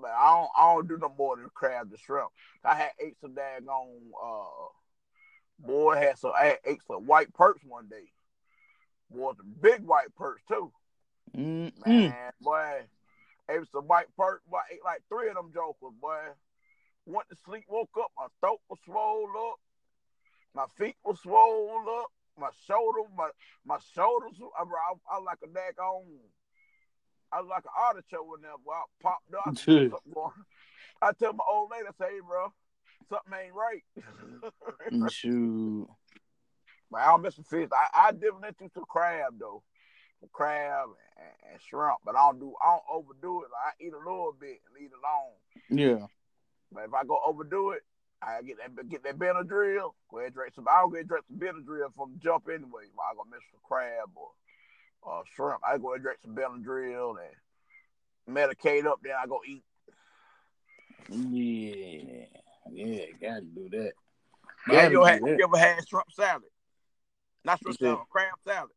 but 0.01 0.11
I 0.11 0.37
don't 0.37 0.51
I 0.57 0.75
don't 0.75 0.89
do 0.89 0.99
no 0.99 1.13
more 1.17 1.37
than 1.37 1.49
crab 1.55 1.89
and 1.91 1.99
shrimp. 1.99 2.31
I 2.65 2.75
had 2.75 2.91
ate 3.01 3.19
some 3.21 3.35
daggone 3.35 4.11
uh 4.23 4.69
boy 5.59 5.97
had 5.97 6.19
some 6.19 6.33
I 6.39 6.47
had 6.47 6.59
ate 6.65 6.83
some 6.87 7.07
white 7.07 7.33
perch 7.35 7.61
one 7.67 7.89
day. 7.89 8.11
Boy, 9.11 9.33
some 9.37 9.55
big 9.61 9.83
white 9.83 10.15
perch 10.17 10.41
too. 10.49 10.73
Mm-mm. 11.37 11.87
Man, 11.87 12.33
boy, 12.41 12.83
ate 13.51 13.69
some 13.71 13.87
white 13.87 14.07
perch. 14.17 14.41
Boy, 14.49 14.59
I 14.59 14.75
ate 14.75 14.85
like 14.85 15.03
three 15.09 15.29
of 15.29 15.35
them 15.35 15.53
jokers, 15.53 15.95
boy. 16.01 16.19
Went 17.07 17.29
to 17.29 17.37
sleep, 17.45 17.65
woke 17.69 17.91
up, 18.01 18.11
my 18.17 18.27
throat 18.41 18.61
was 18.71 18.79
swollen 18.87 19.31
up, 19.37 19.61
my 20.55 20.65
feet 20.79 20.97
was 21.05 21.21
swollen 21.21 21.85
up, 22.01 22.11
my 22.39 22.49
shoulder, 22.67 23.01
my 23.17 23.29
my 23.67 23.79
shoulders. 23.95 24.41
I, 24.59 24.63
I, 24.63 25.17
I 25.17 25.21
like 25.21 25.39
a 25.45 25.49
daggone. 25.49 26.05
I 27.35 27.41
was 27.41 27.51
like 27.51 27.65
an 27.65 27.71
artichoke 27.77 28.41
there, 28.43 28.53
boy. 28.65 28.73
I 28.73 28.85
popped 29.03 29.35
up. 29.35 29.57
I 31.03 31.13
tell 31.13 31.33
my 31.33 31.45
old 31.51 31.71
lady, 31.71 31.87
I 31.89 31.93
say, 31.99 32.15
hey, 32.15 32.21
bro, 32.27 32.53
something 33.09 33.33
ain't 33.35 33.55
right. 33.55 33.83
Mm, 34.93 35.11
Shoot. 35.13 35.89
But 36.91 37.01
I 37.01 37.07
don't 37.07 37.23
miss 37.23 37.35
the 37.35 37.43
fish. 37.43 37.69
I, 37.73 38.09
I 38.09 38.13
dip 38.13 38.35
into 38.37 38.71
some 38.73 38.85
crab 38.89 39.35
though, 39.39 39.63
some 40.21 40.31
crab 40.33 40.91
and, 41.19 41.53
and 41.53 41.61
shrimp. 41.61 41.99
But 42.05 42.15
I 42.15 42.21
don't 42.31 42.39
do. 42.39 42.55
I 42.65 42.71
don't 42.71 43.03
overdo 43.03 43.43
it. 43.43 43.51
Like, 43.51 43.75
I 43.75 43.85
eat 43.85 43.93
a 43.93 43.99
little 43.99 44.37
bit 44.39 44.61
and 44.65 44.75
leave 44.79 44.91
it 44.93 45.03
alone. 45.03 45.35
Yeah. 45.71 46.07
But 46.71 46.85
if 46.85 46.95
I 46.95 47.05
go 47.05 47.19
overdo 47.27 47.71
it, 47.71 47.83
I 48.23 48.43
get 48.43 48.59
that 48.59 48.89
get 48.89 49.03
that 49.03 49.19
Benadryl. 49.19 49.93
Go 50.09 50.19
ahead 50.19 50.27
and 50.27 50.35
drink 50.35 50.55
some. 50.55 50.67
I'll 50.71 50.89
go 50.89 50.95
ahead 50.95 51.09
drink 51.09 51.25
some 51.27 51.39
Benadryl 51.39 51.93
from 51.97 52.13
the 52.13 52.19
jump 52.23 52.47
anyway. 52.49 52.87
I 52.95 53.15
gonna 53.17 53.31
miss 53.31 53.43
some 53.51 53.61
crab 53.65 54.11
or 54.15 54.31
uh, 55.09 55.23
shrimp. 55.35 55.61
I 55.67 55.79
go 55.79 55.95
and 55.95 56.03
drink 56.03 56.19
some 56.23 56.35
Benadryl 56.35 57.17
and 58.27 58.37
medicate 58.37 58.87
up. 58.87 59.01
Then 59.03 59.13
I 59.21 59.27
go 59.27 59.41
eat. 59.47 59.65
Yeah. 61.09 62.27
Yeah, 62.73 63.05
gotta 63.21 63.43
do 63.43 63.69
that. 63.71 63.93
Gotta 64.69 64.91
you, 64.91 65.05
had, 65.05 65.21
you 65.21 65.39
ever 65.45 65.59
had 65.59 65.87
shrimp 65.87 66.11
salad? 66.13 66.43
Not 67.45 67.61
shrimp 67.61 67.79
salad, 67.79 67.99
crab 68.11 68.33
salad. 68.43 68.71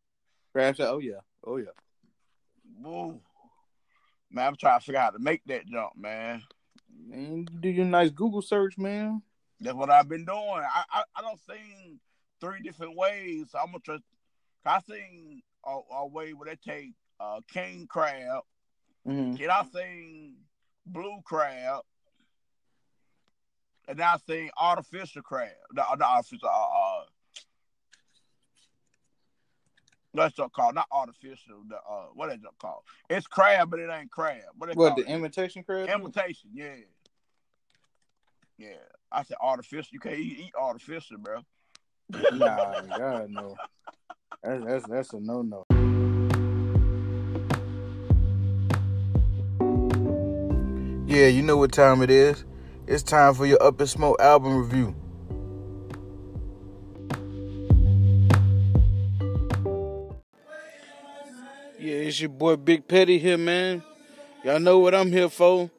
Crab 0.51 0.75
salad. 0.75 0.93
Oh 0.93 0.99
yeah. 0.99 1.21
Oh 1.45 1.57
yeah. 1.57 1.65
Woo. 2.82 3.19
Man, 4.30 4.47
I'm 4.47 4.55
trying 4.57 4.80
to 4.80 4.86
figure 4.86 4.99
out 4.99 5.03
how 5.05 5.17
to 5.17 5.23
make 5.23 5.41
that 5.45 5.65
jump, 5.67 5.95
man. 5.95 6.43
Man, 7.07 7.47
do 7.61 7.69
your 7.69 7.86
nice 7.86 8.09
Google 8.09 8.41
search, 8.41 8.78
man. 8.78 9.21
That's 9.61 9.75
what 9.75 9.89
I've 9.89 10.09
been 10.09 10.25
doing. 10.25 10.38
I 10.38 10.84
I, 10.91 11.03
I 11.15 11.21
don't 11.21 11.39
seen 11.49 11.99
three 12.41 12.61
different 12.61 12.97
ways. 12.97 13.47
So 13.51 13.59
I'm 13.59 13.67
gonna 13.67 13.80
try. 13.80 13.97
I 14.68 14.80
seen 14.82 15.41
a, 15.65 15.80
a 15.95 16.07
way 16.07 16.34
where 16.34 16.49
they 16.49 16.72
take 16.72 16.93
uh, 17.20 17.41
king 17.51 17.88
crab. 17.88 18.41
Mm-hmm. 19.07 19.36
Then 19.36 19.49
I 19.49 19.63
seen 19.74 20.36
blue 20.86 21.20
crab, 21.24 21.82
and 23.88 24.01
I 24.01 24.18
seen 24.28 24.49
artificial 24.57 25.22
crab. 25.22 25.49
The, 25.74 25.84
the 25.97 26.05
artificial. 26.05 26.49
Uh, 26.49 26.51
uh, 26.51 27.03
that's 30.13 30.38
what 30.38 30.51
called 30.51 30.76
not 30.76 30.88
artificial. 30.91 31.63
The 31.70 31.76
uh, 31.76 32.07
what 32.13 32.30
is 32.30 32.43
it 32.43 32.49
called? 32.59 32.82
It's 33.09 33.28
crab, 33.28 33.70
but 33.70 33.80
it 33.80 33.89
ain't 33.89 34.11
crab. 34.11 34.41
What, 34.57 34.76
What 34.76 34.95
the 34.95 35.03
it? 35.03 35.09
imitation 35.09 35.63
crab? 35.63 35.89
Imitation, 35.89 36.49
yeah. 36.53 36.76
Yeah. 38.57 38.70
I 39.11 39.24
said 39.24 39.38
artificial. 39.39 39.89
You 39.93 39.99
can't 39.99 40.18
eat, 40.18 40.39
eat 40.39 40.53
artificial, 40.59 41.18
bro. 41.20 41.41
nah, 42.34 42.82
God 42.82 43.30
no. 43.30 43.55
That's 44.43 44.65
that's 44.65 44.88
that's 44.88 45.13
a 45.13 45.19
no 45.19 45.41
no. 45.41 45.65
Yeah, 51.07 51.28
you 51.28 51.41
know 51.41 51.57
what 51.57 51.71
time 51.71 52.01
it 52.01 52.09
is. 52.09 52.43
It's 52.86 53.03
time 53.03 53.34
for 53.34 53.45
your 53.45 53.61
Up 53.63 53.80
in 53.82 53.88
Smoke 53.88 54.19
album 54.19 54.57
review. 54.57 54.95
Yeah, 61.80 61.93
it's 61.93 62.19
your 62.19 62.30
boy 62.30 62.57
Big 62.57 62.88
Petty 62.88 63.17
here, 63.19 63.38
man. 63.38 63.84
Y'all 64.43 64.59
know 64.59 64.80
what 64.80 64.93
I'm 64.93 65.11
here 65.11 65.30
for. 65.30 65.71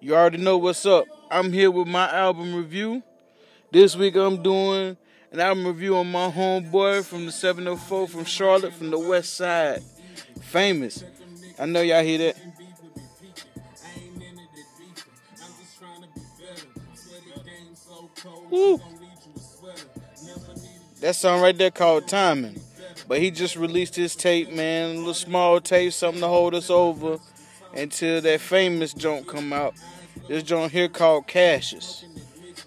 You 0.00 0.14
already 0.14 0.38
know 0.38 0.56
what's 0.56 0.86
up. 0.86 1.06
I'm 1.30 1.52
here 1.52 1.70
with 1.70 1.88
my 1.88 2.08
album 2.12 2.54
review. 2.54 3.02
This 3.72 3.96
week 3.96 4.14
I'm 4.16 4.42
doing 4.42 4.96
an 5.32 5.40
album 5.40 5.66
review 5.66 5.96
on 5.96 6.10
my 6.10 6.30
homeboy 6.30 7.04
from 7.04 7.26
the 7.26 7.32
704 7.32 8.08
from 8.08 8.24
Charlotte 8.24 8.72
from 8.72 8.90
the 8.90 8.98
west 8.98 9.34
side. 9.34 9.82
Famous. 10.42 11.04
I 11.58 11.66
know 11.66 11.82
y'all 11.82 12.02
hear 12.02 12.18
that. 12.18 12.36
Woo. 18.50 18.80
That 21.00 21.14
song 21.14 21.40
right 21.42 21.56
there 21.56 21.70
called 21.70 22.08
Timing. 22.08 22.60
But 23.08 23.20
he 23.20 23.30
just 23.30 23.56
released 23.56 23.94
his 23.94 24.16
tape, 24.16 24.50
man. 24.50 24.90
A 24.90 24.98
little 24.98 25.14
small 25.14 25.60
tape, 25.60 25.92
something 25.92 26.20
to 26.20 26.28
hold 26.28 26.54
us 26.54 26.70
over 26.70 27.18
until 27.74 28.20
that 28.20 28.40
famous 28.40 28.92
joint 28.92 29.26
come 29.26 29.52
out. 29.52 29.74
This 30.28 30.42
joint 30.42 30.72
here 30.72 30.88
called 30.88 31.26
Cassius. 31.26 32.04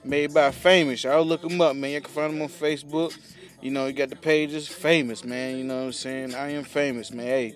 Made 0.03 0.33
by 0.33 0.51
Famous. 0.51 1.03
Y'all 1.03 1.25
look 1.25 1.43
him 1.43 1.59
up, 1.59 1.75
man. 1.75 1.91
You 1.91 2.01
can 2.01 2.09
find 2.09 2.33
him 2.33 2.41
on 2.41 2.47
Facebook. 2.47 3.17
You 3.61 3.71
know, 3.71 3.87
you 3.87 3.93
got 3.93 4.09
the 4.09 4.15
pages. 4.15 4.67
Famous, 4.67 5.25
man. 5.25 5.57
You 5.57 5.63
know 5.65 5.77
what 5.77 5.85
I'm 5.85 5.91
saying? 5.91 6.35
I 6.35 6.51
am 6.51 6.63
famous, 6.63 7.11
man. 7.11 7.25
Hey, 7.25 7.55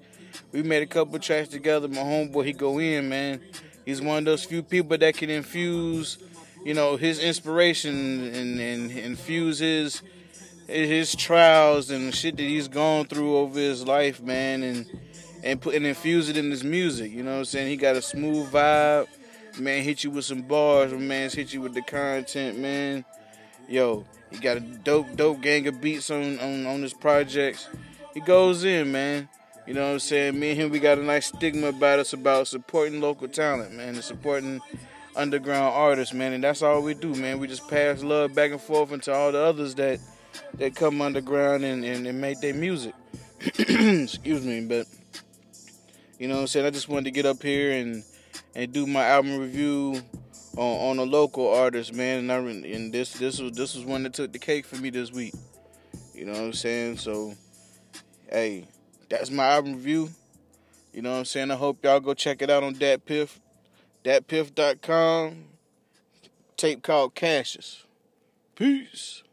we 0.52 0.62
made 0.62 0.84
a 0.84 0.86
couple 0.86 1.18
tracks 1.20 1.48
together. 1.50 1.88
My 1.88 1.98
homeboy, 1.98 2.46
he 2.46 2.54
go 2.54 2.80
in, 2.80 3.08
man. 3.08 3.40
He's 3.86 4.02
one 4.02 4.20
of 4.20 4.26
those 4.26 4.44
few 4.44 4.62
people 4.62 4.98
that 4.98 5.16
can 5.16 5.30
infuse, 5.30 6.18
you 6.66 6.74
know, 6.74 6.98
his 6.98 7.20
inspiration 7.20 8.34
and, 8.34 8.60
and 8.60 8.92
infuse 8.92 9.60
his 9.60 10.02
his 10.68 11.14
trials 11.16 11.90
and 11.92 12.16
shit 12.16 12.38
that 12.38 12.44
he's 12.44 12.70
gone 12.70 13.06
through 13.06 13.36
over 13.38 13.60
his 13.60 13.86
life, 13.86 14.22
man, 14.22 14.64
and 14.64 15.00
and 15.44 15.62
put 15.62 15.76
and 15.76 15.86
infuse 15.86 16.30
it 16.30 16.38
in 16.38 16.50
his 16.52 16.64
music. 16.64 17.12
You 17.12 17.24
know 17.24 17.32
what 17.32 17.40
I'm 17.40 17.46
saying? 17.46 17.70
He 17.70 17.78
got 17.78 17.96
a 17.96 18.02
smooth 18.02 18.52
vibe. 18.52 19.08
Man, 19.60 19.84
hit 19.84 20.04
you 20.04 20.10
with 20.10 20.26
some 20.26 20.42
bars. 20.42 20.92
My 20.92 21.00
man's 21.00 21.34
hit 21.34 21.54
you 21.54 21.62
with 21.62 21.74
the 21.74 21.82
content, 21.82 22.58
man. 22.58 23.06
Yo, 23.68 24.06
he 24.32 24.38
got 24.38 24.58
a 24.58 24.60
dope, 24.60 25.16
dope 25.16 25.42
gang 25.42 25.68
of 25.68 25.80
beats 25.80 26.10
on 26.10 26.40
on 26.40 26.66
on 26.66 26.82
his 26.82 26.94
projects. 26.94 27.70
He 28.14 28.20
goes 28.20 28.64
in, 28.64 28.92
man. 28.92 29.30
You 29.68 29.74
know 29.74 29.86
what 29.86 29.94
I'm 29.94 30.00
saying? 30.00 30.40
Me 30.40 30.52
and 30.52 30.60
him, 30.60 30.70
we 30.72 30.80
got 30.80 30.98
a 30.98 31.04
nice 31.04 31.28
stigma 31.28 31.68
about 31.68 32.00
us 32.00 32.14
about 32.14 32.48
supporting 32.48 33.00
local 33.00 33.28
talent, 33.28 33.74
man, 33.74 33.90
and 33.90 34.04
supporting 34.04 34.60
underground 35.16 35.74
artists, 35.74 36.14
man. 36.14 36.34
And 36.34 36.44
that's 36.44 36.62
all 36.62 36.82
we 36.82 36.96
do, 36.96 37.16
man. 37.16 37.40
We 37.40 37.48
just 37.48 37.68
pass 37.70 38.04
love 38.04 38.34
back 38.34 38.52
and 38.52 38.60
forth 38.60 38.92
into 38.92 39.14
all 39.14 39.32
the 39.32 39.40
others 39.40 39.76
that 39.76 40.00
that 40.56 40.76
come 40.76 41.02
underground 41.02 41.64
and, 41.64 41.86
and, 41.86 42.08
and 42.08 42.20
make 42.20 42.42
their 42.42 42.56
music. 42.56 42.94
Excuse 43.60 44.44
me, 44.44 44.66
but 44.66 44.88
you 46.18 46.28
know 46.28 46.36
what 46.36 46.42
I'm 46.42 46.48
saying? 46.48 46.66
I 46.66 46.72
just 46.72 46.90
wanted 46.90 47.06
to 47.06 47.12
get 47.12 47.26
up 47.26 47.42
here 47.44 47.72
and 47.72 48.04
and 48.56 48.72
do 48.72 48.86
my 48.86 49.06
album 49.06 49.38
review 49.40 50.02
on, 50.58 51.00
on 51.00 51.00
a 51.00 51.04
local 51.04 51.48
artist, 51.54 51.94
man. 51.94 52.20
And 52.20 52.32
I 52.32 52.38
and 52.38 52.94
this 52.94 53.14
this 53.14 53.40
was 53.40 53.54
this 53.54 53.76
was 53.76 53.86
one 53.86 54.04
that 54.04 54.14
took 54.14 54.32
the 54.32 54.40
cake 54.40 54.66
for 54.66 54.78
me 54.78 54.90
this 54.90 55.12
week. 55.12 55.34
You 56.14 56.26
know 56.26 56.34
what 56.34 56.42
I'm 56.42 56.54
saying? 56.54 56.98
So, 56.98 57.34
hey, 58.30 58.68
that's 59.10 59.32
my 59.32 59.46
album 59.46 59.74
review. 59.74 60.10
You 60.94 61.02
know 61.02 61.12
what 61.12 61.20
I'm 61.20 61.26
saying? 61.26 61.50
I 61.50 61.56
hope 61.56 61.84
y'all 61.84 62.00
go 62.00 62.14
check 62.14 62.42
it 62.42 62.50
out 62.50 62.64
on 62.64 62.74
Dat 62.74 63.06
Piff, 63.06 63.40
datpiff.com. 64.04 65.46
Tape 66.56 66.84
called 66.84 67.16
Cassius. 67.16 67.84
Peace. 68.56 69.24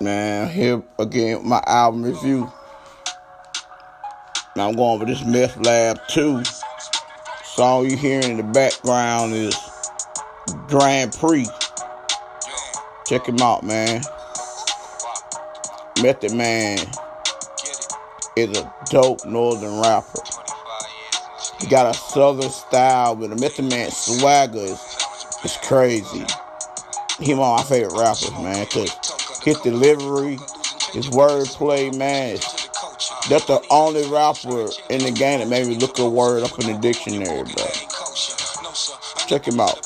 Man, 0.00 0.50
here 0.50 0.82
again 0.98 1.46
my 1.46 1.62
album 1.66 2.02
review. 2.02 2.52
Now 4.56 4.68
I'm 4.68 4.76
going 4.76 5.00
with 5.00 5.08
this 5.08 5.24
Meth 5.24 5.56
Lab 5.56 5.98
2. 6.10 6.42
Song 7.42 7.90
you 7.90 7.96
hearing 7.96 8.30
in 8.30 8.36
the 8.36 8.44
background 8.44 9.32
is 9.32 9.56
Grand 10.68 11.12
Prix. 11.12 11.46
Check 13.06 13.26
him 13.26 13.40
out, 13.40 13.64
man. 13.64 14.02
Method 16.02 16.34
Man 16.34 16.78
is 18.36 18.56
a 18.56 18.74
dope 18.90 19.26
northern 19.26 19.80
rapper. 19.80 20.20
He 21.60 21.66
got 21.66 21.86
a 21.86 21.94
southern 21.94 22.50
style, 22.50 23.16
but 23.16 23.30
the 23.30 23.36
Method 23.36 23.68
Man 23.70 23.90
swagger 23.90 24.58
is, 24.58 24.96
is 25.44 25.56
crazy. 25.64 26.24
He 27.18 27.34
one 27.34 27.58
of 27.58 27.58
my 27.58 27.62
favorite 27.64 27.98
rappers, 27.98 28.30
man, 28.32 28.66
cause 28.66 29.40
his 29.42 29.58
delivery, 29.60 30.38
his 30.92 31.08
wordplay, 31.08 31.96
man, 31.96 32.34
is- 32.34 32.68
that's 33.30 33.46
the 33.46 33.60
only 33.70 34.04
rapper 34.08 34.68
in 34.90 35.00
the 35.00 35.10
game 35.10 35.40
that 35.40 35.48
made 35.48 35.66
me 35.66 35.76
look 35.76 35.98
a 35.98 36.08
word 36.08 36.42
up 36.44 36.58
in 36.60 36.72
the 36.72 36.78
dictionary, 36.78 37.44
bro. 37.44 37.66
Check 39.26 39.48
him 39.48 39.60
out. 39.60 39.80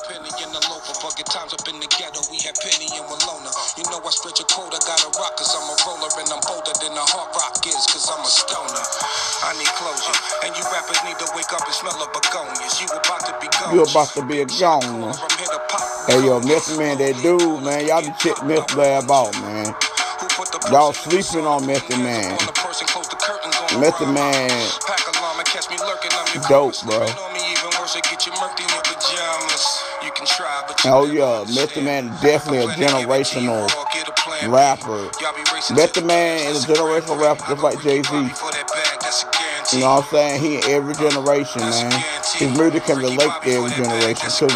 You 3.78 3.84
know 3.90 4.02
I 4.02 4.10
I 4.74 4.80
got 4.82 5.00
a 5.06 5.10
rock, 5.22 5.36
cause 5.38 5.54
I'm 5.54 5.70
a 5.70 5.76
roller 5.86 6.10
and 6.18 6.28
I'm 6.34 6.42
bolder 6.50 6.74
than 6.82 6.92
a 6.98 7.04
hard 7.14 7.30
rock 7.36 7.62
is, 7.66 7.86
cause 7.86 8.10
I'm 8.10 8.22
a 8.22 8.30
stoner. 8.30 8.84
I 9.46 9.54
need 9.58 9.70
closure, 9.78 10.18
and 10.44 10.50
you 10.58 10.64
rappers 10.74 10.98
need 11.06 11.18
to 11.22 11.28
wake 11.36 11.52
up 11.54 11.62
and 11.62 11.74
smell 11.74 11.94
begonias. 12.10 12.82
You 13.72 13.82
about 13.82 14.08
to 14.18 14.26
be 14.26 14.42
a 14.42 14.46
goner. 14.46 15.12
Hey 16.08 16.26
yo, 16.26 16.40
Meth 16.40 16.78
Man, 16.78 16.98
that 16.98 17.14
dude, 17.22 17.62
man, 17.62 17.86
y'all 17.86 18.02
be 18.02 18.12
check 18.18 18.42
Meth 18.44 18.74
Lab 18.74 19.10
out, 19.10 19.32
man. 19.42 19.74
Y'all 20.70 20.92
sleeping 20.92 21.46
on 21.46 21.66
Method 21.66 21.98
Man. 21.98 22.38
I'm 23.78 23.84
your 26.34 26.42
Dope, 26.48 26.74
bro. 26.84 27.06
Sleeping 27.06 27.32
me 27.34 27.52
even 27.52 27.70
worse. 27.78 27.94
They 27.94 28.00
get 28.02 28.26
you 28.26 28.32
murked 28.32 28.60
in 28.60 28.68
your 28.68 28.82
pajamas. 28.82 29.82
You 30.04 30.10
can 30.12 30.26
try, 30.26 30.62
but 30.66 30.84
you 30.84 30.90
oh 30.90 31.06
yeah. 31.06 31.44
Method 31.54 31.84
Man 31.84 32.08
is 32.08 32.20
definitely 32.20 32.58
a 32.58 32.66
Plan 32.66 32.78
to 32.78 32.78
give 32.78 32.90
it 32.90 32.96
to 33.26 33.40
you 33.40 33.48
generational 33.48 33.68
raw, 33.68 33.84
get 33.94 34.08
a 34.08 34.12
plan 34.12 34.40
B. 34.42 34.46
rapper. 34.48 35.10
Y'all 35.20 35.34
be 35.34 35.42
racing 35.54 35.76
Method 35.76 36.04
Man 36.06 36.38
is 36.50 36.64
a 36.64 36.68
generational 36.68 37.20
rapper 37.20 37.44
just 37.48 37.62
like 37.62 37.80
Jay-Z. 37.82 38.10
Bobby 38.10 38.28
for 38.34 38.50
that 38.52 38.68
bag, 38.68 39.00
that's 39.00 39.24
a 39.24 39.30
guarantee. 39.30 39.76
You 39.78 39.82
know 39.84 39.94
what 39.96 40.04
I'm 40.04 40.10
saying? 40.10 40.40
He 40.42 40.56
in 40.56 40.64
every 40.74 40.94
generation, 40.94 41.60
man. 41.62 42.04
His 42.36 42.58
music 42.58 42.84
can 42.84 42.98
relate 42.98 43.18
to 43.20 43.50
every 43.50 43.70
generation 43.70 44.30
too. 44.30 44.48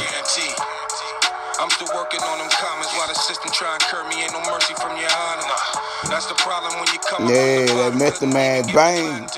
Yeah, 7.28 7.66
that. 7.66 7.96
Method 7.98 8.32
Man 8.32 8.64
bang. 8.74 9.28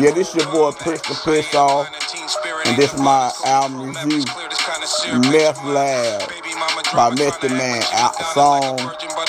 Yeah, 0.00 0.10
this 0.12 0.34
your 0.34 0.46
boy. 0.50 0.72
Prince 0.72 1.02
the 1.02 1.20
Piss 1.24 1.54
Off. 1.54 1.88
And 2.66 2.76
this 2.76 2.92
the 2.92 3.02
my 3.02 3.32
album 3.44 3.88
review. 3.88 4.24
Meth. 5.30 5.62
Lab 5.64 6.30
by 6.94 7.10
Method 7.14 7.52
Man. 7.52 7.82
Out 7.92 8.16
the 8.16 8.24
song 8.24 8.78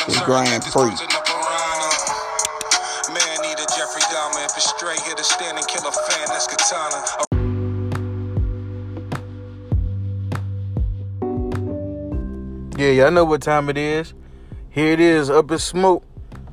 is 0.08 0.20
Grand 0.22 0.64
Prix. 0.64 0.96
Yeah, 12.78 12.92
y'all 12.92 13.12
know 13.12 13.26
what 13.26 13.42
time 13.42 13.70
it 13.70 13.78
is. 13.78 14.14
Here 14.70 14.92
it 14.94 15.00
is, 15.00 15.32
up 15.32 15.50
in 15.50 15.58
smoke 15.58 16.04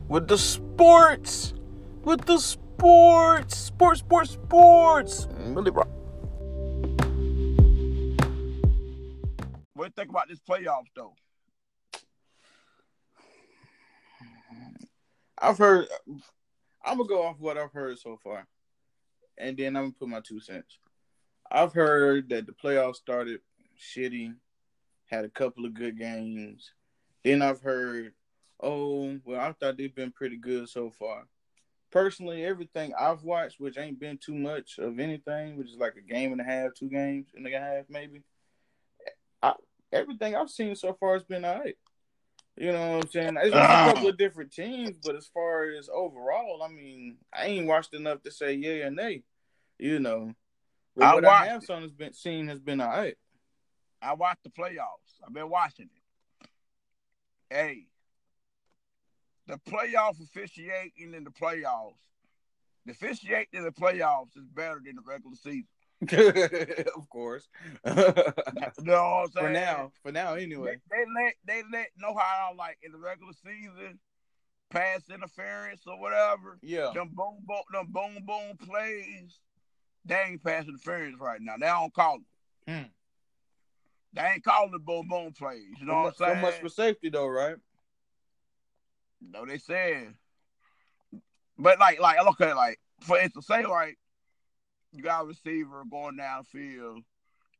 with 0.09 0.27
the 0.29 0.39
sports. 0.75 1.55
With 2.03 2.25
the 2.27 2.39
sports. 2.39 3.57
Sports, 3.57 4.01
sports, 4.01 4.31
sports. 4.31 5.27
Mm, 5.27 5.57
really, 5.57 5.71
bro. 5.71 5.85
What 9.75 9.85
do 9.85 9.85
you 9.85 9.93
think 9.97 10.11
about 10.11 10.29
this 10.29 10.41
playoffs 10.41 10.91
though? 10.97 11.15
I've 15.39 15.59
heard. 15.59 15.87
I'm 16.85 16.99
gonna 16.99 17.09
go 17.09 17.23
off 17.25 17.37
what 17.39 17.57
I've 17.57 17.73
heard 17.73 17.99
so 17.99 18.19
far, 18.23 18.47
and 19.39 19.57
then 19.57 19.77
I'm 19.77 19.85
gonna 19.85 19.95
put 19.99 20.09
my 20.09 20.21
two 20.21 20.41
cents. 20.41 20.79
I've 21.51 21.73
heard 21.73 22.29
that 22.31 22.47
the 22.47 22.53
playoffs 22.53 22.97
started 22.97 23.41
shitty, 23.79 24.35
had 25.07 25.25
a 25.25 25.31
couple 25.31 25.65
of 25.65 25.75
good 25.75 25.99
games. 25.99 26.73
Then 27.23 27.43
I've 27.43 27.61
heard, 27.61 28.13
oh, 28.61 29.19
well, 29.25 29.41
I 29.41 29.53
thought 29.53 29.77
they've 29.77 29.95
been 29.95 30.13
pretty 30.13 30.37
good 30.37 30.69
so 30.69 30.91
far. 30.91 31.25
Personally, 31.91 32.45
everything 32.45 32.93
I've 32.99 33.23
watched, 33.23 33.61
which 33.61 33.79
ain't 33.79 34.01
been 34.01 34.19
too 34.19 34.35
much 34.35 34.79
of 34.79 34.99
anything, 34.99 35.57
which 35.57 35.71
is 35.71 35.77
like 35.77 35.95
a 35.97 36.01
game 36.01 36.33
and 36.33 36.41
a 36.41 36.45
half, 36.45 36.75
two 36.75 36.89
games 36.89 37.29
and 37.35 37.47
a 37.47 37.51
half, 37.51 37.85
maybe. 37.89 38.23
I, 39.43 39.55
everything 39.93 40.35
I've 40.35 40.51
seen 40.51 40.75
so 40.75 40.93
far 40.95 41.15
has 41.15 41.23
been 41.23 41.45
alright. 41.45 41.77
You 42.57 42.73
know 42.73 42.97
what 42.97 43.05
I'm 43.05 43.11
saying? 43.11 43.37
It's 43.37 43.55
just 43.55 43.57
a 43.57 43.73
ah. 43.73 43.93
couple 43.93 44.09
of 44.09 44.17
different 44.17 44.53
teams, 44.53 44.97
but 45.03 45.17
as 45.17 45.27
far 45.27 45.71
as 45.71 45.89
overall, 45.93 46.63
I 46.63 46.69
mean, 46.69 47.17
I 47.33 47.47
ain't 47.47 47.67
watched 47.67 47.95
enough 47.95 48.23
to 48.23 48.31
say 48.31 48.55
yeah 48.55 48.87
or 48.87 48.91
nay. 48.91 49.23
You 49.79 49.99
know, 49.99 50.33
but 50.97 51.05
I 51.05 51.15
what 51.15 51.25
I 51.25 51.47
have 51.47 51.65
seen 51.65 51.83
has 51.83 51.91
been 51.91 52.13
seen 52.13 52.49
has 52.49 52.61
been 52.61 52.81
alright. 52.81 53.17
I 54.01 54.13
watched 54.15 54.45
the 54.45 54.51
playoffs. 54.51 55.19
I've 55.27 55.35
been 55.35 55.51
watching 55.51 55.87
it. 55.87 56.49
Hey, 57.51 57.87
the 59.47 59.59
playoff 59.69 60.23
officiating 60.23 61.15
in 61.15 61.25
the 61.25 61.31
playoffs, 61.31 61.95
the 62.87 62.93
officiating 62.93 63.47
in 63.53 63.65
the 63.65 63.73
playoffs 63.73 64.37
is 64.37 64.47
better 64.55 64.81
than 64.85 64.97
the 64.97 65.03
regular 65.07 65.37
season. 65.37 65.67
of 66.97 67.09
course. 67.09 67.49
You 67.87 68.91
know 68.91 69.25
what 69.25 69.25
I'm 69.25 69.33
saying? 69.33 69.47
for 69.47 69.51
now, 69.51 69.93
for 70.03 70.13
now, 70.13 70.35
anyway. 70.35 70.79
they 70.91 71.05
let 71.15 71.35
they 71.47 71.63
let 71.73 71.89
know 71.97 72.15
how 72.15 72.53
like 72.59 72.79
in 72.83 72.93
the 72.93 72.99
regular 72.99 73.33
season, 73.33 73.99
pass 74.71 75.03
interference 75.09 75.83
or 75.87 75.99
whatever. 75.99 76.59
Yeah. 76.63 76.91
Them 76.95 77.11
boom 77.15 77.39
boom 77.47 77.63
them 77.73 77.87
boom 77.91 78.25
boom 78.27 78.57
plays, 78.57 79.39
they 80.05 80.19
ain't 80.29 80.45
pass 80.45 80.67
interference 80.67 81.17
right 81.21 81.41
now. 81.41 81.55
They 81.59 81.67
don't 81.67 81.95
call 81.95 82.19
them. 82.67 82.77
Hmm. 82.77 82.89
They 84.13 84.23
ain't 84.23 84.45
calling 84.45 84.73
the 84.73 84.79
boom 84.79 85.09
boom 85.09 85.33
plays. 85.33 85.63
You 85.79 85.87
know 85.87 85.93
so, 85.93 86.03
what 86.03 86.07
I'm 86.07 86.15
saying? 86.15 86.37
so 86.37 86.41
much 86.43 86.61
for 86.61 86.69
safety, 86.69 87.09
though, 87.09 87.27
right? 87.27 87.57
No, 89.21 89.45
they 89.47 89.59
said. 89.59 90.15
But 91.59 91.79
like, 91.79 92.01
like, 92.01 92.19
okay, 92.27 92.53
like 92.53 92.79
for 93.01 93.19
instance, 93.19 93.47
say 93.47 93.65
like 93.65 93.99
you 94.93 95.03
got 95.03 95.23
a 95.23 95.27
receiver 95.27 95.83
going 95.91 96.17
downfield, 96.17 97.03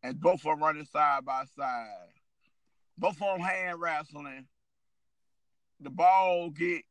and 0.03 0.21
both 0.21 0.41
of 0.41 0.43
them 0.43 0.63
running 0.63 0.85
side 0.87 1.25
by 1.25 1.45
side, 1.57 1.89
both 2.99 3.21
of 3.23 3.39
them 3.39 3.41
hand 3.41 3.81
wrestling. 3.81 4.47
The 5.81 5.91
ball 5.91 6.51
get 6.51 6.83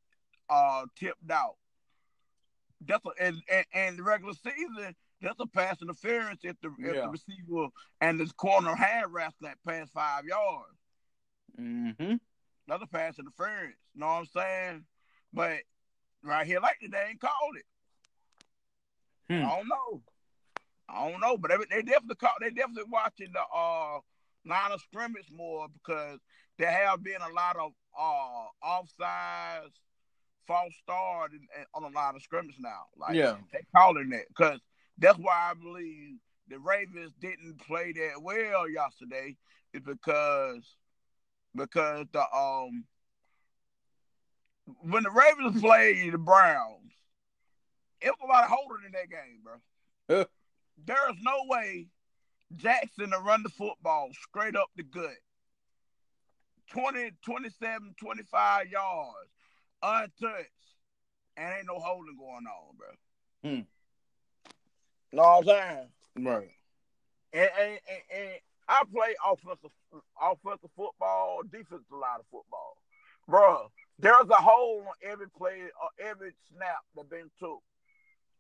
uh 0.50 0.86
tipped 0.96 1.30
out. 1.32 1.56
That's 2.86 3.06
a, 3.06 3.10
and, 3.24 3.42
and 3.50 3.66
and 3.74 3.98
the 3.98 4.04
regular 4.04 4.34
season. 4.34 4.96
That's 5.22 5.40
a 5.40 5.48
pass 5.48 5.82
interference 5.82 6.42
if 6.44 6.58
the 6.62 6.68
if 6.80 6.96
Yeah. 6.96 7.02
the 7.04 7.10
receiver 7.10 7.68
and 8.02 8.20
this 8.20 8.34
corner 8.34 8.76
hand 8.76 9.14
wrestle 9.14 9.36
that 9.42 9.58
past 9.66 9.94
five 9.94 10.26
yards. 10.26 10.78
Mm-hmm. 11.60 12.16
That's 12.68 12.84
a 12.84 12.88
pass 12.88 13.20
interference. 13.20 13.76
You 13.94 14.02
know 14.02 14.08
what 14.08 14.14
I'm 14.20 14.26
saying? 14.28 14.86
But 15.34 15.60
right 16.24 16.46
here, 16.48 16.60
like 16.60 16.78
they 16.82 17.06
ain't 17.10 17.20
called 17.20 17.58
it. 17.58 17.66
Hmm. 19.30 19.46
I 19.46 19.56
don't 19.58 19.68
know. 19.68 20.02
I 20.90 21.10
don't 21.10 21.22
know, 21.22 21.38
but 21.38 21.50
they, 21.52 21.58
they 21.76 21.82
definitely 21.82 22.16
call. 22.16 22.34
They 22.40 22.50
definitely 22.50 22.90
watching 22.92 23.32
the 23.34 23.40
uh 23.40 24.00
line 24.46 24.72
of 24.72 24.82
scrimmage 24.82 25.30
more 25.32 25.68
because 25.70 26.20
there 26.60 26.72
have 26.72 27.04
been 27.04 27.22
a 27.22 27.34
lot 27.34 27.56
of 27.58 27.72
uh 27.98 28.46
offsides, 28.64 29.72
false 30.48 30.74
start 30.82 31.32
and, 31.32 31.42
and 31.58 31.66
on 31.74 31.84
the 31.84 31.90
line 31.90 32.16
of 32.16 32.22
scrimmage 32.22 32.58
now. 32.60 32.84
Like 32.98 33.16
Yeah. 33.16 33.38
they 33.52 33.62
calling 33.76 34.10
that 34.10 34.28
because 34.28 34.60
that's 34.98 35.18
why 35.18 35.52
I 35.52 35.54
believe 35.54 36.18
the 36.50 36.60
Ravens 36.60 37.14
didn't 37.20 37.60
play 37.66 37.94
that 37.94 38.22
well 38.22 38.70
yesterday. 38.70 39.36
Is 39.74 39.82
because 39.82 40.76
because 41.56 42.06
the 42.12 42.22
um 42.36 42.86
when 44.82 45.04
the 45.04 45.10
Ravens 45.10 45.62
played 45.62 46.14
the 46.14 46.18
Browns, 46.18 46.94
it 48.02 48.08
was 48.10 48.18
a 48.24 48.28
lot 48.28 48.44
of 48.44 48.50
holding 48.50 48.86
in 48.86 48.92
that 48.94 49.10
game, 49.10 49.42
bro. 49.44 49.54
Huh. 50.10 50.26
There's 50.86 51.18
no 51.22 51.38
way 51.46 51.88
Jackson 52.56 53.12
to 53.12 53.20
run 53.20 53.44
the 53.44 53.50
football 53.50 54.10
straight 54.30 54.56
up 54.56 54.70
the 54.76 54.84
gut. 54.84 55.12
20, 56.72 57.12
27, 57.24 57.96
25 58.00 58.68
yards, 58.70 59.30
untouched, 59.84 60.50
and 61.38 61.54
ain't 61.54 61.68
no 61.68 61.80
holding 61.80 62.18
going 62.18 62.46
on, 62.48 62.76
bro. 62.78 62.88
Hmm. 63.52 63.62
Know 65.12 65.22
what 65.22 65.38
I'm 65.38 65.44
saying? 65.46 66.26
Right. 66.28 66.50
And, 67.34 67.50
and, 67.60 67.80
and, 67.90 68.02
and 68.12 68.32
I 68.68 68.84
play 68.94 69.16
offensive 69.26 69.72
offensive 70.22 70.70
football, 70.76 71.42
defensive 71.44 71.84
line 71.92 72.20
of 72.20 72.26
football. 72.32 72.78
Bro, 73.28 73.72
there's 74.00 74.30
a 74.30 74.36
hole 74.36 74.84
on 74.88 75.12
every 75.12 75.30
play 75.30 75.62
or 75.82 76.06
every 76.06 76.32
snap 76.50 76.80
that 76.96 77.10
been 77.10 77.30
took 77.40 77.62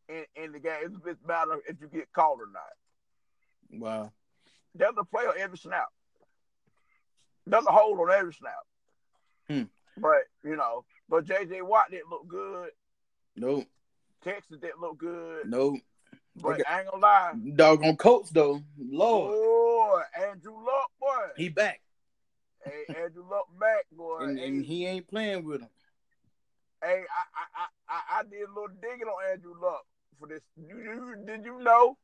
in, 0.09 0.26
in 0.36 0.51
the 0.51 0.59
game. 0.59 0.74
It's 0.84 0.95
just 1.05 1.28
matter 1.28 1.59
if 1.67 1.78
you 1.82 1.88
get 1.88 2.11
caught 2.13 2.39
or 2.39 2.47
not. 2.51 3.80
Wow. 3.80 4.11
There's 4.76 4.93
a 4.97 5.03
play 5.03 5.24
on 5.24 5.36
every 5.38 5.57
snap. 5.57 5.88
There's 7.45 7.65
a 7.65 7.71
hole 7.71 7.99
on 8.01 8.11
every 8.11 8.34
snap. 8.34 8.53
Hmm. 9.49 9.63
But, 10.01 10.24
you 10.43 10.55
know, 10.55 10.86
but 11.09 11.26
JJ 11.26 11.61
Watt 11.61 11.91
didn't 11.91 12.09
look 12.09 12.28
good. 12.28 12.69
Nope. 13.36 13.65
Texans 14.24 14.61
didn't 14.61 14.82
look 14.82 14.97
good. 14.97 15.49
Nope. 15.49 15.80
But 16.36 16.53
Okay. 16.53 16.63
I 16.67 16.79
ain't 16.81 16.89
gonna 16.89 17.01
lie. 17.01 17.34
Doggone 17.55 17.97
Colts 17.97 18.29
though. 18.31 18.61
Lord. 18.77 19.34
Boy, 19.34 20.01
Andrew 20.29 20.55
Luck, 20.55 20.91
boy. 20.99 21.27
He 21.38 21.49
back. 21.49 21.81
hey, 22.65 22.86
Andrew 22.95 23.23
Luck 23.29 23.47
back, 23.59 23.86
boy. 23.91 24.19
And, 24.19 24.39
Hey, 24.39 24.47
and 24.47 24.65
he 24.65 24.86
ain't 24.86 25.07
playing 25.07 25.43
with 25.45 25.61
him. 25.61 25.69
Hey, 26.84 27.03
I, 27.09 27.59
I, 27.61 27.67
I, 27.88 28.19
I 28.19 28.23
did 28.23 28.41
a 28.43 28.47
little 28.47 28.75
digging 28.81 29.07
on 29.07 29.31
Andrew 29.31 29.53
Luck 29.61 29.86
for 30.19 30.27
this. 30.27 30.41
You, 30.57 30.77
you, 30.77 31.15
did 31.25 31.45
you 31.45 31.61
know? 31.61 31.97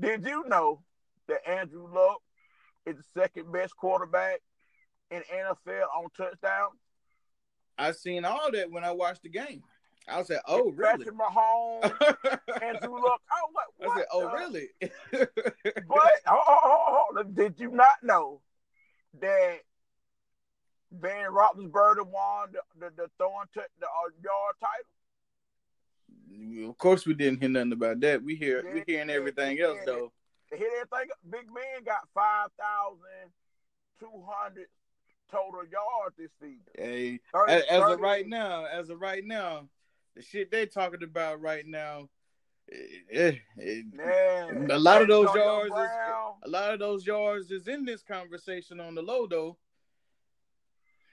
Did 0.00 0.24
you 0.24 0.44
know 0.48 0.82
that 1.28 1.48
Andrew 1.48 1.88
Luck 1.92 2.20
is 2.86 2.96
the 2.96 3.20
second 3.20 3.50
best 3.52 3.76
quarterback 3.76 4.40
in 5.10 5.22
NFL 5.34 5.82
on 5.96 6.08
touchdown? 6.16 6.68
I 7.76 7.92
seen 7.92 8.24
all 8.24 8.50
that 8.52 8.70
when 8.70 8.84
I 8.84 8.92
watched 8.92 9.22
the 9.22 9.30
game. 9.30 9.62
I 10.08 10.16
like, 10.18 10.28
oh 10.46 10.70
really? 10.70 11.04
Patrick 11.04 11.14
Mahomes, 11.16 12.62
Andrew 12.62 12.94
Luck. 13.02 13.20
Oh, 13.32 13.48
what? 13.52 13.66
I 13.80 13.92
I 13.92 13.96
said, 13.96 14.06
"Oh, 14.12 14.28
uh, 14.28 14.32
really?" 14.32 14.68
But 15.12 16.12
oh, 16.26 16.42
oh, 16.48 16.58
oh, 16.64 17.06
oh, 17.16 17.22
did 17.22 17.54
you 17.58 17.70
not 17.70 18.02
know 18.02 18.40
that 19.20 19.58
Ben 20.90 21.26
Roethlisberger 21.30 22.06
won 22.06 22.52
the 22.52 22.60
the, 22.78 22.90
the 22.96 23.10
throwing 23.18 23.46
t- 23.54 23.60
the 23.78 23.86
uh, 23.86 24.10
yard 24.22 24.56
title? 24.60 24.86
of 26.68 26.78
course, 26.78 27.06
we 27.06 27.14
didn't 27.14 27.40
hear 27.40 27.48
nothing 27.48 27.72
about 27.72 28.00
that. 28.00 28.22
We 28.22 28.34
hear 28.34 28.64
we 28.72 28.82
hearing 28.86 29.08
yeah, 29.08 29.14
everything 29.14 29.56
yeah. 29.58 29.64
else 29.64 29.78
though. 29.84 30.12
Hit 30.50 30.62
everything. 30.80 31.10
Big 31.28 31.46
Ben 31.54 31.84
got 31.84 32.08
five 32.14 32.48
thousand 32.58 33.30
two 33.98 34.24
hundred 34.26 34.66
total 35.30 35.62
yards 35.70 36.16
this 36.18 36.30
season. 36.40 36.66
Hey, 36.76 37.20
30 37.32 37.52
as, 37.52 37.62
as 37.70 37.92
of 37.92 38.00
right 38.00 38.26
now, 38.26 38.64
as 38.64 38.90
of 38.90 39.00
right 39.00 39.24
now, 39.24 39.68
the 40.14 40.22
shit 40.22 40.50
they 40.50 40.66
talking 40.66 41.02
about 41.02 41.40
right 41.40 41.66
now, 41.66 42.08
eh, 42.70 43.36
eh, 43.58 43.82
Man, 43.92 44.70
A 44.70 44.78
lot 44.78 45.02
of 45.02 45.08
those 45.08 45.34
yards 45.34 45.74
is- 45.74 45.90
a 46.42 46.48
lot 46.48 46.72
of 46.72 46.78
those 46.78 47.06
yards 47.06 47.50
is 47.50 47.68
in 47.68 47.84
this 47.84 48.02
conversation 48.02 48.80
on 48.80 48.94
the 48.94 49.02
low 49.02 49.26
though. 49.26 49.58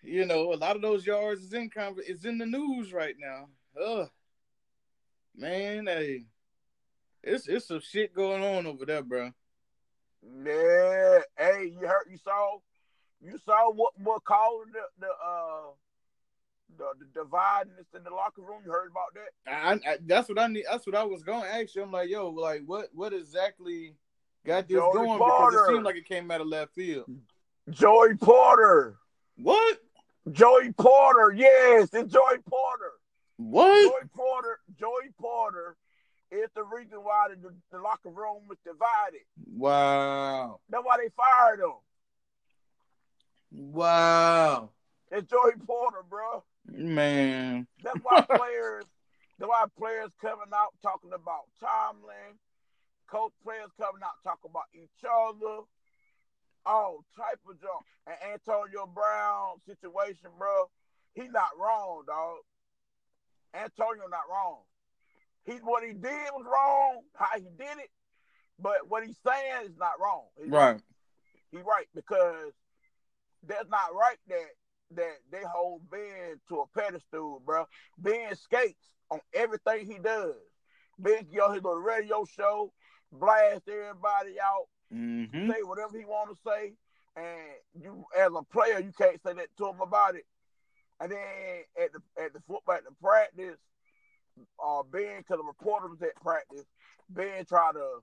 You 0.04 0.26
know, 0.26 0.54
a 0.54 0.56
lot 0.56 0.76
of 0.76 0.82
those 0.82 1.06
yards 1.06 1.42
is 1.44 1.54
in 1.54 1.70
is 2.08 2.26
in 2.26 2.38
the 2.38 2.46
news 2.46 2.94
right 2.94 3.16
now. 3.18 3.50
Ugh, 3.80 4.10
man, 5.36 5.88
hey, 5.88 6.26
it's 7.24 7.48
it's 7.48 7.68
some 7.68 7.82
shit 7.82 8.14
going 8.14 8.44
on 8.44 8.66
over 8.66 8.86
there, 8.86 9.04
bro. 9.04 9.34
Yeah. 10.22 11.20
Hey, 11.38 11.66
you 11.66 11.88
heard 11.88 12.08
you 12.10 12.18
saw 12.18 12.60
you 13.20 13.38
saw 13.38 13.72
what 13.72 14.00
what 14.00 14.24
caused 14.24 14.74
the 14.74 14.82
the 15.00 15.08
uh 15.10 15.72
the, 16.78 16.86
the 17.00 17.20
dividedness 17.20 17.96
in 17.96 18.04
the 18.04 18.10
locker 18.10 18.42
room. 18.42 18.62
You 18.66 18.72
heard 18.72 18.92
about 18.92 19.14
that? 19.16 19.32
I, 19.52 19.92
I 19.92 19.98
that's 20.06 20.30
what 20.30 20.40
I 20.40 20.48
need. 20.48 20.66
That's 20.70 20.86
what 20.86 20.96
I 20.96 21.04
was 21.04 21.24
going 21.24 21.42
to 21.42 21.54
ask 21.54 21.76
you. 21.76 21.84
I'm 21.84 21.92
like, 21.92 22.10
yo, 22.10 22.30
like 22.30 22.64
what 22.66 22.88
what 22.94 23.14
exactly 23.14 23.96
got 24.46 24.68
this 24.68 24.78
Joey 24.78 24.94
going? 24.94 25.18
Because 25.18 25.54
it 25.54 25.68
seemed 25.72 25.84
like 25.84 25.96
it 25.96 26.08
came 26.08 26.30
out 26.32 26.42
of 26.42 26.48
left 26.48 26.74
field. 26.74 27.06
Joey 27.70 28.16
Porter. 28.16 28.98
What? 29.36 29.80
Joey 30.32 30.72
Porter. 30.74 31.34
Yes, 31.36 31.90
it's 31.94 32.14
Joey 32.14 32.40
Porter. 32.48 32.92
What? 33.38 33.92
Joey 33.92 34.10
Porter. 34.16 34.60
Joey 34.80 35.12
Porter 35.20 35.78
is 36.32 36.50
the 36.56 36.64
reason 36.64 37.00
why 37.00 37.28
the, 37.30 37.54
the 37.72 37.80
locker 37.80 38.10
room 38.10 38.44
was 38.48 38.58
divided. 38.66 39.22
Wow. 39.46 40.60
That's 40.70 40.84
why 40.84 40.98
they 40.98 41.10
fired 41.16 41.60
him. 41.60 41.74
Wow. 43.52 44.72
It's 45.12 45.30
Joey 45.30 45.54
Porter, 45.66 46.04
bro. 46.10 46.44
Man. 46.68 47.68
That's 47.84 48.00
why 48.04 48.22
players. 48.38 48.86
That's 49.40 49.50
why 49.50 49.66
players 49.78 50.12
coming 50.22 50.52
out 50.54 50.74
talking 50.82 51.12
about 51.14 51.48
Tomlin. 51.60 52.38
Coach 53.08 53.34
players 53.44 53.70
coming 53.80 54.02
out 54.04 54.20
talking 54.24 54.52
about 54.52 54.68
each 54.74 55.04
other. 55.06 55.64
All 56.66 57.06
type 57.16 57.40
of 57.50 57.60
junk. 57.62 57.86
And 58.08 58.34
Antonio 58.34 58.86
Brown 58.94 59.62
situation, 59.66 60.30
bro. 60.38 60.70
He 61.14 61.28
not 61.30 61.50
wrong, 61.60 62.04
dog. 62.06 62.40
Antonio 63.54 64.04
not 64.10 64.28
wrong. 64.30 64.60
He 65.46 65.54
what 65.64 65.84
he 65.84 65.94
did 65.94 66.30
was 66.34 66.46
wrong. 66.46 67.02
How 67.14 67.38
he 67.38 67.48
did 67.58 67.78
it, 67.80 67.90
but 68.60 68.90
what 68.90 69.06
he's 69.06 69.18
saying 69.26 69.66
is 69.66 69.78
not 69.80 70.00
wrong. 70.00 70.26
He's 70.38 70.52
Right. 70.52 70.82
He 71.52 71.58
right 71.58 71.88
because 71.96 72.52
that's 73.48 73.70
not 73.70 73.96
right 73.96 74.18
that 74.28 74.50
that 74.96 75.18
they 75.32 75.42
hold 75.48 75.90
Ben 75.90 76.40
to 76.50 76.62
a 76.62 76.68
pedestal, 76.80 77.42
bro. 77.46 77.66
Ben 77.98 78.36
skates 78.36 78.90
on 79.10 79.20
everything 79.34 79.86
he 79.86 79.98
does. 80.00 80.36
Ben 81.00 81.26
get 81.32 81.42
on 81.42 81.54
his 81.54 81.64
little 81.64 81.80
radio 81.80 82.26
show, 82.26 82.72
blast 83.12 83.68
everybody 83.68 84.40
out, 84.44 84.68
Mm-hmm. 84.94 85.52
say 85.52 85.58
whatever 85.64 85.98
he 85.98 86.06
want 86.06 86.30
to 86.30 86.38
say, 86.50 86.72
and 87.18 87.84
you 87.84 88.06
as 88.18 88.30
a 88.34 88.42
player 88.44 88.80
you 88.80 88.94
can't 88.98 89.22
say 89.22 89.34
that 89.34 89.48
to 89.58 89.68
him 89.68 89.82
about 89.82 90.16
it. 90.16 90.24
And 91.02 91.12
then 91.12 91.20
at 91.84 91.92
the 91.92 92.00
at 92.24 92.32
the 92.32 92.40
football 92.48 92.76
at 92.76 92.86
the 92.86 92.92
practice, 93.04 93.58
uh, 94.66 94.84
Ben, 94.90 95.18
because 95.18 95.40
the 95.40 95.44
reporters 95.44 96.02
at 96.02 96.16
practice, 96.24 96.64
Ben 97.10 97.44
try 97.44 97.72
to 97.74 98.00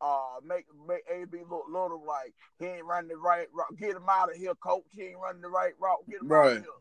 uh 0.00 0.40
make 0.44 0.64
make 0.88 1.02
AB 1.12 1.38
look 1.50 1.64
little 1.68 2.02
like 2.06 2.32
he 2.58 2.66
ain't 2.66 2.84
running 2.84 3.08
the 3.08 3.16
right 3.16 3.46
route. 3.52 3.76
Get 3.78 3.96
him 3.96 4.08
out 4.08 4.30
of 4.30 4.36
here, 4.36 4.54
coach. 4.56 4.84
He 4.92 5.02
ain't 5.02 5.18
running 5.18 5.42
the 5.42 5.48
right 5.48 5.72
route. 5.80 5.98
Get 6.08 6.22
him 6.22 6.32
out 6.32 6.46
of 6.46 6.52
here. 6.62 6.72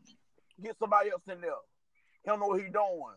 Get 0.63 0.77
somebody 0.79 1.09
else 1.11 1.21
in 1.31 1.41
there. 1.41 1.51
He 2.23 2.29
don't 2.29 2.39
know 2.39 2.47
what 2.47 2.61
he 2.61 2.69
doing. 2.69 3.15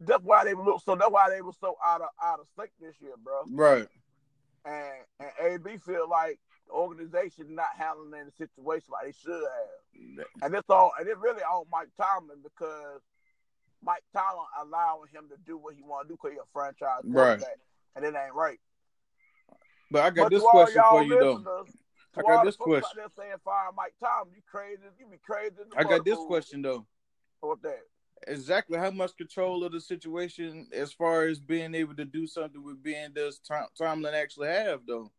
That's 0.00 0.22
why 0.22 0.44
they 0.44 0.54
look 0.54 0.82
so. 0.84 0.94
That's 0.94 1.10
why 1.10 1.30
they 1.30 1.42
were 1.42 1.52
so 1.60 1.76
out 1.84 2.00
of 2.00 2.08
out 2.22 2.40
of 2.40 2.46
sync 2.56 2.70
this 2.80 2.94
year, 3.00 3.14
bro. 3.22 3.42
Right. 3.50 3.86
And 4.64 5.30
and 5.48 5.64
AB 5.66 5.78
feel 5.78 6.08
like 6.08 6.38
the 6.66 6.72
organization 6.74 7.54
not 7.54 7.68
handling 7.76 8.26
the 8.26 8.32
situation 8.36 8.88
like 8.92 9.06
they 9.06 9.12
should 9.12 9.32
have. 9.42 10.26
And 10.42 10.54
it's 10.54 10.68
all 10.70 10.92
and 10.98 11.08
it 11.08 11.18
really 11.18 11.42
all 11.42 11.66
Mike 11.72 11.88
Tomlin 12.00 12.38
because 12.42 13.00
Mike 13.82 14.02
Tomlin 14.12 14.46
allowing 14.60 15.08
him 15.12 15.28
to 15.30 15.36
do 15.46 15.56
what 15.56 15.74
he 15.74 15.82
want 15.82 16.06
to 16.06 16.12
do 16.12 16.18
because 16.20 16.32
he's 16.32 16.40
a 16.40 16.52
franchise 16.52 17.02
Right. 17.04 17.42
and 17.96 18.04
it 18.04 18.14
ain't 18.14 18.34
right. 18.34 18.58
But 19.90 20.02
I 20.02 20.10
got 20.10 20.24
But 20.24 20.32
this 20.32 20.42
question 20.42 20.82
for 20.90 21.02
you 21.02 21.18
though. 21.18 21.64
I 22.16 22.22
got 22.22 22.44
this 22.44 22.56
the 22.56 22.64
folks 22.64 22.86
out 22.86 22.94
question. 22.94 23.10
saying 23.16 23.34
fire 23.44 23.68
Mike 23.76 23.94
Tomlin, 24.00 24.34
you 24.34 24.42
crazy, 24.50 24.82
you 24.98 25.06
be 25.06 25.18
crazy. 25.24 25.54
I 25.76 25.84
got 25.84 26.04
this 26.04 26.18
question 26.26 26.62
though. 26.62 26.86
What 27.40 27.62
that? 27.62 27.80
Exactly 28.26 28.78
how 28.78 28.90
much 28.90 29.16
control 29.16 29.62
of 29.64 29.72
the 29.72 29.80
situation 29.80 30.66
as 30.72 30.92
far 30.92 31.26
as 31.26 31.38
being 31.38 31.74
able 31.74 31.94
to 31.94 32.04
do 32.04 32.26
something 32.26 32.62
with 32.64 32.82
Ben 32.82 33.12
does 33.12 33.38
Tom, 33.38 33.66
Tomlin 33.76 34.14
actually 34.14 34.48
have 34.48 34.80
though? 34.86 35.12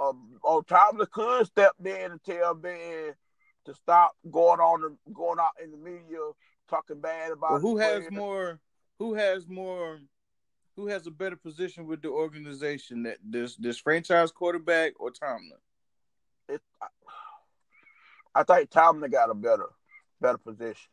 Um, 0.00 0.38
oh, 0.42 0.62
Tomlin 0.62 1.06
could 1.12 1.46
step 1.46 1.74
in 1.84 2.12
and 2.12 2.24
tell 2.24 2.54
Ben 2.54 3.12
to 3.66 3.74
stop 3.74 4.12
going 4.30 4.60
on 4.60 4.80
the 4.80 5.12
going 5.12 5.38
out 5.38 5.52
in 5.62 5.70
the 5.70 5.76
media 5.76 6.18
talking 6.70 7.00
bad 7.00 7.32
about. 7.32 7.50
Well, 7.50 7.60
who 7.60 7.76
has 7.76 8.04
more? 8.10 8.60
Who 8.98 9.14
has 9.14 9.46
more? 9.46 9.98
Who 10.80 10.86
has 10.86 11.06
a 11.06 11.10
better 11.10 11.36
position 11.36 11.86
with 11.86 12.00
the 12.00 12.08
organization? 12.08 13.02
That 13.02 13.18
this 13.22 13.54
this 13.56 13.76
franchise 13.76 14.32
quarterback 14.32 14.94
or 14.98 15.10
Tomlin? 15.10 15.58
It, 16.48 16.62
I, 16.80 16.86
I 18.34 18.44
think 18.44 18.70
Tomlin 18.70 19.10
got 19.10 19.28
a 19.28 19.34
better 19.34 19.66
better 20.22 20.38
position. 20.38 20.88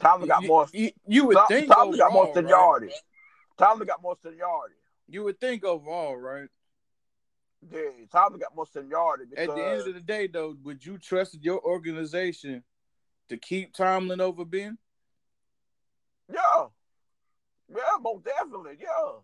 Tomlin 0.00 0.26
got 0.26 0.40
you, 0.40 0.48
more. 0.48 0.66
You, 0.72 0.90
you 1.06 1.26
would 1.26 1.36
Tom- 1.36 1.48
think 1.48 1.70
Tomlin 1.70 1.98
got 1.98 2.14
more 2.14 2.28
overall, 2.28 2.34
right? 2.34 2.44
seniority. 2.44 2.94
Tomlin 3.58 3.86
got 3.86 4.00
more 4.00 4.16
seniority. 4.22 4.76
You 5.06 5.24
would 5.24 5.38
think 5.38 5.62
overall, 5.62 6.16
right? 6.16 6.48
Yeah, 7.70 7.80
Tomlin 8.10 8.40
got 8.40 8.56
more 8.56 8.66
seniority 8.72 9.24
because 9.28 9.50
At 9.50 9.54
the 9.54 9.62
end 9.62 9.86
of 9.86 9.92
the 9.92 10.00
day, 10.00 10.28
though, 10.28 10.56
would 10.64 10.84
you 10.84 10.96
trust 10.96 11.36
your 11.42 11.60
organization 11.60 12.64
to 13.28 13.36
keep 13.36 13.74
Tomlin 13.74 14.22
over 14.22 14.46
Ben? 14.46 14.78
yeah, 16.32 16.68
yeah, 17.68 17.82
most 18.00 18.24
definitely, 18.24 18.76
yeah, 18.80 19.18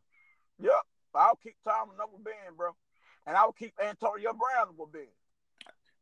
Yep. 0.61 0.73
I'll 1.15 1.37
keep 1.37 1.57
Tomlin 1.65 1.99
over 2.01 2.19
Ben, 2.23 2.55
bro, 2.57 2.71
and 3.27 3.37
I'll 3.37 3.53
keep 3.53 3.75
Antonio 3.83 4.33
Brown 4.33 4.69
over 4.79 4.91
Ben. 4.91 5.09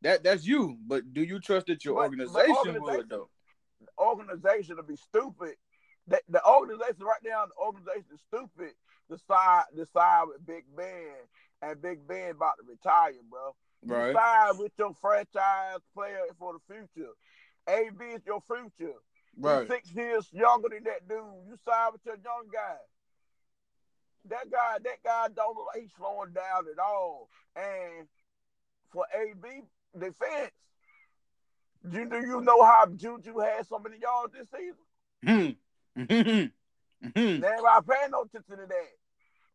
That 0.01 0.23
that's 0.23 0.45
you, 0.45 0.77
but 0.87 1.13
do 1.13 1.21
you 1.21 1.39
trust 1.39 1.67
that 1.67 1.83
your 1.85 1.95
But- 1.95 1.99
but 2.01 2.05
organization, 2.27 2.55
organization- 2.55 2.97
would 2.97 3.09
though? 3.09 3.29
The 3.81 3.87
organization 3.99 4.75
to 4.77 4.83
be 4.83 4.95
stupid. 4.95 5.55
The, 6.07 6.21
the 6.29 6.43
organization 6.45 7.03
right 7.03 7.21
now, 7.23 7.45
the 7.45 7.53
organization 7.55 8.05
is 8.13 8.21
stupid. 8.21 8.73
Decide 9.09 9.65
decide 9.75 10.23
with 10.27 10.45
Big 10.45 10.65
Ben 10.75 11.15
and 11.61 11.81
Big 11.81 12.07
Ben 12.07 12.31
about 12.31 12.57
to 12.57 12.63
retire, 12.67 13.13
bro. 13.29 13.55
Right. 13.83 14.13
Decide 14.13 14.57
with 14.57 14.71
your 14.77 14.93
franchise 15.01 15.79
player 15.93 16.21
for 16.39 16.53
the 16.53 16.59
future. 16.73 17.11
AB 17.67 18.03
is 18.05 18.21
your 18.25 18.41
future. 18.41 18.95
Right. 19.37 19.67
six 19.67 19.91
years 19.93 20.27
younger 20.31 20.69
than 20.69 20.83
that 20.83 21.07
dude. 21.07 21.17
You 21.47 21.55
side 21.65 21.89
with 21.93 22.01
your 22.05 22.15
young 22.23 22.47
guy. 22.51 22.77
That 24.29 24.51
guy, 24.51 24.77
that 24.83 25.03
guy 25.03 25.27
don't 25.35 25.55
look 25.57 25.67
like 25.73 25.81
he's 25.83 25.93
slowing 25.97 26.31
down 26.33 26.65
at 26.71 26.79
all. 26.79 27.29
And 27.55 28.07
for 28.91 29.05
AB 29.19 29.63
defense, 29.97 30.51
you 31.91 32.05
do 32.07 32.17
you 32.17 32.41
know 32.41 32.63
how 32.63 32.85
Juju 32.85 33.39
had 33.39 33.65
so 33.65 33.79
many 33.79 33.97
yards 33.99 34.33
this 34.33 34.47
season? 34.55 35.57
Hmm. 35.95 36.01
Mhm. 36.01 36.51
Mhm. 37.03 37.43
Everybody 37.43 37.85
paying 37.89 38.11
no 38.11 38.21
attention 38.21 38.57
to 38.57 38.67
that. 38.67 38.89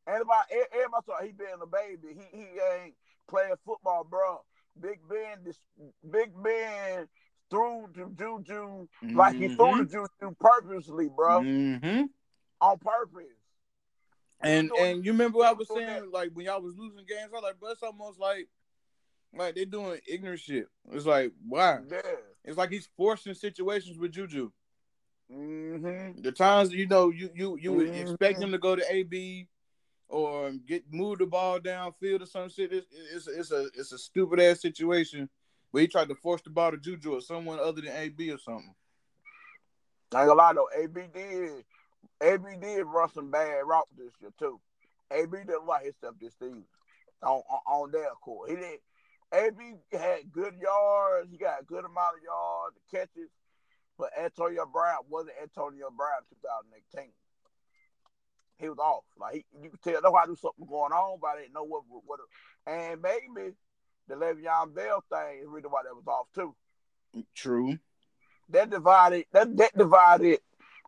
Everybody, 0.09 0.55
e- 0.55 0.65
everybody 0.73 1.05
thought 1.07 1.25
he 1.25 1.33
being 1.33 1.61
a 1.63 1.67
baby. 1.67 2.09
He 2.15 2.37
he 2.37 2.61
ain't 2.61 2.95
playing 3.29 3.55
football, 3.65 4.03
bro. 4.05 4.45
Big 4.81 4.99
Ben, 5.09 5.45
this 5.45 5.59
Big 6.11 6.31
Ben 6.43 7.09
threw 7.51 7.89
to 7.95 8.11
Juju 8.19 8.89
like 9.15 9.37
he 9.37 9.49
threw 9.49 9.79
to 9.79 9.85
Juju 9.85 10.35
purposely, 10.41 11.09
bro, 11.09 11.41
Mhm. 11.43 12.09
on 12.61 12.79
purpose. 12.79 13.25
And 14.41 14.69
doing- 14.69 14.83
and 14.97 15.05
you 15.05 15.13
remember 15.13 15.39
what 15.39 15.49
I 15.49 15.53
was 15.53 15.69
saying, 15.69 15.87
that. 15.87 16.11
like 16.13 16.31
when 16.33 16.47
y'all 16.47 16.61
was 16.61 16.77
losing 16.77 17.05
games, 17.07 17.31
I 17.33 17.37
was 17.37 17.43
like, 17.43 17.57
but 17.61 17.73
it's 17.73 17.83
almost 17.83 18.19
like 18.19 18.49
like 19.33 19.55
they're 19.55 19.67
doing 19.67 20.01
ignorant 20.07 20.41
shit. 20.41 20.69
It's 20.93 21.05
like 21.07 21.33
why? 21.47 21.81
Yeah. 21.89 22.01
It's 22.45 22.57
like 22.57 22.71
he's 22.71 22.89
forcing 22.97 23.35
situations 23.35 23.99
with 23.99 24.13
Juju. 24.13 24.51
hmm 25.29 26.13
The 26.21 26.33
times 26.33 26.73
you 26.73 26.87
know 26.87 27.11
you 27.11 27.31
you 27.35 27.57
you 27.57 27.73
would 27.73 27.89
Mhm. 27.89 28.01
expect 28.01 28.41
him 28.41 28.53
to 28.53 28.59
go 28.59 28.77
to 28.77 28.93
AB, 28.95 29.49
or 30.09 30.53
get 30.53 30.85
move 30.93 31.19
the 31.19 31.27
ball 31.27 31.59
downfield 31.59 32.23
or 32.23 32.27
some 32.27 32.49
shit. 32.49 32.73
It's, 32.73 32.87
it's 32.93 33.27
it's 33.27 33.51
a 33.51 33.65
it's 33.75 33.91
a 33.93 33.99
stupid 33.99 34.39
ass 34.39 34.61
situation 34.61 35.29
where 35.77 35.83
he 35.83 35.89
tried 35.89 36.09
to 36.09 36.15
force 36.15 36.41
the 36.41 36.49
ball 36.49 36.71
to 36.71 36.79
Juju 36.79 37.13
or 37.13 37.21
someone 37.21 37.59
other 37.61 37.83
than 37.83 37.95
AB 37.95 38.31
or 38.31 38.39
something. 38.39 38.75
I 40.15 40.21
ain't 40.21 40.29
gonna 40.29 40.33
lie 40.35 40.55
though, 40.55 40.71
AB 40.75 41.01
did 41.13 41.65
AB 42.23 42.45
did 42.63 42.85
run 42.85 43.11
some 43.13 43.31
bad 43.31 43.61
routes 43.63 43.91
this 43.95 44.15
year 44.19 44.31
too. 44.39 44.59
AB 45.11 45.37
didn't 45.37 45.67
like 45.67 45.85
himself 45.85 46.15
this 46.19 46.33
season 46.39 46.65
on 47.23 47.43
on, 47.67 47.91
their 47.91 48.09
court. 48.23 48.49
He 48.49 48.57
didn't. 48.57 48.81
AB 49.35 49.75
had 49.93 50.33
good 50.33 50.55
yards. 50.59 51.31
He 51.31 51.37
got 51.37 51.61
a 51.61 51.65
good 51.65 51.85
amount 51.85 52.17
of 52.17 52.25
yards, 52.25 52.79
catches, 52.91 53.29
but 53.99 54.13
Antonio 54.19 54.65
Brown 54.65 55.01
wasn't 55.11 55.35
Antonio 55.43 55.91
Brown 55.95 56.23
2018. 56.31 57.11
He 58.57 58.69
was 58.71 58.79
off. 58.79 59.05
Like 59.19 59.45
he, 59.53 59.65
you 59.65 59.69
could 59.69 59.83
tell, 59.83 60.01
know 60.01 60.17
I 60.17 60.25
knew 60.25 60.37
something 60.37 60.65
going 60.65 60.93
on, 60.93 61.19
but 61.21 61.33
I 61.33 61.41
didn't 61.43 61.53
know 61.53 61.65
what 61.65 61.83
what. 61.87 62.21
And 62.67 63.03
maybe 63.03 63.53
the 64.09 64.15
Le'Veon 64.15 64.75
Bell 64.75 65.05
thing 65.11 65.41
is 65.41 65.49
really 65.49 65.69
why 65.69 65.83
that 65.85 65.95
was 65.95 66.07
off 66.07 66.27
too. 66.35 66.55
True. 67.35 67.79
That 68.51 68.71
divided 68.71 69.25
that 69.33 69.57
that 69.57 69.77
divided 69.77 70.41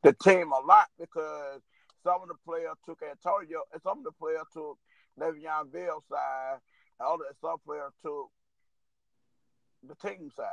the 0.03 0.13
team 0.13 0.53
a 0.53 0.61
lot 0.61 0.87
because 0.99 1.61
some 2.05 2.23
of 2.23 2.29
the 2.29 2.35
players 2.45 2.77
took 2.87 3.01
Antonio 3.03 3.63
and 3.73 3.83
some 3.83 3.99
of 3.99 4.05
the 4.05 4.13
players 4.13 4.47
took 4.53 4.79
Le'Veon 5.19 5.73
Bell 5.73 6.03
side, 6.09 6.59
and 7.01 7.09
other 7.09 7.25
some 7.41 7.59
players 7.67 7.93
took 8.03 8.31
the 9.83 9.95
team 9.97 10.31
side. 10.37 10.47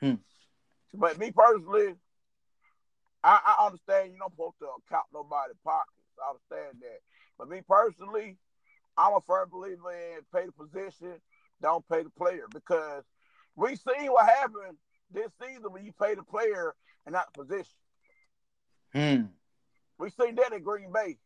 Hmm. 0.00 0.14
But 0.94 1.18
me 1.18 1.32
personally, 1.32 1.94
I, 3.22 3.40
I 3.44 3.66
understand 3.66 4.12
you 4.12 4.18
don't 4.18 4.32
supposed 4.32 4.58
to 4.60 4.68
count 4.88 5.06
nobody's 5.12 5.58
pockets. 5.64 5.92
I 6.24 6.30
understand 6.30 6.82
that. 6.82 7.00
But 7.36 7.48
me 7.48 7.62
personally, 7.66 8.36
I'm 8.96 9.14
a 9.14 9.20
firm 9.20 9.48
believer 9.50 9.92
in 9.92 10.22
pay 10.32 10.46
the 10.46 10.52
position, 10.52 11.20
don't 11.60 11.88
pay 11.88 12.02
the 12.02 12.10
player 12.10 12.44
because 12.52 13.04
we 13.56 13.76
see 13.76 14.08
what 14.08 14.26
happened 14.26 14.76
this 15.12 15.30
season 15.40 15.72
when 15.72 15.84
you 15.84 15.92
pay 15.92 16.14
the 16.14 16.22
player 16.22 16.74
and 17.06 17.12
not 17.12 17.32
the 17.32 17.44
position. 17.44 17.74
Hmm. 18.94 19.22
We 19.98 20.10
seen 20.10 20.36
that 20.36 20.52
in 20.52 20.62
Green 20.62 20.92
Bay. 20.92 21.18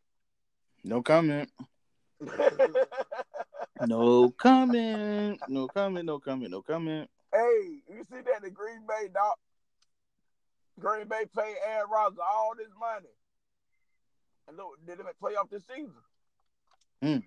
No 0.84 1.02
comment. 1.02 1.50
No 3.86 4.30
comment. 4.30 5.40
No 5.48 5.66
comment. 5.66 6.06
No 6.06 6.18
comment. 6.20 6.50
No 6.50 6.62
comment. 6.62 7.10
Hey, 7.32 7.82
you 7.88 8.04
see 8.04 8.20
that 8.20 8.46
in 8.46 8.52
Green 8.52 8.86
Bay, 8.86 9.08
dog? 9.12 9.34
Green 10.78 11.08
Bay 11.08 11.24
paid 11.36 11.56
Aaron 11.66 11.90
Rodgers 11.90 12.18
all 12.20 12.52
this 12.56 12.68
money. 12.78 13.12
And 14.46 14.56
look, 14.56 14.78
did 14.86 14.98
they 14.98 15.02
make 15.02 15.18
playoff 15.20 15.50
this 15.50 15.64
season? 15.66 15.94
Hmm. 17.02 17.18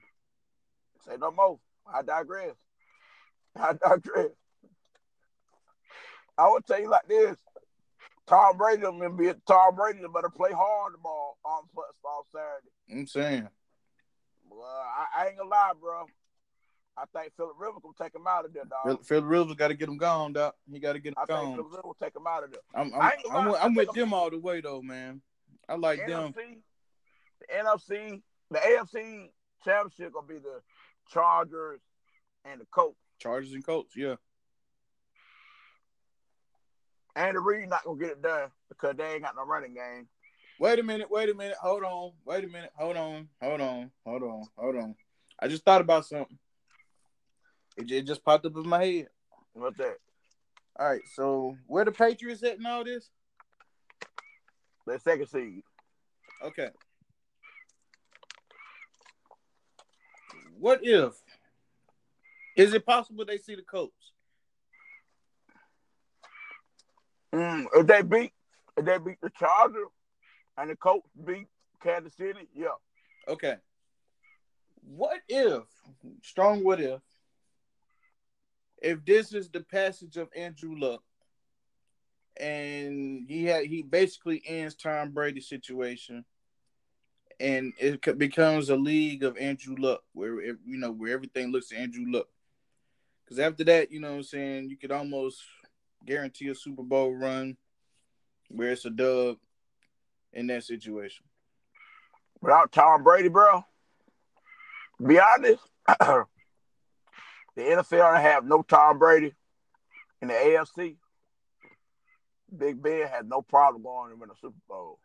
Say 1.05 1.17
no 1.19 1.31
more. 1.31 1.59
I 1.93 2.01
digress. 2.01 2.55
I 3.55 3.73
digress. 3.73 4.29
I 6.37 6.49
would 6.49 6.65
tell 6.65 6.81
you 6.81 6.89
like 6.89 7.07
this. 7.07 7.37
Tom 8.27 8.57
Brady 8.57 8.81
gonna 8.81 9.09
be 9.11 9.31
Tom 9.47 9.75
Brady 9.75 9.99
better 10.13 10.29
play 10.29 10.51
hard 10.51 10.93
the 10.93 10.97
ball 10.97 11.37
on 11.45 11.63
on 11.75 12.23
Saturday. 12.33 12.69
I'm 12.91 13.07
saying. 13.07 13.47
Well, 14.49 14.65
I, 14.65 15.23
I 15.23 15.27
ain't 15.27 15.37
gonna 15.37 15.49
lie, 15.49 15.73
bro. 15.79 16.05
I 16.97 17.03
think 17.13 17.33
Philip 17.35 17.55
Rivers 17.59 17.81
will 17.83 17.93
take 17.93 18.15
him 18.15 18.25
out 18.27 18.45
of 18.45 18.53
there, 18.53 18.63
dog. 18.65 19.05
Phil 19.05 19.21
Rivers 19.21 19.55
got 19.55 19.67
to 19.67 19.73
get 19.73 19.89
him 19.89 19.97
gone, 19.97 20.31
doc. 20.31 20.55
He 20.71 20.79
got 20.79 20.93
to 20.93 20.99
get 20.99 21.09
him 21.09 21.15
gone. 21.27 21.37
I 21.37 21.41
think 21.41 21.55
Philip 21.55 21.71
Rivers 21.71 21.83
will 21.83 21.97
take 22.01 22.15
him 22.15 22.25
out 22.27 22.43
of 22.45 22.51
there. 22.51 22.61
I'm, 22.73 22.93
I 22.93 23.17
I'm, 23.29 23.35
I'm, 23.35 23.45
with- 23.45 23.55
I 23.55 23.63
I'm 23.65 23.73
with 23.75 23.91
them 23.91 24.13
all 24.13 24.29
the 24.29 24.39
way 24.39 24.61
though, 24.61 24.81
man. 24.81 25.21
I 25.67 25.75
like 25.75 25.99
the 26.05 26.11
them. 26.11 26.33
NFC, 26.33 26.57
the 27.41 27.47
NFC, 27.53 28.21
the 28.49 28.59
AFC 28.59 29.29
championship 29.63 30.13
gonna 30.13 30.27
be 30.27 30.35
the 30.35 30.61
Chargers 31.09 31.81
and 32.45 32.61
the 32.61 32.65
Colts. 32.71 32.97
Chargers 33.19 33.53
and 33.53 33.65
Colts, 33.65 33.95
yeah. 33.95 34.15
Andy 37.15 37.39
Reid 37.39 37.69
not 37.69 37.83
gonna 37.85 37.99
get 37.99 38.11
it 38.11 38.21
done 38.21 38.49
because 38.69 38.95
they 38.97 39.13
ain't 39.13 39.23
got 39.23 39.35
no 39.35 39.45
running 39.45 39.73
game. 39.73 40.07
Wait 40.59 40.79
a 40.79 40.83
minute, 40.83 41.09
wait 41.09 41.29
a 41.29 41.33
minute, 41.33 41.57
hold 41.61 41.83
on, 41.83 42.11
wait 42.25 42.43
a 42.43 42.47
minute, 42.47 42.71
hold 42.75 42.97
on, 42.97 43.27
hold 43.41 43.61
on, 43.61 43.91
hold 44.05 44.23
on, 44.23 44.43
hold 44.57 44.75
on. 44.75 44.95
I 45.39 45.47
just 45.47 45.63
thought 45.63 45.81
about 45.81 46.05
something. 46.05 46.37
It, 47.77 47.91
it 47.91 48.07
just 48.07 48.23
popped 48.23 48.45
up 48.45 48.55
in 48.55 48.67
my 48.67 48.83
head. 48.83 49.07
What's 49.53 49.77
that? 49.77 49.97
All 50.77 50.89
right, 50.89 51.01
so 51.13 51.57
where 51.67 51.85
the 51.85 51.91
Patriots 51.91 52.43
at 52.43 52.57
in 52.57 52.65
all 52.65 52.83
this? 52.83 53.09
The 54.85 54.99
second 54.99 55.27
seed. 55.27 55.63
Okay. 56.43 56.69
What 60.59 60.79
if? 60.83 61.13
Is 62.55 62.73
it 62.73 62.85
possible 62.85 63.25
they 63.25 63.37
see 63.37 63.55
the 63.55 63.61
Colts? 63.61 64.11
Mm, 67.33 67.65
if 67.73 67.87
they 67.87 68.01
beat, 68.01 68.31
if 68.77 68.85
they 68.85 68.97
beat 68.97 69.19
the 69.21 69.29
Chargers 69.37 69.89
and 70.57 70.69
the 70.69 70.75
Colts 70.75 71.09
beat 71.25 71.47
Kansas 71.83 72.15
City, 72.15 72.47
yeah. 72.53 72.67
Okay. 73.27 73.55
What 74.81 75.19
if, 75.27 75.63
strong 76.21 76.63
what 76.63 76.79
if, 76.79 77.01
if 78.81 79.03
this 79.03 79.33
is 79.33 79.49
the 79.49 79.61
passage 79.61 80.15
of 80.15 80.29
Andrew 80.35 80.75
Luck 80.77 81.01
and 82.37 83.25
he 83.27 83.45
had 83.45 83.65
he 83.65 83.81
basically 83.81 84.43
ends 84.45 84.75
Tom 84.75 85.11
Brady's 85.11 85.47
situation 85.47 86.25
and 87.39 87.73
it 87.79 88.17
becomes 88.17 88.69
a 88.69 88.75
league 88.75 89.23
of 89.23 89.37
Andrew 89.37 89.75
Luck 89.77 90.03
where 90.13 90.41
you 90.41 90.77
know 90.77 90.91
where 90.91 91.13
everything 91.13 91.51
looks 91.51 91.69
to 91.69 91.77
Andrew 91.77 92.05
Luck. 92.07 92.27
Cuz 93.27 93.39
after 93.39 93.63
that, 93.65 93.91
you 93.91 93.99
know 93.99 94.11
what 94.11 94.17
I'm 94.17 94.23
saying, 94.23 94.69
you 94.69 94.77
could 94.77 94.91
almost 94.91 95.41
guarantee 96.05 96.49
a 96.49 96.55
Super 96.55 96.83
Bowl 96.83 97.13
run 97.13 97.57
where 98.49 98.71
it's 98.71 98.85
a 98.85 98.89
dub 98.89 99.37
in 100.33 100.47
that 100.47 100.63
situation. 100.63 101.25
Without 102.41 102.71
Tom 102.71 103.03
Brady, 103.03 103.29
bro. 103.29 103.65
Be 105.05 105.19
honest, 105.19 105.63
the 105.87 106.25
NFL 107.57 108.21
have 108.21 108.45
no 108.45 108.61
Tom 108.61 108.99
Brady 108.99 109.33
in 110.21 110.27
the 110.27 110.33
AFC. 110.33 110.97
Big 112.55 112.81
Ben 112.81 113.07
had 113.07 113.27
no 113.27 113.41
problem 113.41 113.83
going 113.83 114.11
and 114.11 114.21
win 114.21 114.29
a 114.29 114.35
Super 114.39 114.55
Bowl. 114.67 114.99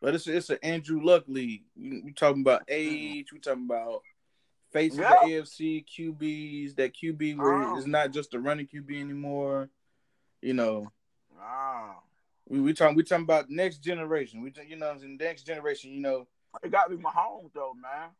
But 0.00 0.14
it's 0.14 0.26
it's 0.26 0.50
an 0.50 0.58
Andrew 0.62 1.02
Luck 1.02 1.24
league. 1.28 1.62
We 1.76 2.12
talking 2.14 2.42
about 2.42 2.62
age. 2.68 3.32
We 3.32 3.38
talking 3.38 3.64
about 3.64 4.02
facing 4.74 5.00
Yeah. 5.00 5.14
the 5.22 5.30
AFC 5.32 5.86
QBs. 5.86 6.74
That 6.76 6.92
QB 6.94 7.38
where 7.38 7.54
Oh. 7.62 7.76
it's 7.78 7.86
not 7.86 8.10
just 8.12 8.34
a 8.34 8.40
running 8.40 8.66
QB 8.66 9.00
anymore. 9.00 9.70
You 10.42 10.52
know, 10.52 10.92
Ah, 11.40 12.00
we 12.48 12.60
we 12.60 12.74
talking 12.74 12.94
we 12.96 13.02
talking 13.04 13.24
about 13.24 13.48
next 13.48 13.78
generation. 13.78 14.42
We 14.42 14.52
you 14.66 14.76
know 14.76 14.90
in 14.90 15.16
the 15.16 15.24
next 15.24 15.44
generation. 15.44 15.90
You 15.92 16.00
know, 16.00 16.28
it 16.62 16.70
got 16.70 16.90
to 16.90 16.96
be 16.96 17.02
Mahomes 17.02 17.52
though, 17.54 17.72
man. 17.74 18.10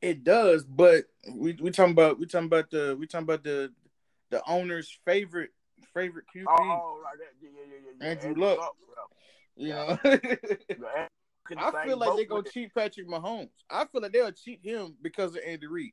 it 0.00 0.24
does. 0.24 0.64
But 0.64 1.04
we 1.32 1.52
we 1.60 1.70
talking 1.70 1.92
about 1.92 2.18
we 2.18 2.26
talking 2.26 2.46
about 2.46 2.70
the 2.70 2.96
we 2.98 3.06
talking 3.06 3.24
about 3.24 3.44
the 3.44 3.72
the 4.30 4.42
owner's 4.48 4.90
favorite 5.04 5.50
favorite 5.94 6.24
QB. 6.34 6.44
Oh, 6.48 7.00
right. 7.04 7.16
Yeah, 7.42 7.48
yeah, 7.50 7.60
yeah, 7.70 7.90
yeah. 8.00 8.06
Andrew 8.08 8.28
Andrew 8.30 8.44
Luck. 8.44 8.58
bro. 8.58 9.04
You 9.56 9.68
know. 9.70 9.98
Yeah, 11.50 11.70
I 11.74 11.86
feel 11.86 11.96
like 11.98 12.16
they're 12.16 12.24
gonna 12.26 12.40
it. 12.42 12.52
cheat 12.52 12.74
Patrick 12.74 13.08
Mahomes. 13.08 13.50
I 13.70 13.84
feel 13.86 14.02
like 14.02 14.12
they'll 14.12 14.32
cheat 14.32 14.60
him 14.62 14.94
because 15.02 15.34
of 15.34 15.40
Andy 15.46 15.66
Reid. 15.66 15.92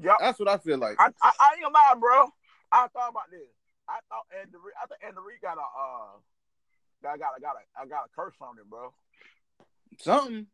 Yup. 0.00 0.16
That's 0.20 0.38
what 0.38 0.48
I 0.48 0.58
feel 0.58 0.78
like. 0.78 0.96
I, 0.98 1.06
I, 1.22 1.30
I 1.40 1.50
ain't 1.54 1.62
gonna 1.62 1.74
lie, 1.74 1.94
bro. 1.98 2.24
I 2.70 2.86
thought 2.88 3.10
about 3.10 3.30
this. 3.30 3.48
I 3.88 3.98
thought 4.08 4.24
Andy 4.40 4.56
Reid, 4.56 4.74
I 4.82 4.86
thought 4.86 4.98
Andy 5.04 5.18
Reid 5.26 5.40
got 5.42 5.58
a 5.58 5.60
uh, 5.60 6.18
got 7.02 7.18
got 7.18 7.32
a 7.36 7.40
got 7.40 7.54
a 7.56 7.80
I 7.82 7.86
got 7.86 8.06
a 8.06 8.08
curse 8.14 8.34
on 8.40 8.56
him, 8.58 8.64
bro. 8.70 8.92
Something, 9.98 10.46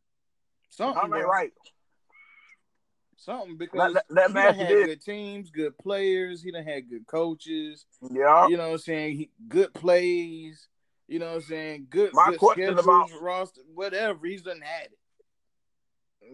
something, 0.71 1.01
Something 1.01 1.23
right. 1.23 1.53
something 3.17 3.57
because 3.57 3.95
That- 3.95 4.05
that 4.11 4.29
he 4.29 4.35
done 4.35 4.55
had 4.57 4.69
did. 4.69 4.87
good 4.87 5.03
teams, 5.03 5.51
good 5.51 5.79
players. 5.79 6.43
He 6.43 6.51
done 6.51 6.65
had 6.65 6.89
good 6.91 7.07
coaches. 7.07 7.87
Yeah. 8.11 8.49
You 8.49 8.57
know 8.57 8.67
what 8.69 8.73
I'm 8.73 8.79
saying? 8.79 9.17
He, 9.17 9.31
good 9.49 9.73
plays. 9.75 10.67
You 11.09 11.19
know 11.19 11.27
what 11.29 11.35
I'm 11.37 11.41
saying? 11.43 11.87
Good, 11.91 12.11
My 12.13 12.31
good 12.31 12.39
question 12.39 12.75
schedules, 12.77 12.85
about- 13.13 13.23
roster, 13.23 13.63
whatever. 13.75 14.27
He's 14.27 14.43
done 14.43 14.61
had 14.61 14.87
it. 14.93 14.99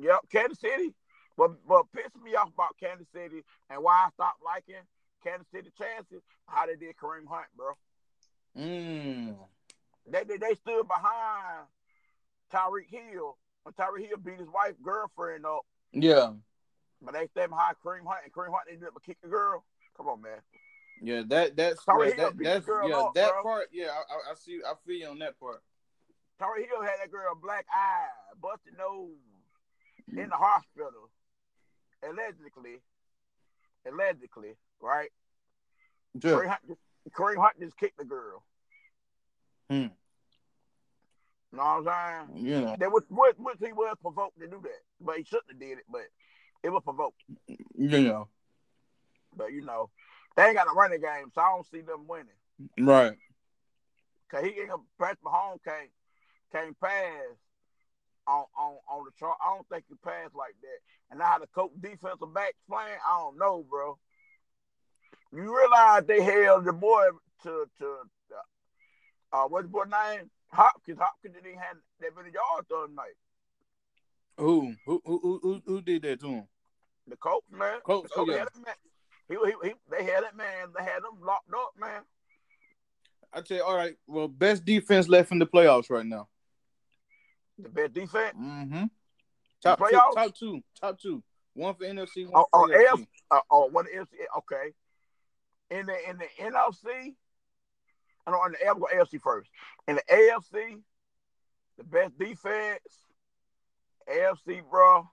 Yep, 0.03 0.19
Kansas 0.31 0.59
City. 0.61 0.95
But 1.37 1.67
but 1.67 1.91
pissed 1.93 2.17
me 2.23 2.35
off 2.37 2.53
about 2.53 2.77
Kansas 2.79 3.07
City 3.13 3.43
and 3.71 3.83
why 3.83 4.05
I 4.07 4.11
stopped 4.11 4.43
liking 4.45 4.83
Kansas 5.23 5.47
City 5.53 5.71
chances, 5.79 6.23
how 6.47 6.67
they 6.67 6.77
did 6.77 6.97
Kareem 6.97 7.27
Hunt, 7.29 7.47
bro. 7.57 7.73
Mm. 8.57 9.37
They 10.07 10.25
they, 10.25 10.37
they 10.37 10.55
stood 10.55 10.87
behind 10.87 11.67
Tyreek 12.53 12.89
Hill 12.91 13.37
when 13.65 13.73
Tyreek 13.75 14.07
Hill 14.09 14.19
beat 14.19 14.39
his 14.39 14.49
wife 14.49 14.75
girlfriend 14.83 15.45
up, 15.47 15.63
Yeah, 15.93 16.33
but 17.03 17.15
they 17.15 17.27
stand 17.29 17.51
behind 17.51 17.77
Kareem 17.85 18.07
Hunt 18.07 18.21
and 18.25 18.33
Kareem 18.33 18.51
Hunt 18.51 18.69
ended 18.71 18.89
up 18.89 18.95
kicking 19.05 19.17
the 19.23 19.29
girl. 19.29 19.65
Come 19.97 20.09
on, 20.09 20.21
man. 20.23 20.39
Yeah. 21.05 21.23
That 21.27 21.57
that's 21.57 21.81
yeah, 21.87 22.15
Hill 22.17 22.31
that, 22.31 22.45
that's 22.45 22.67
yeah. 22.69 22.97
up, 22.97 23.15
that 23.15 23.31
bro. 23.33 23.43
part. 23.43 23.69
Yeah, 23.73 23.87
I, 23.87 24.15
I, 24.15 24.33
I 24.33 24.35
see. 24.37 24.61
I 24.67 24.73
feel 24.87 24.97
you 24.97 25.07
on 25.09 25.19
that 25.21 25.39
part. 25.39 25.63
Tyreek 26.41 26.67
Hill 26.69 26.83
had 26.83 26.99
that 27.01 27.13
girl 27.13 27.35
black 27.41 27.67
eye, 27.73 28.07
busted 28.41 28.77
nose. 28.77 29.11
in 30.09 30.29
the 30.29 30.37
hospital, 30.37 31.11
allegedly, 32.03 32.81
allegedly, 33.87 34.57
right? 34.81 35.11
Yeah. 36.15 36.31
Kareem 36.31 36.49
Hunt, 36.49 36.79
Kareem 37.17 37.37
Hunt 37.39 37.61
just 37.61 37.77
kicked 37.77 37.99
the 37.99 38.05
girl. 38.05 38.43
Hmm. 39.71 39.87
Know 41.53 41.63
what 41.81 41.89
I'm 41.89 42.29
saying? 42.35 42.45
You 42.45 42.61
know, 42.61 42.77
That 42.79 42.91
was 42.91 43.05
what 43.09 43.39
what 43.39 43.57
he 43.61 43.73
was 43.73 43.97
provoked 44.03 44.39
to 44.41 44.47
do 44.47 44.61
that, 44.63 44.83
but 45.01 45.17
he 45.17 45.25
shouldn't 45.25 45.51
have 45.51 45.61
did 45.61 45.79
it. 45.79 45.85
But 45.89 46.03
it 46.63 46.71
was 46.71 46.83
provoked. 46.83 47.23
you 47.47 47.59
know, 47.79 48.29
But 49.37 49.53
you 49.53 49.63
know, 49.65 49.91
they 50.37 50.45
ain't 50.47 50.57
got 50.57 50.67
a 50.67 50.75
running 50.75 51.01
game, 51.01 51.31
so 51.35 51.41
I 51.41 51.51
don't 51.51 51.67
see 51.71 51.81
them 51.81 52.07
winning. 52.09 52.27
right? 52.79 53.17
Cause 54.31 54.45
he 54.45 54.53
gonna 54.67 54.83
Patrick 54.99 55.23
Mahomes 55.23 55.63
can't 55.65 55.91
can't 56.51 56.81
pass 56.81 57.37
on 58.27 58.45
on 58.59 58.77
on 58.91 59.05
the 59.05 59.11
chart. 59.19 59.37
I 59.45 59.55
don't 59.55 59.69
think 59.69 59.85
he 59.89 59.95
passed 60.03 60.35
like 60.35 60.55
that. 60.63 60.79
And 61.11 61.19
now 61.21 61.27
how 61.27 61.39
the 61.39 61.47
coach 61.49 61.73
defensive 61.81 62.35
backs 62.35 62.59
playing, 62.69 62.99
I 63.07 63.19
don't 63.21 63.39
know, 63.39 63.65
bro. 63.69 63.99
You 65.33 65.57
realize 65.57 66.05
they 66.07 66.23
held 66.23 66.65
the 66.65 66.73
boy 66.73 67.09
to 67.45 67.67
to 67.79 67.97
uh 69.33 69.45
what's 69.45 69.67
the 69.67 69.69
boy 69.69 69.85
name? 69.85 70.31
Hopkins. 70.49 70.99
Hopkins 70.99 71.35
didn't 71.35 71.59
have 71.59 71.77
that 72.01 72.17
many 72.17 72.31
yards 72.31 72.69
the 72.69 72.77
other 72.77 72.93
night. 72.93 73.17
Who 74.39 74.75
who 74.87 75.01
who 75.05 75.19
who 75.21 75.39
who, 75.43 75.63
who 75.67 75.83
did 75.83 76.03
that 76.03 76.21
to 76.21 76.29
him? 76.29 76.49
The 77.07 77.17
coach, 77.17 77.45
man. 77.51 77.81
Coach, 77.85 78.11
coach 78.11 78.29
oh, 78.29 78.33
yeah. 78.33 78.45
that. 78.45 78.77
He, 79.29 79.37
he, 79.37 79.69
he, 79.69 79.75
they 79.91 80.05
had 80.05 80.25
that 80.25 80.37
man. 80.37 80.69
They 80.77 80.85
had 80.85 80.99
him 80.99 81.25
locked 81.25 81.53
up, 81.55 81.73
man. 81.81 82.03
I 83.33 83.41
tell 83.41 83.57
you, 83.57 83.65
all 83.65 83.77
right. 83.77 83.97
Well, 84.07 84.29
best 84.29 84.65
defense 84.65 85.09
left 85.09 85.33
in 85.33 85.39
the 85.39 85.47
playoffs 85.47 85.91
right 85.91 86.07
now. 86.07 86.29
The 87.59 87.69
best 87.69 87.93
defense. 87.93 88.37
Mm-hmm. 88.41 88.85
Top 89.63 89.79
two, 89.79 90.01
top 90.15 90.35
two, 90.35 90.61
top 90.81 91.01
two. 91.01 91.23
One 91.55 91.75
for 91.75 91.85
NFC, 91.85 92.29
one 92.29 92.45
Oh, 92.53 92.67
for 92.67 92.75
oh, 92.75 92.97
AFC. 92.97 93.07
Uh, 93.31 93.41
oh, 93.51 93.69
what 93.71 93.87
the 93.87 93.99
NFC? 93.99 94.39
Okay. 94.39 94.73
In 95.71 95.87
the 95.87 96.11
in 96.11 96.19
the 96.19 96.27
NFC, 96.41 97.15
I 98.27 98.31
know 98.31 98.45
in 98.45 98.53
the 98.53 98.67
I'll 98.67 98.75
go 98.75 98.89
AFC 98.95 99.21
first. 99.21 99.49
In 99.89 99.97
the 99.97 100.03
AFC, 100.13 100.81
the 101.79 101.85
best 101.85 102.19
defense, 102.19 102.81
AFC, 104.09 104.61
bro. 104.69 105.09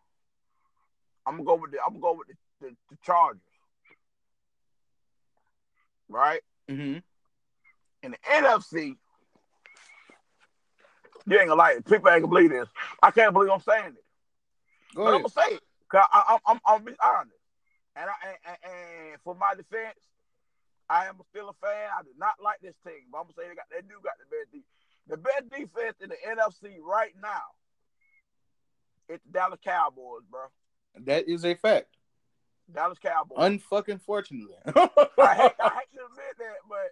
I'm 1.25 1.37
gonna 1.37 1.45
go 1.45 1.55
with 1.55 1.71
the 1.71 1.77
I'm 1.85 1.93
gonna 1.93 2.01
go 2.01 2.17
with 2.17 2.27
the, 2.27 2.67
the, 2.67 2.75
the 2.89 2.97
Chargers. 3.03 3.41
Right? 6.11 6.41
Mm-hmm. 6.69 6.99
In 8.03 8.11
the 8.11 8.17
NFC, 8.27 8.95
you 11.27 11.39
ain't 11.39 11.47
gonna 11.47 11.55
like 11.55 11.77
it. 11.77 11.85
People 11.85 12.09
ain't 12.09 12.23
gonna 12.23 12.27
believe 12.27 12.49
this. 12.49 12.67
I 13.01 13.11
can't 13.11 13.33
believe 13.33 13.51
I'm 13.51 13.61
saying 13.61 13.93
it. 13.93 14.95
Go 14.95 15.05
But 15.05 15.13
I'm 15.13 15.21
gonna 15.21 15.29
say 15.29 15.55
it. 15.55 15.61
Cause 15.89 16.05
I, 16.11 16.33
am 16.33 16.39
I'm, 16.47 16.59
I'm 16.65 16.83
be 16.83 16.93
honest. 17.03 17.35
And, 17.95 18.09
I, 18.09 18.27
and, 18.27 18.37
and, 18.45 18.57
and 18.63 19.21
for 19.23 19.35
my 19.35 19.53
defense, 19.55 19.99
I 20.89 21.07
am 21.07 21.15
still 21.29 21.49
a 21.49 21.53
fan. 21.65 21.89
I 21.97 22.03
do 22.03 22.09
not 22.17 22.35
like 22.43 22.59
this 22.61 22.75
team, 22.85 23.07
but 23.11 23.19
I'm 23.19 23.23
gonna 23.25 23.33
say 23.37 23.49
they 23.49 23.55
got 23.55 23.65
they 23.69 23.81
do 23.81 23.99
got 24.03 24.15
the 24.19 24.27
best 24.27 24.51
defense. 24.51 24.67
The 25.07 25.17
best 25.17 25.49
defense 25.49 25.97
in 26.01 26.09
the 26.09 26.19
NFC 26.27 26.77
right 26.81 27.13
now. 27.21 27.43
It's 29.09 29.23
the 29.25 29.31
Dallas 29.31 29.59
Cowboys, 29.63 30.23
bro. 30.29 30.41
That 31.05 31.27
is 31.27 31.43
a 31.45 31.55
fact. 31.55 31.87
Dallas 32.73 32.99
Cowboys. 32.99 33.37
Unfucking 33.37 34.01
fortunately. 34.01 34.55
I 34.65 34.71
hate, 34.75 35.51
I 35.59 35.69
hate 35.69 35.91
to 35.93 36.05
admit 36.09 36.35
that, 36.39 36.59
but 36.67 36.91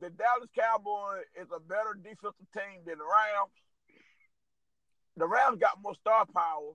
the 0.00 0.10
Dallas 0.10 0.48
Cowboys 0.58 1.24
is 1.40 1.48
a 1.54 1.60
better 1.60 1.94
defensive 1.94 2.46
team 2.52 2.82
than 2.86 2.98
the 2.98 3.04
Rams. 3.04 3.52
The 5.16 5.26
Rams 5.26 5.58
got 5.60 5.80
more 5.82 5.94
star 5.94 6.26
power, 6.26 6.72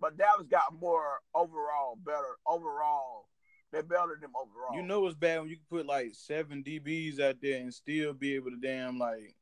but 0.00 0.16
Dallas 0.16 0.46
got 0.50 0.74
more 0.80 1.20
overall, 1.34 1.96
better 2.04 2.36
overall. 2.46 3.26
They're 3.72 3.82
better 3.82 4.12
than 4.12 4.20
them 4.20 4.32
overall. 4.36 4.76
you 4.76 4.86
know 4.86 5.04
it's 5.06 5.16
bad 5.16 5.40
when 5.40 5.48
you 5.48 5.56
can 5.56 5.64
put 5.68 5.86
like 5.86 6.10
seven 6.12 6.62
DBs 6.62 7.20
out 7.20 7.36
there 7.42 7.60
and 7.60 7.74
still 7.74 8.12
be 8.12 8.34
able 8.36 8.50
to 8.50 8.56
damn 8.60 8.98
like 8.98 9.34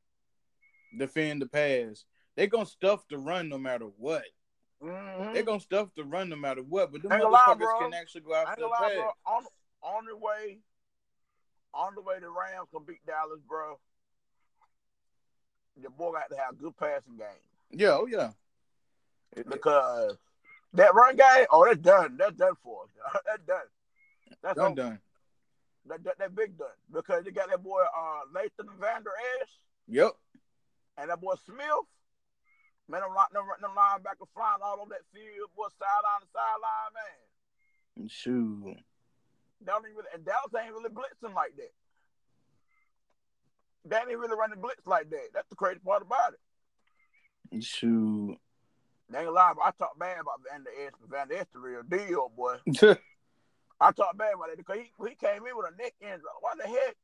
defend 0.97 1.41
the 1.41 1.45
pass. 1.45 2.05
They're 2.35 2.47
gonna 2.47 2.65
stuff 2.65 3.03
the 3.09 3.17
run 3.19 3.49
no 3.49 3.59
matter 3.59 3.85
what. 3.97 4.23
Mhm. 4.83 5.33
They 5.33 5.43
gonna 5.43 5.59
stuff 5.59 5.89
the 5.95 6.03
run 6.03 6.29
no 6.29 6.35
matter 6.35 6.61
what. 6.61 6.91
But 6.91 6.99
Ain't 6.99 7.09
gonna 7.09 7.29
lie, 7.29 7.39
motherfuckers 7.47 7.79
can 7.79 7.93
actually 7.93 8.21
go 8.21 8.35
after 8.35 8.61
the 8.61 8.67
lie, 8.67 8.93
bro. 8.95 9.11
On, 9.25 9.45
on 9.81 10.05
the 10.05 10.15
way, 10.17 10.59
on 11.73 11.95
the 11.95 12.01
way, 12.01 12.19
the 12.19 12.29
Rams 12.29 12.67
can 12.73 12.83
beat 12.83 13.05
Dallas, 13.05 13.39
bro. 13.47 13.79
The 15.81 15.89
boy 15.89 16.11
got 16.11 16.29
to 16.29 16.37
have 16.37 16.53
a 16.53 16.55
good 16.55 16.77
passing 16.77 17.17
game. 17.17 17.27
Yeah, 17.71 17.97
oh 17.99 18.07
yeah. 18.07 18.31
Because 19.49 20.17
that 20.73 20.93
run 20.93 21.15
game, 21.15 21.45
oh, 21.49 21.65
that's 21.65 21.79
done. 21.79 22.17
That's 22.17 22.35
done 22.35 22.53
for 22.61 22.83
us. 22.83 22.89
that's 23.25 23.43
done. 23.47 23.57
That's 24.41 24.55
done 24.55 24.65
over. 24.71 24.75
done. 24.75 24.99
That, 25.87 26.03
that, 26.03 26.19
that 26.19 26.35
big 26.35 26.57
done 26.57 26.67
because 26.93 27.25
you 27.25 27.31
got 27.31 27.49
that 27.49 27.61
boy 27.61 27.81
uh 27.81 28.19
Nathan 28.33 28.69
Vander 28.79 29.11
Esch 29.41 29.49
Yep. 29.89 30.11
and 30.97 31.09
that 31.09 31.19
boy 31.19 31.33
Smith. 31.45 31.67
Man, 32.89 33.01
them, 33.01 33.15
them, 33.31 33.47
them 33.61 33.71
linebackers 33.77 34.27
flying 34.35 34.61
all 34.63 34.81
over 34.81 34.91
that 34.91 35.07
field, 35.13 35.49
boy, 35.55 35.71
sideline 35.79 36.21
to 36.21 36.27
sideline, 36.31 36.91
man. 36.93 38.09
Shoot. 38.09 38.77
They 39.61 39.71
don't 39.71 39.85
even, 39.87 40.03
and 40.13 40.25
Dallas 40.25 40.51
ain't 40.59 40.73
really 40.73 40.89
blitzing 40.89 41.33
like 41.33 41.55
that. 41.55 41.71
They 43.85 43.97
ain't 43.97 44.19
really 44.19 44.37
running 44.37 44.61
blitz 44.61 44.85
like 44.85 45.09
that. 45.09 45.29
That's 45.33 45.47
the 45.49 45.55
crazy 45.55 45.79
part 45.79 46.01
about 46.01 46.33
it. 46.33 47.63
Shoot. 47.63 48.37
They 49.09 49.19
ain't 49.19 49.33
lie, 49.33 49.53
but 49.55 49.65
I 49.65 49.71
talk 49.77 49.99
bad 49.99 50.19
about 50.19 50.41
Vander 50.49 50.71
Esch. 50.85 50.93
Vander 51.09 51.35
Esch 51.35 51.47
the 51.53 51.59
real 51.59 51.83
deal, 51.83 52.31
boy. 52.35 52.55
I 53.79 53.91
talk 53.91 54.17
bad 54.17 54.33
about 54.35 54.49
it 54.49 54.57
because 54.57 54.77
he, 54.77 54.91
he 55.07 55.15
came 55.15 55.45
in 55.45 55.55
with 55.55 55.67
a 55.71 55.81
neck 55.81 55.93
injury. 56.01 56.21
Why 56.39 56.53
the 56.57 56.67
heck 56.67 56.95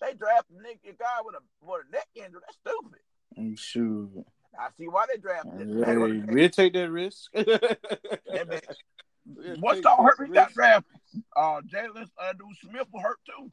they 0.00 0.14
drafted 0.14 0.56
a 0.56 0.88
a 0.88 0.92
guy 0.94 1.20
with 1.24 1.36
a 1.36 1.40
with 1.64 1.82
a 1.88 1.92
neck 1.92 2.08
injury? 2.14 2.40
That's 2.40 2.58
stupid. 2.58 3.58
Shoot. 3.58 4.24
I 4.58 4.68
see 4.78 4.86
why 4.86 5.06
they 5.12 5.18
drafted. 5.20 5.84
Hey, 5.84 5.96
we'll 5.96 6.48
take 6.50 6.72
that 6.74 6.90
risk. 6.90 7.30
That 7.34 8.64
We'll 9.24 9.56
What's 9.60 9.80
gonna 9.80 10.02
hurt 10.02 10.18
that 10.18 10.28
me? 10.28 10.34
Got 10.34 10.46
risk. 10.46 10.54
drafted. 10.56 10.96
Uh, 11.36 11.60
Jaylon 11.72 12.10
uh, 12.20 12.32
dude 12.32 12.56
Smith 12.60 12.88
will 12.92 13.00
hurt 13.00 13.18
too. 13.24 13.52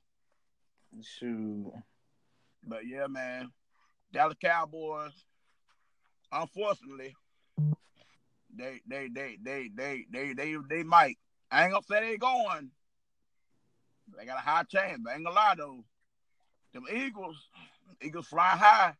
Shoot. 1.04 1.72
But 2.66 2.88
yeah, 2.88 3.08
man, 3.08 3.52
Dallas 4.12 4.36
Cowboys. 4.42 5.12
Unfortunately, 6.32 7.16
they 8.56 8.82
they 8.88 9.10
they 9.10 9.38
they 9.42 9.70
they 9.76 10.06
they 10.12 10.34
they 10.34 10.56
they 10.70 10.84
might. 10.84 11.18
I 11.52 11.64
ain't 11.64 11.74
gonna 11.74 11.84
say 11.88 12.02
they 12.02 12.18
going. 12.18 12.72
They 14.18 14.26
got 14.26 14.38
a 14.38 14.42
high 14.42 14.64
chance, 14.64 15.02
but 15.04 15.12
I 15.12 15.16
ain't 15.16 15.24
gonna 15.24 15.36
lie 15.36 15.56
though. 15.56 15.84
Them 16.74 16.86
Eagles, 16.92 17.48
Eagles 18.02 18.28
flying 18.28 18.58
high. 18.58 18.94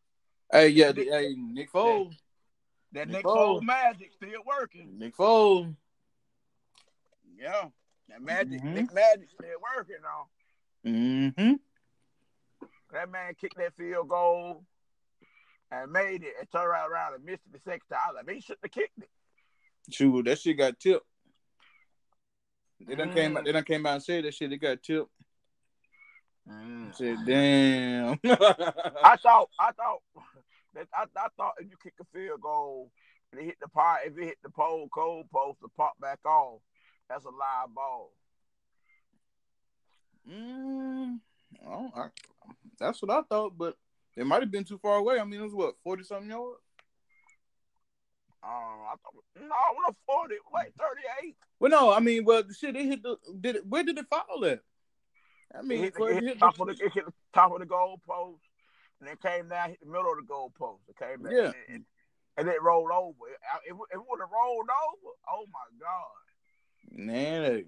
Hey, 0.52 0.68
yeah, 0.68 0.92
the, 0.92 1.04
hey, 1.04 1.34
Nick 1.38 1.70
Foles. 1.72 2.14
That 2.92 3.06
Nick 3.08 3.18
Nick 3.18 3.24
Foles. 3.24 3.60
Foles 3.60 3.62
magic 3.62 4.10
still 4.12 4.42
working. 4.44 4.98
Nick 4.98 5.16
Foles. 5.16 5.74
Yeah, 7.38 7.68
that 8.08 8.20
magic, 8.20 8.60
Mhm. 8.60 8.74
Nick 8.74 8.92
magic 8.92 9.28
still 9.30 9.48
working 9.76 9.96
on. 10.04 10.26
Mm-hmm. 10.92 11.52
That 12.92 13.10
man 13.10 13.34
kicked 13.40 13.56
that 13.58 13.74
field 13.76 14.08
goal 14.08 14.64
and 15.70 15.92
made 15.92 16.22
it 16.24 16.34
and 16.40 16.50
turned 16.50 16.68
right 16.68 16.86
around 16.88 17.14
and 17.14 17.24
missed 17.24 17.42
it 17.46 17.52
the 17.52 17.60
second 17.60 17.86
time. 17.88 18.00
I 18.04 18.12
was 18.12 18.22
like, 18.26 18.34
he 18.34 18.40
shouldn't 18.40 18.64
have 18.64 18.72
kicked 18.72 18.98
it. 18.98 19.08
Shoot, 19.90 20.24
that 20.24 20.38
shit 20.40 20.58
got 20.58 20.78
tipped. 20.80 21.06
They 22.80 22.94
done 22.96 23.12
came 23.12 23.34
Mm. 23.34 23.38
out. 23.38 23.44
They 23.44 23.52
done 23.52 23.64
came 23.64 23.86
out 23.86 23.94
and 23.94 24.02
said 24.02 24.24
that 24.24 24.34
shit. 24.34 24.50
They 24.50 24.56
got 24.56 24.82
tipped. 24.82 25.10
Mm. 26.48 26.94
Said, 26.96 27.18
damn. 27.26 28.18
I 29.04 29.16
thought, 29.16 29.48
I 29.58 29.70
thought, 29.72 30.00
that 30.74 30.86
I, 30.94 31.04
I 31.16 31.28
thought 31.36 31.54
if 31.58 31.68
you 31.70 31.76
kick 31.82 31.94
a 32.00 32.04
field 32.12 32.40
goal 32.40 32.90
and 33.32 33.40
it 33.40 33.44
hit 33.44 33.56
the 33.60 33.68
pot, 33.68 34.00
if 34.06 34.16
it 34.18 34.24
hit 34.24 34.38
the 34.42 34.50
pole, 34.50 34.88
cold 34.92 35.26
post, 35.32 35.60
to 35.60 35.68
pop 35.76 35.92
back 36.00 36.18
off, 36.24 36.60
that's 37.08 37.24
a 37.24 37.28
live 37.28 37.74
ball. 37.74 38.12
mm, 40.30 41.18
oh, 41.66 41.90
I, 41.96 42.06
that's 42.78 43.02
what 43.02 43.10
I 43.10 43.22
thought, 43.22 43.56
but 43.56 43.76
it 44.16 44.26
might 44.26 44.42
have 44.42 44.50
been 44.50 44.64
too 44.64 44.78
far 44.78 44.96
away. 44.96 45.18
I 45.18 45.24
mean, 45.24 45.40
it 45.40 45.44
was 45.44 45.54
what 45.54 45.74
forty 45.82 46.02
something 46.04 46.30
yards. 46.30 46.58
Um, 48.42 48.50
I 48.52 48.94
thought, 49.02 49.22
no, 49.38 49.54
went 49.84 49.96
40, 50.06 50.34
wait, 50.54 50.72
38. 51.22 51.36
Well, 51.58 51.70
no, 51.70 51.92
I 51.92 52.00
mean, 52.00 52.24
well, 52.24 52.42
shit, 52.58 52.74
it 52.74 52.86
hit 52.86 53.02
the. 53.02 53.16
Did 53.38 53.56
it? 53.56 53.66
Where 53.66 53.84
did 53.84 53.98
it 53.98 54.06
fall 54.08 54.44
at? 54.46 54.60
I 55.54 55.58
It 55.58 55.64
mean, 55.66 55.78
hit, 55.82 55.94
the, 55.94 56.04
it 56.06 56.10
it 56.10 56.14
hit, 56.14 56.24
hit 56.24 56.34
the 56.34 56.40
top 56.40 56.56
the- 56.56 56.62
of 56.62 56.68
the, 56.78 56.84
it 56.86 56.92
hit 56.94 57.04
the 57.04 57.12
top 57.34 57.52
of 57.52 57.58
the 57.58 57.66
goal 57.66 58.00
post, 58.08 58.40
and 59.00 59.08
it 59.08 59.20
came 59.20 59.48
down, 59.48 59.70
hit 59.70 59.80
the 59.80 59.86
middle 59.86 60.10
of 60.12 60.18
the 60.18 60.24
goal 60.26 60.50
post. 60.56 60.82
It 60.88 60.96
came 60.98 61.22
back, 61.22 61.32
Yeah. 61.32 61.52
and, 61.68 61.76
it, 61.76 61.82
and 62.36 62.48
it 62.48 62.62
rolled 62.62 62.90
over. 62.92 63.16
It, 63.30 63.38
it, 63.72 63.76
it 63.92 63.98
would 63.98 64.20
have 64.20 64.30
rolled 64.30 64.68
over. 64.68 65.14
Oh 65.28 65.46
my 65.52 65.66
god. 65.80 66.10
Man. 66.92 67.64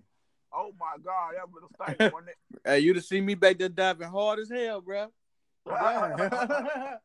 Oh 0.54 0.72
my 0.78 0.96
God, 1.02 1.32
that 1.36 1.48
was 1.50 1.62
a 1.70 1.74
stank, 1.94 2.12
wasn't 2.12 2.30
it? 2.30 2.36
hey, 2.64 2.78
you'd 2.80 2.96
have 2.96 3.04
seen 3.04 3.24
me 3.24 3.34
back 3.34 3.58
there 3.58 3.68
diving 3.70 4.08
hard 4.08 4.38
as 4.38 4.50
hell, 4.50 4.80
bro. 4.82 5.10
I 5.66 6.98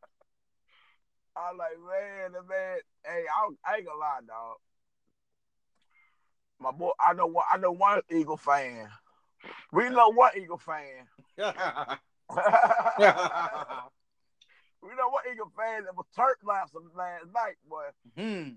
was 1.52 1.58
like, 1.58 1.78
man, 1.80 2.32
the 2.34 2.42
man, 2.44 2.78
hey, 3.06 3.24
I, 3.30 3.50
I 3.72 3.76
ain't 3.78 3.86
gonna 3.86 4.00
lie, 4.00 4.20
dog. 4.28 4.58
My 6.60 6.72
boy, 6.72 6.90
I 7.00 7.14
know 7.14 7.28
one. 7.28 7.46
I 7.54 7.58
know 7.58 7.72
one 7.72 8.02
Eagle 8.12 8.36
fan. 8.38 8.90
We 9.72 9.90
know 9.90 10.10
one 10.10 10.32
Eagle 10.36 10.58
fan. 10.58 11.08
We 14.88 14.96
know 14.96 15.10
what 15.10 15.26
Eagle 15.32 15.52
fan 15.58 15.84
that 15.84 15.96
was 15.96 16.06
turned 16.16 16.36
last 16.44 16.74
last 16.96 17.26
night, 17.34 17.56
boy. 17.70 17.84
hmm. 18.16 18.50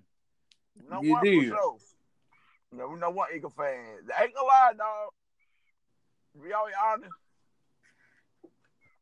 No 0.89 1.03
You 1.03 1.12
one 1.12 1.24
did. 1.24 1.51
for 1.51 1.57
sure. 1.57 1.76
No, 2.72 2.89
we 2.89 3.01
know 3.01 3.11
what 3.11 3.35
Eagle 3.35 3.51
fans. 3.51 4.09
I 4.16 4.24
ain't 4.24 4.35
gonna 4.35 4.47
lie, 4.47 4.72
dog. 4.78 5.11
Be 6.45 6.53
all 6.53 6.68
honest. 6.93 7.12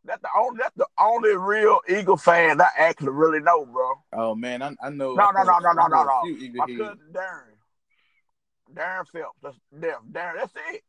That's 0.05 0.22
the 0.22 0.29
only 0.39 0.59
that's 0.62 0.74
the 0.76 0.87
only 0.99 1.37
real 1.37 1.81
Eagle 1.89 2.16
fan 2.16 2.57
that 2.59 2.72
I 2.79 2.85
actually 2.85 3.11
really 3.11 3.41
know, 3.41 3.66
bro. 3.66 3.93
Oh 4.14 4.35
man, 4.35 4.62
I, 4.62 4.74
I 4.83 4.89
know. 4.91 5.14
No, 5.14 5.24
I 5.24 5.33
no, 5.33 5.43
know- 5.43 5.59
no, 5.59 5.59
no, 5.59 5.72
no, 5.72 5.83
I 5.83 5.89
know 5.89 5.89
no, 5.89 6.05
no. 6.05 6.55
My 6.55 6.66
heads. 6.66 6.79
cousin 6.79 7.12
Darren. 7.12 8.74
Darren 8.74 9.07
Phelps. 9.09 9.39
That's 9.43 9.57
Darren. 9.76 10.11
Darren, 10.11 10.33
that's 10.37 10.53
it. 10.72 10.83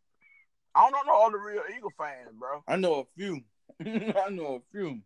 I 0.74 0.90
don't 0.90 1.06
know 1.08 1.14
all 1.14 1.32
the 1.32 1.38
real 1.38 1.64
Eagle 1.76 1.92
fans, 1.98 2.30
bro. 2.40 2.64
I 2.68 2.78
know 2.78 2.94
a 3.02 3.04
few. 3.18 3.42
I 3.82 4.30
know 4.30 4.56
a 4.56 4.60
few. 4.72 5.02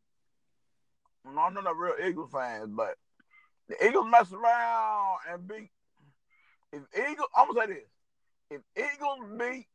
I 1.25 1.49
don't 1.53 1.65
a 1.67 1.73
real 1.73 1.93
Eagles 2.05 2.31
fans, 2.31 2.69
but 2.69 2.95
the 3.69 3.85
Eagles 3.87 4.07
mess 4.09 4.31
around 4.31 5.17
and 5.31 5.47
beat. 5.47 5.69
If 6.71 6.81
Eagles, 6.95 7.27
I'm 7.35 7.53
gonna 7.53 7.67
say 7.67 7.73
this: 7.73 7.89
if 8.49 8.61
Eagles 8.75 9.19
beat 9.37 9.67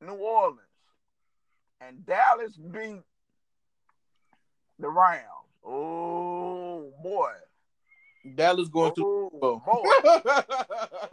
New 0.00 0.14
Orleans 0.14 0.60
and 1.80 2.04
Dallas 2.04 2.56
beat 2.56 3.02
the 4.78 4.88
Rams, 4.88 5.24
oh 5.64 6.92
boy, 7.02 7.32
Dallas 8.34 8.68
going 8.68 8.94
to. 8.94 9.02
oh 9.42 9.62
Oh. 9.66 9.82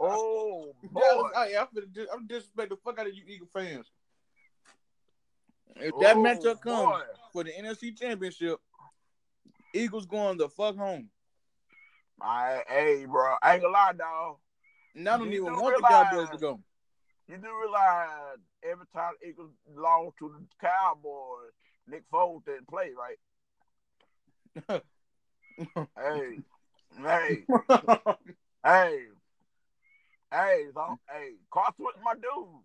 oh 0.00 0.74
boy, 0.90 1.00
Dallas, 1.00 1.32
I, 1.36 1.54
I'm, 1.58 1.68
dis- 1.92 2.08
I'm 2.12 2.26
disrespect 2.26 2.70
the 2.70 2.76
fuck 2.76 2.98
out 2.98 3.06
of 3.06 3.14
you 3.14 3.22
Eagle 3.26 3.48
fans. 3.52 3.86
If 5.76 5.94
that 6.00 6.16
Oh, 6.16 6.22
matchup 6.22 6.60
comes 6.60 6.64
boy. 6.82 7.00
for 7.32 7.44
the 7.44 7.52
NFC 7.52 7.96
Championship, 7.96 8.58
Eagles 9.74 10.06
going 10.06 10.38
the 10.38 10.48
fuck 10.48 10.76
home. 10.76 11.10
I, 12.20 12.62
hey, 12.68 13.04
bro, 13.06 13.36
I 13.42 13.54
ain't 13.54 13.62
gonna 13.62 13.72
lie, 13.72 13.92
dog. 13.96 14.36
And 14.94 15.08
I 15.08 15.16
don't 15.18 15.30
You 15.30 15.42
even 15.42 15.54
do 15.54 15.60
want 15.60 15.76
the 15.76 15.82
realize- 15.82 16.10
Cowboys 16.10 16.30
to 16.30 16.38
go. 16.38 16.60
You 17.28 17.36
do 17.36 17.48
realize 17.60 18.38
every 18.62 18.86
time 18.94 19.12
the 19.20 19.28
Eagles 19.28 19.50
lost 19.76 20.16
to 20.18 20.28
the 20.34 20.44
Cowboys, 20.66 21.52
Nick 21.86 22.02
Foles 22.10 22.44
didn't 22.46 22.66
play, 22.68 22.90
right? 22.96 23.18
hey, 25.96 26.38
hey, 27.02 27.44
hey, 28.64 28.98
hey, 30.32 30.64
so, 30.74 30.98
hey, 31.10 31.32
Carson 31.52 31.74
was 31.84 31.94
my 32.02 32.14
dude. 32.14 32.62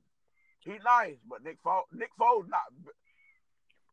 He 0.61 0.71
nice, 0.83 1.17
but 1.29 1.43
Nick 1.43 1.61
Foles, 1.63 1.83
Nick 1.93 2.09
Foles 2.19 2.47
not. 2.47 2.61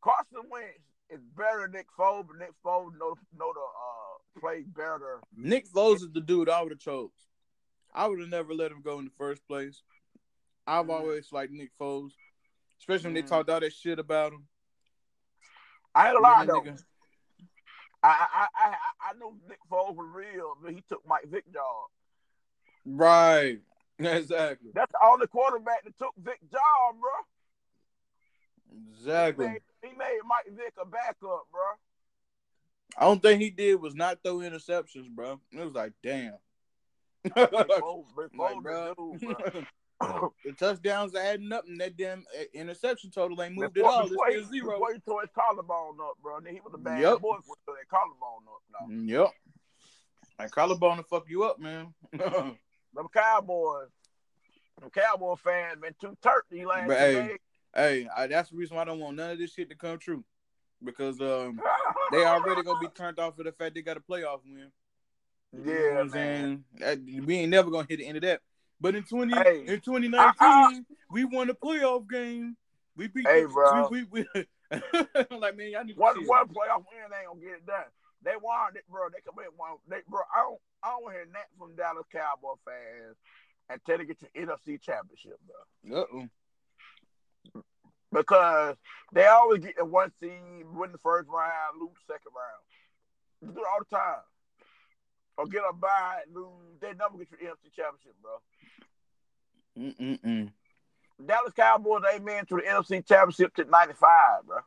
Carson 0.03 0.49
Wentz 0.51 0.79
is 1.11 1.21
better 1.37 1.63
than 1.63 1.73
Nick 1.73 1.87
Foles, 1.99 2.27
but 2.27 2.39
Nick 2.39 2.53
Foles 2.65 2.93
know 2.99 3.15
know 3.37 3.53
the 3.53 3.61
uh 3.61 4.41
play 4.41 4.63
better. 4.63 5.21
Nick 5.37 5.69
Foles 5.69 5.97
is 5.97 6.11
the 6.13 6.21
dude 6.21 6.49
I 6.49 6.63
would 6.63 6.73
have 6.73 6.79
chose. 6.81 7.11
I 7.93 8.07
would 8.07 8.21
have 8.21 8.29
never 8.29 8.55
let 8.55 8.71
him 8.71 8.83
go 8.83 8.99
in 8.99 9.05
the 9.07 9.11
first 9.19 9.47
place. 9.47 9.83
I've 10.67 10.87
Mhm. 10.87 10.91
always 11.01 11.33
liked 11.33 11.53
Nick 11.53 11.73
Foles, 11.81 12.13
especially 12.79 13.09
when 13.09 13.15
they 13.15 13.23
Mhm. 13.23 13.29
talked 13.29 13.51
all 13.51 13.61
that 13.61 13.73
shit 13.73 13.99
about 13.99 14.33
him. 14.33 14.47
I 15.95 16.09
ain't 16.09 16.17
a 16.19 16.21
lot 16.21 16.47
though. 16.47 16.61
nigga- 16.63 16.85
I 18.03 18.09
I 18.33 18.49
I 18.55 18.77
I, 19.11 19.13
know 19.15 19.37
Nick 19.49 19.59
Foles 19.71 19.95
was 19.97 20.09
real, 20.15 20.57
but 20.63 20.73
he 20.73 20.81
took 20.83 21.05
Mike 21.07 21.25
Vick 21.25 21.51
job. 21.53 21.91
Right. 22.85 23.61
Exactly. 23.99 24.71
That's 24.73 24.93
all 25.03 25.19
the 25.19 25.25
only 25.25 25.27
quarterback 25.27 25.85
that 25.85 25.99
took 25.99 26.15
Vick 26.17 26.41
job, 26.51 26.99
bro. 26.99 27.11
He 28.71 28.77
Exactly. 28.91 29.47
made, 29.47 29.61
he 29.83 29.89
made 29.97 30.19
Mike 30.27 30.57
Vick 30.57 30.75
a 30.81 30.87
backup, 30.87 31.47
bro. 31.51 31.63
I 32.99 33.05
don't 33.05 33.23
think 33.23 33.41
he 33.41 33.51
did 33.51 33.81
was 33.81 33.95
not 33.95 34.19
throw 34.23 34.37
interceptions, 34.39 35.09
bro. 35.09 35.41
It 35.53 35.65
was 35.65 35.75
like, 35.75 35.93
damn. 36.03 36.35
Big 37.23 37.33
Like, 37.53 38.63
bro. 38.63 38.95
dude, 38.97 39.21
bro. 39.21 40.33
the 40.45 40.53
touchdowns 40.59 41.15
are 41.15 41.21
adding 41.23 41.53
up, 41.53 41.67
and 41.69 41.81
that 41.81 41.97
damn 41.97 42.25
uh, 42.39 42.43
interception 42.55 43.11
total 43.11 43.41
ain't 43.43 43.55
moved 43.55 43.75
Before, 43.75 43.91
at 43.91 43.95
all. 43.95 44.01
It's 44.03 44.11
before, 44.11 44.27
he, 44.29 44.33
still 44.39 44.49
zero. 44.51 44.71
before 44.73 44.93
he 44.95 44.99
tore 45.01 45.21
his 45.21 45.31
collarbone 45.35 45.99
up, 46.03 46.17
bro. 46.23 46.39
And 46.39 46.47
then 46.47 46.55
he 46.55 46.61
was 46.61 46.73
a 46.75 46.79
bad 46.79 47.01
Yep. 47.01 47.21
boy 47.21 47.37
for 47.47 47.57
that 47.67 47.89
collarbone 47.89 48.45
up. 48.49 48.89
No. 48.89 49.23
Yep. 49.25 49.33
Like 50.39 50.51
collarbone 50.53 50.97
to 50.97 51.03
fuck 51.05 51.25
you 51.29 51.45
up, 51.45 51.59
man. 51.61 51.93
Them 52.13 53.07
Cowboys, 53.15 53.89
them 54.81 54.91
Cowboy 54.91 55.37
fans 55.37 55.81
been 55.81 55.95
too 56.01 56.17
turkey 56.23 56.65
last 56.65 56.89
But, 56.89 56.99
hey. 56.99 57.37
Hey, 57.75 58.09
I, 58.17 58.27
that's 58.27 58.51
the 58.51 58.57
reason 58.57 58.77
why 58.77 58.83
I 58.83 58.87
don't 58.87 59.01
want 59.01 59.17
none 59.17 59.31
of 59.31 59.39
this 59.39 59.53
shit 59.53 59.69
to 59.71 59.77
come 59.77 59.99
true. 59.99 60.25
Because 60.83 61.21
um, 61.21 61.61
they 62.13 62.25
already 62.25 62.63
gonna 62.63 62.81
be 62.81 62.89
turned 62.89 63.19
off 63.19 63.37
for 63.37 63.45
the 63.45 63.53
fact 63.53 63.75
they 63.75 63.83
got 63.83 63.99
a 63.99 64.01
playoff 64.01 64.41
win. 64.45 64.73
You 65.53 65.73
Yeah, 65.73 66.01
I'm 66.01 66.09
saying? 66.09 66.65
That- 66.79 67.01
we 67.05 67.37
ain't 67.37 67.51
never 67.51 67.71
gonna 67.71 67.87
hit 67.89 67.99
the 67.99 68.07
end 68.07 68.17
of 68.17 68.23
that. 68.23 68.41
But 68.81 68.95
in 68.95 69.03
twenty 69.03 69.35
Hey, 69.35 69.65
in 69.67 69.81
2019, 69.81 70.33
uh-uh. 70.41 70.69
we 71.11 71.25
won 71.25 71.51
a 71.51 71.55
playoff 71.55 72.09
game. 72.09 72.57
We 72.97 73.09
beat 73.09 73.27
Hey, 73.27 73.45
bro. 73.45 73.89
We, 73.91 74.05
we, 74.05 74.27
we 74.35 74.47
like 75.39 75.57
man, 75.57 75.71
y'all 75.71 75.85
need 75.85 75.99
One 75.99 76.15
chill. 76.15 76.25
one 76.25 76.47
playoff 76.49 76.85
win 76.89 77.13
ain't 77.13 77.29
gonna 77.29 77.41
get 77.41 77.51
it 77.57 77.67
done. 77.67 77.85
They 78.23 78.33
won 78.41 78.77
it, 78.77 78.85
bro. 78.89 79.09
They 79.09 79.21
can 79.21 79.33
win 79.37 79.47
one. 79.57 79.73
They, 79.89 79.99
bro, 80.09 80.21
I 80.35 80.41
don't, 80.43 80.61
I 80.83 80.91
don't 80.99 81.13
hear 81.13 81.27
that 81.33 81.47
from 81.59 81.75
Dallas 81.75 82.07
Cowboy 82.13 82.55
fans 82.65 83.17
until 83.69 83.99
they 83.99 84.05
get 84.05 84.21
to 84.21 84.27
NFC 84.37 84.81
Championship, 84.81 85.39
bro. 85.47 86.03
Uh-oh. 86.03 86.29
Because 88.13 88.77
they 89.13 89.27
always 89.27 89.63
get 89.63 89.77
the 89.77 89.85
one 89.85 90.11
seed, 90.21 90.65
win 90.73 90.93
the 90.93 90.99
first 90.99 91.29
round, 91.29 91.81
lose 91.81 91.91
the 92.07 92.15
second 92.15 92.33
round. 92.35 92.63
You 93.41 93.49
do 93.53 93.61
it 93.61 93.67
all 93.71 93.79
the 93.79 93.97
time. 93.97 94.23
Or 95.37 95.47
get 95.47 95.63
a 95.69 95.73
bye, 95.73 96.23
lose. 96.33 96.81
They 96.81 96.89
never 96.89 97.17
get 97.19 97.31
to 97.31 97.37
the 97.37 97.45
NFC 97.45 97.73
Championship, 97.75 98.15
bro. 98.21 98.41
Mm-mm-mm. 99.79 100.53
Dallas 101.25 101.53
Cowboys, 101.55 102.03
they 102.11 102.19
been 102.19 102.47
to 102.47 102.57
the 102.57 102.63
NFC 102.63 103.07
Championship 103.07 103.55
to 103.55 103.65
'95, 103.65 104.47
bro. 104.47 104.59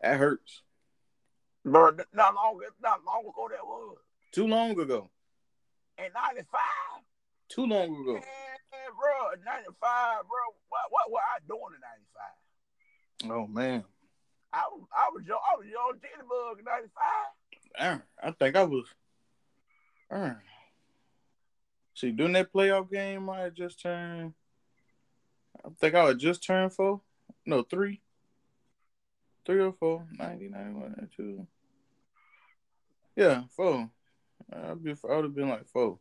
That 0.00 0.18
hurts. 0.18 0.62
Bro, 1.64 1.98
not 2.14 2.34
long, 2.34 2.60
not 2.82 3.04
long 3.04 3.20
ago 3.20 3.48
that 3.50 3.66
was. 3.66 3.98
Too 4.32 4.46
long 4.46 4.78
ago. 4.78 5.10
In 5.98 6.06
'95. 6.14 6.46
Too 7.50 7.66
long 7.66 7.90
ago. 7.90 8.14
Man, 8.14 8.90
bro, 8.94 9.34
95, 9.44 9.74
bro, 9.76 10.42
what, 10.70 10.86
what 10.90 11.10
were 11.10 11.18
I 11.18 11.42
doing 11.46 11.74
in 11.74 11.82
95? 11.82 12.22
Oh 13.24 13.46
man. 13.46 13.84
I 14.52 14.62
was, 14.72 14.82
I 14.92 15.10
was 15.12 15.24
young, 15.26 15.38
I 15.38 15.56
was 15.58 15.66
young 15.66 15.92
Jitterbug 15.94 16.58
in 16.58 16.64
95. 16.64 18.02
I 18.22 18.30
think 18.32 18.56
I 18.56 18.64
was. 18.64 18.86
See, 21.94 22.10
during 22.10 22.32
that 22.32 22.52
playoff 22.52 22.90
game, 22.90 23.28
I 23.30 23.40
had 23.40 23.54
just 23.54 23.80
turned. 23.80 24.34
I 25.64 25.68
think 25.78 25.94
I 25.94 26.06
had 26.06 26.18
just 26.18 26.42
turned 26.42 26.72
four. 26.72 27.00
No, 27.46 27.62
three. 27.62 28.00
Three 29.44 29.60
or 29.60 29.72
four. 29.72 30.06
90, 30.18 30.48
91, 30.48 30.94
92. 30.98 31.46
Yeah, 33.16 33.42
four. 33.54 33.90
I'd 34.52 34.82
be, 34.82 34.92
I 34.92 35.16
would 35.16 35.24
have 35.24 35.34
been 35.34 35.48
like 35.48 35.66
four. 35.68 35.98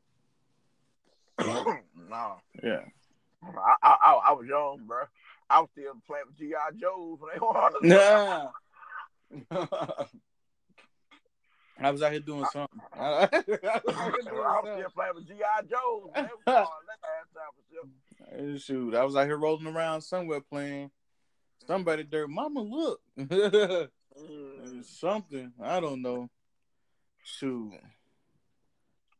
no, 1.39 2.36
Yeah. 2.63 2.82
I, 3.43 3.76
I, 3.82 3.97
I, 4.01 4.13
I 4.28 4.32
was 4.34 4.47
young, 4.47 4.82
bro. 4.86 5.03
I 5.50 5.60
was 5.62 5.70
still 5.72 5.93
playing 6.06 6.26
with 6.28 6.38
G.I. 6.38 6.72
Joes 6.80 7.18
when 7.20 7.32
they 7.34 7.39
won. 7.39 7.72
Nah. 7.82 8.50
I 11.82 11.91
was 11.91 12.02
out 12.02 12.12
here 12.12 12.20
doing 12.20 12.45
something. 12.52 12.80
I, 12.93 13.00
was 13.00 13.30
out 13.32 13.45
here 13.45 13.60
I 13.64 13.80
doing 13.80 13.95
was 13.95 14.26
something. 14.26 14.74
still 14.78 14.89
playing 14.95 15.16
with 15.16 15.28
G.I. 15.28 15.62
Joes. 15.62 16.10
when 16.14 16.24
They 16.26 16.32
won. 16.45 16.68
That 16.88 17.02
halftime 17.06 17.52
for 17.56 17.64
sure. 17.72 18.58
Shoot, 18.60 18.95
I 18.95 19.04
was 19.06 19.16
out 19.16 19.26
here 19.26 19.38
rolling 19.38 19.68
around 19.68 20.02
somewhere 20.02 20.41
playing. 20.41 20.91
Somebody 21.66 22.04
there, 22.04 22.28
Mama, 22.28 22.62
look. 22.62 23.02
Mm. 23.18 24.84
Something 24.84 25.54
I 25.62 25.80
don't 25.80 26.02
know. 26.02 26.30
Shoot, 27.24 27.74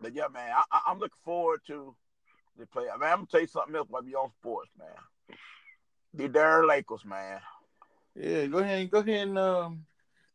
But 0.02 0.14
yeah, 0.16 0.28
man, 0.34 0.52
I, 0.52 0.64
I, 0.72 0.82
I'm 0.88 1.00
looking 1.00 1.16
forward 1.24 1.62
to 1.68 1.96
the 2.58 2.66
play. 2.66 2.86
Man, 3.00 3.10
I'm 3.10 3.18
gonna 3.18 3.28
tell 3.30 3.42
you 3.42 3.48
something 3.48 3.76
else 3.76 3.88
we 3.90 4.16
on 4.16 4.32
sports, 4.40 4.72
man. 4.78 4.88
The 6.14 6.28
Darren 6.30 6.68
Lakers, 6.68 7.06
man. 7.06 7.40
yeah. 8.16 8.46
Go 8.48 8.60
ahead, 8.60 8.82
and 8.82 8.92
go 8.92 9.00
ahead 9.00 9.28
and 9.28 9.38
um. 9.38 9.86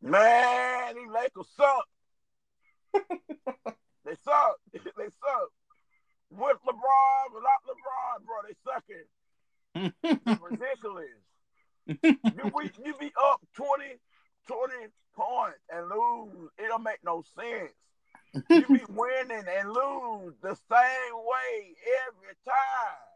Man, 0.01 0.95
these 0.95 1.09
Lakers 1.11 1.47
suck. 1.55 1.87
they 4.05 4.15
suck. 4.23 4.57
they 4.73 4.79
suck. 4.79 5.49
With 6.29 6.57
LeBron, 6.67 7.33
without 7.33 7.63
LeBron, 7.67 8.25
bro, 8.25 8.37
they 8.45 8.55
sucking. 8.63 9.05
Ridiculous. 10.41 11.21
you, 11.87 12.51
we, 12.53 12.71
you 12.85 12.93
be 12.99 13.11
up 13.23 13.41
20, 13.55 13.83
20 14.47 14.73
points 15.15 15.59
and 15.69 15.89
lose. 15.89 16.49
It 16.57 16.67
don't 16.67 16.83
make 16.83 17.03
no 17.03 17.23
sense. 17.37 17.71
You 18.49 18.65
be 18.67 18.83
winning 18.89 19.45
and 19.57 19.69
lose 19.69 20.33
the 20.41 20.55
same 20.69 21.15
way 21.15 21.75
every 22.07 22.35
time. 22.45 23.14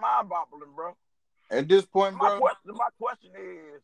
Mind 0.00 0.28
boggling, 0.28 0.74
bro. 0.74 0.96
At 1.50 1.68
this 1.68 1.84
point, 1.84 2.16
My 2.16 2.30
bro, 2.30 2.38
question, 2.38 2.72
my 2.74 2.88
question 2.98 3.30
is, 3.36 3.82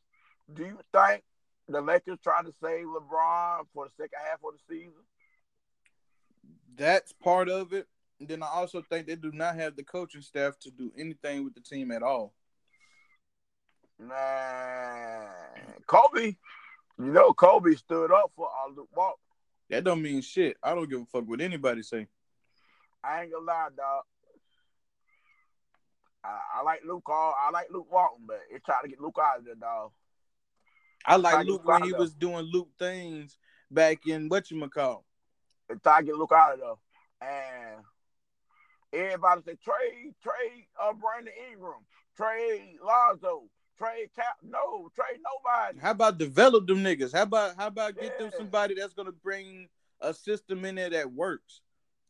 do 0.55 0.65
you 0.65 0.79
think 0.93 1.23
the 1.69 1.81
Lakers 1.81 2.19
trying 2.23 2.45
to 2.45 2.55
save 2.63 2.87
LeBron 2.87 3.65
for 3.75 3.87
the 3.87 3.91
second 3.97 4.19
half 4.25 4.39
of 4.45 4.55
the 4.55 4.75
season? 4.75 5.03
that's 6.77 7.13
part 7.13 7.49
of 7.49 7.73
it. 7.73 7.87
And 8.21 8.29
then 8.29 8.43
I 8.43 8.49
also 8.49 8.83
think 8.83 9.07
they 9.07 9.17
do 9.17 9.33
not 9.33 9.57
have 9.57 9.77
the 9.77 9.83
coaching 9.83 10.23
staff 10.23 10.59
to 10.61 10.71
do 10.71 10.93
anything 10.99 11.45
with 11.45 11.55
the 11.55 11.61
team 11.61 11.91
at 11.91 12.03
all. 12.03 12.33
Man, 13.99 15.29
Kobe, 15.87 16.37
you 16.99 17.05
know 17.05 17.33
Kobe 17.33 17.75
stood 17.75 18.13
up 18.13 18.31
for 18.37 18.47
uh, 18.49 18.71
Luke 18.75 18.89
Walton. 18.95 19.17
That 19.71 19.85
don't 19.85 20.03
mean 20.03 20.21
shit. 20.21 20.57
I 20.63 20.75
don't 20.75 20.89
give 20.89 21.01
a 21.01 21.07
fuck 21.07 21.27
what 21.27 21.41
anybody 21.41 21.83
say. 21.83 22.07
I 23.03 23.23
ain't 23.23 23.33
gonna 23.33 23.45
lie, 23.45 23.69
dog. 23.77 24.05
I, 26.27 26.61
I 26.61 26.63
like 26.63 26.81
Luke. 26.87 27.09
All 27.09 27.35
I 27.41 27.51
like 27.51 27.69
Luke 27.71 27.91
Walton, 27.91 28.25
but 28.27 28.41
it's 28.51 28.65
trying 28.65 28.83
to 28.83 28.89
get 28.89 29.01
Luke 29.01 29.17
out 29.21 29.39
of 29.39 29.45
there, 29.45 29.55
dog. 29.55 29.93
I 31.05 31.17
like 31.17 31.47
Luke 31.47 31.65
when 31.65 31.85
he 31.85 31.93
was 31.93 32.15
doing 32.15 32.47
Luke 32.53 32.71
things 32.79 33.39
back 33.71 34.07
in 34.07 34.29
what 34.29 34.51
you 34.51 34.69
call. 34.69 35.05
It's 35.69 35.83
trying 35.83 36.03
to 36.03 36.07
get 36.07 36.17
Luke 36.17 36.33
out 36.33 36.55
of 36.55 36.61
there, 36.61 37.31
and 37.31 37.85
everybody 38.93 39.43
say 39.43 39.57
trade, 39.63 40.15
trade, 40.23 40.67
uh, 40.81 40.93
Brandon 40.93 41.33
Ingram, 41.53 41.85
trade 42.17 42.79
Lonzo, 42.85 43.45
trade 43.79 44.09
Cap. 44.17 44.37
No, 44.43 44.91
trade 44.95 45.21
nobody. 45.23 45.79
How 45.79 45.93
about 45.93 46.19
develop 46.19 46.67
them 46.67 46.83
niggas? 46.83 47.13
How 47.13 47.23
about 47.23 47.57
how 47.57 47.69
about 47.69 48.01
get 48.01 48.19
them 48.19 48.31
somebody 48.37 48.75
that's 48.75 48.95
gonna 48.95 49.13
bring 49.13 49.69
a 50.01 50.13
system 50.13 50.65
in 50.65 50.75
there 50.75 50.91
that 50.91 51.13
works? 51.13 51.61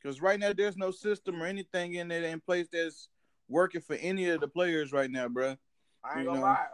Because 0.00 0.20
right 0.20 0.38
now 0.38 0.52
there's 0.52 0.76
no 0.76 0.90
system 0.90 1.42
or 1.42 1.46
anything 1.46 1.94
in 1.94 2.08
there 2.08 2.22
in 2.24 2.40
place 2.40 2.68
that's 2.72 3.08
working 3.49 3.80
for 3.80 3.94
any 3.94 4.28
of 4.30 4.40
the 4.40 4.49
players 4.49 4.92
right 4.92 5.11
now, 5.11 5.28
bro. 5.28 5.57
I 6.05 6.11
ain't 6.11 6.18
You 6.20 6.24
gonna 6.26 6.38
know. 6.40 6.47
lie. 6.47 6.66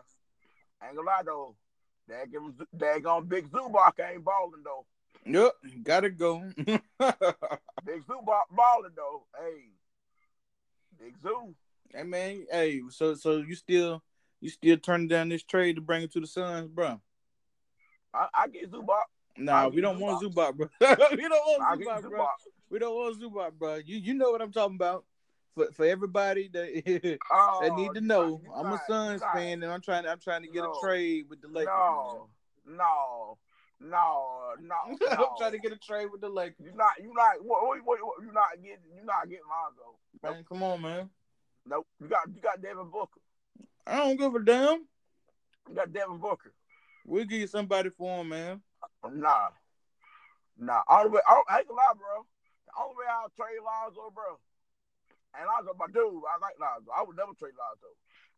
I 0.80 0.86
ain't 0.88 0.96
gonna 0.96 1.06
lie 1.06 1.22
though. 1.24 1.56
That 2.08 2.30
give 2.30 2.42
daggone 2.76 3.28
Big 3.28 3.50
Zubac 3.50 3.92
ain't 4.00 4.24
balling 4.24 4.62
though. 4.64 4.86
Yep, 5.24 5.52
gotta 5.84 6.10
go. 6.10 6.40
Big 6.56 6.78
Zubac 6.98 8.48
balling 8.50 8.92
though. 8.96 9.24
Hey, 9.38 9.70
Big 10.98 11.14
Zoo. 11.22 11.54
hey 11.94 12.02
man, 12.02 12.46
hey, 12.50 12.80
so 12.90 13.14
so 13.14 13.38
you 13.38 13.54
still 13.54 14.02
you 14.40 14.48
still 14.50 14.76
turning 14.76 15.08
down 15.08 15.28
this 15.28 15.44
trade 15.44 15.76
to 15.76 15.80
bring 15.82 16.02
it 16.02 16.12
to 16.12 16.20
the 16.20 16.26
Suns, 16.26 16.68
bro? 16.68 17.00
I, 18.12 18.26
I 18.34 18.48
get 18.48 18.70
Zubac. 18.70 19.02
Nah, 19.38 19.62
I'll 19.62 19.70
we 19.72 19.80
don't 19.80 20.00
want 20.00 20.22
Zubac. 20.22 20.52
Zubac, 20.52 20.56
bro. 20.56 20.68
we 21.16 21.28
don't 21.28 21.60
want 21.60 21.80
Zubac, 21.80 22.10
bro. 22.10 22.26
We 22.68 22.78
don't 22.78 22.94
want 22.94 23.20
Zubac, 23.20 23.52
bro. 23.52 23.76
You 23.76 23.96
you 23.98 24.14
know 24.14 24.30
what 24.32 24.42
I'm 24.42 24.52
talking 24.52 24.74
about. 24.76 25.04
For 25.54 25.70
for 25.72 25.84
everybody 25.84 26.48
that 26.48 27.18
Oh, 27.30 27.58
that 27.62 27.74
need 27.76 27.92
to 27.94 28.00
know, 28.00 28.40
not- 28.46 28.56
I'm 28.66 28.72
a 28.72 28.80
Suns 28.88 29.20
not- 29.20 29.34
fan, 29.34 29.62
and 29.62 29.70
I'm 29.72 29.80
trying 29.82 30.06
I'm 30.06 30.18
trying 30.18 30.42
to 30.42 30.48
get 30.48 30.62
No. 30.62 30.72
a 30.72 30.80
trade 30.80 31.24
with 31.28 31.42
the 31.42 31.48
Lakers. 31.48 31.66
No, 31.74 32.28
no, 32.66 33.38
no, 33.80 34.54
no, 34.60 34.74
I'm 35.10 35.26
trying 35.36 35.52
to 35.52 35.58
get 35.58 35.72
a 35.72 35.76
trade 35.78 36.06
with 36.10 36.20
the 36.22 36.28
Lakers. 36.30 36.64
You 36.64 36.72
not, 36.74 36.92
you 37.02 37.12
not, 37.14 37.44
what, 37.44 37.66
what, 37.66 37.78
what, 37.84 37.98
what, 38.02 38.14
you 38.24 38.32
not 38.32 38.54
getting, 38.62 38.78
you 38.96 39.04
not 39.04 39.28
getting 39.28 39.44
Lonzo. 39.50 39.98
Man, 40.22 40.44
come 40.48 40.62
on, 40.62 40.80
man. 40.80 41.10
Nope. 41.66 41.86
You 42.00 42.08
got, 42.08 42.28
you 42.34 42.40
got 42.40 42.62
Devin 42.62 42.88
Booker. 42.90 43.20
I 43.86 43.96
don't 43.96 44.16
give 44.16 44.34
a 44.34 44.42
damn. 44.44 44.86
You 45.68 45.74
got 45.74 45.92
Devin 45.92 46.18
Booker. 46.18 46.52
We'll 47.04 47.24
give 47.24 47.40
you 47.40 47.46
somebody 47.46 47.90
for 47.90 48.20
him, 48.20 48.28
man. 48.30 48.60
Nah, 49.12 49.48
nah. 50.58 50.82
All 50.88 51.04
the 51.04 51.10
way, 51.10 51.20
I, 51.26 51.42
I 51.48 51.58
ain't 51.58 51.68
gonna 51.68 51.76
lie, 51.76 51.92
bro. 51.98 52.24
The 52.66 52.72
only 52.82 52.94
way 52.96 53.04
I'll 53.10 53.28
trade 53.36 53.58
Lonzo, 53.64 54.10
bro. 54.14 54.38
And 55.32 55.48
Lonzo, 55.48 55.72
my 55.78 55.88
dude, 55.88 56.22
I 56.28 56.36
like 56.40 56.60
Lonzo. 56.60 56.92
I 56.92 57.02
would 57.02 57.16
never 57.16 57.32
trade 57.38 57.56
Lonzo. 57.56 57.90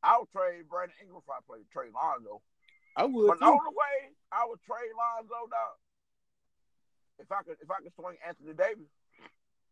I 0.02 0.18
would 0.18 0.30
trade 0.30 0.68
Brandon 0.70 0.94
Ingram 1.02 1.18
if 1.18 1.28
I 1.28 1.42
play 1.46 1.66
trade 1.72 1.90
Lonzo. 1.90 2.42
I 2.96 3.04
would 3.04 3.26
But 3.26 3.40
the 3.40 3.50
only 3.50 3.74
way 3.74 4.14
I 4.30 4.46
would 4.46 4.62
trade 4.62 4.94
Lonzo, 4.94 5.50
dog. 5.50 5.76
If 7.18 7.30
I 7.30 7.42
could, 7.42 7.56
if 7.60 7.70
I 7.70 7.82
could 7.82 7.94
swing 7.94 8.16
Anthony 8.26 8.54
Davis. 8.54 8.90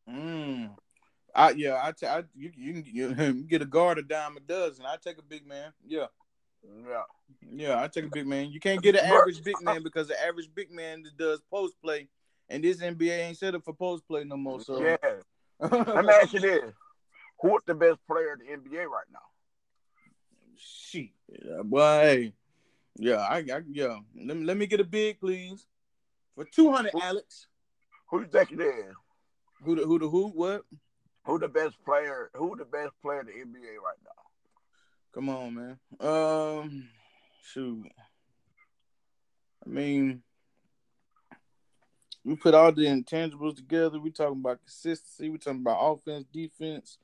Mm. 0.08 0.74
I 1.34 1.50
yeah, 1.50 1.80
I, 1.82 1.92
t- 1.92 2.06
I 2.06 2.24
you, 2.34 2.50
you 2.56 2.82
can 2.82 2.84
you, 3.38 3.44
get 3.44 3.62
a 3.62 3.66
guard 3.66 3.98
a 3.98 4.02
dime 4.02 4.36
a 4.36 4.40
dozen. 4.40 4.84
I 4.84 4.96
take 5.02 5.18
a 5.18 5.22
big 5.22 5.46
man. 5.46 5.72
Yeah, 5.86 6.06
Yeah. 6.86 7.02
yeah, 7.50 7.82
I 7.82 7.88
take 7.88 8.04
a 8.06 8.10
big 8.10 8.26
man. 8.26 8.50
You 8.50 8.60
can't 8.60 8.82
get 8.82 8.96
an 8.96 9.04
average 9.04 9.42
big 9.42 9.60
man 9.62 9.82
because 9.82 10.08
the 10.08 10.20
average 10.22 10.50
big 10.54 10.70
man 10.70 11.02
that 11.02 11.16
does 11.16 11.40
post 11.50 11.74
play, 11.82 12.08
and 12.48 12.62
this 12.62 12.78
NBA 12.78 13.18
ain't 13.28 13.38
set 13.38 13.54
up 13.54 13.64
for 13.64 13.72
post 13.72 14.06
play 14.06 14.24
no 14.24 14.36
more. 14.36 14.60
So 14.60 14.82
Yeah. 14.82 14.96
Let 15.70 16.04
me 16.04 16.12
ask 16.12 16.32
you 16.32 16.40
this: 16.40 16.74
Who's 17.42 17.62
the 17.66 17.74
best 17.74 17.98
player 18.06 18.32
in 18.32 18.38
the 18.38 18.70
NBA 18.70 18.86
right 18.86 19.06
now? 19.12 19.18
shit, 20.62 21.10
yeah, 21.28 21.62
boy. 21.62 21.78
Hey. 21.80 22.32
Yeah, 22.96 23.16
I, 23.16 23.38
I 23.38 23.60
yeah. 23.70 23.98
Let 24.14 24.36
me 24.36 24.44
let 24.44 24.56
me 24.56 24.66
get 24.66 24.80
a 24.80 24.84
big 24.84 25.18
please 25.18 25.66
for 26.34 26.44
two 26.44 26.70
hundred, 26.70 26.92
Alex. 27.02 27.46
Who 28.10 28.20
you 28.20 28.26
think 28.26 28.52
it 28.52 28.60
is? 28.60 28.94
Who 29.64 29.76
the 29.76 29.82
who 29.82 29.98
the 29.98 30.08
who 30.08 30.28
what? 30.28 30.62
Who 31.24 31.38
the 31.38 31.48
best 31.48 31.76
player? 31.84 32.30
Who 32.34 32.54
the 32.56 32.64
best 32.64 32.92
player 33.00 33.20
in 33.20 33.26
the 33.26 33.32
NBA 33.32 33.76
right 33.82 33.96
now? 34.04 34.22
Come 35.14 35.28
on, 35.28 35.54
man. 35.54 35.78
Um, 36.00 36.88
shoot. 37.42 37.86
I 39.64 39.68
mean, 39.68 40.22
we 42.24 42.36
put 42.36 42.54
all 42.54 42.72
the 42.72 42.82
intangibles 42.82 43.56
together. 43.56 44.00
We 44.00 44.10
talking 44.10 44.40
about 44.40 44.60
consistency. 44.60 45.30
We 45.30 45.38
talking 45.38 45.60
about 45.60 45.78
offense, 45.80 46.26
defense. 46.32 46.98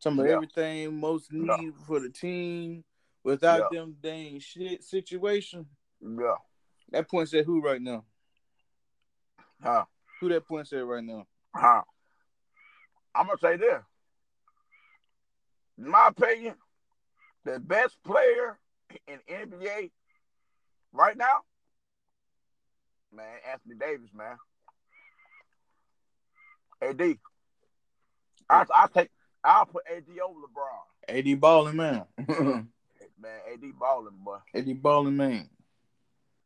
Talking 0.00 0.18
about 0.18 0.28
Yeah. 0.28 0.34
everything 0.34 0.98
most 0.98 1.30
Yeah. 1.32 1.56
needed 1.56 1.74
for 1.86 2.00
the 2.00 2.08
team. 2.08 2.84
Without 3.22 3.70
Yeah. 3.72 3.78
them 3.80 3.96
dang 4.00 4.38
shit 4.40 4.82
situation. 4.82 5.66
Yeah. 6.00 6.36
That 6.90 7.08
points 7.08 7.34
at 7.34 7.44
who 7.44 7.60
right 7.60 7.80
now? 7.80 8.04
Huh. 9.62 9.84
Who 10.20 10.30
that 10.30 10.46
points 10.46 10.72
at 10.72 10.86
right 10.86 11.04
now? 11.04 11.26
Huh. 11.54 11.82
I'm 13.14 13.26
gonna 13.26 13.38
say 13.38 13.56
this. 13.56 13.82
In 15.76 15.88
my 15.88 16.08
opinion, 16.08 16.54
the 17.44 17.58
best 17.58 18.02
player 18.02 18.58
in 19.06 19.18
NBA 19.28 19.90
right 20.92 21.16
now, 21.16 21.40
man, 23.12 23.38
Anthony 23.50 23.74
Davis, 23.74 24.10
man. 24.14 24.36
AD. 26.82 27.18
I 28.48 28.66
I 28.74 28.86
take 28.92 29.10
I'll 29.42 29.66
put 29.66 29.84
AD 29.90 30.04
over 30.24 30.40
LeBron. 30.40 31.18
AD 31.34 31.40
balling 31.40 31.76
man. 31.76 32.04
Man, 33.20 33.32
AD 33.52 33.78
balling, 33.78 34.16
boy. 34.24 34.38
AD 34.54 34.82
balling 34.82 35.16
man. 35.16 35.50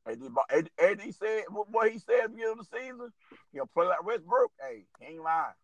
AD, 0.06 0.34
ball, 0.34 0.44
AD, 0.50 0.68
AD 0.82 1.14
said 1.14 1.44
what, 1.48 1.70
what 1.70 1.90
he 1.90 1.98
said 1.98 2.16
at 2.16 2.22
the 2.24 2.28
beginning 2.30 2.58
of 2.58 2.66
the 2.68 2.78
season. 2.78 3.12
He'll 3.52 3.66
play 3.66 3.86
like 3.86 4.04
Westbrook. 4.04 4.50
Hey, 4.60 4.84
he 5.00 5.14
ain't 5.14 5.22
lying. 5.22 5.54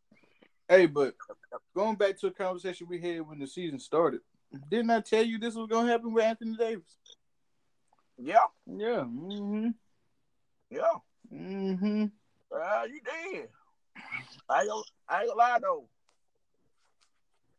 Hey, 0.68 0.86
but 0.86 1.14
going 1.74 1.96
back 1.96 2.16
to 2.20 2.28
a 2.28 2.30
conversation 2.30 2.86
we 2.88 3.00
had 3.00 3.22
when 3.22 3.40
the 3.40 3.46
season 3.46 3.80
started, 3.80 4.20
didn't 4.70 4.90
I 4.90 5.00
tell 5.00 5.24
you 5.24 5.38
this 5.38 5.56
was 5.56 5.66
gonna 5.68 5.90
happen 5.90 6.12
with 6.12 6.24
Anthony 6.24 6.56
Davis? 6.56 6.96
Yeah, 8.16 8.36
Yeah. 8.66 9.04
Mm-hmm. 9.04 9.68
yeah. 10.70 10.80
Mm-hmm. 11.32 12.04
Uh, 12.54 12.84
you 12.84 13.00
did. 13.00 13.48
I 14.48 14.60
ain't 14.60 14.68
gonna, 14.68 14.82
I 15.08 15.20
ain't 15.20 15.28
gonna 15.28 15.38
lie 15.38 15.58
though. 15.60 15.88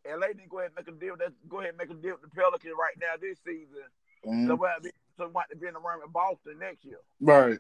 LA 0.06 0.28
to 0.28 0.48
go 0.50 0.60
ahead 0.60 0.72
and 0.76 0.86
make 0.86 0.96
a 0.96 1.00
deal. 1.00 1.16
That 1.18 1.34
go 1.48 1.60
ahead 1.60 1.70
and 1.70 1.78
make 1.78 1.90
a 1.90 2.02
deal 2.02 2.14
with 2.14 2.22
the 2.22 2.36
Pelicans 2.36 2.74
right 2.78 2.96
now 3.00 3.14
this 3.20 3.38
season. 3.46 3.86
Mm-hmm. 4.26 4.48
So 4.48 4.56
what? 4.56 4.86
So 5.18 5.30
what 5.32 5.50
to 5.50 5.56
be 5.56 5.68
in 5.68 5.74
the 5.74 5.80
room 5.80 6.00
with 6.02 6.14
Boston 6.14 6.60
next 6.60 6.86
year? 6.86 7.00
Right. 7.20 7.60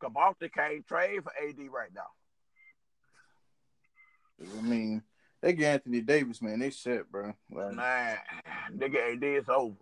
Cause 0.00 0.10
Boston 0.12 0.50
can't 0.54 0.86
trade 0.86 1.22
for 1.22 1.32
AD 1.36 1.58
right 1.72 1.90
now. 1.94 2.08
I 4.58 4.62
mean, 4.62 5.02
they 5.40 5.52
get 5.52 5.74
Anthony 5.74 6.00
Davis, 6.00 6.42
man. 6.42 6.58
They 6.58 6.70
set, 6.70 7.10
bro. 7.10 7.34
Like, 7.50 7.76
Man, 7.76 8.18
nigga, 8.76 9.14
AD 9.14 9.22
is 9.22 9.48
over. 9.48 9.76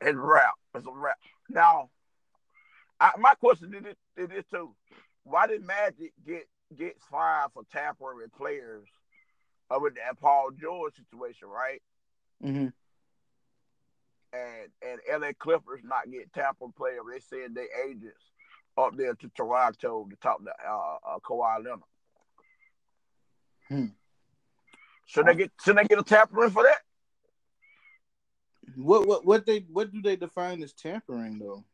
It's 0.00 0.16
a 0.16 0.18
wrap. 0.18 0.54
It's 0.74 0.86
a 0.86 0.90
wrap. 0.90 1.18
Now, 1.48 1.90
I, 3.00 3.12
my 3.18 3.34
question 3.34 3.74
is 3.74 3.82
this, 3.82 3.96
is 4.16 4.28
this 4.28 4.44
too: 4.50 4.74
Why 5.24 5.46
did 5.46 5.66
Magic 5.66 6.12
get 6.26 6.48
get 6.76 6.96
fired 7.10 7.50
for 7.52 7.64
tampering 7.72 8.18
with 8.18 8.32
players 8.32 8.86
uh, 9.70 9.78
with 9.80 9.94
that 9.94 10.20
Paul 10.20 10.50
George 10.60 10.94
situation, 10.96 11.48
right? 11.48 11.82
mm-hmm. 12.42 12.68
And 14.32 14.70
and 14.82 15.22
LA 15.22 15.32
Clippers 15.38 15.80
not 15.82 16.10
get 16.10 16.32
tampered 16.32 16.74
players. 16.76 17.02
They 17.10 17.20
said 17.20 17.54
they 17.54 17.66
agents 17.88 18.22
up 18.78 18.96
there 18.96 19.14
to 19.14 19.28
Toronto 19.36 20.06
to 20.08 20.16
talk 20.16 20.42
to 20.44 20.50
uh, 20.50 20.96
uh, 21.06 21.18
Kawhi 21.18 21.64
Leonard. 21.64 21.80
Hmm. 23.68 23.86
Should 25.06 25.26
they 25.26 25.34
get 25.34 25.50
should 25.64 25.76
they 25.76 25.84
get 25.84 25.98
a 25.98 26.04
tampering 26.04 26.50
for 26.50 26.62
that? 26.62 26.78
What 28.76 29.06
what 29.06 29.26
what 29.26 29.46
they 29.46 29.66
what 29.72 29.92
do 29.92 30.00
they 30.00 30.14
define 30.14 30.62
as 30.62 30.72
tampering 30.72 31.38
though? 31.38 31.64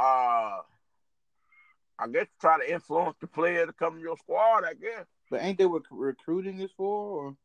uh 0.00 0.58
I 2.00 2.06
guess 2.12 2.26
try 2.40 2.58
to 2.58 2.72
influence 2.72 3.16
the 3.20 3.26
player 3.26 3.66
to 3.66 3.72
come 3.72 3.96
to 3.96 4.00
your 4.00 4.16
squad, 4.16 4.64
I 4.64 4.74
guess. 4.74 5.06
But 5.30 5.42
ain't 5.42 5.58
they 5.58 5.66
what 5.66 5.82
recruiting 5.90 6.60
is 6.60 6.70
for? 6.76 7.26
Or 7.26 7.36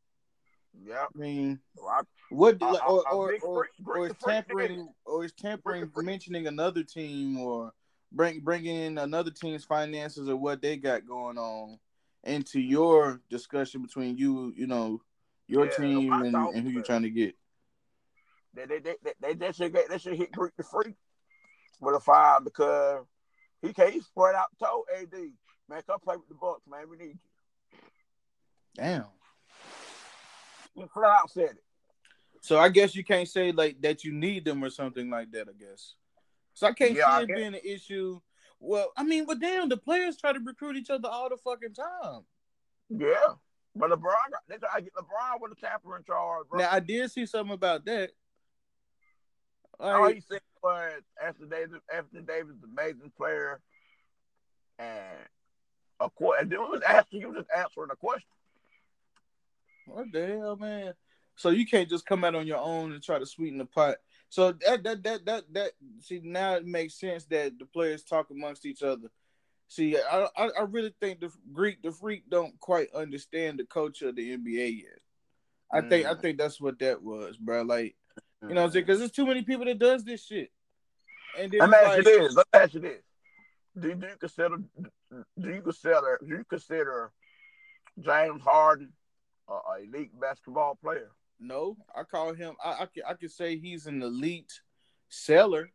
Yeah. 0.73 1.05
I 1.13 1.17
mean, 1.17 1.59
I, 1.87 2.01
what 2.29 2.57
I- 2.61 2.65
I- 2.65 2.85
or 2.87 3.07
or, 3.11 3.33
or, 3.43 3.67
Freak- 3.83 3.87
or 3.87 4.07
is 4.07 4.13
tampering 4.23 4.93
or 5.05 5.25
is 5.25 5.33
tampering 5.33 5.91
mentioning 5.97 6.47
another 6.47 6.83
team 6.83 7.39
or 7.39 7.73
bring 8.11 8.39
bringing 8.39 8.75
in 8.75 8.97
another 8.97 9.31
team's 9.31 9.65
finances 9.65 10.29
or 10.29 10.35
what 10.35 10.61
they 10.61 10.77
got 10.77 11.05
going 11.05 11.37
on 11.37 11.79
into 12.23 12.59
mm-hmm. 12.59 12.71
your 12.71 13.21
discussion 13.29 13.81
between 13.81 14.17
you, 14.17 14.53
you 14.55 14.67
know, 14.67 15.01
your 15.47 15.65
Yeah, 15.65 15.77
team 15.77 16.13
and, 16.13 16.31
thought 16.31 16.53
and 16.53 16.63
who 16.63 16.69
you're 16.71 16.83
trying 16.83 17.01
to 17.03 17.09
get. 17.09 17.35
they 18.53 18.65
they 18.65 18.79
they 18.79 18.95
they, 19.21 19.33
they, 19.33 19.51
should 19.51 19.73
get 19.73 19.89
they 19.89 19.97
should 19.97 20.15
hit 20.15 20.31
Greek 20.31 20.53
the 20.55 20.63
freak 20.63 20.95
with 21.81 21.95
a 21.95 21.99
five 21.99 22.43
because 22.45 23.05
he 23.61 23.73
can't 23.73 24.01
spread 24.03 24.35
out 24.35 24.47
toe 24.59 24.85
AD 24.97 25.13
man 25.69 25.81
come 25.85 25.99
play 25.99 26.15
with 26.15 26.29
the 26.29 26.35
Bucks 26.35 26.61
man 26.69 26.89
we 26.89 26.97
need 26.97 27.05
you. 27.07 27.19
Damn. 28.75 29.05
He 30.75 30.83
flat 30.93 31.11
out 31.21 31.29
said 31.31 31.51
it. 31.51 31.63
So 32.41 32.59
I 32.59 32.69
guess 32.69 32.95
you 32.95 33.03
can't 33.03 33.27
say 33.27 33.51
like 33.51 33.81
that 33.81 34.03
you 34.03 34.11
need 34.11 34.45
them 34.45 34.63
or 34.63 34.69
something 34.69 35.09
like 35.09 35.31
that. 35.31 35.47
I 35.49 35.53
guess. 35.57 35.93
So 36.53 36.67
I 36.67 36.73
can't 36.73 36.93
Yeah, 36.95 37.07
I 37.09 37.17
see 37.19 37.23
it 37.23 37.27
guess. 37.27 37.37
being 37.37 37.53
an 37.53 37.61
issue. 37.63 38.19
Well, 38.59 38.91
I 38.97 39.03
mean, 39.03 39.25
but 39.25 39.39
damn, 39.39 39.69
the 39.69 39.77
players 39.77 40.17
try 40.17 40.33
to 40.33 40.39
recruit 40.39 40.77
each 40.77 40.89
other 40.89 41.09
all 41.09 41.29
the 41.29 41.37
fucking 41.37 41.73
time. 41.73 42.21
Yeah. 42.89 43.35
But 43.75 43.89
LeBron 43.89 44.31
got 44.31 44.41
they 44.47 44.57
try 44.57 44.75
to 44.77 44.81
get 44.81 44.93
LeBron 44.93 45.41
with 45.41 45.51
a 45.51 45.55
tampering 45.55 46.03
charge, 46.03 46.47
bro. 46.49 46.59
Now 46.59 46.69
I 46.71 46.79
did 46.79 47.11
see 47.11 47.25
something 47.25 47.53
about 47.53 47.85
that. 47.85 48.11
All 49.79 50.01
Like, 50.01 50.15
he 50.15 50.21
said 50.21 50.41
was 50.61 51.01
Anthony 51.23 51.49
Davis, 51.49 51.81
Anthony 51.93 52.21
Davis, 52.21 52.55
is 52.55 52.63
an 52.63 52.69
amazing 52.71 53.11
player, 53.17 53.59
and 54.79 55.27
of 55.99 56.13
course, 56.15 56.39
and 56.41 56.49
then 56.51 56.59
he 56.59 56.65
was 56.65 56.81
asking, 56.87 57.19
he 57.21 57.25
was 57.25 57.37
just 57.37 57.49
answering 57.55 57.89
a 57.91 57.95
question. 57.95 58.27
What 59.85 60.11
the 60.11 60.25
hell, 60.27 60.55
man? 60.55 60.93
So 61.35 61.49
you 61.49 61.65
can't 61.65 61.89
just 61.89 62.05
come 62.05 62.23
out 62.23 62.35
on 62.35 62.47
your 62.47 62.59
own 62.59 62.93
and 62.93 63.01
try 63.01 63.17
to 63.19 63.25
sweeten 63.25 63.57
the 63.57 63.65
pot. 63.65 63.97
So 64.29 64.51
that 64.65 64.83
that 64.83 65.03
that 65.03 65.25
that 65.25 65.43
that 65.53 65.71
see 65.99 66.21
now 66.23 66.55
it 66.55 66.65
makes 66.65 66.99
sense 66.99 67.25
that 67.25 67.57
the 67.57 67.65
players 67.65 68.03
talk 68.03 68.29
amongst 68.29 68.65
each 68.65 68.83
other. 68.83 69.09
See, 69.67 69.97
I 69.97 70.27
I, 70.37 70.49
I 70.59 70.61
really 70.63 70.93
think 71.01 71.19
the 71.19 71.31
Greek 71.51 71.81
the 71.81 71.91
freak 71.91 72.29
don't 72.29 72.59
quite 72.59 72.93
understand 72.93 73.59
the 73.59 73.65
culture 73.65 74.09
of 74.09 74.15
the 74.15 74.37
NBA 74.37 74.83
yet. 74.83 74.99
I 75.71 75.81
think 75.81 76.05
I 76.05 76.13
Mm. 76.13 76.21
think 76.21 76.37
that's 76.37 76.61
what 76.61 76.77
that 76.79 77.01
was, 77.01 77.37
bro. 77.37 77.63
Like 77.63 77.95
you 78.41 78.49
know 78.49 78.61
what 78.61 78.67
I'm 78.67 78.71
saying? 78.71 78.85
Because 78.85 78.99
there's 78.99 79.11
too 79.11 79.25
many 79.25 79.41
people 79.41 79.65
that 79.65 79.79
does 79.79 80.03
this 80.03 80.25
shit. 80.25 80.51
And 81.35 81.51
then 81.51 81.61
Let 81.61 81.69
me 81.69 81.77
ask 81.77 81.97
you 81.97 82.03
this. 82.03 82.35
Let 82.35 82.45
me 82.53 82.59
ask 82.59 82.73
you 82.75 82.79
this. 82.81 83.01
Do, 83.79 83.95
do 83.95 84.07
you 84.07 84.15
consider 84.19 84.57
do 85.39 85.49
you 85.49 85.61
consider 85.61 86.19
do 86.21 86.27
you 86.27 86.43
consider 86.47 87.11
James 87.99 88.41
Harden 88.43 88.91
a, 89.47 89.53
a 89.53 89.83
elite 89.83 90.19
basketball 90.19 90.75
player? 90.75 91.11
No, 91.39 91.77
I 91.95 92.03
call 92.03 92.33
him. 92.33 92.55
I 92.63 92.71
I 92.83 92.85
can, 92.85 93.03
I 93.07 93.13
can 93.15 93.29
say 93.29 93.57
he's 93.57 93.85
an 93.87 94.01
elite 94.01 94.61
seller. 95.09 95.69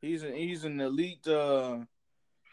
He's 0.00 0.22
an 0.22 0.34
he's 0.34 0.64
an 0.64 0.80
elite. 0.80 1.26
uh 1.26 1.78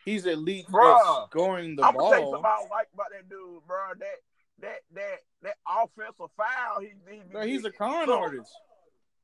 He's 0.06 0.28
elite 0.28 0.68
Bruh, 0.68 1.28
scoring 1.32 1.76
the 1.76 1.84
I'm 1.84 1.94
gonna 1.98 2.04
ball. 2.04 2.12
something 2.12 2.46
I 2.46 2.58
don't 2.62 2.70
like 2.70 2.88
about 2.94 3.08
that 3.10 3.28
dude, 3.28 3.66
bro. 3.66 3.90
That 3.98 4.18
that 4.62 4.80
that 4.94 5.18
that 5.42 5.56
offensive 5.68 6.30
foul. 6.38 6.80
He, 6.82 6.94
he, 7.10 7.22
Bro, 7.32 7.48
he's 7.48 7.66
a 7.66 7.72
con 7.72 8.06
Look, 8.06 8.20
artist. 8.20 8.54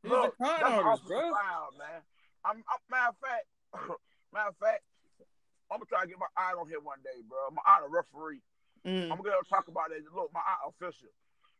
He's 0.01 0.11
Look, 0.11 0.33
a 0.33 0.43
con 0.43 0.63
artist, 0.63 1.05
bro. 1.05 1.19
Foul, 1.21 1.69
man. 1.77 2.01
I'm, 2.43 2.57
I'm 2.65 2.81
matter 2.89 3.09
of 3.09 3.15
fact, 3.21 3.45
matter 4.33 4.49
of 4.49 4.55
fact, 4.57 4.81
I'm 5.71 5.77
gonna 5.77 5.85
try 5.85 6.01
to 6.01 6.07
get 6.07 6.17
my 6.17 6.25
eye 6.35 6.53
on 6.59 6.67
him 6.67 6.81
one 6.81 6.97
day, 7.03 7.21
bro. 7.29 7.37
My 7.53 7.61
eye 7.63 7.77
on 7.83 7.85
a 7.85 7.93
referee. 7.93 8.41
Mm. 8.85 9.11
I'm 9.11 9.17
gonna 9.17 9.31
talk 9.49 9.67
about 9.67 9.89
that. 9.89 9.99
Look, 10.15 10.31
my 10.33 10.39
eye 10.39 10.67
official. 10.69 11.09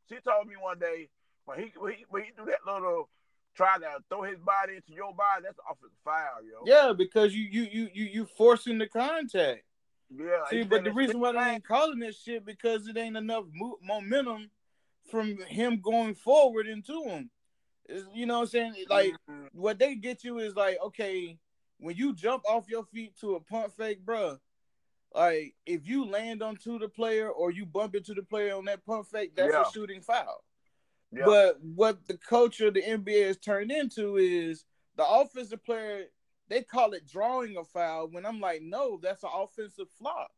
She 0.10 0.16
told 0.28 0.48
me 0.48 0.56
one 0.60 0.80
day 0.80 1.10
when 1.46 1.60
he 1.60 1.72
when 1.78 1.94
he, 1.94 2.06
when 2.10 2.24
he 2.24 2.32
do 2.36 2.46
that 2.46 2.66
little 2.66 3.10
try 3.56 3.78
to 3.78 3.98
throw 4.10 4.24
his 4.24 4.40
body 4.40 4.78
into 4.78 4.94
your 4.94 5.14
body, 5.14 5.44
that's 5.44 5.58
an 5.60 5.66
offensive 5.70 5.98
foul, 6.04 6.44
yo. 6.44 6.64
Yeah, 6.66 6.94
because 6.94 7.36
you 7.36 7.44
you 7.46 7.68
you 7.72 7.90
you 7.94 8.04
you 8.06 8.26
forcing 8.26 8.78
the 8.78 8.88
contact. 8.88 9.64
yeah. 10.10 10.46
See, 10.50 10.64
but 10.64 10.84
the 10.84 10.92
reason 10.92 11.20
why 11.20 11.34
they 11.34 11.40
ain't 11.40 11.64
calling 11.68 12.00
this 12.00 12.22
shit 12.22 12.46
because 12.46 12.88
it 12.88 12.98
ain't 12.98 13.18
enough 13.18 13.46
mo- 13.54 13.78
momentum 13.84 14.50
from 15.10 15.38
him 15.44 15.80
going 15.82 16.16
forward 16.16 16.68
into 16.68 17.04
him. 17.04 17.30
Is- 17.88 18.06
You 18.14 18.26
know 18.26 18.36
what 18.36 18.42
I'm 18.42 18.48
saying? 18.48 18.86
Like 18.90 19.14
Mhm. 19.30 19.50
what 19.54 19.78
they 19.80 19.96
get 19.96 20.24
you 20.24 20.40
is 20.40 20.56
like, 20.56 20.80
okay, 20.82 21.38
when 21.78 21.96
you 21.96 22.14
jump 22.14 22.44
off 22.48 22.68
your 22.70 22.86
feet 22.86 23.16
to 23.18 23.36
a 23.36 23.40
pump 23.42 23.74
fake, 23.74 24.04
bruh, 24.06 24.40
like 25.14 25.56
if 25.66 25.88
you 25.88 26.06
land 26.06 26.42
onto 26.42 26.80
the 26.80 26.88
player 26.88 27.30
or 27.30 27.52
you 27.52 27.66
bump 27.66 27.96
into 27.96 28.14
the 28.14 28.24
player 28.24 28.56
on 28.56 28.66
that 28.66 28.86
pump 28.86 29.08
fake, 29.08 29.36
that's 29.36 29.54
Yeah. 29.54 29.64
a 29.68 29.72
shooting 29.72 30.02
foul. 30.02 30.44
Yeah. 31.12 31.26
But 31.26 31.62
what 31.62 32.08
the 32.08 32.18
culture 32.18 32.68
of 32.68 32.74
the 32.74 32.82
NBA 32.84 33.28
has 33.28 33.38
turned 33.38 33.72
into 33.72 34.18
is 34.18 34.66
the 34.96 35.06
offensive 35.08 35.64
player, 35.64 36.06
they 36.48 36.64
call 36.64 36.94
it 36.94 37.06
drawing 37.08 37.58
a 37.58 37.64
foul 37.66 38.08
when 38.10 38.26
I'm 38.26 38.40
like, 38.40 38.62
no, 38.62 38.98
that's 39.02 39.24
an 39.24 39.30
offensive 39.34 39.90
flop. 39.98 40.32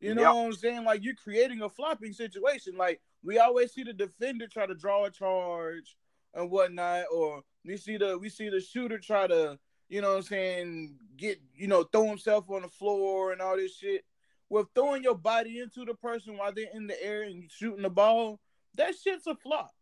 You 0.00 0.14
know 0.14 0.22
Yep. 0.22 0.34
what 0.34 0.44
I'm 0.46 0.52
saying? 0.52 0.84
Like 0.84 1.02
you're 1.02 1.14
creating 1.14 1.62
a 1.62 1.68
flopping 1.68 2.12
situation. 2.12 2.76
Like 2.76 3.00
we 3.24 3.38
always 3.38 3.72
see 3.72 3.82
the 3.82 3.92
defender 3.92 4.46
try 4.46 4.66
to 4.66 4.74
draw 4.74 5.04
a 5.06 5.10
charge 5.10 5.96
and 6.34 6.50
whatnot, 6.50 7.06
or 7.12 7.42
we 7.64 7.76
see 7.76 7.96
the 7.96 8.18
we 8.18 8.28
see 8.28 8.48
the 8.50 8.60
shooter 8.60 8.98
try 8.98 9.26
to, 9.26 9.58
you 9.88 10.00
know 10.00 10.10
what 10.10 10.16
I'm 10.16 10.22
saying, 10.22 10.94
get 11.16 11.40
you 11.54 11.68
know, 11.68 11.84
throw 11.84 12.06
himself 12.08 12.50
on 12.50 12.62
the 12.62 12.68
floor 12.68 13.32
and 13.32 13.40
all 13.40 13.56
this 13.56 13.76
shit. 13.76 14.04
With 14.48 14.68
throwing 14.74 15.02
your 15.02 15.16
body 15.16 15.58
into 15.58 15.84
the 15.84 15.94
person 15.94 16.36
while 16.36 16.52
they're 16.52 16.66
in 16.72 16.86
the 16.86 17.02
air 17.02 17.22
and 17.22 17.50
shooting 17.50 17.82
the 17.82 17.90
ball, 17.90 18.38
that 18.76 18.94
shit's 18.94 19.26
a 19.26 19.34
flop. 19.34 19.72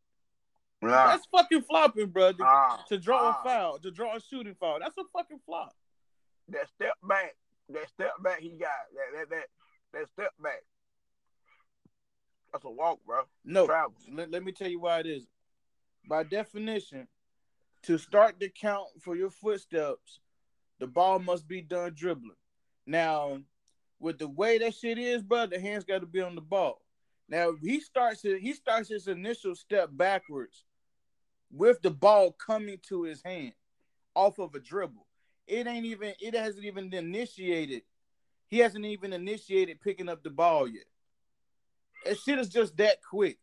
Yeah. 0.83 0.89
That's 0.89 1.27
fucking 1.27 1.63
flopping, 1.63 2.07
bro. 2.07 2.33
To, 2.33 2.45
Ah, 2.45 2.83
to 2.89 2.99
draw 2.99 3.19
ah. 3.21 3.41
a 3.41 3.45
foul, 3.45 3.79
to 3.79 3.91
draw 3.91 4.17
a 4.17 4.21
shooting 4.21 4.55
foul. 4.59 4.79
That's 4.81 4.97
a 4.97 5.05
fucking 5.13 5.41
flop. 5.45 5.75
that 6.49 6.69
step 6.75 6.95
back, 7.07 7.35
that 7.71 7.89
step 7.89 8.13
back 8.23 8.41
he 8.41 8.51
got, 8.51 8.69
that 8.95 9.19
that 9.19 9.31
that, 9.31 9.47
that 9.93 10.09
step 10.13 10.33
back. 10.43 10.63
That's 12.53 12.65
a 12.65 12.71
walk, 12.71 13.01
bro. 13.07 13.23
No, 13.45 13.67
Travel. 13.67 13.95
let, 14.13 14.31
let 14.31 14.45
me 14.45 14.53
tell 14.53 14.69
you 14.69 14.81
why 14.81 15.01
it 15.01 15.07
is. 15.07 15.27
By 16.09 16.23
definition, 16.23 17.09
to 17.85 17.99
start 17.99 18.37
the 18.39 18.49
count 18.49 18.89
for 19.01 19.17
your 19.17 19.31
footsteps, 19.31 20.21
the 20.79 20.87
ball 20.87 21.19
must 21.19 21.47
be 21.47 21.61
done 21.61 21.93
dribbling. 21.95 22.37
Now, 22.87 23.39
with 24.01 24.19
the 24.19 24.29
way 24.29 24.59
that 24.59 24.75
shit 24.75 24.99
is, 24.99 25.23
bro, 25.23 25.47
the 25.47 25.61
hands 25.61 25.85
got 25.85 26.01
to 26.01 26.07
be 26.07 26.21
on 26.21 26.35
the 26.35 26.41
ball. 26.41 26.81
Now 27.29 27.55
he 27.61 27.81
starts. 27.81 28.23
He 28.23 28.53
starts 28.53 28.89
his 28.89 29.09
initial 29.09 29.55
step 29.55 29.89
backwards 29.93 30.65
with 31.51 31.81
the 31.81 31.91
ball 31.91 32.33
coming 32.33 32.79
to 32.89 33.05
his 33.05 33.23
hand 33.23 33.55
off 34.15 34.39
of 34.39 34.55
a 34.55 34.61
dribble. 34.61 35.07
It 35.47 35.67
ain't 35.67 35.87
even. 35.87 36.13
It 36.21 36.35
hasn't 36.35 36.65
even 36.65 36.93
initiated. 36.93 37.83
He 38.49 38.59
hasn't 38.59 38.85
even 38.85 39.13
initiated 39.13 39.81
picking 39.81 40.09
up 40.09 40.23
the 40.23 40.31
ball 40.31 40.69
yet. 40.69 40.85
That 42.05 42.19
shit 42.19 42.39
is 42.39 42.51
just 42.51 42.77
that 42.77 42.99
quick. 43.03 43.39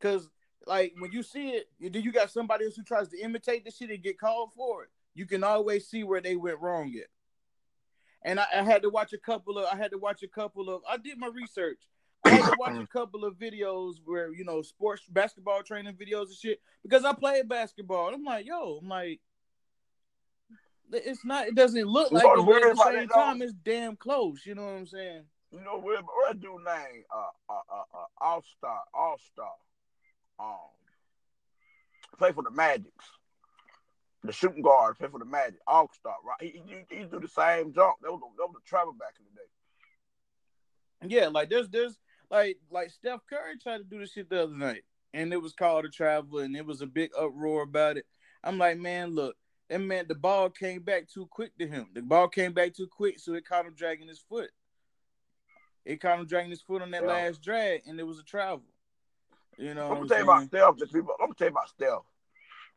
Cause 0.00 0.30
like 0.66 0.94
when 0.98 1.12
you 1.12 1.22
see 1.22 1.50
it, 1.50 1.68
you- 1.78 1.90
then 1.90 2.02
you 2.02 2.12
got 2.12 2.30
somebody 2.30 2.64
else 2.64 2.76
who 2.76 2.82
tries 2.82 3.08
to 3.08 3.18
imitate 3.20 3.64
the 3.64 3.70
shit 3.70 3.90
and 3.90 4.02
get 4.02 4.18
called 4.18 4.52
for 4.54 4.84
it. 4.84 4.90
You 5.14 5.26
can 5.26 5.42
always 5.42 5.88
see 5.88 6.04
where 6.04 6.20
they 6.20 6.36
went 6.36 6.60
wrong 6.60 6.90
yet. 6.92 7.08
And 8.22 8.38
I, 8.38 8.46
I 8.54 8.62
had 8.62 8.82
to 8.82 8.90
watch 8.90 9.12
a 9.12 9.18
couple 9.18 9.58
of. 9.58 9.66
I 9.72 9.76
had 9.76 9.90
to 9.92 9.98
watch 9.98 10.22
a 10.22 10.28
couple 10.28 10.68
of. 10.70 10.82
I 10.88 10.96
did 10.98 11.18
my 11.18 11.28
research. 11.28 11.78
I 12.22 12.30
had 12.30 12.44
to 12.44 12.56
watch 12.58 12.76
a 12.76 12.86
couple 12.86 13.24
of 13.24 13.34
videos 13.38 13.94
where 14.04 14.32
you 14.32 14.44
know 14.44 14.60
sports 14.60 15.02
basketball 15.08 15.62
training 15.62 15.94
videos 15.94 16.26
and 16.26 16.36
shit 16.36 16.60
because 16.82 17.04
I 17.04 17.14
played 17.14 17.48
basketball. 17.48 18.08
And 18.08 18.16
I'm 18.16 18.24
like, 18.24 18.46
yo, 18.46 18.78
I'm 18.82 18.88
like, 18.88 19.20
it's 20.92 21.24
not. 21.24 21.46
It 21.48 21.54
doesn't 21.54 21.86
look 21.86 22.12
like 22.12 22.24
it, 22.24 22.36
the 22.36 22.42
but 22.42 22.56
at 22.56 22.76
the 22.76 22.82
same 23.00 23.08
time, 23.08 23.42
it's 23.42 23.54
damn 23.54 23.96
close. 23.96 24.44
You 24.44 24.54
know 24.54 24.64
what 24.64 24.72
I'm 24.74 24.86
saying? 24.86 25.22
You 25.50 25.60
know 25.62 25.78
what? 25.78 26.04
What 26.04 26.40
dude 26.40 26.52
name? 26.64 27.04
Uh, 27.14 27.52
uh, 27.52 27.52
uh, 27.72 27.98
uh 27.98 28.06
All 28.20 28.44
Star, 28.58 28.80
All 28.92 29.16
Star. 29.32 29.52
Um, 30.40 32.16
play 32.18 32.32
for 32.32 32.42
the 32.42 32.50
Magics. 32.50 33.04
The 34.22 34.32
shooting 34.32 34.62
guard 34.62 34.98
play 34.98 35.08
for 35.08 35.18
the 35.18 35.24
Magic. 35.24 35.60
All 35.66 35.90
Star, 35.92 36.14
right? 36.26 36.40
He, 36.40 36.62
he, 36.66 36.96
he 36.96 37.04
do 37.04 37.20
the 37.20 37.28
same 37.28 37.72
jump. 37.72 37.96
That 38.02 38.10
was, 38.10 38.20
that 38.36 38.46
was 38.46 38.54
the 38.54 38.68
travel 38.68 38.92
back 38.92 39.14
in 39.18 39.24
the 39.24 39.40
day. 39.40 41.16
Yeah, 41.16 41.28
like 41.28 41.48
there's 41.48 41.68
there's 41.70 41.98
like 42.30 42.58
like 42.70 42.90
Steph 42.90 43.20
Curry 43.28 43.58
tried 43.62 43.78
to 43.78 43.84
do 43.84 43.98
this 44.00 44.12
shit 44.12 44.28
the 44.28 44.42
other 44.42 44.56
night, 44.56 44.82
and 45.14 45.32
it 45.32 45.40
was 45.40 45.54
called 45.54 45.86
a 45.86 45.88
travel, 45.88 46.40
and 46.40 46.54
it 46.54 46.66
was 46.66 46.82
a 46.82 46.86
big 46.86 47.10
uproar 47.18 47.62
about 47.62 47.96
it. 47.96 48.04
I'm 48.44 48.58
like, 48.58 48.78
man, 48.78 49.14
look, 49.14 49.36
that 49.70 49.80
man, 49.80 50.06
the 50.08 50.14
ball 50.14 50.50
came 50.50 50.82
back 50.82 51.08
too 51.08 51.26
quick 51.30 51.56
to 51.58 51.66
him. 51.66 51.88
The 51.94 52.02
ball 52.02 52.28
came 52.28 52.52
back 52.52 52.74
too 52.74 52.86
quick, 52.86 53.18
so 53.18 53.32
it 53.34 53.46
caught 53.46 53.66
him 53.66 53.74
dragging 53.74 54.08
his 54.08 54.20
foot. 54.20 54.50
It 55.86 56.00
caught 56.02 56.20
him 56.20 56.26
dragging 56.26 56.50
his 56.50 56.60
foot 56.60 56.82
on 56.82 56.90
that 56.90 57.02
Yeah. 57.02 57.08
last 57.08 57.42
drag, 57.42 57.82
and 57.86 57.98
it 57.98 58.06
was 58.06 58.18
a 58.18 58.24
travel. 58.24 58.64
You 59.60 59.74
know, 59.74 59.88
I'm 59.90 59.94
gonna 59.96 60.08
tell 60.08 60.18
you 60.18 60.24
about? 60.24 60.44
Steph. 60.46 60.90
People, 60.92 61.14
I'm 61.20 61.26
gonna 61.26 61.34
tell 61.36 61.48
you 61.48 61.52
about 61.52 61.68
Steph. 61.68 61.98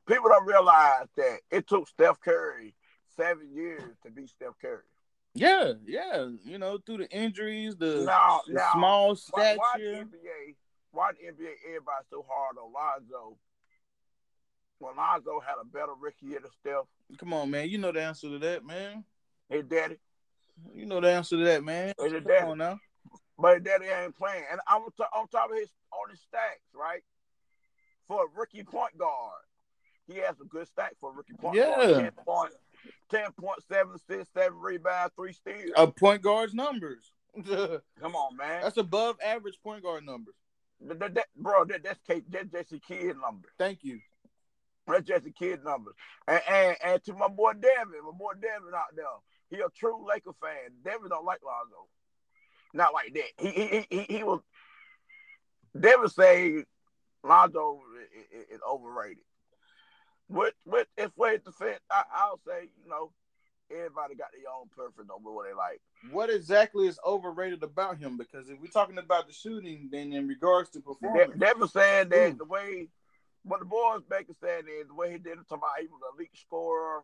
People 0.06 0.30
don't 0.30 0.46
realize 0.46 1.08
that 1.16 1.38
it 1.50 1.66
took 1.68 1.88
Steph 1.88 2.20
Curry 2.20 2.76
seven 3.16 3.50
years 3.54 3.96
to 4.04 4.12
be 4.12 4.28
Steph 4.28 4.60
Curry. 4.62 4.84
Yeah, 5.34 5.74
yeah. 5.86 6.28
You 6.44 6.58
know, 6.58 6.78
through 6.86 6.98
the 6.98 7.10
injuries, 7.10 7.78
the, 7.78 8.04
Now, 8.06 8.42
the 8.46 8.54
now, 8.56 8.72
small 8.74 9.16
stature. 9.16 9.58
why 9.58 9.74
the 9.78 9.84
NBA? 9.86 10.56
why 10.92 11.12
the 11.14 11.28
NBA 11.32 11.52
everybody 11.70 12.06
so 12.10 12.26
hard 12.30 12.58
on 12.58 12.74
Lonzo? 12.74 13.38
When 14.80 14.98
Lonzo 14.98 15.40
had 15.40 15.56
a 15.62 15.66
better 15.66 15.94
rookie 15.98 16.26
year 16.28 16.42
than 16.42 16.52
Steph, 16.60 16.86
Come 17.18 17.34
on, 17.34 17.50
man. 17.50 17.70
You 17.70 17.78
know 17.78 17.94
the 17.94 18.02
answer 18.04 18.28
to 18.30 18.40
that, 18.40 18.66
man. 18.66 19.06
Hey, 19.50 19.62
daddy, 19.62 19.96
You 20.76 20.86
know 20.86 21.00
the 21.00 21.12
answer 21.12 21.38
to 21.38 21.44
that, 21.46 21.64
man. 21.64 21.94
his 21.98 22.12
Come 22.12 22.24
daddy, 22.24 22.46
on 22.46 22.58
now. 22.58 22.80
But 23.38 23.64
daddy 23.64 23.86
ain't 23.88 24.16
playing. 24.18 24.44
And 24.52 24.60
I'm 24.68 24.84
on 24.84 24.92
top- 24.92 25.12
on 25.16 25.28
top 25.28 25.52
of 25.52 25.58
his 25.58 25.70
on 25.92 26.10
his 26.10 26.20
stacks, 26.22 26.62
right? 26.74 27.04
For 28.08 28.26
a 28.26 28.28
rookie 28.36 28.64
point 28.64 28.98
guard, 28.98 29.42
he 30.08 30.16
has 30.18 30.40
a 30.42 30.46
good 30.46 30.68
stack 30.68 30.96
for 31.00 31.12
a 31.12 31.14
rookie 31.14 31.34
point 31.34 31.56
Yeah. 31.56 31.76
guard. 31.76 31.90
10 32.04 32.12
point, 32.26 32.54
10.7, 33.10 33.98
6, 34.08 34.30
7 34.34 34.60
rebounds, 34.60 35.14
3 35.16 35.34
steals. 35.34 35.72
A 35.78 35.88
point 35.88 36.22
guard's 36.22 36.54
numbers. 36.54 37.12
Come 37.46 38.16
on, 38.16 38.36
man. 38.38 38.62
That's 38.64 38.78
above 38.78 39.18
average 39.24 39.60
point 39.64 39.84
guard 39.84 40.06
numbers. 40.06 40.36
That, 40.82 41.00
that- 41.00 41.14
that- 41.16 41.28
bro, 41.36 41.64
that, 41.66 41.84
that's, 41.84 42.00
K, 42.08 42.22
that's 42.30 42.50
Jesse 42.50 42.80
Kidd 42.80 43.16
numbers. 43.22 43.52
Thank 43.58 43.84
you. 43.84 44.00
That's 44.86 45.08
Jesse 45.08 45.32
Kidd 45.32 45.64
numbers. 45.64 45.96
And, 46.28 46.42
and 46.50 46.78
and 46.84 47.04
to 47.06 47.14
my 47.14 47.30
boy 47.30 47.54
Devin, 47.54 48.04
my 48.04 48.12
boy 48.18 48.34
Devin 48.34 48.74
out 48.76 48.94
there, 48.94 49.06
he 49.50 49.62
a 49.62 49.70
true 49.70 50.06
Laker 50.06 50.34
fan. 50.42 50.72
Devin 50.84 51.08
don't 51.08 51.24
like 51.24 51.40
Lonzo. 51.42 51.88
Not 52.74 52.94
like 52.94 53.14
that. 53.14 53.32
He 53.38 53.50
he 53.50 53.86
he, 53.90 54.04
he, 54.18 54.24
was. 54.24 54.42
Devin 55.80 56.10
say 56.10 56.64
Lonzo 57.24 57.82
is, 58.52 58.60
overrated. 58.68 59.24
With 60.28 60.54
with 60.66 60.88
if 60.98 61.16
way 61.18 61.38
defense, 61.38 61.80
I, 61.92 62.04
I'll 62.14 62.40
say 62.46 62.70
you 62.84 62.90
know 62.90 63.12
everybody 63.72 64.16
got 64.16 64.32
their 64.32 64.52
own 64.52 64.68
preference 64.70 65.10
over 65.14 65.32
what 65.32 65.46
they 65.48 65.54
like. 65.54 65.82
What 66.12 66.30
exactly 66.30 66.88
is 66.88 67.00
overrated 67.06 67.64
about 67.64 67.98
him? 67.98 68.18
Because 68.18 68.50
if 68.50 68.60
we're 68.60 68.68
talking 68.68 68.98
about 68.98 69.28
the 69.28 69.34
shooting, 69.34 69.90
then 69.92 70.14
in 70.14 70.28
regards 70.28 70.70
to 70.72 70.80
performance, 70.80 71.34
Devin 71.38 71.68
saying 71.68 72.10
that 72.10 72.34
Ooh. 72.34 72.38
the 72.38 72.46
way 72.46 72.88
what 73.44 73.60
the 73.60 73.66
boys 73.66 74.02
making 74.10 74.36
saying 74.42 74.64
is 74.82 74.88
the 74.88 74.94
way 74.94 75.12
he 75.12 75.18
did 75.18 75.38
it 75.38 75.48
to 75.50 75.58
my 75.58 75.68
he 75.80 75.88
was 75.88 76.02
a 76.02 76.16
elite 76.16 76.36
scorer, 76.36 77.04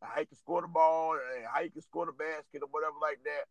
how 0.00 0.18
he 0.18 0.24
can 0.24 0.36
score 0.38 0.62
the 0.62 0.68
ball 0.68 1.14
and 1.14 1.44
how 1.52 1.62
he 1.62 1.70
can 1.70 1.82
score 1.82 2.06
the 2.06 2.12
basket 2.12 2.62
or 2.62 2.68
whatever 2.70 2.94
like 3.02 3.18
that. 3.24 3.44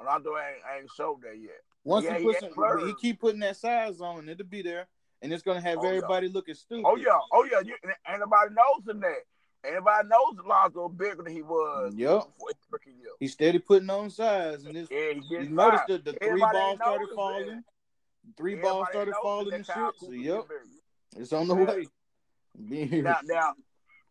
Ronaldo 0.00 0.28
ain't 0.38 0.64
I 0.64 0.78
ain't 0.80 0.90
showed 0.96 1.22
that 1.22 1.38
yet. 1.40 1.60
once 1.84 2.04
yeah, 2.04 2.14
he 2.14 2.18
he 2.18 2.24
puts, 2.24 2.40
some, 2.40 2.86
he 2.86 2.94
keep 2.94 3.20
putting 3.20 3.40
that 3.40 3.56
size 3.56 4.00
on, 4.00 4.28
it'll 4.28 4.46
be 4.46 4.62
there, 4.62 4.86
and 5.22 5.32
it's 5.32 5.42
gonna 5.42 5.60
have 5.60 5.78
Oh, 5.78 5.82
yeah. 5.84 5.88
everybody 5.88 6.28
looking 6.28 6.54
stupid. 6.54 6.84
Oh 6.86 6.96
yeah, 6.96 7.18
oh 7.32 7.44
yeah. 7.50 7.60
You, 7.60 7.74
and 8.06 8.20
nobody 8.20 8.54
knows 8.54 8.88
him 8.88 9.00
that. 9.00 9.24
Anybody 9.64 10.08
knows 10.08 10.36
Lonzo 10.46 10.88
bigger 10.88 11.22
than 11.24 11.32
he 11.34 11.42
was. 11.42 11.92
Yep. 11.96 12.10
before 12.10 12.48
his 12.48 12.56
rookie 12.70 12.90
year. 12.90 13.10
He's 13.18 13.32
steady 13.32 13.58
putting 13.58 13.90
on 13.90 14.10
size, 14.10 14.64
and 14.64 14.74
this 14.76 14.88
Yeah, 14.90 15.14
he 15.14 15.22
you 15.30 15.48
noticed 15.50 15.86
that 15.88 16.04
the 16.04 16.12
three 16.12 16.28
Everybody 16.28 16.52
balls 16.52 16.78
started 16.78 17.08
falling. 17.14 17.46
that. 17.46 17.62
Three 18.36 18.54
balls 18.54 18.86
Everybody 18.88 18.92
started 18.92 19.14
falling 19.22 19.52
and 19.54 19.66
shit. 19.66 19.94
So, 19.98 20.10
yep, 20.12 20.44
it's 21.16 21.32
on 21.32 21.48
the 21.48 21.54
Yeah. 21.56 21.64
way. 21.64 21.88
now, 23.02 23.16
now, 23.24 23.54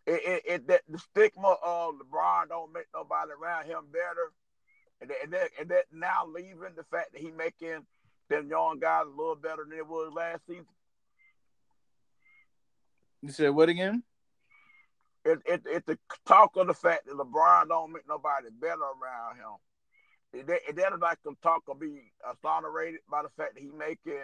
it, 0.06 0.22
it, 0.26 0.44
it 0.46 0.68
that 0.68 0.82
the 0.88 0.98
stigma 1.00 1.56
of 1.64 1.96
LeBron 1.96 2.50
don't 2.50 2.74
make 2.74 2.88
nobody 2.94 3.32
around 3.32 3.66
him 3.66 3.86
better, 3.92 4.32
and 5.02 5.10
that, 5.10 5.18
and 5.24 5.34
that, 5.34 5.50
and 5.60 5.70
that 5.70 5.86
now 5.92 6.26
leaving 6.34 6.76
the 6.76 6.84
fact 6.92 7.14
that 7.14 7.22
he 7.22 7.32
making 7.32 7.86
them 8.30 8.50
young 8.50 8.80
guys 8.80 9.06
a 9.06 9.10
little 9.10 9.36
better 9.36 9.66
than 9.68 9.78
it 9.78 9.88
was 9.88 10.12
last 10.14 10.42
season. 10.48 10.66
you 13.22 13.30
said 13.30 13.50
what 13.50 13.70
again? 13.70 14.04
It, 15.26 15.40
it, 15.46 15.62
it's 15.66 15.86
the 15.86 15.98
talk 16.26 16.56
of 16.56 16.68
the 16.68 16.74
fact 16.74 17.06
that 17.06 17.16
LeBron 17.16 17.68
don't 17.68 17.92
make 17.92 18.08
nobody 18.08 18.48
better 18.62 18.76
around 18.76 19.36
him. 19.36 19.58
It, 20.34 20.48
that 20.48 21.00
like 21.00 21.20
the 21.24 21.34
talk 21.42 21.68
will 21.68 21.76
be 21.76 22.12
exonerated 22.30 23.00
by 23.10 23.24
the 23.24 23.30
fact 23.30 23.56
that 23.56 23.62
he 23.62 23.70
making 23.70 24.24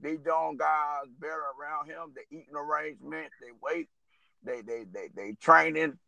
these 0.00 0.18
young 0.24 0.56
guys 0.56 1.06
better 1.18 1.42
around 1.58 1.86
him. 1.86 2.14
They 2.14 2.36
eating 2.36 2.54
arrangements, 2.54 3.34
they 3.40 3.52
wait, 3.62 3.88
they 4.42 4.62
they 4.62 4.84
they 4.92 5.08
they 5.14 5.32
training, 5.40 5.98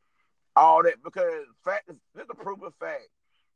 all 0.57 0.83
that 0.83 1.03
because 1.03 1.47
fact 1.65 1.89
is 1.89 1.97
this 2.15 2.25
is 2.25 2.31
a 2.31 2.35
proven 2.35 2.71
fact. 2.79 3.09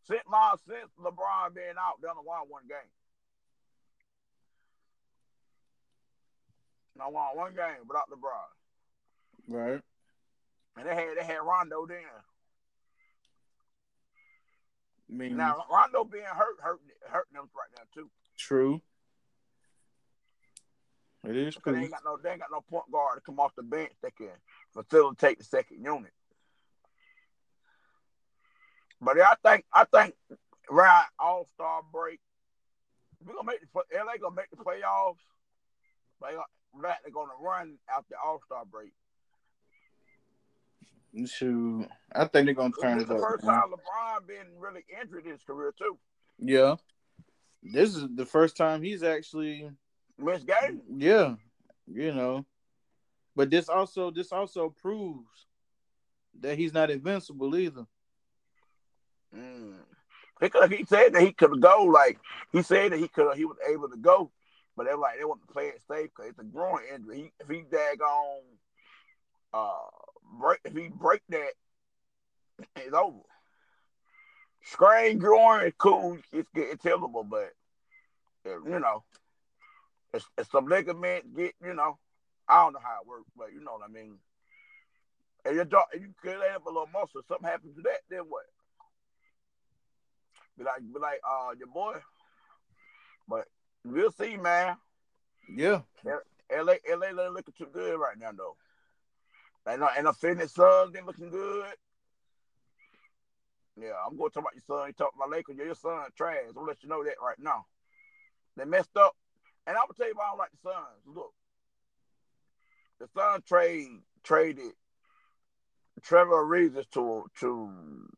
Since 0.07 0.23
long 0.31 0.57
since 0.69 0.91
LeBron 1.01 1.55
being 1.55 1.79
out, 1.81 2.01
they 2.03 2.09
only 2.09 2.23
won 2.27 2.41
one 2.49 2.65
game. 2.69 2.91
No 6.97 7.09
won 7.09 7.37
one 7.37 7.55
game 7.55 7.87
without 7.89 8.11
LeBron. 8.11 8.49
Right. 9.49 9.81
And 10.77 10.87
they 10.89 10.95
had 10.95 11.17
they 11.19 11.25
had 11.25 11.39
Rondo 11.39 11.87
then. 11.87 11.99
I 15.11 15.13
mean, 15.13 15.37
Now 15.37 15.65
Rondo 15.71 16.05
being 16.05 16.25
hurt, 16.25 16.57
hurt 16.61 16.81
hurting 17.09 17.35
them 17.35 17.49
right 17.57 17.69
now 17.77 17.83
too. 17.95 18.11
true. 18.37 18.81
It 21.27 21.37
is 21.37 21.55
Because 21.55 21.75
they 21.75 21.83
ain't 21.83 21.91
got 21.91 22.05
no 22.05 22.19
they 22.23 22.31
ain't 22.31 22.41
got 22.41 22.51
no 22.53 22.61
point 22.61 22.91
guard 22.93 23.17
to 23.17 23.21
come 23.23 23.41
off 23.41 23.55
the 23.57 23.63
bench 23.63 23.93
that 24.03 24.15
can 24.17 24.29
facilitate 24.75 25.39
the 25.39 25.45
second 25.45 25.83
unit. 25.83 26.13
But 29.05 29.21
I 29.21 29.35
think 29.45 29.65
I 29.73 29.85
think 29.85 30.15
right 30.71 31.05
All 31.19 31.47
Star 31.55 31.83
break, 31.93 32.21
we're 33.25 33.35
gonna 33.35 33.47
make 33.47 33.61
the 33.61 33.67
LA 33.95 34.17
gonna 34.21 34.35
make 34.35 34.51
the 34.51 34.57
playoffs. 34.57 35.17
They 36.23 36.37
they're 36.81 37.13
gonna 37.13 37.33
run 37.41 37.77
after 37.95 38.15
All 38.25 38.41
Star 38.47 38.65
break. 38.65 38.93
Shoot, 41.27 41.87
I 42.13 42.25
think 42.25 42.47
they're 42.47 42.55
gonna 42.55 42.71
This 42.71 42.83
turn 42.83 42.97
is 42.99 43.05
it 43.05 43.09
the 43.09 43.15
up. 43.15 43.21
first 43.21 43.45
man. 43.45 43.55
time 43.55 43.71
LeBron 43.71 44.27
been 44.27 44.59
really 44.59 44.85
injured 45.01 45.27
in 45.27 45.33
his 45.33 45.43
career 45.45 45.73
too. 45.79 45.97
Yeah, 46.41 46.75
this 47.63 47.95
is 47.95 48.07
the 48.17 48.27
first 48.27 48.57
time 48.57 48.83
he's 48.83 49.03
actually 49.05 49.71
Missed 50.19 50.47
game. 50.47 50.81
Yeah, 50.97 51.35
you 51.87 52.13
know, 52.13 52.45
but 53.37 53.49
this 53.51 53.69
also 53.69 54.11
this 54.11 54.33
also 54.33 54.71
proves 54.71 55.47
that 56.41 56.59
he's 56.59 56.73
not 56.75 56.91
invincible 56.91 57.55
either. 57.57 57.87
Mm. 59.35 59.75
Because 60.41 60.71
he 60.71 60.85
said 60.85 61.15
that 61.15 61.23
he 61.23 61.33
could 61.33 61.61
go, 61.61 61.85
like 61.85 62.19
he 62.53 62.63
said 62.63 62.93
that 62.93 62.99
he 62.99 63.09
could, 63.09 63.37
he 63.37 63.45
was 63.45 63.57
able 63.69 63.89
to 63.89 63.97
go, 63.97 64.31
but 64.77 64.87
they 64.87 64.93
were 64.93 65.01
like 65.01 65.19
they 65.19 65.25
want 65.25 65.41
to 65.47 65.53
play 65.53 65.69
it 65.69 65.81
safe 65.89 66.11
because 66.15 66.31
it's 66.31 66.39
a 66.39 66.45
groin 66.45 66.81
injury. 66.93 67.17
He, 67.17 67.33
if 67.41 67.49
he 67.49 67.63
dag 67.71 68.01
on, 68.01 68.41
uh, 69.53 70.39
break 70.39 70.61
if 70.65 70.75
he 70.75 70.89
break 70.89 71.23
that, 71.31 71.53
it's 72.77 72.95
over. 72.95 73.21
Strain 74.63 75.19
groin 75.19 75.67
is 75.67 75.75
cool, 75.79 76.19
it's 76.33 76.49
it's 76.55 76.85
healable, 76.85 77.29
but 77.29 77.53
uh, 78.47 78.63
you 78.65 78.81
know, 78.81 79.05
it's, 80.13 80.27
some 80.51 80.67
ligament 80.67 81.37
get, 81.37 81.55
you 81.65 81.75
know, 81.75 81.99
I 82.49 82.63
don't 82.63 82.73
know 82.73 82.81
how 82.83 83.01
it 83.03 83.09
works, 83.09 83.31
but 83.37 83.53
you 83.53 83.63
know 83.63 83.73
what 83.73 83.89
I 83.89 83.93
mean. 83.93 84.17
And 85.45 85.55
your 85.55 85.65
dog, 85.65 85.85
you 85.95 86.09
could 86.23 86.37
have 86.51 86.65
a 86.67 86.69
little 86.69 86.89
muscle, 86.93 87.23
something 87.29 87.49
happens 87.49 87.77
to 87.77 87.83
that, 87.83 88.01
then 88.11 88.21
what? 88.29 88.45
Be 90.59 90.65
like, 90.65 90.81
be 90.81 91.01
like, 91.01 91.21
uh, 91.29 91.51
your 91.59 91.69
boy. 91.69 91.95
But 93.29 93.47
we'll 93.85 94.13
see, 94.13 94.37
man. 94.37 94.77
Yeah, 95.49 95.81
LA, 96.05 96.75
LA, 96.89 97.13
they 97.17 97.29
looking 97.29 97.55
too 97.57 97.69
good 97.73 97.99
right 97.99 98.19
now, 98.19 98.31
though. 98.37 98.57
And 99.67 99.83
uh, 99.83 99.89
and 99.97 100.07
the 100.07 100.13
Phoenix 100.13 100.55
Suns, 100.55 100.93
they 100.93 101.01
looking 101.01 101.31
good. 101.31 101.67
Yeah, 103.81 103.93
I'm 104.07 104.17
going 104.17 104.31
to 104.31 104.35
talk 104.35 104.45
about 104.45 104.55
your 104.55 104.63
son. 104.67 104.87
You 104.87 104.93
talk 104.93 105.13
about 105.17 105.31
Lakers. 105.31 105.57
Yeah, 105.59 105.65
your 105.65 105.75
son 105.75 106.05
trash. 106.17 106.37
I'll 106.57 106.65
let 106.65 106.83
you 106.83 106.89
know 106.89 107.03
that 107.03 107.15
right 107.21 107.39
now. 107.39 107.67
They 108.57 108.65
messed 108.65 108.97
up. 108.97 109.15
And 109.67 109.77
I'm 109.77 109.85
gonna 109.85 109.95
tell 109.97 110.09
you 110.09 110.15
why 110.15 110.25
I 110.25 110.29
don't 110.29 110.39
like 110.39 110.51
the 110.51 110.71
Suns. 110.71 111.17
Look, 111.17 111.33
the 113.01 113.09
Suns 113.09 113.45
trade 113.45 113.89
traded 114.23 114.73
Trevor 116.03 116.45
Ariza 116.45 116.85
to 116.93 117.25
to 117.41 118.09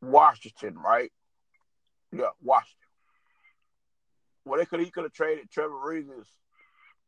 Washington, 0.00 0.78
right? 0.78 1.10
Yeah, 2.12 2.26
Washington. 2.42 2.76
Well, 4.44 4.58
they 4.58 4.66
could 4.66 4.80
he 4.80 4.90
could 4.90 5.04
have 5.04 5.12
traded 5.12 5.50
Trevor 5.50 5.74
Ariza 5.74 6.24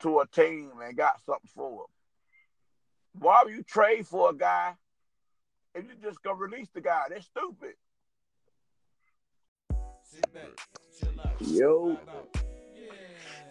to 0.00 0.20
a 0.20 0.26
team 0.26 0.70
and 0.82 0.96
got 0.96 1.20
something 1.24 1.50
for 1.54 1.70
him. 1.82 1.86
Why 3.18 3.42
would 3.44 3.52
you 3.52 3.62
trade 3.62 4.06
for 4.06 4.30
a 4.30 4.34
guy 4.34 4.74
if 5.74 5.84
you 5.84 5.90
just 6.02 6.22
gonna 6.22 6.36
release 6.36 6.68
the 6.74 6.80
guy? 6.80 7.02
That's 7.10 7.26
stupid. 7.26 7.74
Sit 10.04 10.32
back, 10.32 10.44
chill 10.98 11.20
out, 11.20 11.34
Yo. 11.40 11.86
vibe 11.86 12.08
out. 12.08 12.44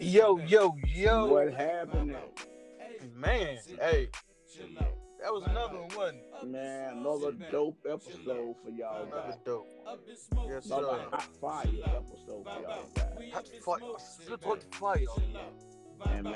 Yo, 0.00 0.38
yo, 0.38 0.76
yo. 0.86 1.26
What 1.26 1.54
happened? 1.54 2.10
vibe 2.10 2.16
out. 2.16 2.46
Hey, 2.78 3.10
Man, 3.14 3.58
hey, 3.80 4.08
chill 4.52 4.66
out. 4.80 5.03
That 5.24 5.32
was 5.32 5.44
another 5.44 5.78
one, 5.78 5.88
wasn't 5.96 6.52
Man, 6.52 6.98
another 6.98 7.32
dope 7.50 7.78
episode 7.90 8.56
for 8.62 8.68
y'all 8.70 9.04
Another 9.04 9.22
guys. 9.30 9.38
dope. 9.46 9.66
Up 9.86 10.00
in 10.06 10.16
smoke, 10.16 10.46
Yes, 10.50 10.64
sir. 10.66 10.74
Another 10.78 10.98
hot 11.10 11.28
fire 11.40 11.66
episode 11.86 12.44
for 12.44 12.60
y'all 12.60 12.62
guys. 12.62 13.32
Hot 13.32 13.48
fire. 13.64 13.78
smoke, 13.78 14.00
sit 14.00 14.46
on 14.46 14.60
fire. 14.72 14.96
chill 14.98 15.36
out. 15.38 16.10
And 16.14 16.24
man, 16.24 16.34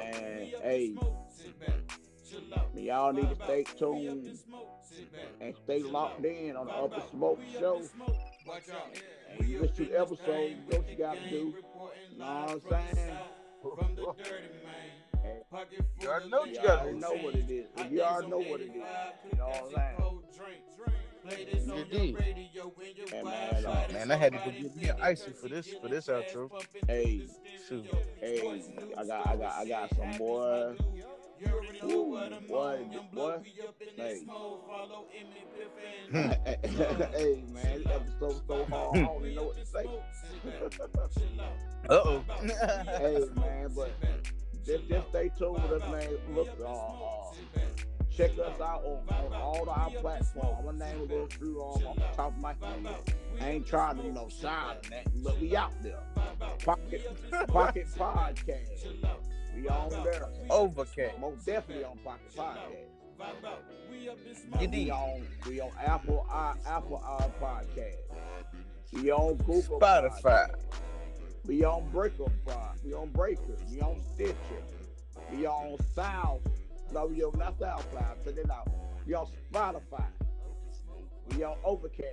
hey. 0.62 0.86
and 0.86 0.98
smoke, 0.98 1.26
sit 1.36 1.60
back, 1.60 1.98
chill 2.26 2.40
out. 2.56 2.74
Man, 2.74 2.84
y'all 2.84 3.12
need 3.12 3.28
to 3.28 3.34
stay 3.34 3.42
out. 3.42 3.48
We 3.48 3.60
up 3.60 3.78
tuned 3.78 4.26
and 4.26 4.38
smoke, 4.38 4.68
sit 4.88 5.12
back, 5.12 5.22
and 5.42 5.54
stay 5.64 5.82
locked 5.82 6.24
in 6.24 6.56
on 6.56 6.66
the 6.66 6.72
Upper. 6.72 7.02
Smoke 7.10 7.40
Show. 7.60 7.76
and 7.76 7.84
smoke, 7.90 8.16
watch 8.46 8.70
out. 8.70 8.98
And 9.30 9.40
We 9.40 9.52
you 9.52 9.58
up 9.58 9.62
miss 9.68 9.78
in 9.80 9.84
your 9.84 10.06
this 10.06 10.12
episode, 10.12 10.56
what 10.66 10.88
you 10.88 10.96
gotta 10.96 11.28
do. 11.28 11.52
reporting 11.54 12.18
Know 12.18 12.24
what 12.24 12.50
I'm 12.52 12.60
from 12.60 13.94
the 13.96 14.04
saying? 14.24 14.97
South. 15.24 15.48
From 15.50 15.66
the 15.70 15.76
dirty 15.78 15.80
man. 15.80 15.80
Pocket 15.80 15.84
full 16.00 16.10
of 16.12 16.30
know 16.30 16.38
what 16.40 16.48
you 16.50 16.62
gotta 16.62 16.92
know 16.92 17.12
what 17.12 17.34
it 17.34 17.50
is. 17.50 17.66
Y'all 17.90 18.28
know 18.28 18.38
what 18.38 18.60
it 18.60 18.64
is. 18.64 18.70
85, 18.76 19.14
You 19.32 19.38
know 19.38 19.46
what 19.46 19.56
I'm 19.56 19.62
put 19.64 19.74
saying? 19.74 19.96
cold 19.98 20.24
drink. 20.36 20.60
You 21.66 21.84
did. 21.84 22.16
Hey, 23.10 23.22
man, 23.22 23.62
shot. 23.62 23.92
Man, 23.92 24.10
I 24.10 24.16
had 24.16 24.32
to 24.32 24.38
go 24.38 24.50
get 24.50 24.76
me 24.76 24.88
an 24.88 24.96
icy 25.02 25.30
for 25.32 25.48
this 25.48 25.68
for 25.80 25.88
this 25.88 26.06
outro. 26.08 26.50
Hey, 26.86 27.26
Shoot. 27.68 27.86
hey, 28.20 28.62
I 28.96 29.04
got, 29.04 29.26
I 29.26 29.36
got, 29.36 29.52
I 29.58 29.68
got 29.68 29.94
some 29.94 30.12
boy. 30.18 30.74
Ooh, 31.84 32.18
boy, 32.48 32.86
boy. 33.12 33.34
Hey. 33.96 34.22
Hey, 36.12 37.44
man, 37.52 37.82
this 37.82 37.86
episode 37.86 38.40
so 38.46 38.64
hard. 38.64 38.96
I 38.96 39.02
don't 39.02 39.22
even 39.22 39.34
know 39.34 39.44
what 39.44 39.56
to 39.56 39.66
say. 39.66 39.84
Uh 41.88 41.94
oh. 42.04 42.24
hey, 42.42 43.24
man, 43.36 43.70
but 43.74 43.90
just, 44.68 45.08
stay 45.08 45.30
tuned 45.38 45.62
with 45.62 45.82
us, 45.82 45.90
man. 45.90 46.08
Look, 46.34 46.48
uh, 46.60 46.66
uh, 46.66 47.32
check 48.14 48.32
us 48.32 48.60
out 48.60 48.84
on, 48.84 49.02
on 49.08 49.32
all 49.32 49.68
our 49.70 49.90
platforms. 49.90 50.66
My 50.66 50.86
name 50.86 51.00
will 51.00 51.06
go 51.06 51.26
through 51.26 51.60
on 51.60 51.96
the 51.96 52.02
top 52.16 52.34
of 52.34 52.38
my 52.38 52.54
head. 52.60 52.86
I 53.40 53.50
ain't 53.50 53.66
trying 53.66 53.98
to, 53.98 54.04
you 54.04 54.12
know, 54.12 54.28
shine 54.28 54.52
on 54.52 54.76
that, 54.90 55.06
but 55.22 55.40
we 55.40 55.56
out 55.56 55.72
there. 55.82 56.00
Pocket, 56.64 57.48
Pocket 57.48 57.86
Podcast. 57.96 58.86
We 59.56 59.68
on 59.68 59.90
there. 60.04 60.28
Overcast. 60.50 61.18
Most 61.18 61.46
definitely 61.46 61.84
on 61.84 61.98
Pocket 61.98 62.34
Podcast. 62.36 62.98
You 63.98 64.12
We 64.60 64.66
did. 64.66 64.90
on 64.90 65.26
we 65.48 65.60
on 65.60 65.70
Apple 65.84 66.26
i 66.30 66.54
Apple 66.66 67.02
i 67.04 67.24
podcast. 67.42 67.96
We 68.92 69.10
on 69.10 69.36
Google 69.38 69.80
Spotify. 69.80 70.22
Podcast. 70.22 70.54
We 71.48 71.64
on 71.64 71.88
Breaker. 71.90 72.26
We 72.84 72.92
on 72.92 73.08
Breaker. 73.08 73.56
We 73.72 73.80
on 73.80 74.02
Stitcher. 74.14 74.36
We 75.32 75.46
on 75.46 75.78
Sound. 75.94 76.40
No, 76.92 77.06
we 77.06 77.24
on 77.24 77.38
not 77.38 77.58
SoundCloud. 77.58 78.22
Check 78.22 78.34
it 78.36 78.50
out. 78.50 78.68
We 79.06 79.14
on 79.14 79.26
Spotify. 79.50 80.04
We 81.34 81.44
on 81.44 81.56
Overcast. 81.64 82.04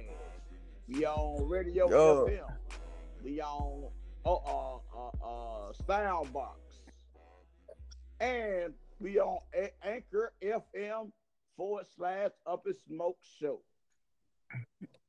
We 0.88 1.06
on 1.06 1.50
Radio 1.50 1.90
Yo. 1.90 2.28
FM. 2.28 2.54
We 3.26 3.42
on 3.42 3.90
oh, 4.24 4.82
uh, 4.96 4.98
uh, 4.98 5.28
uh, 5.28 5.74
Soundbox. 5.86 6.56
And 8.22 8.74
we 9.02 9.20
on 9.20 9.40
A- 9.54 9.74
Anchor 9.86 10.32
FM 10.42 11.12
forward 11.58 11.86
slash 11.98 12.30
Up 12.48 12.66
in 12.68 12.76
Smoke 12.88 13.18
Show. 13.38 13.60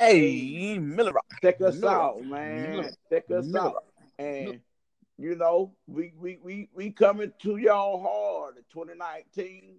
Hey, 0.00 0.78
Miller 0.80 1.12
Rock. 1.12 1.26
Check 1.40 1.60
us 1.60 1.76
Miller. 1.76 1.92
out, 1.92 2.24
man. 2.24 2.70
Miller. 2.72 2.90
Check 3.08 3.30
us 3.30 3.46
Miller. 3.46 3.66
out. 3.68 3.84
And 4.18 4.60
you 5.18 5.34
know, 5.34 5.74
we 5.86 6.12
we 6.18 6.38
we 6.42 6.68
we 6.74 6.90
coming 6.90 7.32
to 7.42 7.56
y'all 7.56 8.02
hard 8.02 8.56
in 8.56 8.64
2019. 8.72 9.76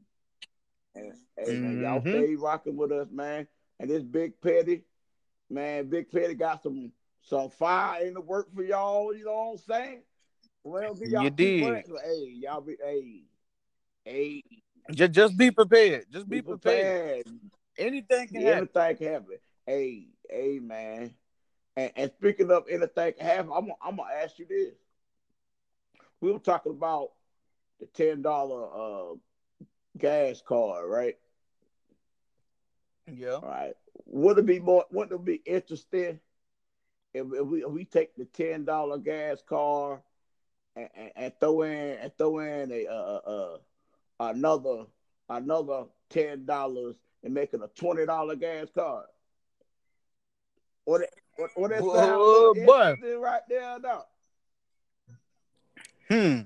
And 0.96 1.14
hey, 1.38 1.54
man, 1.54 1.82
y'all 1.82 2.00
mm-hmm. 2.00 2.10
stay 2.10 2.36
rocking 2.36 2.76
with 2.76 2.92
us, 2.92 3.08
man. 3.12 3.48
And 3.80 3.90
this 3.90 4.04
Big 4.04 4.42
Petty, 4.42 4.84
man, 5.50 5.90
Big 5.90 6.12
Petty 6.12 6.34
got 6.34 6.64
some 6.64 6.92
some 7.22 7.50
fire 7.50 8.06
in 8.06 8.14
the 8.14 8.22
work 8.22 8.48
for 8.56 8.64
y'all. 8.64 9.14
You 9.16 9.26
know 9.26 9.32
what 9.32 9.52
I'm 9.52 9.58
saying? 9.58 10.02
Well, 10.64 10.96
give 10.96 11.10
y'all 11.10 11.24
You 11.24 11.30
did. 11.30 11.86
Hey, 12.04 12.34
y'all 12.42 12.62
be 12.62 12.76
hey, 12.84 13.24
hey, 14.06 14.44
Just 14.92 15.12
just 15.12 15.38
be 15.38 15.52
prepared. 15.52 16.06
Just 16.12 16.28
be, 16.28 16.38
be 16.38 16.42
prepared. 16.42 17.26
prepared. 17.26 17.42
Anything 17.78 18.28
can 18.28 18.42
happen. 18.42 18.58
Anything 18.58 18.98
can 18.98 19.14
happen. 19.14 19.38
Hey, 19.66 20.08
hey, 20.30 20.60
man. 20.60 21.14
And, 21.78 21.92
and 21.96 22.12
speaking 22.18 22.52
of 22.52 22.66
anything 22.70 23.14
happen, 23.20 23.52
I'm, 23.56 23.72
I'm 23.82 23.96
gonna 23.96 24.10
ask 24.22 24.40
you 24.40 24.48
this. 24.48 24.74
We 26.20 26.32
were 26.32 26.40
talking 26.40 26.72
about 26.72 27.12
the 27.80 27.86
ten 27.86 28.24
dollar 28.24 29.12
uh, 29.12 29.16
gas 29.96 30.42
card, 30.46 30.90
right? 30.90 31.16
Yeah. 33.06 33.36
All 33.36 33.42
right. 33.44 33.74
Would 34.08 34.40
it 34.40 34.48
be 34.48 34.60
more? 34.60 34.86
Would 34.92 35.12
it 35.12 35.24
be 35.24 35.42
interesting 35.46 36.20
if, 37.14 37.28
if 37.32 37.46
we 37.46 37.64
if 37.64 37.70
we 37.70 37.86
take 37.86 38.16
the 38.16 38.26
ten 38.26 38.66
dollar 38.66 38.98
gas 38.98 39.44
card 39.48 40.00
and, 40.76 40.90
and, 40.96 41.12
and 41.16 41.34
throw 41.40 41.62
in 41.62 42.00
and 42.00 42.12
throw 42.18 42.40
in 42.40 42.72
a 42.72 42.88
uh, 42.88 43.20
uh 43.28 43.58
another 44.20 44.86
another 45.30 45.84
ten 46.10 46.44
dollars 46.46 46.96
and 47.24 47.36
make 47.36 47.54
it 47.54 47.62
a 47.64 47.70
twenty 47.80 48.08
dollar 48.08 48.36
gas 48.36 48.68
card? 48.74 49.06
What 50.86 51.02
it, 51.02 51.14
what, 51.38 51.52
what 51.56 51.70
that 51.72 51.82
Whoa, 51.82 52.54
boy. 52.54 52.96
right 53.20 53.42
there 53.48 53.80
now? 53.80 54.04
Hmm. 56.10 56.40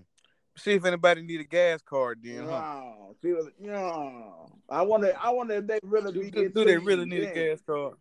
See 0.58 0.74
if 0.74 0.86
anybody 0.86 1.22
need 1.22 1.40
a 1.40 1.46
gas 1.46 1.82
card 1.82 2.20
then, 2.22 2.44
huh? 2.44 2.52
Wow. 2.52 3.16
See 3.22 3.34
what, 3.34 3.54
yeah. 3.60 4.22
I 4.70 4.82
wonder 4.82 5.14
I 5.20 5.30
wonder 5.32 5.56
if 5.56 5.68
they 5.68 5.80
really 5.84 6.12
Do, 6.12 6.30
do- 6.30 6.50
do 6.50 6.66
they 6.66 6.78
really 6.78 7.06
need 7.06 7.24
a 7.24 7.34
gas 7.34 7.62
card? 7.66 7.96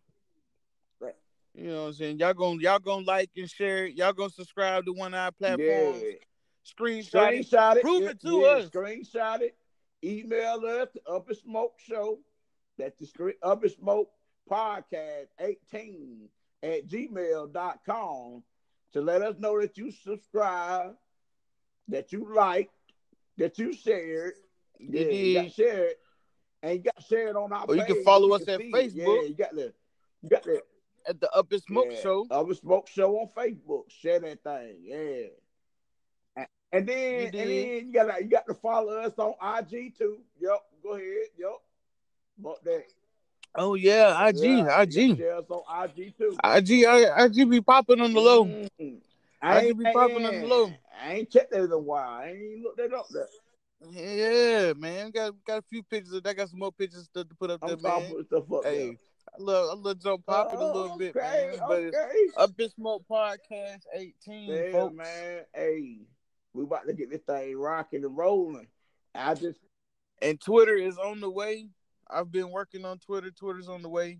Right. 1.00 1.14
You 1.54 1.68
know 1.68 1.82
what 1.82 1.88
I'm 1.88 1.92
saying? 1.94 2.18
Y'all 2.18 2.34
gonna 2.34 2.60
y'all 2.60 2.78
gonna 2.78 3.04
like 3.06 3.30
and 3.36 3.48
share 3.48 3.86
it. 3.86 3.94
Y'all 3.94 4.12
gonna 4.12 4.30
subscribe 4.30 4.84
to 4.86 4.92
one 4.92 5.14
eye 5.14 5.26
our 5.26 5.32
platforms. 5.32 6.02
Yeah. 6.02 6.12
Screenshot 6.66 7.32
it. 7.32 7.50
Screenshot 7.50 7.76
it. 7.76 7.82
Prove 7.82 8.02
yeah, 8.02 8.10
it 8.10 8.20
to 8.20 8.40
yeah, 8.40 8.46
us. 8.48 8.68
Screenshot 8.68 9.40
it. 9.40 9.56
Email 10.04 10.62
us 10.66 10.88
to 10.94 11.12
Up 11.12 11.28
in 11.30 11.36
Smoke 11.36 11.74
Show. 11.78 12.18
That's 12.78 12.98
the 12.98 13.06
screen 13.06 13.34
Up 13.42 13.62
Smoke 13.68 14.10
Podcast 14.50 15.28
18 15.38 16.28
at 16.62 16.86
gmail.com 16.86 18.42
to 18.92 19.00
let 19.00 19.22
us 19.22 19.36
know 19.38 19.60
that 19.60 19.76
you 19.78 19.90
subscribe, 19.90 20.94
that 21.88 22.12
you 22.12 22.32
liked, 22.34 22.72
that 23.38 23.58
you 23.58 23.72
shared. 23.72 24.34
Yeah, 24.78 25.02
you 25.02 25.34
got 25.34 25.42
did. 25.42 25.52
shared. 25.52 25.92
And 26.62 26.72
you 26.76 26.82
got 26.82 27.02
shared 27.02 27.36
on 27.36 27.52
our 27.52 27.64
Or 27.66 27.76
you 27.76 27.84
can 27.84 28.02
follow 28.04 28.28
we 28.28 28.34
us 28.34 28.48
at 28.48 28.60
see 28.60 28.66
it. 28.74 28.92
Yeah, 28.92 29.04
Facebook. 29.06 29.28
you 29.28 29.34
got 29.34 29.54
the 29.54 29.72
you 30.22 30.28
got 30.28 30.42
the 30.42 30.62
At 31.08 31.20
the 31.20 31.30
Up 31.32 31.50
in 31.52 31.60
Smoke 31.60 31.86
yeah, 31.90 32.00
Show. 32.00 32.26
Up 32.30 32.48
in 32.48 32.54
Smoke 32.54 32.88
Show 32.88 33.16
on 33.18 33.28
Facebook. 33.28 33.84
Share 33.88 34.20
that 34.20 34.42
thing. 34.42 34.76
Yeah. 34.82 35.26
And- 36.36 36.46
And 36.72 36.86
then 36.88 37.20
You 37.20 37.24
and 37.26 37.34
then 37.34 37.86
you 37.86 37.92
gotta 37.92 38.22
you 38.22 38.28
got 38.28 38.46
to 38.46 38.54
follow 38.54 38.92
us 38.98 39.14
on 39.18 39.34
IG 39.58 39.96
too. 39.96 40.18
Yep. 40.38 40.58
Go 40.82 40.92
ahead. 40.94 41.06
Yep. 41.38 41.56
But 42.38 42.64
that 42.64 42.84
Oh 43.54 43.74
yeah, 43.74 44.26
IG, 44.28 44.36
yeah, 44.38 44.80
IG. 44.82 45.20
Us 45.22 45.44
on 45.50 45.84
IG 45.84 46.16
too. 46.16 46.36
IG, 46.44 46.84
I- 46.86 47.24
IG 47.24 47.48
be 47.50 47.60
popping 47.60 48.00
on 48.00 48.12
the 48.12 48.20
low. 48.20 48.44
Mm. 48.44 48.98
I 49.42 49.56
I 49.56 49.60
ain't 49.62 49.78
be 49.78 49.84
popping 49.92 50.24
on 50.26 50.40
the 50.40 50.46
low. 50.46 50.72
I 51.02 51.14
ain't 51.14 51.30
checked 51.30 51.50
that 51.52 51.64
in 51.64 51.72
a 51.72 51.78
while. 51.78 52.08
I 52.08 52.28
ain't 52.28 52.62
looked 52.62 52.76
that 52.76 52.92
up 52.92 53.06
there. 53.10 53.26
Yeah, 53.90 54.72
man. 54.74 55.10
Got 55.10 55.34
got 55.46 55.58
a 55.58 55.62
few 55.62 55.82
pictures. 55.82 56.20
I 56.24 56.32
got 56.34 56.48
some 56.50 56.58
more 56.58 56.72
pictures 56.72 57.08
to, 57.14 57.24
to 57.24 57.34
put 57.34 57.50
up 57.50 57.60
there, 57.62 57.76
I'm 57.76 57.82
man. 57.82 58.14
with 58.14 58.26
stuff 58.26 58.52
up 58.52 58.64
Hey, 58.64 58.90
I 59.28 59.42
love 59.42 59.70
I 59.70 59.80
love 59.80 59.98
jump 60.02 60.22
there. 60.28 60.34
popping 60.36 60.58
a 60.60 60.66
little 60.72 60.98
bit, 60.98 61.16
Okay, 61.16 61.48
man. 61.52 61.60
But 61.66 61.82
it's 61.84 61.96
okay. 61.96 62.26
Up 62.36 62.50
and 62.58 62.70
Smoke 62.72 63.04
Podcast 63.10 63.80
18, 63.94 64.14
Yeah, 64.50 64.72
folks. 64.72 64.94
man. 64.96 65.40
Hey, 65.54 65.96
we 66.52 66.62
about 66.64 66.86
to 66.86 66.92
get 66.92 67.10
this 67.10 67.22
thing 67.22 67.56
rocking 67.56 68.04
and 68.04 68.16
rolling. 68.16 68.66
I 69.14 69.34
just 69.34 69.58
And 70.22 70.38
Twitter 70.40 70.76
is 70.76 70.98
on 70.98 71.20
the 71.20 71.30
way. 71.30 71.68
I've 72.12 72.30
been 72.32 72.50
working 72.50 72.84
on 72.84 72.98
Twitter. 72.98 73.30
Twitter's 73.30 73.68
on 73.68 73.82
the 73.82 73.88
way. 73.88 74.18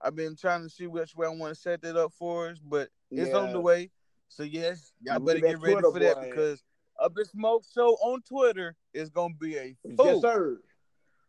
I've 0.00 0.14
been 0.14 0.36
trying 0.36 0.62
to 0.62 0.68
see 0.68 0.86
which 0.86 1.14
way 1.14 1.26
I 1.26 1.30
want 1.30 1.54
to 1.54 1.60
set 1.60 1.80
that 1.82 1.96
up 1.96 2.12
for 2.12 2.48
us, 2.48 2.58
but 2.58 2.88
it's 3.10 3.32
on 3.34 3.52
the 3.52 3.60
way. 3.60 3.90
So 4.28 4.42
yes, 4.42 4.92
y'all 5.02 5.18
better 5.20 5.40
get 5.40 5.58
ready 5.60 5.74
Twitter 5.74 5.90
for 5.92 5.98
that 6.00 6.16
boy. 6.16 6.28
because 6.28 6.62
Up 7.00 7.16
in 7.18 7.24
Smoke 7.24 7.64
Show 7.72 7.94
on 8.02 8.20
Twitter 8.22 8.74
is 8.92 9.08
gonna 9.10 9.34
be 9.34 9.56
a 9.56 9.76
Yes, 9.84 9.96
fool. 9.96 10.20
sir. 10.20 10.60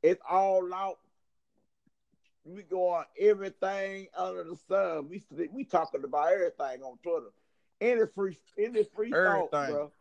It's 0.04 0.22
all 0.30 0.74
out. 0.74 1.00
We 2.46 2.64
go 2.64 2.90
on 2.90 3.06
everything 3.20 4.08
under 4.16 4.44
the 4.44 4.56
sun. 4.68 5.10
We 5.10 5.22
we 5.52 5.64
talking 5.66 6.04
about 6.04 6.32
everything 6.32 6.84
on 6.84 6.98
Twitter. 7.04 7.32
Any 7.82 8.06
free 8.16 8.38
any 8.58 8.84
free 8.84 9.12
thought, 9.12 9.52
bro. 9.52 9.92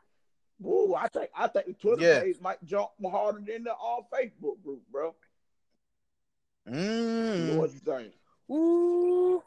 Woo, 0.61 0.95
I 0.95 1.09
think 1.09 1.31
I 1.37 1.49
think 1.49 1.67
the 1.67 1.73
Twitter 1.75 2.03
Yeah. 2.03 2.21
page 2.21 2.41
might 2.41 2.65
jump 2.65 2.91
harder 3.05 3.41
than 3.41 3.65
the 3.65 3.75
all 3.75 4.09
Facebook 4.13 4.63
group, 4.63 4.83
bro. 4.91 5.15
You 6.67 6.73
Mm. 6.73 7.57
what 7.59 7.73
you 7.73 7.79
think? 7.81 8.13
Ooh. 8.51 9.43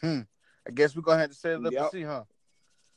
Hmm. 0.00 0.20
I 0.66 0.70
guess 0.72 0.94
we're 0.94 1.02
gonna 1.02 1.20
have 1.20 1.30
to 1.30 1.34
set 1.36 1.52
it 1.52 1.66
up 1.66 1.72
Yep. 1.72 1.82
and 1.82 1.90
see, 1.90 2.02
huh? 2.02 2.24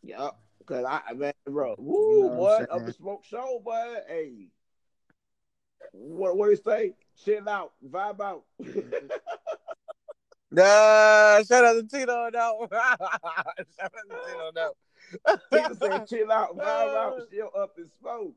Yep. 0.04 0.36
Cause 0.66 0.86
I 0.86 1.14
man, 1.14 1.34
bro, 1.46 1.76
You 1.78 1.84
woo, 1.84 2.20
know 2.22 2.28
what 2.42 2.62
I'm 2.62 2.66
boy, 2.68 2.74
up 2.76 2.86
the 2.86 2.94
smoke 2.94 3.24
show, 3.24 3.60
boy. 3.64 3.96
Hey, 4.08 4.48
what 5.92 6.36
what 6.36 6.46
do 6.46 6.52
you 6.52 6.58
say? 6.58 6.96
Chill 7.24 7.48
out, 7.48 7.74
vibe 7.88 8.20
out. 8.20 8.44
Nah, 10.52 11.42
shout 11.44 11.66
out 11.66 11.74
to 11.74 11.84
Tito 11.84 12.24
one. 12.24 12.32
shout 12.32 13.02
out 13.02 13.58
to 13.58 13.66
Tito 13.66 14.16
on 14.48 14.54
that 14.56 14.72
one. 15.24 15.40
People 15.52 15.76
say 15.76 16.18
chill 16.18 16.32
out, 16.32 16.56
vibe 16.58 16.96
out, 16.96 17.30
chill 17.32 17.52
up 17.58 17.78
and 17.78 17.90
smoke. 18.00 18.36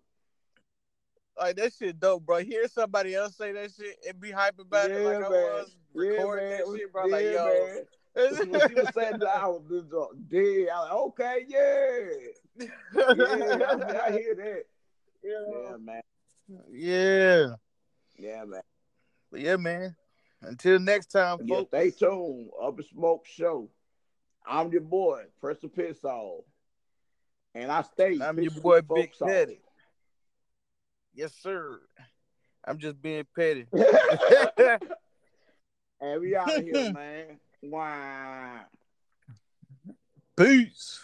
Like 1.39 1.57
that 1.57 1.73
shit 1.73 2.01
dope, 2.01 2.27
bro. 2.27 2.39
Hear 2.39 2.67
somebody 2.69 3.15
else 3.15 3.37
say 3.37 3.53
that 3.53 3.71
shit 3.73 3.97
and 4.09 4.21
be 4.21 4.31
hype 4.31 4.59
about 4.59 4.91
it 4.91 5.05
like 5.05 5.17
I 5.17 5.29
was 5.29 5.77
recording 5.95 6.51
that 6.51 6.65
shit, 6.77 6.93
bro. 6.93 7.07
Like, 7.07 7.25
yeah, 7.25 7.33
yo. 7.33 7.67
man. 7.75 7.85
when 8.51 8.69
she 8.69 8.75
was 8.75 8.89
saying 8.95 9.19
that, 9.21 9.37
I 9.37 9.47
was 9.47 9.63
just 9.71 9.93
uh, 9.93 10.07
dead. 10.29 10.69
I 10.73 10.81
was 10.81 10.89
like, 10.91 10.93
okay, 10.93 11.47
yeah. 11.49 12.67
Yeah, 12.95 13.05
I, 13.07 13.15
mean, 13.15 13.97
I 13.97 14.11
hear 14.13 14.35
that. 14.35 14.63
Yeah, 15.21 15.77
man. 15.79 16.01
yeah. 16.71 17.47
Yeah, 18.17 18.45
man. 18.45 18.63
But 19.31 19.41
yeah, 19.41 19.57
man. 19.57 19.97
Until 20.43 20.79
next 20.79 21.07
time, 21.07 21.39
Yeah, 21.45 21.57
folks. 21.57 21.69
stay 21.71 21.91
tuned. 21.91 22.51
Up 22.63 22.79
in 22.79 22.85
Smoke 22.85 23.27
Show. 23.27 23.69
I'm 24.47 24.71
your 24.73 24.81
boy, 24.81 25.25
Press 25.41 25.59
the 25.61 25.69
Piss 25.69 25.99
Pissall. 25.99 26.45
And 27.55 27.71
I 27.71 27.83
stay. 27.83 28.19
I'm 28.23 28.39
your 28.41 28.53
boy, 28.53 28.81
Big 28.81 29.11
off. 29.21 29.49
Yes, 31.19 31.33
sir. 31.43 31.81
I'm 32.65 32.79
just 32.79 33.03
being 33.03 33.27
petty. 33.35 33.67
and 36.01 36.21
we 36.21 36.37
out 36.37 36.49
here, 36.63 36.93
man. 36.93 37.41
Wow. 37.61 38.61
Peace. 40.37 41.01